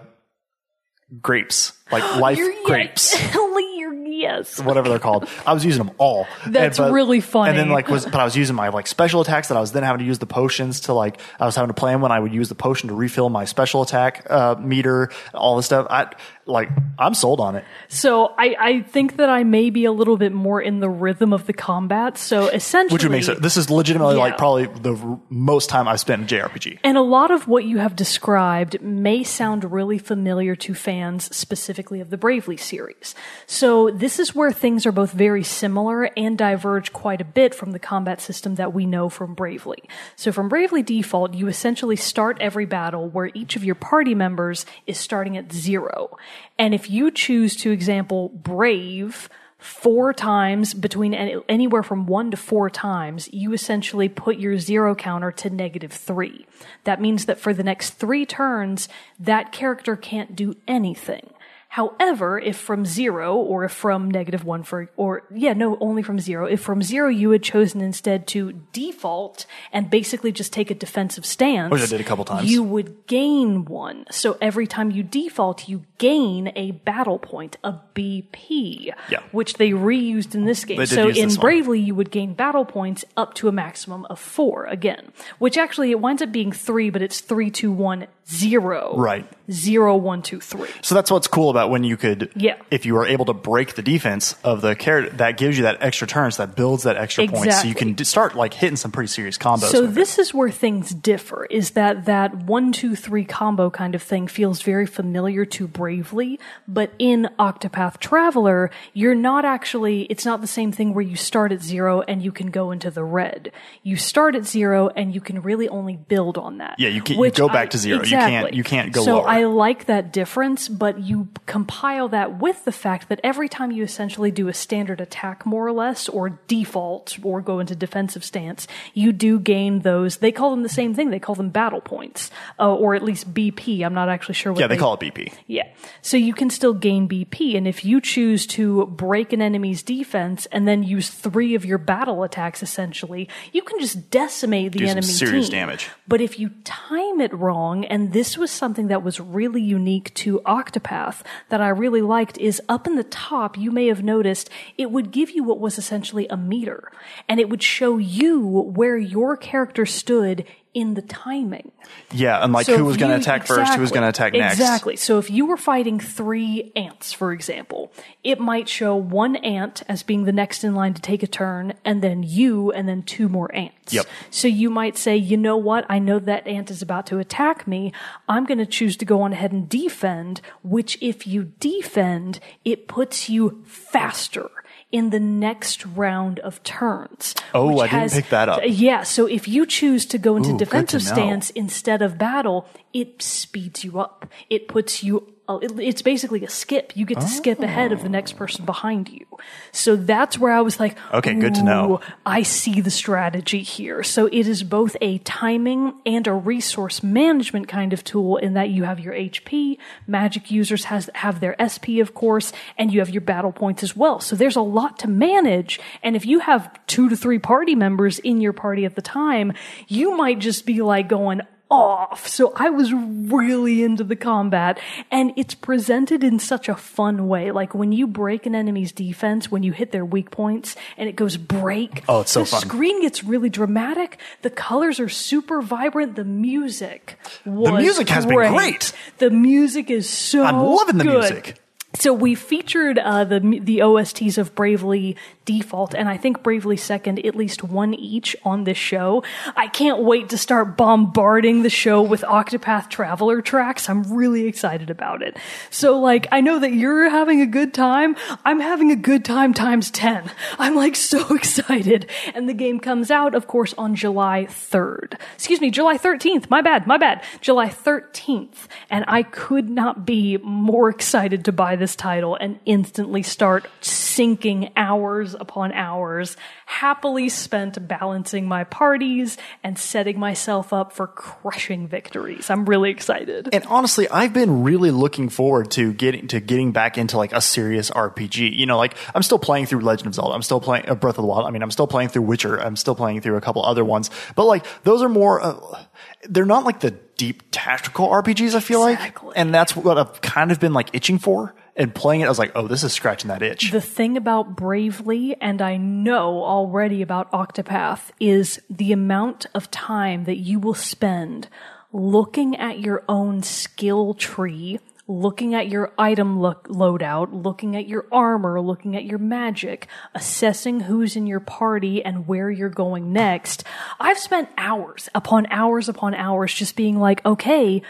grapes. 1.22 1.74
Like 1.92 2.16
life 2.20 2.38
You're 2.38 2.54
grapes. 2.66 3.16
You're, 3.34 3.94
yes. 4.06 4.60
whatever 4.62 4.90
they're 4.90 5.00
called. 5.00 5.28
I 5.46 5.54
was 5.54 5.66
using 5.66 5.86
them 5.86 5.96
all. 5.98 6.28
That's 6.48 6.80
And- 6.80 6.94
really 6.94 7.20
funny. 7.20 7.50
And 7.52 7.60
then 7.60 7.70
like 7.70 7.88
was, 7.88 8.06
but 8.06 8.16
I 8.16 8.24
was 8.24 8.36
using 8.38 8.56
my 8.56 8.70
like 8.70 8.88
special 8.88 9.22
attacks 9.22 9.50
that 9.50 9.58
I 9.58 9.60
was 9.62 9.72
then 9.72 9.84
having 9.84 10.00
to 10.00 10.06
use 10.06 10.20
the 10.20 10.26
potions 10.26 10.82
to 10.82 10.94
like, 10.94 11.20
I 11.40 11.46
was 11.46 11.56
having 11.56 11.68
to 11.70 11.74
plan 11.74 12.02
when 12.02 12.12
I 12.12 12.20
would 12.20 12.34
use 12.34 12.50
the 12.50 12.56
potion 12.56 12.90
to 12.90 12.96
refill 12.96 13.30
my 13.30 13.46
special 13.46 13.82
attack, 13.82 14.26
uh, 14.30 14.56
meter, 14.60 15.10
all 15.34 15.58
this 15.58 15.66
stuff. 15.66 15.88
I, 15.90 16.12
like, 16.46 16.70
I'm 17.00 17.14
sold 17.14 17.40
on 17.40 17.56
it. 17.56 17.64
So 17.88 18.34
I, 18.38 18.56
I 18.60 18.82
think 18.82 19.18
that 19.18 19.30
I 19.30 19.44
may 19.44 19.70
be 19.70 19.86
a 19.86 19.92
little 19.92 20.18
bit 20.18 20.32
more 20.32 20.62
in 20.62 20.80
the 20.80 20.90
rhythm 20.90 21.34
of 21.34 21.46
the 21.46 21.54
combat. 21.54 22.18
So 22.18 22.48
essentially, 22.48 22.94
Which 22.94 23.04
would 23.04 23.12
make 23.12 23.24
sense. 23.24 23.40
This 23.40 23.58
is 23.58 23.70
legitimately 23.70 24.16
like 24.16 24.38
probably 24.38 24.68
the 24.68 24.96
r- 24.96 25.20
most 25.30 25.70
time 25.70 25.88
I've 25.88 26.00
spent 26.00 26.22
in 26.22 26.28
JRPG. 26.28 26.80
And 26.84 26.98
a 26.98 27.02
lot 27.02 27.32
of 27.32 27.48
what 27.48 27.66
you 27.66 27.78
have 27.78 27.96
described 27.96 28.82
may 28.82 29.24
sound 29.24 29.72
really 29.72 29.98
familiar 29.98 30.56
to 30.58 30.74
fans 30.74 31.36
specifically 31.36 32.00
of 32.00 32.10
the 32.10 32.18
Bravely 32.18 32.58
series. 32.58 33.16
So 33.48 33.90
this 33.90 34.20
is 34.20 34.36
where 34.36 34.52
things 34.52 34.86
are 34.86 34.92
both 34.92 35.12
very 35.12 35.44
similar 35.44 36.10
and 36.18 36.38
diverge 36.38 36.94
quite 36.94 37.22
a 37.22 37.26
bit 37.26 37.56
from 37.56 37.72
the 37.72 37.80
combat 37.80 38.22
system 38.22 38.56
that 38.56 38.74
we 38.74 38.86
know 38.86 39.10
from 39.10 39.34
Bravely. 39.34 39.84
So 40.16 40.32
from 40.32 40.50
Bravely 40.50 40.84
Default, 40.84 41.34
you 41.34 41.48
essentially 41.48 41.96
start 41.96 42.38
every 42.40 42.66
battle 42.66 43.10
where 43.10 43.32
each 43.34 43.56
of 43.56 43.64
your 43.64 43.76
party 43.76 44.16
members 44.16 44.66
is 44.86 44.98
starting 44.98 45.38
at 45.38 45.52
zero. 45.52 46.18
And 46.58 46.74
if 46.74 46.90
you 46.90 47.12
choose 47.12 47.56
to 47.58 47.72
example 47.72 48.30
Brave, 48.30 49.30
four 49.58 50.14
times 50.14 50.74
between 50.74 51.14
any, 51.14 51.38
anywhere 51.48 51.84
from 51.84 52.06
one 52.06 52.30
to 52.32 52.38
four 52.38 52.70
times, 52.70 53.30
you 53.32 53.54
essentially 53.54 54.10
put 54.10 54.38
your 54.38 54.58
zero 54.58 54.94
counter 54.94 55.32
to 55.32 55.50
negative 55.50 55.94
three. 55.94 56.46
That 56.84 57.00
means 57.00 57.26
that 57.26 57.40
for 57.40 57.54
the 57.54 57.64
next 57.64 57.92
three 57.92 58.26
turns, 58.26 58.90
that 59.20 59.54
character 59.54 59.96
can't 59.96 60.36
do 60.36 60.56
anything. 60.68 61.34
However, 61.74 62.38
if 62.38 62.56
from 62.58 62.86
zero 62.86 63.36
or 63.36 63.64
if 63.64 63.72
from 63.72 64.12
negative 64.12 64.46
one 64.46 64.62
for, 64.62 64.92
or 64.96 65.24
yeah, 65.34 65.54
no, 65.54 65.76
only 65.80 66.04
from 66.04 66.20
zero, 66.20 66.46
if 66.46 66.62
from 66.62 66.84
zero 66.84 67.10
you 67.10 67.32
had 67.32 67.42
chosen 67.42 67.82
instead 67.82 68.28
to 68.28 68.54
default 68.74 69.48
and 69.72 69.90
basically 69.90 70.32
just 70.32 70.54
take 70.54 70.70
a 70.70 70.76
defensive 70.76 71.26
stance, 71.26 71.72
Which 71.72 71.82
I 71.82 71.88
did 71.88 72.00
a 72.00 72.04
couple 72.04 72.26
times. 72.26 72.48
you 72.52 72.62
would 72.62 73.08
gain 73.08 73.66
one. 73.66 74.06
So 74.12 74.38
every 74.40 74.68
time 74.68 74.92
you 74.92 75.02
default, 75.02 75.68
you 75.68 75.84
gain 75.98 76.52
a 76.56 76.74
battle 76.74 77.18
point, 77.18 77.58
a 77.64 77.74
BP, 77.96 78.92
Yeah. 79.10 79.22
which 79.32 79.56
they 79.56 79.72
reused 79.72 80.36
in 80.36 80.46
this 80.46 80.66
game. 80.66 80.78
They 80.78 80.86
did 80.86 80.94
so 80.94 81.08
in 81.08 81.14
this 81.16 81.38
one. 81.38 81.42
Bravely, 81.42 81.80
you 81.80 81.96
would 81.96 82.12
gain 82.12 82.36
battle 82.36 82.66
points 82.66 83.04
up 83.18 83.34
to 83.36 83.48
a 83.48 83.52
maximum 83.52 84.06
of 84.12 84.20
four 84.20 84.66
again, 84.66 85.12
which 85.40 85.58
actually 85.58 85.90
it 85.90 86.00
winds 86.00 86.22
up 86.22 86.32
being 86.32 86.52
three, 86.52 86.92
but 86.92 87.02
it's 87.02 87.20
three, 87.20 87.50
two, 87.50 87.72
one, 87.72 88.06
zero. 88.30 88.94
Right. 88.96 89.26
Zero, 89.52 89.96
one, 89.98 90.22
two, 90.22 90.40
three. 90.40 90.70
So 90.82 90.94
that's 90.96 91.10
what's 91.12 91.28
cool 91.28 91.50
about 91.50 91.63
when 91.70 91.84
you 91.84 91.98
could, 91.98 92.32
Yeah. 92.36 92.56
if 92.72 92.86
you 92.86 92.94
were 92.96 93.06
able 93.06 93.26
to 93.26 93.34
break 93.34 93.76
the 93.76 93.82
defense 93.82 94.36
of 94.44 94.62
the 94.62 94.76
character, 94.76 95.16
that 95.18 95.38
gives 95.38 95.58
you 95.58 95.64
that 95.64 95.78
extra 95.82 96.08
turns, 96.08 96.38
that 96.38 96.56
builds 96.56 96.84
that 96.84 96.96
extra 96.98 97.28
points, 97.28 97.62
so 97.62 97.68
you 97.68 97.76
can 97.76 97.94
d- 97.94 98.04
start 98.04 98.36
like 98.36 98.54
hitting 98.54 98.76
some 98.76 98.92
pretty 98.92 99.08
serious 99.08 99.38
combos. 99.38 99.72
So 99.72 99.86
this 99.88 100.18
is 100.20 100.34
where 100.34 100.50
things 100.52 100.92
differ. 100.94 101.46
Is 101.50 101.72
that 101.72 102.06
that 102.06 102.36
one, 102.36 102.72
two, 102.72 102.96
three 102.96 103.26
combo 103.26 103.70
kind 103.70 103.96
of 103.96 104.02
thing 104.04 104.28
feels 104.28 104.62
very 104.62 104.86
familiar 104.86 105.46
to 105.46 105.68
Bravely, 105.68 106.40
but 106.68 106.92
in 107.00 107.30
Octopath 107.40 108.00
Traveler, 108.00 108.70
you're 108.94 109.16
not 109.16 109.46
actually. 109.46 110.04
It's 110.04 110.26
not 110.26 110.42
the 110.42 110.48
same 110.48 110.72
thing 110.72 110.94
where 110.94 111.04
you 111.04 111.16
start 111.16 111.52
at 111.52 111.62
zero 111.62 112.02
and 112.02 112.22
you 112.22 112.32
can 112.32 112.52
go 112.52 112.72
into 112.72 112.92
the 112.92 113.04
red. 113.04 113.52
You 113.82 113.96
start 113.98 114.36
at 114.36 114.46
zero 114.46 114.90
and 114.90 115.14
you 115.14 115.22
can 115.22 115.42
really 115.42 115.68
only 115.70 115.98
build 115.98 116.38
on 116.38 116.58
that. 116.60 116.76
Yeah, 116.80 116.90
you 116.90 117.02
can't- 117.02 117.20
you 117.20 117.32
go 117.32 117.48
back 117.50 117.72
to 117.72 117.78
zero. 117.78 118.04
You 118.04 118.10
can't- 118.10 118.54
you 118.54 118.64
can't 118.64 118.92
go 118.92 119.04
So 119.04 119.16
lower. 119.18 119.28
I 119.28 119.44
like 119.46 119.86
that 119.86 120.12
difference, 120.14 120.68
but 120.68 121.00
you 121.00 121.28
compile 121.54 122.08
that 122.08 122.40
with 122.40 122.66
the 122.66 122.72
fact 122.72 123.10
that 123.10 123.20
every 123.24 123.48
time 123.48 123.70
you 123.70 123.84
essentially 123.84 124.32
do 124.32 124.48
a 124.48 124.54
standard 124.56 125.00
attack, 125.00 125.46
more 125.46 125.68
or 125.68 125.72
less, 125.72 126.10
or 126.10 126.40
default, 126.48 127.20
or 127.22 127.42
go 127.42 127.60
into 127.60 127.76
defensive 127.76 128.24
stance, 128.24 128.68
you 128.96 129.12
do 129.12 129.40
gain 129.40 129.82
those. 129.82 130.18
They 130.18 130.32
call 130.32 130.50
them 130.50 130.64
the 130.64 130.68
same 130.70 130.96
thing. 130.96 131.12
They 131.12 131.20
call 131.20 131.36
them 131.36 131.50
battle 131.50 131.80
points, 131.80 132.32
uh, 132.60 132.74
or 132.74 132.96
at 132.96 133.04
least 133.04 133.36
BP. 133.36 133.86
I'm 133.86 133.94
not 133.94 134.10
actually 134.10 134.34
sure 134.34 134.52
what 134.52 134.62
yeah, 134.62 134.66
they 134.66 134.78
call 134.78 134.96
it 134.96 135.00
BP. 135.02 135.32
yeah. 135.46 135.68
So 136.02 136.18
you 136.18 136.34
can 136.34 136.50
still 136.50 136.74
gain 136.74 137.08
BP, 137.08 137.56
and 137.56 137.68
if 137.68 137.86
you 137.86 138.02
choose 138.02 138.48
to 138.48 138.88
break 138.88 139.32
an 139.32 139.40
enemy's 139.40 139.84
defense 139.84 140.48
and 140.48 140.68
then 140.68 140.82
use 140.82 141.12
three 141.12 141.54
of 141.54 141.66
your 141.66 141.78
battle 141.78 142.24
attacks, 142.24 142.64
essentially, 142.64 143.30
you 143.52 143.62
can 143.62 143.80
just 143.80 144.10
decimate 144.10 144.72
the 144.72 144.80
Do 144.80 144.86
enemy 144.88 145.06
serious 145.06 145.50
team. 145.50 145.60
damage. 145.60 145.92
But 146.08 146.20
if 146.20 146.40
you 146.40 146.50
time 146.64 147.22
it 147.22 147.32
wrong, 147.32 147.86
and 147.86 148.12
this 148.12 148.40
was 148.40 148.50
something 148.50 148.88
that 148.88 149.04
was 149.04 149.20
really 149.20 149.62
unique 149.62 150.12
to 150.16 150.40
Octopath 150.48 151.22
that 151.50 151.62
I 151.62 151.70
really 151.70 152.02
liked, 152.02 152.38
is 152.38 152.62
up 152.68 152.88
in 152.88 152.96
the 152.96 153.04
top, 153.04 153.58
you 153.58 153.72
may 153.72 153.88
have 153.88 154.04
noticed, 154.04 154.50
it 154.78 154.92
would 154.92 155.12
give 155.12 155.32
you 155.32 155.44
what 155.44 155.60
was 155.60 155.78
essentially 155.78 156.28
a 156.28 156.38
meter, 156.38 156.92
and 157.28 157.40
it 157.40 157.50
would 157.50 157.64
show 157.64 157.98
you 157.98 158.40
where 158.48 158.98
your 158.98 159.38
character 159.38 159.86
stood 159.86 160.46
in 160.74 160.96
the 160.96 161.02
timing. 161.02 161.72
Yeah, 162.12 162.44
and 162.44 162.52
like 162.52 162.66
So 162.66 162.78
who 162.78 162.86
was 162.86 162.98
going 162.98 163.12
to 163.12 163.18
attack 163.18 163.46
first, 163.46 163.74
who 163.76 163.82
was 163.82 163.92
going 163.92 164.04
to 164.04 164.10
attack 164.10 164.34
next. 164.34 164.54
Exactly. 164.54 164.96
So 164.96 165.20
if 165.20 165.30
you 165.30 165.46
were 165.46 165.58
fighting 165.58 166.00
three 166.00 166.72
ants, 166.76 167.14
for 167.14 167.32
example, 167.32 167.92
it 168.24 168.40
might 168.40 168.68
show 168.68 168.96
one 168.96 169.36
ant 169.38 169.84
as 169.88 170.04
being 170.04 170.24
the 170.24 170.32
next 170.32 170.64
in 170.64 170.74
line 170.74 170.94
to 170.96 171.02
take 171.02 171.22
a 171.24 171.28
turn, 171.28 171.74
and 171.86 172.02
then 172.02 172.24
you, 172.24 172.72
and 172.72 172.88
then 172.88 173.04
two 173.04 173.30
more 173.30 173.54
ants. 173.54 173.94
Yep. 173.94 174.06
So 174.32 174.48
you 174.48 174.70
might 174.70 174.98
say, 174.98 175.16
you 175.16 175.38
know 175.38 175.58
what? 175.58 175.86
I 175.90 176.00
know 176.00 176.20
that 176.20 176.48
ant 176.48 176.72
is 176.72 176.82
about 176.82 177.06
to 177.08 177.20
attack 177.20 177.68
me. 177.68 177.94
I'm 178.28 178.46
going 178.46 178.58
to 178.58 178.66
choose 178.66 178.98
to 178.98 179.06
go 179.06 179.22
on 179.22 179.34
ahead 179.34 179.52
and 179.52 179.70
defend, 179.70 180.42
which 180.64 180.98
if 181.02 181.28
you 181.28 181.52
defend, 181.60 182.40
it 182.66 182.88
puts 182.88 183.30
you 183.30 183.64
faster. 183.66 184.50
In 184.94 185.10
the 185.10 185.20
next 185.20 185.88
round 185.88 186.38
of 186.42 186.62
turns. 186.62 187.34
Oh, 187.52 187.80
I 187.80 187.88
didn't 187.88 188.12
pick 188.12 188.30
that 188.30 188.48
up. 188.48 188.62
Yeah, 188.64 189.02
so 189.02 189.26
if 189.26 189.48
you 189.48 189.66
choose 189.66 190.06
to 190.06 190.20
go 190.20 190.38
into 190.38 190.52
Ooh, 190.52 190.58
defensive 190.58 191.02
stance 191.02 191.50
instead 191.50 192.04
of 192.04 192.20
battle, 192.20 192.68
it 192.94 193.20
speeds 193.20 193.84
you 193.84 194.00
up. 194.00 194.28
It 194.52 194.68
puts 194.68 195.04
you. 195.04 195.33
Oh, 195.48 195.58
it- 195.58 195.78
It's 195.78 196.02
basically 196.02 196.44
a 196.46 196.50
skip. 196.50 196.94
You 196.96 197.06
get 197.06 197.20
to 197.20 197.28
skip 197.28 197.60
ahead 197.60 197.92
of 197.92 198.02
the 198.02 198.08
next 198.08 198.34
oh. 198.34 198.38
person 198.38 198.64
behind 198.66 199.10
you. 199.10 199.26
So 199.74 199.98
that's 199.98 200.40
where 200.40 200.54
I 200.54 200.62
was 200.62 200.80
like, 200.80 200.98
Okay, 201.14 201.34
good 201.34 201.56
to 201.56 201.64
know. 201.64 202.00
I 202.26 202.44
see 202.44 202.80
the 202.80 202.90
strategy 202.90 203.62
here. 203.62 204.04
So 204.04 204.28
it 204.28 204.48
is 204.48 204.64
both 204.64 204.96
a 205.02 205.18
timing 205.20 205.96
and 206.06 206.28
a 206.28 206.34
resource 206.34 207.04
management 207.04 207.68
kind 207.68 207.92
of 207.92 208.06
tool 208.06 208.38
in 208.38 208.54
that 208.54 208.70
you 208.70 208.84
have 208.86 209.02
your 209.02 209.14
HP, 209.14 209.78
magic 210.08 210.50
users 210.50 210.86
has 210.86 211.10
have 211.16 211.42
their 211.42 211.56
SP 211.60 212.00
of 212.00 212.14
course, 212.14 212.54
and 212.78 212.94
you 212.94 213.00
have 213.00 213.10
your 213.10 213.22
battle 213.22 213.52
points 213.52 213.84
as 213.84 213.98
well. 213.98 214.22
So 214.22 214.38
there's 214.38 214.56
a 214.56 214.62
lot 214.62 215.00
to 215.00 215.10
manage. 215.10 215.78
And 216.02 216.16
if 216.16 216.26
you 216.26 216.40
have 216.40 216.80
two 216.88 217.10
to 217.10 217.18
three 217.18 217.40
party 217.40 217.76
members 217.76 218.20
in 218.20 218.40
your 218.40 218.54
party 218.54 218.86
at 218.86 218.96
the 218.96 219.02
time, 219.02 219.52
you 219.90 220.16
might 220.16 220.40
just 220.40 220.66
be 220.66 220.82
like 220.82 221.10
going 221.10 221.42
off. 221.70 222.28
So 222.28 222.54
I 222.56 222.70
was 222.70 222.94
really 222.94 223.84
into 223.84 224.04
the 224.04 224.16
combat 224.16 224.80
and 225.10 225.34
it's 225.36 225.56
presented 225.56 226.24
in 226.24 226.40
such 226.40 226.70
a 226.70 226.76
fun 226.76 227.28
way. 227.28 227.52
Like 227.52 227.74
when 227.74 227.92
you 227.92 228.06
break 228.06 228.46
an 228.46 228.56
enemy's 228.56 228.92
defense, 228.92 229.52
when 229.52 229.64
you 229.64 229.72
hit 229.72 229.92
their 229.92 230.06
weak 230.06 230.30
points 230.32 230.76
and 230.98 231.10
it 231.10 231.16
goes 231.16 231.38
break. 231.38 232.04
Oh, 232.08 232.22
it's 232.22 232.32
so 232.32 232.42
the 232.42 232.46
fun. 232.46 232.62
screen 232.62 233.02
gets 233.02 233.24
really 233.24 233.50
dramatic. 233.50 234.20
The 234.42 234.50
colors 234.50 235.00
are 235.00 235.10
super 235.10 235.62
vibrant. 235.62 236.16
The 236.16 236.26
music 236.26 237.18
was 237.46 237.82
music 237.82 238.10
has 238.10 238.26
been 238.26 238.36
great. 238.36 238.94
The 239.18 239.30
music 239.30 239.90
is 239.90 240.10
so 240.10 240.44
I'm 240.44 240.60
loving 240.60 240.98
the 240.98 241.04
good. 241.04 241.20
music. 241.20 241.60
So 241.96 242.12
we 242.12 242.34
featured 242.34 242.98
uh, 242.98 243.24
the 243.24 243.40
the 243.40 243.80
OSTs 243.80 244.40
of 244.40 244.56
Bravely 244.56 245.16
Default, 245.46 245.94
and 245.94 246.10
I 246.10 246.18
think 246.18 246.42
Bravely 246.42 246.76
Second, 246.76 247.24
at 247.24 247.36
least 247.36 247.64
one 247.64 247.94
each 247.94 248.36
on 248.44 248.64
this 248.64 248.80
show. 248.80 249.24
I 249.56 249.68
can't 249.68 250.00
wait 250.00 250.30
to 250.30 250.38
start 250.38 250.76
bombarding 250.76 251.62
the 251.62 251.70
show 251.70 252.02
with 252.02 252.22
Octopath 252.22 252.90
Traveler 252.90 253.42
tracks. 253.42 253.90
I'm 253.90 254.12
really 254.12 254.48
excited 254.48 254.90
about 254.90 255.22
it. 255.22 255.38
So, 255.70 256.00
like, 256.00 256.28
I 256.32 256.42
know 256.42 256.58
that 256.60 256.74
you're 256.74 257.10
having 257.10 257.42
a 257.42 257.46
good 257.46 257.76
time. 257.76 258.16
I'm 258.44 258.60
having 258.60 258.90
a 258.90 258.96
good 258.96 259.24
time 259.24 259.54
times 259.54 259.92
ten. 259.92 260.32
I'm 260.58 260.76
like 260.76 260.96
so 260.96 261.36
excited, 261.36 262.10
and 262.34 262.50
the 262.50 262.54
game 262.54 262.80
comes 262.80 263.12
out, 263.12 263.36
of 263.36 263.46
course, 263.46 263.76
on 263.78 263.94
July 263.94 264.48
3rd. 264.50 265.20
Excuse 265.36 265.62
me, 265.62 265.70
July 265.70 266.00
13th. 266.00 266.50
My 266.50 266.62
bad, 266.62 266.88
my 266.88 266.98
bad. 266.98 267.24
July 267.40 267.68
13th, 267.68 268.68
and 268.90 269.06
I 269.08 269.22
could 269.22 269.70
not 269.70 270.08
be 270.08 270.38
more 270.38 270.90
excited 270.90 271.46
to 271.46 271.52
buy 271.52 271.76
this 271.76 271.83
title 271.96 272.36
and 272.36 272.60
instantly 272.66 273.24
start 273.24 273.68
sinking 273.82 274.72
hours 274.76 275.34
upon 275.34 275.72
hours, 275.74 276.38
happily 276.66 277.30
spent 277.30 277.88
balancing 277.88 278.48
my 278.48 278.64
parties 278.64 279.38
and 279.64 279.78
setting 279.78 280.20
myself 280.20 280.72
up 280.72 280.94
for 280.94 281.08
crushing 281.08 281.88
victories. 281.88 282.50
I'm 282.50 282.66
really 282.66 282.90
excited. 282.92 283.50
And 283.52 283.66
honestly, 283.66 284.08
I've 284.10 284.34
been 284.34 284.64
really 284.64 284.92
looking 284.92 285.30
forward 285.30 285.72
to 285.72 285.94
getting 285.94 286.28
to 286.28 286.40
getting 286.40 286.72
back 286.72 286.98
into 286.98 287.18
like 287.18 287.34
a 287.34 287.42
serious 287.42 287.90
RPG. 287.92 288.58
You 288.58 288.66
know, 288.66 288.78
like 288.78 288.96
I'm 289.14 289.24
still 289.24 289.40
playing 289.40 289.66
through 289.66 289.82
Legend 289.82 290.08
of 290.08 290.16
Zelda. 290.16 290.34
I'm 290.34 290.44
still 290.44 290.62
playing 290.62 290.90
uh, 290.90 290.96
Breath 290.96 291.18
of 291.18 291.24
the 291.24 291.28
Wild. 291.28 291.46
I 291.46 291.52
mean, 291.52 291.64
I'm 291.64 291.72
still 291.72 291.88
playing 291.88 292.10
through 292.10 292.24
Witcher. 292.24 292.58
I'm 292.60 292.76
still 292.76 292.96
playing 292.96 293.22
through 293.22 293.38
a 293.38 293.42
couple 293.42 293.66
other 293.66 293.84
ones. 293.86 294.10
But 294.36 294.46
like 294.46 294.66
those 294.84 295.02
are 295.02 295.10
more. 295.10 295.42
Uh, 295.42 295.84
they're 296.30 296.46
not 296.46 296.64
like 296.66 296.80
the 296.80 296.92
deep 296.92 297.44
tactical 297.52 298.08
RPGs. 298.10 298.56
I 298.56 298.60
feel 298.60 298.86
Exactly. 298.88 299.30
like, 299.30 299.38
and 299.38 299.54
that's 299.54 299.76
what 299.76 299.98
I've 299.98 300.22
kind 300.22 300.52
of 300.52 300.60
been 300.60 300.74
like 300.74 300.90
itching 300.94 301.20
for. 301.20 301.54
And 301.76 301.94
playing 301.94 302.22
it, 302.22 302.26
I 302.26 302.30
was 302.30 302.40
like, 302.40 302.52
oh, 302.56 302.68
this 302.68 302.84
is 302.84 302.94
scratching 302.94 303.30
that 303.30 303.42
itch. 303.42 303.72
The 303.72 303.82
thing 303.82 304.16
about 304.16 304.56
Bravely, 304.56 305.36
and 305.42 305.62
I 305.62 305.78
know 305.78 306.44
already 306.44 307.02
about 307.02 307.32
Octopath, 307.32 308.12
is 308.20 308.62
the 308.70 308.92
amount 308.92 309.48
of 309.56 309.72
time 309.72 310.26
that 310.26 310.38
you 310.38 310.60
will 310.60 310.76
spend 310.76 311.48
looking 311.92 312.56
at 312.58 312.80
your 312.80 313.04
own 313.08 313.42
skill 313.42 314.14
tree, 314.14 314.80
looking 315.08 315.54
at 315.54 315.68
your 315.68 315.92
item 315.98 316.40
look, 316.40 316.68
loadout, 316.68 317.30
looking 317.44 317.76
at 317.76 317.88
your 317.88 318.06
armor, 318.12 318.62
looking 318.62 318.96
at 318.96 319.04
your 319.04 319.20
magic, 319.20 319.88
assessing 320.16 320.82
who's 320.82 321.16
in 321.16 321.28
your 321.28 321.40
party 321.40 322.04
and 322.04 322.28
where 322.28 322.50
you're 322.50 322.70
going 322.70 323.12
next. 323.14 323.64
I've 324.00 324.18
spent 324.18 324.50
hours 324.58 325.10
upon 325.14 325.48
hours 325.50 325.90
upon 325.90 326.14
hours 326.14 326.54
just 326.54 326.76
being 326.76 327.00
like, 327.00 327.24
okay, 327.26 327.82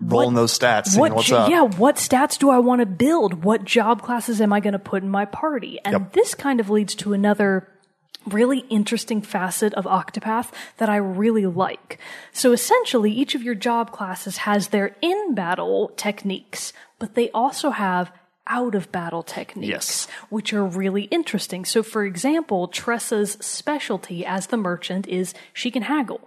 Rolling 0.00 0.34
those 0.34 0.56
stats, 0.58 0.86
seeing 0.88 1.00
what 1.00 1.12
what's 1.14 1.30
up. 1.32 1.48
yeah 1.50 1.62
what 1.62 1.96
stats 1.96 2.38
do 2.38 2.50
i 2.50 2.58
want 2.58 2.80
to 2.80 2.86
build 2.86 3.44
what 3.44 3.64
job 3.64 4.02
classes 4.02 4.40
am 4.40 4.52
i 4.52 4.60
going 4.60 4.72
to 4.72 4.78
put 4.78 5.02
in 5.02 5.08
my 5.08 5.24
party 5.24 5.78
and 5.84 5.92
Yep. 5.92 6.12
this 6.12 6.34
kind 6.34 6.58
of 6.60 6.68
leads 6.68 6.94
to 6.96 7.12
another 7.12 7.68
really 8.26 8.60
interesting 8.70 9.20
facet 9.22 9.72
of 9.74 9.84
octopath 9.84 10.50
that 10.78 10.88
i 10.88 10.96
really 10.96 11.46
like 11.46 11.98
so 12.32 12.52
essentially 12.52 13.12
each 13.12 13.34
of 13.34 13.42
your 13.42 13.54
job 13.54 13.92
classes 13.92 14.38
has 14.38 14.68
their 14.68 14.96
in 15.00 15.34
battle 15.34 15.92
techniques 15.96 16.72
but 16.98 17.14
they 17.14 17.30
also 17.30 17.70
have 17.70 18.10
out 18.46 18.74
of 18.74 18.92
battle 18.92 19.22
techniques, 19.22 19.68
Yes. 19.70 20.08
which 20.28 20.52
are 20.52 20.64
really 20.64 21.04
interesting. 21.04 21.64
So, 21.64 21.82
for 21.82 22.04
example, 22.04 22.68
Tressa's 22.68 23.38
specialty 23.40 24.24
as 24.26 24.48
the 24.48 24.56
merchant 24.56 25.06
is 25.08 25.32
she 25.52 25.70
can 25.70 25.82
haggle. 25.82 26.20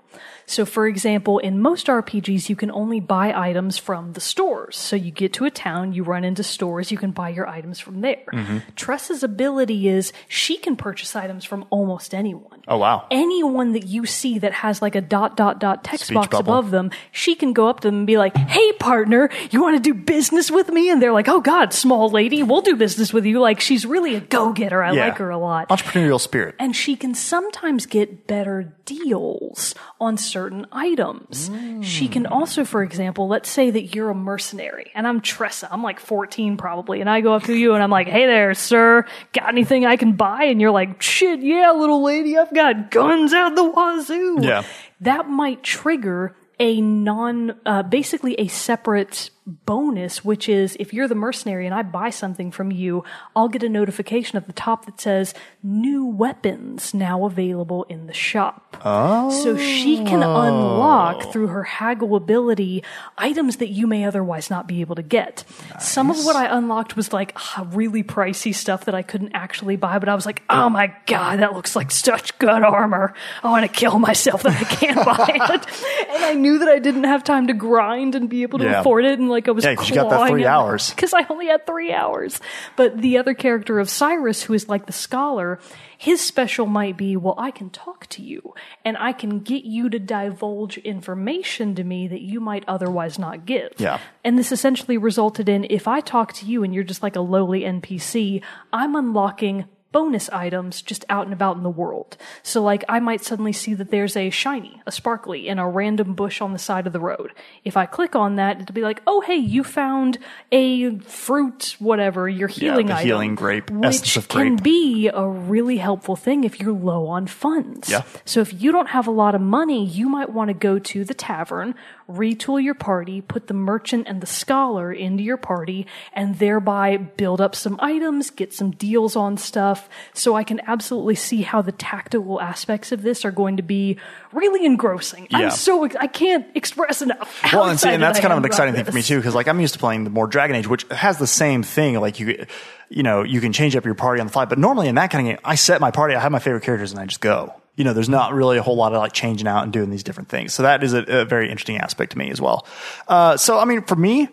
So, 0.48 0.66
for 0.66 0.88
example, 0.88 1.38
in 1.38 1.62
most 1.62 1.88
RPGs, 1.88 2.50
you 2.50 2.56
can 2.56 2.72
only 2.72 3.00
buy 3.00 3.34
items 3.38 3.78
from 3.78 4.14
the 4.14 4.20
stores. 4.22 4.76
So, 4.78 4.96
you 4.96 5.12
get 5.12 5.32
to 5.34 5.46
a 5.46 5.52
town, 5.52 5.94
you 5.94 6.04
run 6.04 6.24
into 6.24 6.42
stores, 6.42 6.92
you 6.92 6.98
can 6.98 7.12
buy 7.12 7.30
your 7.30 7.48
items 7.48 7.80
from 7.80 8.02
there. 8.02 8.24
Mm-hmm. 8.34 8.58
Tressa's 8.76 9.22
ability 9.22 9.88
is 9.88 10.12
she 10.28 10.58
can 10.58 10.76
purchase 10.76 11.16
items 11.16 11.46
from 11.46 11.66
almost 11.70 12.16
anyone. 12.16 12.64
Oh, 12.68 12.78
wow. 12.78 13.06
Anyone 13.12 13.74
that 13.74 13.86
you 13.86 14.06
see 14.08 14.40
that 14.40 14.54
has 14.54 14.82
like 14.82 14.96
a 14.96 15.02
dot 15.02 15.38
dot 15.38 15.60
dot 15.60 15.84
text 15.84 16.06
Speech 16.06 16.16
box 16.16 16.30
bubble. 16.30 16.54
above 16.54 16.72
them, 16.72 16.90
she 17.12 17.36
can 17.36 17.54
go 17.54 17.68
up 17.68 17.82
to 17.82 17.90
them 17.90 17.98
and 18.00 18.08
be 18.08 18.18
like, 18.18 18.36
"Hey, 18.36 18.72
partner, 18.74 19.30
you 19.52 19.62
want 19.62 19.76
to 19.76 19.82
do 19.82 19.94
business 19.94 20.50
with 20.50 20.70
me?" 20.70 20.90
And 20.90 21.00
they're 21.02 21.14
like, 21.14 21.28
"Oh 21.28 21.42
God, 21.42 21.74
small 21.74 22.07
lady, 22.12 22.44
we'll 22.44 22.62
do 22.62 22.76
business 22.76 23.12
with 23.14 23.26
you." 23.26 23.40
Like 23.40 23.60
she's 23.60 23.86
really 23.86 24.16
a 24.16 24.20
go 24.20 24.52
getter. 24.54 24.84
I 24.84 24.94
Yeah. 24.94 25.06
like 25.08 25.18
her 25.18 25.30
a 25.30 25.38
lot. 25.38 25.70
Entrepreneurial 25.70 26.20
spirit. 26.20 26.56
And 26.60 26.76
she 26.76 26.96
can 26.96 27.14
sometimes 27.14 27.86
get 27.86 28.28
better 28.28 28.74
deals 28.86 29.76
on 30.00 30.18
certain 30.18 30.66
items. 30.72 31.50
She 31.82 32.08
can 32.08 32.26
also, 32.26 32.64
for 32.66 32.84
example, 32.84 33.28
let's 33.28 33.50
say 33.50 33.70
that 33.70 33.94
you're 33.96 34.10
a 34.10 34.16
mercenary 34.16 34.92
and 34.96 35.08
I'm 35.08 35.22
Tressa. 35.22 35.68
I'm 35.72 35.84
like 35.84 36.00
14 36.00 36.58
probably. 36.58 37.02
And 37.02 37.10
I 37.10 37.22
go 37.22 37.34
up 37.34 37.44
to 37.44 37.54
you 37.54 37.74
and 37.74 37.84
I'm 37.84 37.90
like, 37.90 38.08
hey 38.08 38.26
there, 38.26 38.54
sir, 38.54 39.06
got 39.34 39.50
anything 39.50 39.86
I 39.86 39.96
can 39.98 40.14
buy? 40.14 40.46
And 40.46 40.60
you're 40.62 40.72
like, 40.72 41.02
shit, 41.02 41.42
yeah, 41.42 41.72
little 41.72 42.04
lady, 42.04 42.38
I've 42.38 42.54
got 42.54 42.92
guns 42.92 43.34
out 43.34 43.56
the 43.56 43.64
wazoo. 43.64 44.38
Yeah. 44.42 44.64
That 45.02 45.30
might 45.30 45.64
trigger 45.64 46.36
a 46.60 46.82
non, 46.82 47.56
uh, 47.66 47.84
basically 47.84 48.34
a 48.40 48.48
separate 48.48 49.30
bonus, 49.48 50.26
which 50.26 50.50
is 50.50 50.76
if 50.80 50.94
you're 50.94 51.08
the 51.08 51.16
mercenary 51.16 51.66
and 51.66 51.74
I 51.74 51.82
buy 51.82 52.10
something 52.10 52.52
from 52.52 52.70
you, 52.72 53.04
I'll 53.36 53.48
get 53.48 53.64
a 53.64 53.70
notification 53.70 54.36
at 54.38 54.46
the 54.46 54.54
top 54.54 54.86
that 54.86 55.00
says 55.00 55.34
new 55.64 56.06
weapons 56.06 56.94
now 56.94 57.26
available 57.26 57.84
in 57.86 58.08
the 58.08 58.14
shop. 58.14 58.78
Oh. 58.84 59.30
So 59.44 59.58
she 59.58 59.98
can 60.04 60.22
unlock 60.22 61.32
through 61.32 61.48
her 61.48 61.64
haggle 61.64 62.16
ability 62.16 62.84
items 63.18 63.58
that 63.58 63.70
you 63.70 63.88
may 63.88 64.04
otherwise 64.04 64.50
not 64.50 64.68
be 64.68 64.82
able 64.82 64.96
to 64.96 65.02
get. 65.02 65.46
Some 65.80 66.12
of 66.12 66.18
what 66.26 66.36
I 66.36 66.46
unlocked 66.58 66.96
was 66.98 67.14
like 67.14 67.32
ah, 67.38 67.66
really 67.72 68.04
pricey 68.04 68.54
stuff 68.54 68.86
that 68.86 68.96
I 68.96 69.02
couldn't 69.02 69.32
actually 69.34 69.78
buy, 69.78 69.98
but 70.00 70.10
I 70.10 70.16
was 70.16 70.26
like, 70.26 70.44
oh 70.50 70.68
my 70.70 70.94
god, 71.06 71.40
that 71.40 71.54
looks 71.54 71.74
like 71.76 71.92
such 71.92 72.38
good 72.38 72.64
armor. 72.64 73.14
I 73.44 73.50
want 73.50 73.66
to 73.66 73.72
kill 73.72 73.98
myself 74.00 74.44
that 74.44 74.54
I 74.60 74.64
can't 74.66 75.06
buy 75.06 75.32
it. 75.54 75.68
And 76.18 76.24
I 76.24 76.34
knew 76.34 76.60
that 76.60 76.68
I 76.68 76.80
didn't 76.80 77.04
have 77.04 77.24
time 77.24 77.48
to 77.48 77.54
grind 77.54 78.16
and 78.16 78.28
be 78.30 78.42
able 78.44 78.60
to 78.60 78.66
Yeah. 78.66 78.80
afford 78.82 79.06
it, 79.06 79.20
and 79.20 79.30
like 79.30 79.37
I 79.48 79.52
was 79.52 79.66
Yeah, 79.66 79.76
'cause 79.76 79.90
you 79.90 79.96
got 79.96 80.10
that 80.10 80.30
three 80.30 80.46
hours. 80.46 80.90
because 80.96 81.14
I 81.14 81.26
only 81.30 81.48
had 81.48 81.66
three 81.66 81.92
hours. 81.92 82.40
But 82.78 83.00
the 83.02 83.18
other 83.18 83.34
character 83.34 83.80
of 83.80 83.90
Cyrus, 83.90 84.44
who 84.44 84.54
is 84.54 84.70
like 84.70 84.86
the 84.86 84.94
scholar, 84.94 85.60
his 85.98 86.22
special 86.22 86.66
might 86.68 86.96
be, 86.96 87.18
well, 87.18 87.36
I 87.38 87.52
can 87.52 87.70
talk 87.70 88.08
to 88.08 88.22
you 88.22 88.54
and 88.86 88.96
I 88.98 89.12
can 89.12 89.40
get 89.40 89.66
you 89.66 89.90
to 89.90 90.00
divulge 90.00 90.78
information 90.78 91.76
to 91.76 91.84
me 91.84 92.08
that 92.08 92.22
you 92.22 92.40
might 92.40 92.64
otherwise 92.68 93.18
not 93.20 93.46
give. 93.46 93.74
Yeah. 93.78 94.00
And 94.24 94.38
this 94.38 94.52
essentially 94.52 94.98
resulted 94.98 95.50
in 95.50 95.66
if 95.70 95.88
I 95.88 96.00
talk 96.00 96.34
to 96.34 96.46
you 96.46 96.64
and 96.64 96.74
you're 96.74 96.84
just 96.84 97.04
like 97.04 97.16
a 97.16 97.22
lowly 97.22 97.62
NPC, 97.62 98.42
I'm 98.72 98.96
unlocking 98.96 99.66
bonus 99.92 100.30
items 100.30 100.82
just 100.82 101.06
out 101.10 101.26
and 101.26 101.34
about 101.34 101.58
in 101.58 101.64
the 101.64 101.70
world. 101.70 102.18
So 102.44 102.62
like 102.62 102.84
I 102.90 103.00
might 103.00 103.24
suddenly 103.24 103.54
see 103.54 103.74
that 103.74 103.90
there's 103.90 104.16
a 104.16 104.30
shiny, 104.30 104.82
a 104.86 104.92
sparkly 104.92 105.48
in 105.48 105.60
a 105.60 105.70
random 105.70 106.14
bush 106.14 106.42
on 106.42 106.54
the 106.54 106.60
side 106.60 106.88
of 106.88 106.94
the 106.94 107.00
road. 107.00 107.32
If 107.64 107.78
I 107.78 107.86
click 107.86 108.16
on 108.16 108.36
that, 108.36 108.62
it'll 108.62 108.74
be 108.74 108.82
like, 108.82 109.02
"Oh, 109.08 109.22
hey, 109.22 109.36
you 109.36 109.64
found 109.64 110.18
a 110.52 110.98
fruit 111.00 111.76
whatever, 111.80 112.28
your 112.28 112.48
healing 112.48 112.88
the 112.88 112.96
item." 112.96 113.08
healing 113.08 113.36
grape, 113.36 113.72
essence 113.84 114.02
which 114.02 114.18
of 114.18 114.28
can 114.28 114.56
grape. 114.56 114.64
be 114.64 115.10
a 115.14 115.26
really 115.28 115.78
helpful 115.78 116.16
thing 116.16 116.44
if 116.44 116.60
you're 116.60 116.74
low 116.74 117.08
on 117.08 117.28
funds. 117.28 117.90
Yeah. 117.90 118.04
So 118.26 118.42
if 118.42 118.62
you 118.62 118.72
don't 118.72 118.90
have 118.90 119.08
a 119.08 119.12
lot 119.12 119.36
of 119.36 119.42
money, 119.42 119.86
you 119.86 120.10
might 120.10 120.30
want 120.30 120.50
to 120.50 120.54
go 120.54 120.80
to 120.80 121.04
the 121.06 121.14
tavern, 121.14 121.76
retool 122.10 122.62
your 122.64 122.74
party, 122.74 123.22
put 123.22 123.48
the 123.48 123.54
merchant 123.54 124.08
and 124.08 124.22
the 124.22 124.28
scholar 124.28 124.92
into 124.92 125.24
your 125.24 125.38
party, 125.38 125.86
and 126.14 126.40
thereby 126.40 126.98
build 126.98 127.42
up 127.42 127.56
some 127.56 127.78
items, 127.82 128.30
get 128.30 128.54
some 128.54 128.72
deals 128.72 129.16
on 129.16 129.38
stuff. 129.38 129.90
So 130.14 130.36
I 130.36 130.44
can 130.44 130.62
absolutely 130.68 131.16
see 131.16 131.42
how 131.42 131.62
the 131.62 131.72
tactical 131.74 132.40
aspects 132.40 132.92
of 132.92 133.02
this 133.02 133.26
are 133.26 133.32
going 133.32 133.58
to 133.58 133.64
be 133.64 133.98
really 134.32 134.66
engrossing. 134.66 135.28
Yeah. 135.30 135.38
I'm 135.38 135.52
so 135.52 135.84
ex- 135.84 135.96
I 136.00 136.08
can't 136.08 136.46
express 136.56 137.02
enough. 137.02 137.42
well, 137.52 137.70
and, 137.70 137.80
see, 137.80 137.90
and 137.90 138.02
that's 138.02 138.20
kind 138.20 138.32
of 138.32 138.40
an 138.40 138.46
exciting 138.46 138.74
thing 138.74 138.86
for 138.86 138.94
me 138.94 139.02
too, 139.02 139.18
because 139.18 139.36
like 139.36 139.48
I'm 139.48 139.60
used 139.60 139.74
to 139.74 139.80
playing 139.80 140.04
the 140.04 140.10
more 140.10 140.28
Dragon 140.28 140.56
Age, 140.56 140.68
which 140.68 140.86
has 140.92 141.18
the 141.18 141.28
same 141.28 141.64
thing. 141.64 142.00
Like 142.00 142.20
you, 142.20 142.46
you 142.90 143.04
know, 143.04 143.24
you 143.24 143.42
can 143.42 143.52
change 143.52 143.76
up 143.76 143.86
your 143.86 143.96
party 143.96 144.22
on 144.22 144.28
the 144.28 144.34
fly, 144.34 144.46
but 144.46 144.58
normally 144.58 144.88
in 144.88 144.96
that 144.96 145.12
kind 145.12 145.28
of 145.28 145.32
game, 145.34 145.42
I 145.44 145.56
set 145.56 145.82
my 145.82 145.92
party, 145.92 146.16
I 146.16 146.20
have 146.20 146.32
my 146.32 146.40
favorite 146.40 146.64
characters, 146.64 146.92
and 146.92 147.00
I 147.02 147.06
just 147.06 147.22
go. 147.22 147.54
You 147.78 147.86
know, 147.86 147.94
there's 147.94 148.10
not 148.10 148.34
really 148.34 148.58
a 148.58 148.62
whole 148.64 148.76
lot 148.76 148.92
of 148.94 149.00
like 149.00 149.14
changing 149.14 149.48
out 149.48 149.64
and 149.64 149.72
doing 149.72 149.90
these 149.90 150.04
different 150.04 150.28
things. 150.28 150.54
So 150.54 150.64
that 150.64 150.84
is 150.84 150.94
a, 150.94 151.04
a 151.22 151.26
very 151.26 151.50
interesting 151.50 151.78
aspect 151.78 152.12
to 152.12 152.18
me 152.18 152.30
as 152.32 152.42
well. 152.42 152.68
Uh, 153.08 153.38
so 153.38 153.58
I 153.58 153.64
mean, 153.66 153.84
for 153.84 153.96
me, 153.96 154.28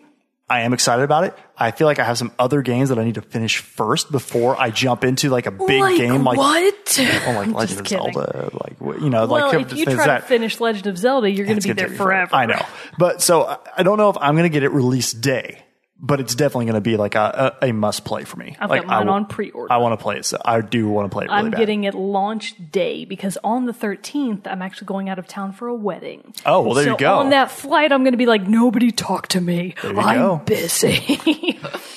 I 0.47 0.61
am 0.61 0.73
excited 0.73 1.01
about 1.01 1.23
it. 1.23 1.33
I 1.57 1.71
feel 1.71 1.87
like 1.87 1.97
I 1.97 2.03
have 2.03 2.19
some 2.19 2.31
other 2.37 2.61
games 2.61 2.89
that 2.89 2.99
I 2.99 3.03
need 3.03 3.15
to 3.15 3.21
finish 3.23 3.57
first 3.57 4.11
before 4.11 4.59
I 4.61 4.69
jump 4.69 5.03
into 5.03 5.29
like 5.31 5.47
a 5.47 5.51
big 5.51 5.81
like 5.81 5.97
game 5.97 6.23
like 6.23 6.37
what? 6.37 6.99
oh, 7.27 7.31
like 7.35 7.47
Legend 7.49 7.79
of. 7.81 7.87
Zelda, 7.87 8.49
like 8.53 9.01
you 9.01 9.09
know, 9.09 9.25
Well, 9.25 9.47
like 9.51 9.71
if 9.71 9.77
you 9.77 9.85
try 9.85 10.05
that- 10.05 10.21
to 10.21 10.25
finish 10.27 10.59
Legend 10.59 10.85
of 10.85 10.97
Zelda, 10.99 11.31
you're 11.31 11.47
going 11.47 11.59
to 11.59 11.67
be 11.67 11.73
there 11.73 11.89
me 11.89 11.97
forever. 11.97 12.35
I 12.35 12.45
know, 12.45 12.63
but 12.99 13.23
so 13.23 13.43
I- 13.45 13.57
I 13.77 13.83
don't 13.83 13.97
know 13.97 14.09
if 14.11 14.17
I'm 14.19 14.35
going 14.35 14.43
to 14.43 14.49
get 14.53 14.61
it 14.63 14.69
release 14.69 15.11
day, 15.13 15.64
but 15.99 16.19
it's 16.19 16.35
definitely 16.35 16.65
going 16.65 16.75
to 16.75 16.81
be 16.81 16.97
like 16.97 17.15
a, 17.15 17.55
a, 17.61 17.69
a 17.69 17.71
must 17.71 18.03
play 18.03 18.25
for 18.25 18.37
me. 18.37 18.55
I've 18.59 18.69
like 18.69 18.81
got 18.81 18.87
mine 18.87 19.09
I, 19.09 19.11
on 19.11 19.25
pre-order. 19.25 19.71
I 19.71 19.77
want 19.77 19.97
to 19.97 20.03
play 20.03 20.17
it. 20.17 20.25
So 20.25 20.41
I 20.43 20.61
do 20.61 20.89
want 20.89 21.09
to 21.09 21.13
play 21.13 21.25
it. 21.25 21.29
Really 21.29 21.39
I'm 21.39 21.51
bad. 21.51 21.57
getting 21.57 21.85
it 21.85 21.93
launch 21.93 22.55
day 22.71 23.05
because 23.05 23.37
on 23.43 23.65
the 23.65 23.71
13th, 23.71 24.45
I'm 24.45 24.61
actually 24.61 24.87
going 24.87 25.09
out 25.09 25.19
of 25.19 25.27
town 25.27 25.53
for 25.53 25.67
a 25.67 25.73
wedding. 25.73 26.33
Oh, 26.45 26.61
well, 26.61 26.73
there 26.73 26.83
so 26.83 26.91
you 26.91 26.97
go. 26.97 27.19
On 27.19 27.29
that 27.29 27.49
flight, 27.49 27.91
I'm 27.91 28.03
going 28.03 28.13
to 28.13 28.17
be 28.17 28.25
like, 28.25 28.45
nobody 28.45 28.91
talk 28.91 29.27
to 29.29 29.41
me. 29.41 29.73
I'm 29.83 30.17
go. 30.19 30.41
busy. 30.45 31.19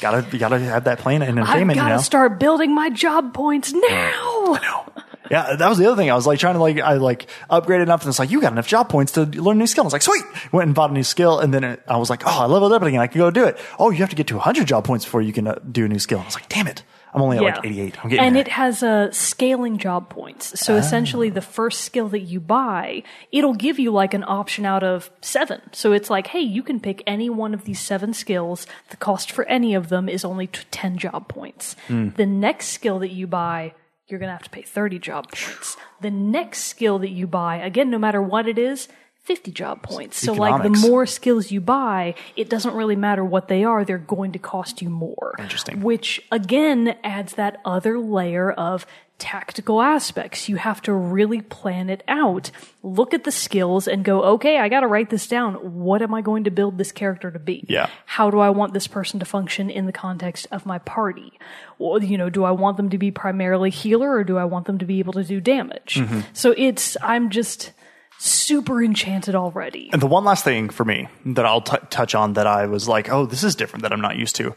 gotta 0.01 0.27
you 0.33 0.39
gotta 0.39 0.59
have 0.61 0.85
that 0.85 1.01
plan 1.01 1.23
and 1.23 1.31
entertainment. 1.31 1.49
I've 1.49 1.55
entertainment. 1.57 1.77
got 1.79 1.85
You 1.85 1.89
to 1.91 1.97
know. 1.97 2.03
start 2.03 2.39
building 2.39 2.75
my 2.75 2.91
job 2.91 3.35
points 3.35 3.73
mm. 3.73 3.81
now. 3.89 4.95
Yeah, 5.31 5.57
that 5.57 5.69
was 5.69 5.79
the 5.79 5.87
other 5.87 5.97
thing. 5.97 6.11
I 6.11 6.15
was 6.15 6.27
like 6.27 6.39
trying 6.39 6.55
to 6.55 6.61
like 6.61 6.79
I 6.81 6.95
like 6.95 7.29
upgrade 7.51 7.81
enough, 7.81 8.03
and 8.03 8.09
it's 8.09 8.19
like 8.19 8.31
you 8.31 8.41
got 8.41 8.53
enough 8.53 8.69
job 8.69 8.89
points 8.89 9.13
to 9.13 9.25
learn 9.25 9.57
a 9.57 9.61
new 9.61 9.67
skill. 9.67 9.85
I 9.85 9.87
was 9.87 9.93
like, 9.93 10.03
sweet. 10.03 10.25
Went 10.53 10.67
and 10.67 10.75
bought 10.75 10.91
a 10.91 10.95
new 10.95 11.05
skill, 11.05 11.39
and 11.41 11.53
then 11.53 11.65
it, 11.65 11.83
I 11.87 11.97
was 11.97 12.11
like, 12.11 12.23
oh, 12.27 12.41
I 12.41 12.47
leveled 12.47 12.73
up 12.73 12.83
again. 12.83 13.01
I 13.01 13.07
can 13.07 13.19
go 13.19 13.31
do 13.31 13.45
it. 13.45 13.59
Oh, 13.79 13.91
you 13.91 13.99
have 13.99 14.11
to 14.11 14.17
get 14.17 14.29
to 14.29 14.37
100 14.37 14.67
job 14.67 14.85
points 14.85 15.05
before 15.05 15.23
you 15.23 15.33
can 15.33 15.47
uh, 15.47 15.59
do 15.71 15.85
a 15.85 15.89
new 15.89 15.99
skill. 15.99 16.21
I 16.21 16.25
was 16.25 16.35
like, 16.35 16.49
damn 16.49 16.67
it, 16.67 16.83
I'm 17.15 17.23
only 17.23 17.39
at 17.39 17.43
like 17.43 17.65
88. 17.65 18.05
I'm 18.05 18.11
getting 18.11 18.25
and 18.25 18.37
there. 18.37 18.43
it 18.43 18.49
has 18.49 18.83
uh, 18.83 19.11
scaling 19.13 19.79
job 19.79 20.09
points. 20.09 20.61
So 20.61 20.77
essentially, 20.77 21.31
the 21.31 21.41
first 21.41 21.83
skill 21.83 22.09
that 22.09 22.21
you 22.21 22.41
buy, 22.41 23.03
it'll 23.33 23.55
give 23.55 23.79
you 23.79 23.91
like 23.91 24.15
an 24.15 24.25
option 24.27 24.67
out 24.67 24.83
of 24.83 25.11
seven. 25.21 25.61
So 25.73 25.93
it's 25.93 26.11
like, 26.11 26.29
hey, 26.29 26.41
you 26.41 26.63
can 26.63 26.81
pick 26.81 27.03
any 27.07 27.31
one 27.31 27.55
of 27.55 27.65
these 27.65 27.81
seven 27.81 28.13
skills. 28.13 28.67
The 28.91 28.97
cost 28.97 29.31
for 29.33 29.45
any 29.47 29.75
of 29.75 29.89
them 29.89 30.09
is 30.09 30.25
only 30.25 30.49
t- 30.49 30.63
10 30.71 30.99
job 30.99 31.29
points. 31.29 31.77
Hmm. 31.87 32.11
The 32.17 32.27
next 32.27 32.69
skill 32.69 32.99
that 33.01 33.11
you 33.11 33.27
buy, 33.27 33.75
you're 34.09 34.19
going 34.19 34.29
to 34.29 34.33
have 34.33 34.43
to 34.45 34.51
pay 34.51 34.63
30 34.63 34.99
job 34.99 35.31
points. 35.31 35.77
The 36.01 36.11
next 36.11 36.65
skill 36.65 36.99
that 37.01 37.11
you 37.11 37.27
buy, 37.27 37.57
again, 37.57 37.91
no 37.91 37.99
matter 37.99 38.23
what 38.23 38.49
it 38.49 38.59
is, 38.59 38.89
50 39.29 39.53
job 39.53 39.83
points. 39.83 40.17
So 40.17 40.33
like 40.33 40.63
the 40.63 40.71
more 40.71 41.05
skills 41.05 41.51
you 41.51 41.61
buy, 41.61 42.15
it 42.35 42.49
doesn't 42.49 42.75
really 42.75 42.97
matter 42.97 43.23
what 43.23 43.49
they 43.49 43.63
are, 43.63 43.85
they're 43.85 43.99
going 43.99 44.33
to 44.33 44.39
cost 44.39 44.81
you 44.81 44.89
more. 44.89 45.35
Interesting. 45.39 45.83
Which 45.83 46.23
again 46.33 46.97
adds 47.05 47.35
that 47.35 47.61
other 47.63 47.99
layer 47.99 48.51
of 48.51 48.87
tactical 49.19 49.83
aspects. 49.83 50.49
You 50.49 50.57
have 50.57 50.81
to 50.83 50.93
really 50.93 51.41
plan 51.41 51.91
it 51.91 52.05
out. 52.07 52.51
Look 52.83 53.13
at 53.13 53.25
the 53.25 53.33
skills 53.33 53.89
and 53.89 54.05
go, 54.05 54.23
okay, 54.23 54.59
I 54.59 54.69
got 54.69 54.81
to 54.81 54.87
write 54.87 55.11
this 55.11 55.27
down. 55.27 55.55
What 55.55 56.03
am 56.03 56.15
I 56.15 56.23
going 56.23 56.45
to 56.45 56.51
build 56.51 56.79
this 56.79 56.93
character 56.93 57.31
to 57.31 57.39
be? 57.39 57.65
Yeah. 57.69 57.91
How 58.07 58.31
do 58.31 58.39
I 58.39 58.51
want 58.51 58.75
this 58.75 58.87
person 58.87 59.19
to 59.21 59.27
function 59.27 59.71
in 59.71 59.87
the 59.87 59.93
context 59.93 60.47
of 60.53 60.67
my 60.67 60.79
party? 60.79 61.39
Well, 61.79 62.03
you 62.03 62.17
know, 62.17 62.31
do 62.31 62.45
I 62.45 62.53
want 62.53 62.77
them 62.77 62.91
to 62.91 62.99
be 62.99 63.11
primarily 63.11 63.71
healer 63.71 64.11
or 64.11 64.25
do 64.25 64.39
I 64.39 64.45
want 64.45 64.67
them 64.67 64.79
to 64.79 64.87
be 64.87 65.01
able 65.01 65.15
to 65.15 65.25
do 65.25 65.41
damage? 65.41 65.97
Mm-hmm. 65.97 66.21
So 66.33 66.55
it's, 66.57 66.97
I'm 67.03 67.31
just 67.31 67.73
super 68.19 68.83
enchanted 68.83 69.35
already. 69.35 69.91
And 69.93 70.03
the 70.03 70.07
one 70.07 70.25
last 70.25 70.45
thing 70.45 70.69
for 70.69 70.85
me 70.85 71.09
that 71.27 71.45
I'll 71.45 71.63
t- 71.63 71.77
touch 71.91 72.15
on 72.15 72.35
that 72.35 72.47
I 72.47 72.67
was 72.67 72.89
like, 72.89 73.11
oh, 73.11 73.27
this 73.27 73.43
is 73.43 73.55
different 73.55 73.83
that 73.83 73.93
I'm 73.93 74.01
not 74.01 74.17
used 74.17 74.37
to, 74.37 74.55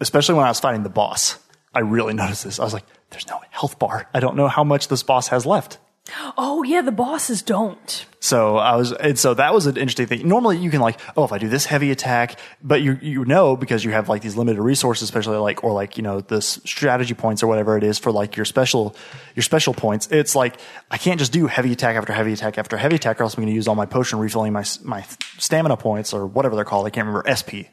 especially 0.00 0.34
when 0.34 0.44
I 0.44 0.48
was 0.48 0.60
fighting 0.60 0.82
the 0.82 0.90
boss. 0.90 1.38
I 1.74 1.80
really 1.80 2.14
noticed 2.14 2.44
this. 2.44 2.58
I 2.58 2.64
was 2.64 2.74
like, 2.74 2.84
there's 3.12 3.28
no 3.28 3.40
health 3.50 3.78
bar. 3.78 4.08
I 4.12 4.20
don't 4.20 4.36
know 4.36 4.48
how 4.48 4.64
much 4.64 4.88
this 4.88 5.02
boss 5.02 5.28
has 5.28 5.46
left. 5.46 5.78
Oh 6.36 6.64
yeah, 6.64 6.82
the 6.82 6.92
bosses 6.92 7.42
don't. 7.42 8.06
So 8.18 8.56
I 8.56 8.74
was, 8.76 8.92
and 8.92 9.18
so 9.18 9.34
that 9.34 9.54
was 9.54 9.66
an 9.66 9.76
interesting 9.76 10.06
thing. 10.06 10.26
Normally 10.26 10.58
you 10.58 10.70
can 10.70 10.80
like, 10.80 11.00
oh, 11.16 11.24
if 11.24 11.32
I 11.32 11.38
do 11.38 11.48
this 11.48 11.64
heavy 11.64 11.90
attack, 11.90 12.38
but 12.62 12.82
you, 12.82 12.98
you 13.00 13.24
know, 13.24 13.56
because 13.56 13.84
you 13.84 13.92
have 13.92 14.08
like 14.08 14.20
these 14.20 14.36
limited 14.36 14.60
resources, 14.60 15.04
especially 15.04 15.38
like, 15.38 15.62
or 15.62 15.72
like, 15.72 15.96
you 15.96 16.02
know, 16.02 16.20
the 16.20 16.42
strategy 16.42 17.14
points 17.14 17.42
or 17.42 17.46
whatever 17.46 17.76
it 17.76 17.84
is 17.84 17.98
for 17.98 18.10
like 18.10 18.36
your 18.36 18.44
special, 18.44 18.96
your 19.36 19.42
special 19.44 19.74
points. 19.74 20.08
It's 20.10 20.34
like, 20.34 20.56
I 20.90 20.98
can't 20.98 21.20
just 21.20 21.32
do 21.32 21.46
heavy 21.46 21.72
attack 21.72 21.96
after 21.96 22.12
heavy 22.12 22.32
attack 22.32 22.58
after 22.58 22.76
heavy 22.76 22.96
attack 22.96 23.20
or 23.20 23.24
else 23.24 23.34
I'm 23.34 23.42
going 23.42 23.52
to 23.52 23.54
use 23.54 23.68
all 23.68 23.76
my 23.76 23.86
potion 23.86 24.18
refilling 24.18 24.52
my, 24.52 24.64
my 24.82 25.04
stamina 25.38 25.76
points 25.76 26.12
or 26.12 26.26
whatever 26.26 26.56
they're 26.56 26.64
called. 26.64 26.86
I 26.86 26.90
can't 26.90 27.06
remember 27.06 27.24
SP. 27.30 27.70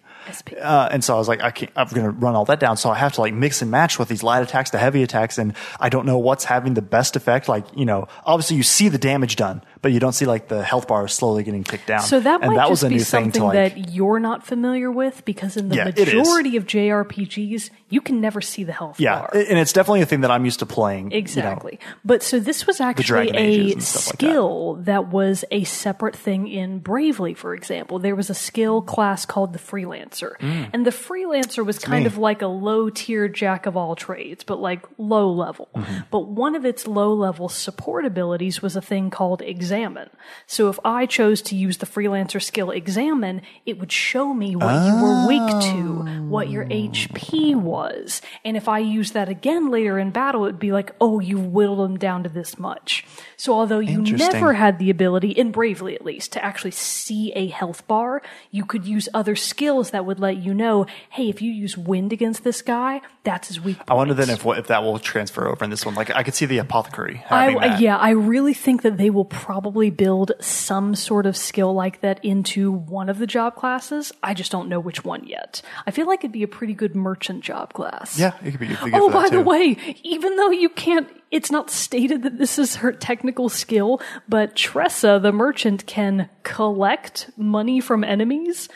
Uh, 0.62 0.90
and 0.92 1.04
so 1.04 1.16
I 1.16 1.18
was 1.18 1.28
like, 1.28 1.42
I 1.42 1.52
can't, 1.52 1.72
I'm 1.76 1.88
going 1.88 2.06
to 2.06 2.12
run 2.12 2.36
all 2.36 2.46
that 2.46 2.60
down. 2.60 2.78
So 2.78 2.90
I 2.90 2.96
have 2.96 3.14
to 3.14 3.22
like 3.22 3.34
mix 3.34 3.62
and 3.62 3.72
match 3.72 3.98
with 3.98 4.10
these 4.10 4.24
light 4.24 4.44
attacks 4.44 4.70
to 4.72 4.78
heavy 4.78 5.04
attacks. 5.04 5.38
And 5.38 5.56
I 5.80 5.90
don't 5.90 6.06
know 6.06 6.18
what's 6.18 6.46
having 6.46 6.74
the 6.74 6.82
best 6.82 7.16
effect. 7.16 7.48
Like, 7.48 7.66
you 7.76 7.86
know, 7.86 8.08
obviously 8.26 8.58
you 8.58 8.64
see 8.64 8.90
the 8.90 8.98
damage 8.98 9.36
done, 9.36 9.62
but 9.82 9.92
you 9.92 10.00
don't 10.00 10.14
see 10.14 10.26
like 10.26 10.48
the 10.48 10.64
health 10.64 10.88
bar 10.88 11.08
slowly 11.08 11.44
getting 11.44 11.64
ticked 11.64 11.88
down. 11.88 12.02
So 12.02 12.20
that 12.20 12.42
and 12.42 12.52
might 12.52 12.56
that 12.58 12.64
just 12.64 12.70
was 12.70 12.84
a 12.84 12.88
be 12.90 12.94
new 12.96 13.00
thing 13.00 13.06
something 13.06 13.32
to 13.42 13.44
like, 13.46 13.76
that 13.76 13.92
you're 13.94 14.20
not 14.20 14.46
familiar 14.46 14.92
with 14.92 15.24
because 15.26 15.58
in 15.58 15.70
the 15.70 15.76
Yeah, 15.76 15.86
majority 15.86 16.58
of 16.58 16.66
JRPGs, 16.66 17.70
you 17.90 18.02
can 18.02 18.22
never 18.22 18.42
see 18.42 18.64
the 18.64 18.74
health 18.74 18.98
bar. 18.98 19.04
yeah. 19.04 19.20
bar. 19.20 19.30
And 19.34 19.58
it's 19.60 19.74
definitely 19.74 20.02
a 20.02 20.06
thing 20.06 20.22
that 20.22 20.32
I'm 20.32 20.46
used 20.46 20.60
to 20.60 20.66
playing. 20.66 21.06
you 21.06 21.10
know. 21.12 21.18
Exactly. 21.18 21.80
But 22.06 22.24
so 22.24 22.40
this 22.40 22.68
was 22.68 22.80
actually 22.82 23.30
a 23.32 23.80
stuff 23.80 24.08
like 24.08 24.20
that. 24.20 24.28
skill 24.30 24.76
that. 24.82 25.08
was 25.10 25.46
a 25.50 25.64
separate 25.64 26.16
thing 26.16 26.48
in 26.48 26.80
Bravely, 26.80 27.34
for 27.34 27.54
example. 27.56 28.00
There 28.00 28.16
was 28.16 28.30
a 28.30 28.34
skill 28.36 28.82
class 28.82 29.26
called 29.26 29.54
the 29.54 29.60
Freelancer. 29.60 30.38
Mm. 30.40 30.70
And 30.74 30.86
the 30.86 30.92
Freelancer 30.92 31.66
was 31.66 31.80
kind 31.80 32.06
of 32.06 32.18
like 32.18 32.42
a 32.42 32.48
low 32.48 32.90
tier 32.90 33.28
jack 33.28 33.66
of 33.66 33.76
all 33.78 33.96
trades, 33.96 34.44
but 34.44 34.60
like 34.60 34.86
low 34.98 35.32
level. 35.32 35.70
Mm-hmm. 35.76 36.00
But 36.12 36.28
one 36.28 36.56
of 36.56 36.66
its 36.66 36.86
low 36.86 37.14
level 37.14 37.50
support 37.50 38.06
abilities 38.06 38.62
was 38.62 38.76
a 38.76 38.82
thing 38.82 39.10
called 39.10 39.42
Examine. 39.70 40.10
So 40.48 40.70
if 40.70 40.80
I 40.84 41.06
chose 41.06 41.44
to 41.44 41.56
use 41.56 41.78
the 41.78 41.86
Freelancer 41.86 42.42
skill 42.42 42.72
Examine, 42.72 43.44
it 43.68 43.78
would 43.78 43.92
show 43.92 44.34
me 44.34 44.56
what 44.56 44.86
you 44.86 45.02
were 45.02 45.28
weak 45.28 45.62
to, 45.66 46.24
what 46.28 46.50
your 46.50 46.66
HP 46.66 47.56
was. 47.56 48.22
And 48.44 48.58
if 48.58 48.68
I 48.68 48.80
use 48.80 49.12
that 49.12 49.30
again 49.30 49.70
later 49.70 50.00
in 50.00 50.10
battle, 50.10 50.46
it 50.46 50.48
would 50.48 50.60
be 50.60 50.72
like, 50.72 50.96
oh, 51.00 51.20
you 51.20 51.38
whittled 51.38 51.80
them 51.80 51.98
down 52.00 52.24
to 52.24 52.30
this 52.30 52.58
much. 52.58 53.06
So 53.38 53.54
although 53.54 53.78
you 53.80 54.02
never 54.02 54.54
had 54.54 54.80
the 54.80 54.90
ability, 54.90 55.30
in 55.30 55.52
Bravely 55.52 55.94
at 55.94 56.04
least, 56.04 56.32
to 56.34 56.44
actually 56.44 56.72
see 56.72 57.32
a 57.34 57.48
health 57.48 57.88
bar, 57.88 58.24
you 58.50 58.66
could 58.66 58.86
use 58.86 59.08
other 59.14 59.36
skills 59.36 59.92
that 59.92 60.06
would 60.06 60.20
let 60.20 60.38
you 60.38 60.56
know, 60.56 60.88
hey, 61.12 61.30
if 61.30 61.44
you 61.44 61.52
use 61.52 61.78
wind 61.78 62.12
against 62.12 62.44
this 62.44 62.64
guy, 62.64 63.02
that's 63.30 63.48
his 63.48 63.62
weak 63.62 63.78
point. 63.78 63.92
I 63.92 63.94
wonder 63.94 64.14
then 64.14 64.30
if 64.30 64.46
if 64.46 64.68
that 64.68 64.84
will 64.84 64.98
transfer 64.98 65.48
over 65.48 65.64
in 65.64 65.70
this 65.70 65.86
one. 65.86 65.94
Like 65.94 66.10
I 66.16 66.24
could 66.24 66.34
see 66.34 66.46
the 66.46 66.58
apothecary 66.58 67.24
I, 67.30 67.78
yeah, 67.78 67.98
I 67.98 68.12
really 68.12 68.54
think 68.54 68.82
that 68.82 68.98
they 68.98 69.10
will 69.10 69.26
probably 69.26 69.90
build 69.92 70.32
some 70.40 70.96
sort 70.96 71.26
of 71.26 71.38
skill 71.38 71.74
like 71.74 72.02
that 72.02 72.24
into 72.26 72.72
one 72.72 73.08
of 73.08 73.20
the 73.20 73.28
job 73.28 73.56
classes. 73.56 74.12
I 74.24 74.34
just 74.34 74.52
don't 74.52 74.68
know 74.68 74.80
which 74.80 75.04
one 75.04 75.28
yet. 75.28 75.62
I 75.86 75.92
feel 75.92 76.08
like 76.08 76.22
it'd 76.22 76.32
be 76.32 76.44
a 76.44 76.48
pretty 76.48 76.74
good 76.74 76.96
merchant 76.96 77.44
job 77.44 77.74
class. 77.74 78.18
Yeah, 78.18 78.34
it 78.44 78.52
could 78.52 78.60
be 78.60 78.76
Oh, 78.94 79.10
by 79.12 79.30
the 79.30 79.42
way, 79.42 79.78
even 80.04 80.36
though 80.36 80.50
you 80.50 80.70
can't, 80.70 81.08
it's 81.30 81.52
not 81.52 81.70
stated 81.70 82.24
that 82.24 82.38
this 82.38 82.58
is 82.58 82.78
her 82.78 82.92
technical 82.92 83.50
skill, 83.50 84.02
but 84.28 84.56
Tressa, 84.56 85.20
the 85.22 85.32
merchant, 85.32 85.86
can 85.86 86.30
collect 86.44 87.30
money 87.38 87.80
from 87.80 88.04
enemies. 88.04 88.70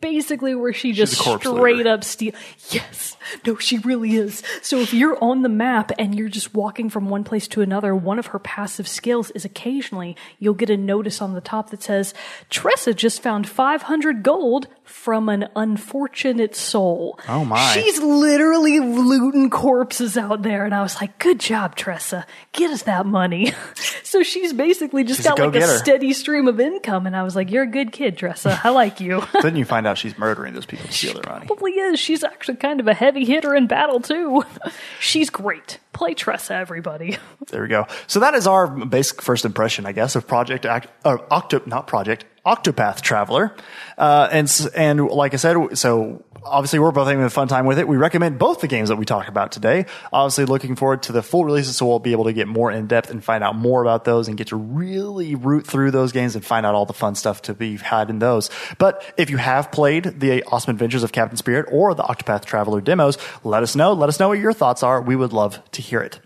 Basically, 0.00 0.54
where 0.54 0.72
she 0.72 0.92
just 0.92 1.14
straight 1.14 1.44
looter. 1.44 1.88
up 1.88 2.04
steal. 2.04 2.32
Yes, 2.70 3.16
no, 3.46 3.56
she 3.56 3.78
really 3.78 4.14
is. 4.14 4.42
So 4.62 4.78
if 4.78 4.94
you're 4.94 5.22
on 5.22 5.42
the 5.42 5.48
map 5.48 5.90
and 5.98 6.14
you're 6.14 6.28
just 6.28 6.54
walking 6.54 6.88
from 6.88 7.08
one 7.08 7.24
place 7.24 7.48
to 7.48 7.62
another, 7.62 7.94
one 7.94 8.18
of 8.18 8.26
her 8.26 8.38
passive 8.38 8.86
skills 8.86 9.30
is 9.32 9.44
occasionally 9.44 10.16
you'll 10.38 10.54
get 10.54 10.70
a 10.70 10.76
notice 10.76 11.20
on 11.20 11.34
the 11.34 11.40
top 11.40 11.70
that 11.70 11.82
says, 11.82 12.14
Tressa 12.48 12.94
just 12.94 13.22
found 13.22 13.48
500 13.48 14.22
gold 14.22 14.68
from 14.84 15.28
an 15.28 15.48
unfortunate 15.54 16.56
soul. 16.56 17.18
Oh, 17.28 17.44
my. 17.44 17.72
She's 17.72 17.98
literally 18.00 18.80
looting 18.80 19.50
corpses 19.50 20.16
out 20.16 20.42
there. 20.42 20.64
And 20.64 20.74
I 20.74 20.82
was 20.82 20.96
like, 21.00 21.18
good 21.18 21.38
job, 21.38 21.76
Tressa. 21.76 22.26
Get 22.52 22.70
us 22.70 22.82
that 22.84 23.04
money. 23.04 23.52
so 24.02 24.22
she's 24.22 24.52
basically 24.52 25.04
just 25.04 25.18
She's 25.18 25.26
a 25.26 25.34
got 25.34 25.54
like 25.54 25.62
a 25.62 25.66
steady 25.66 26.12
stream 26.12 26.48
of 26.48 26.58
income. 26.58 27.06
And 27.06 27.14
I 27.14 27.22
was 27.22 27.36
like, 27.36 27.50
you're 27.50 27.64
a 27.64 27.70
good 27.70 27.92
kid, 27.92 28.16
Tressa. 28.16 28.60
I 28.64 28.70
like 28.70 29.00
you. 29.00 29.22
then 29.42 29.56
you 29.56 29.64
find 29.64 29.86
out 29.88 29.98
she's 29.98 30.16
murdering 30.16 30.54
those 30.54 30.66
people 30.66 30.86
to 30.86 30.92
steal 30.92 31.14
their 31.14 31.32
money. 31.32 31.46
Probably 31.46 31.72
is. 31.72 31.98
She's 31.98 32.22
actually 32.22 32.56
kind 32.56 32.78
of 32.78 32.86
a 32.86 32.94
heavy 32.94 33.24
hitter 33.24 33.54
in 33.54 33.66
battle, 33.66 34.00
too. 34.00 34.44
she's 35.00 35.30
great. 35.30 35.80
Play 35.92 36.14
Tressa, 36.14 36.54
everybody. 36.54 37.18
There 37.48 37.62
we 37.62 37.68
go. 37.68 37.86
So 38.06 38.20
that 38.20 38.34
is 38.34 38.46
our 38.46 38.68
basic 38.68 39.22
first 39.22 39.44
impression, 39.44 39.86
I 39.86 39.92
guess, 39.92 40.14
of 40.14 40.28
Project 40.28 40.66
Act, 40.66 40.88
or 41.04 41.26
Octo, 41.32 41.62
not 41.66 41.86
Project, 41.86 42.24
Octopath 42.46 43.00
Traveler. 43.00 43.54
Uh, 43.96 44.28
and, 44.30 44.70
and 44.74 45.06
like 45.06 45.34
I 45.34 45.36
said, 45.36 45.78
so 45.78 46.24
obviously 46.44 46.78
we're 46.78 46.92
both 46.92 47.08
having 47.08 47.22
a 47.22 47.30
fun 47.30 47.48
time 47.48 47.66
with 47.66 47.78
it. 47.78 47.86
We 47.86 47.96
recommend 47.96 48.38
both 48.38 48.60
the 48.60 48.68
games 48.68 48.88
that 48.88 48.96
we 48.96 49.04
talk 49.04 49.28
about 49.28 49.52
today. 49.52 49.86
Obviously 50.12 50.44
looking 50.44 50.76
forward 50.76 51.02
to 51.04 51.12
the 51.12 51.22
full 51.22 51.44
releases 51.44 51.76
so 51.76 51.86
we'll 51.86 51.98
be 51.98 52.12
able 52.12 52.24
to 52.24 52.32
get 52.32 52.48
more 52.48 52.70
in 52.70 52.86
depth 52.86 53.10
and 53.10 53.22
find 53.22 53.44
out 53.44 53.56
more 53.56 53.82
about 53.82 54.04
those 54.04 54.28
and 54.28 54.36
get 54.36 54.48
to 54.48 54.56
really 54.56 55.34
root 55.34 55.66
through 55.66 55.90
those 55.90 56.12
games 56.12 56.34
and 56.34 56.44
find 56.44 56.64
out 56.64 56.74
all 56.74 56.86
the 56.86 56.92
fun 56.92 57.14
stuff 57.14 57.42
to 57.42 57.54
be 57.54 57.76
had 57.76 58.10
in 58.10 58.18
those. 58.18 58.50
But 58.78 59.04
if 59.16 59.30
you 59.30 59.36
have 59.36 59.70
played 59.70 60.20
the 60.20 60.42
Awesome 60.44 60.70
Adventures 60.70 61.02
of 61.02 61.12
Captain 61.12 61.36
Spirit 61.36 61.66
or 61.70 61.94
the 61.94 62.02
Octopath 62.02 62.44
Traveler 62.44 62.80
demos, 62.80 63.18
let 63.44 63.62
us 63.62 63.76
know. 63.76 63.92
Let 63.92 64.08
us 64.08 64.18
know 64.18 64.28
what 64.28 64.38
your 64.38 64.52
thoughts 64.52 64.82
are. 64.82 65.00
We 65.00 65.16
would 65.16 65.32
love 65.32 65.62
to 65.72 65.82
hear 65.82 66.00
it. 66.00 66.20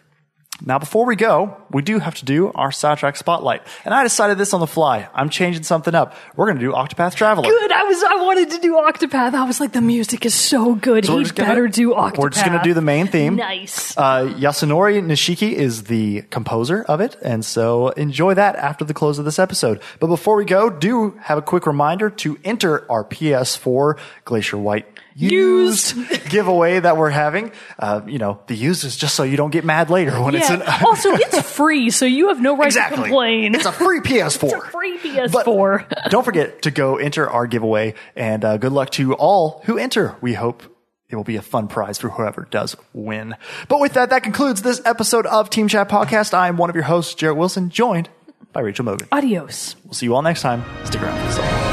Now, 0.64 0.78
before 0.78 1.06
we 1.06 1.16
go, 1.16 1.56
we 1.70 1.82
do 1.82 1.98
have 1.98 2.14
to 2.16 2.24
do 2.24 2.52
our 2.54 2.70
soundtrack 2.70 3.16
spotlight. 3.16 3.62
And 3.84 3.92
I 3.92 4.04
decided 4.04 4.38
this 4.38 4.54
on 4.54 4.60
the 4.60 4.66
fly. 4.66 5.08
I'm 5.12 5.28
changing 5.28 5.64
something 5.64 5.94
up. 5.94 6.14
We're 6.36 6.46
going 6.46 6.58
to 6.58 6.64
do 6.64 6.72
Octopath 6.72 7.14
Traveler. 7.16 7.48
Good. 7.48 7.72
I 7.72 7.82
was. 7.82 8.02
I 8.04 8.14
wanted 8.24 8.50
to 8.50 8.58
do 8.58 8.74
Octopath. 8.74 9.34
I 9.34 9.44
was 9.44 9.58
like, 9.60 9.72
the 9.72 9.80
music 9.80 10.24
is 10.24 10.34
so 10.34 10.74
good. 10.74 11.04
So 11.04 11.16
he 11.18 11.24
just 11.24 11.34
gonna- 11.34 11.48
better 11.48 11.66
do 11.68 11.90
Octopath. 11.94 12.18
We're 12.18 12.28
just 12.30 12.46
going 12.46 12.56
to 12.58 12.62
do 12.64 12.74
the 12.74 12.80
main 12.82 13.08
theme. 13.08 13.36
Nice. 13.36 13.96
Uh, 13.96 14.32
Yasunori 14.38 15.02
Nishiki 15.04 15.52
is 15.52 15.84
the 15.84 16.22
composer 16.30 16.82
of 16.84 17.00
it, 17.00 17.16
and 17.22 17.44
so 17.44 17.88
enjoy 17.90 18.34
that 18.34 18.54
after 18.56 18.84
the 18.84 18.94
close 18.94 19.18
of 19.18 19.24
this 19.24 19.38
episode. 19.38 19.80
But 19.98 20.06
before 20.06 20.36
we 20.36 20.44
go, 20.44 20.70
do 20.70 21.18
have 21.22 21.38
a 21.38 21.42
quick 21.42 21.66
reminder 21.66 22.08
to 22.10 22.38
enter 22.44 22.90
our 22.90 23.04
PS4 23.04 23.98
Glacier 24.24 24.58
White 24.58 24.91
used, 25.14 25.96
giveaway 26.30 26.80
that 26.80 26.96
we're 26.96 27.10
having. 27.10 27.52
Uh, 27.78 28.02
you 28.06 28.18
know, 28.18 28.40
the 28.46 28.54
used 28.54 28.84
is 28.84 28.96
just 28.96 29.14
so 29.14 29.22
you 29.22 29.36
don't 29.36 29.50
get 29.50 29.64
mad 29.64 29.90
later 29.90 30.20
when 30.22 30.34
it's 30.34 30.48
yeah. 30.48 30.56
an 30.56 30.62
also, 30.86 31.10
it's 31.12 31.40
free, 31.50 31.90
so 31.90 32.04
you 32.04 32.28
have 32.28 32.40
no 32.40 32.56
right 32.56 32.66
exactly. 32.66 32.96
to 32.96 33.02
complain. 33.04 33.54
It's 33.54 33.66
a 33.66 33.72
free 33.72 34.00
PS4. 34.04 34.44
It's 34.44 34.52
a 34.52 34.60
free 34.70 34.98
PS4. 34.98 36.10
Don't 36.10 36.24
forget 36.24 36.62
to 36.62 36.70
go 36.70 36.96
enter 36.96 37.28
our 37.28 37.46
giveaway, 37.46 37.94
and 38.16 38.44
uh, 38.44 38.56
good 38.56 38.72
luck 38.72 38.90
to 38.90 39.14
all 39.14 39.62
who 39.64 39.78
enter. 39.78 40.16
We 40.20 40.34
hope 40.34 40.62
it 41.08 41.16
will 41.16 41.24
be 41.24 41.36
a 41.36 41.42
fun 41.42 41.68
prize 41.68 41.98
for 41.98 42.08
whoever 42.08 42.48
does 42.50 42.74
win. 42.92 43.36
But 43.68 43.80
with 43.80 43.94
that, 43.94 44.10
that 44.10 44.22
concludes 44.22 44.62
this 44.62 44.80
episode 44.84 45.26
of 45.26 45.50
Team 45.50 45.68
Chat 45.68 45.88
Podcast. 45.88 46.32
I 46.32 46.48
am 46.48 46.56
one 46.56 46.70
of 46.70 46.76
your 46.76 46.84
hosts, 46.84 47.14
Jared 47.14 47.36
Wilson, 47.36 47.68
joined 47.68 48.08
by 48.52 48.60
Rachel 48.60 48.84
Mogan. 48.84 49.08
Adios. 49.12 49.76
We'll 49.84 49.94
see 49.94 50.06
you 50.06 50.14
all 50.14 50.22
next 50.22 50.42
time. 50.42 50.64
Stick 50.84 51.02
around 51.02 51.18
for 51.18 51.26
the 51.26 51.32
song. 51.32 51.71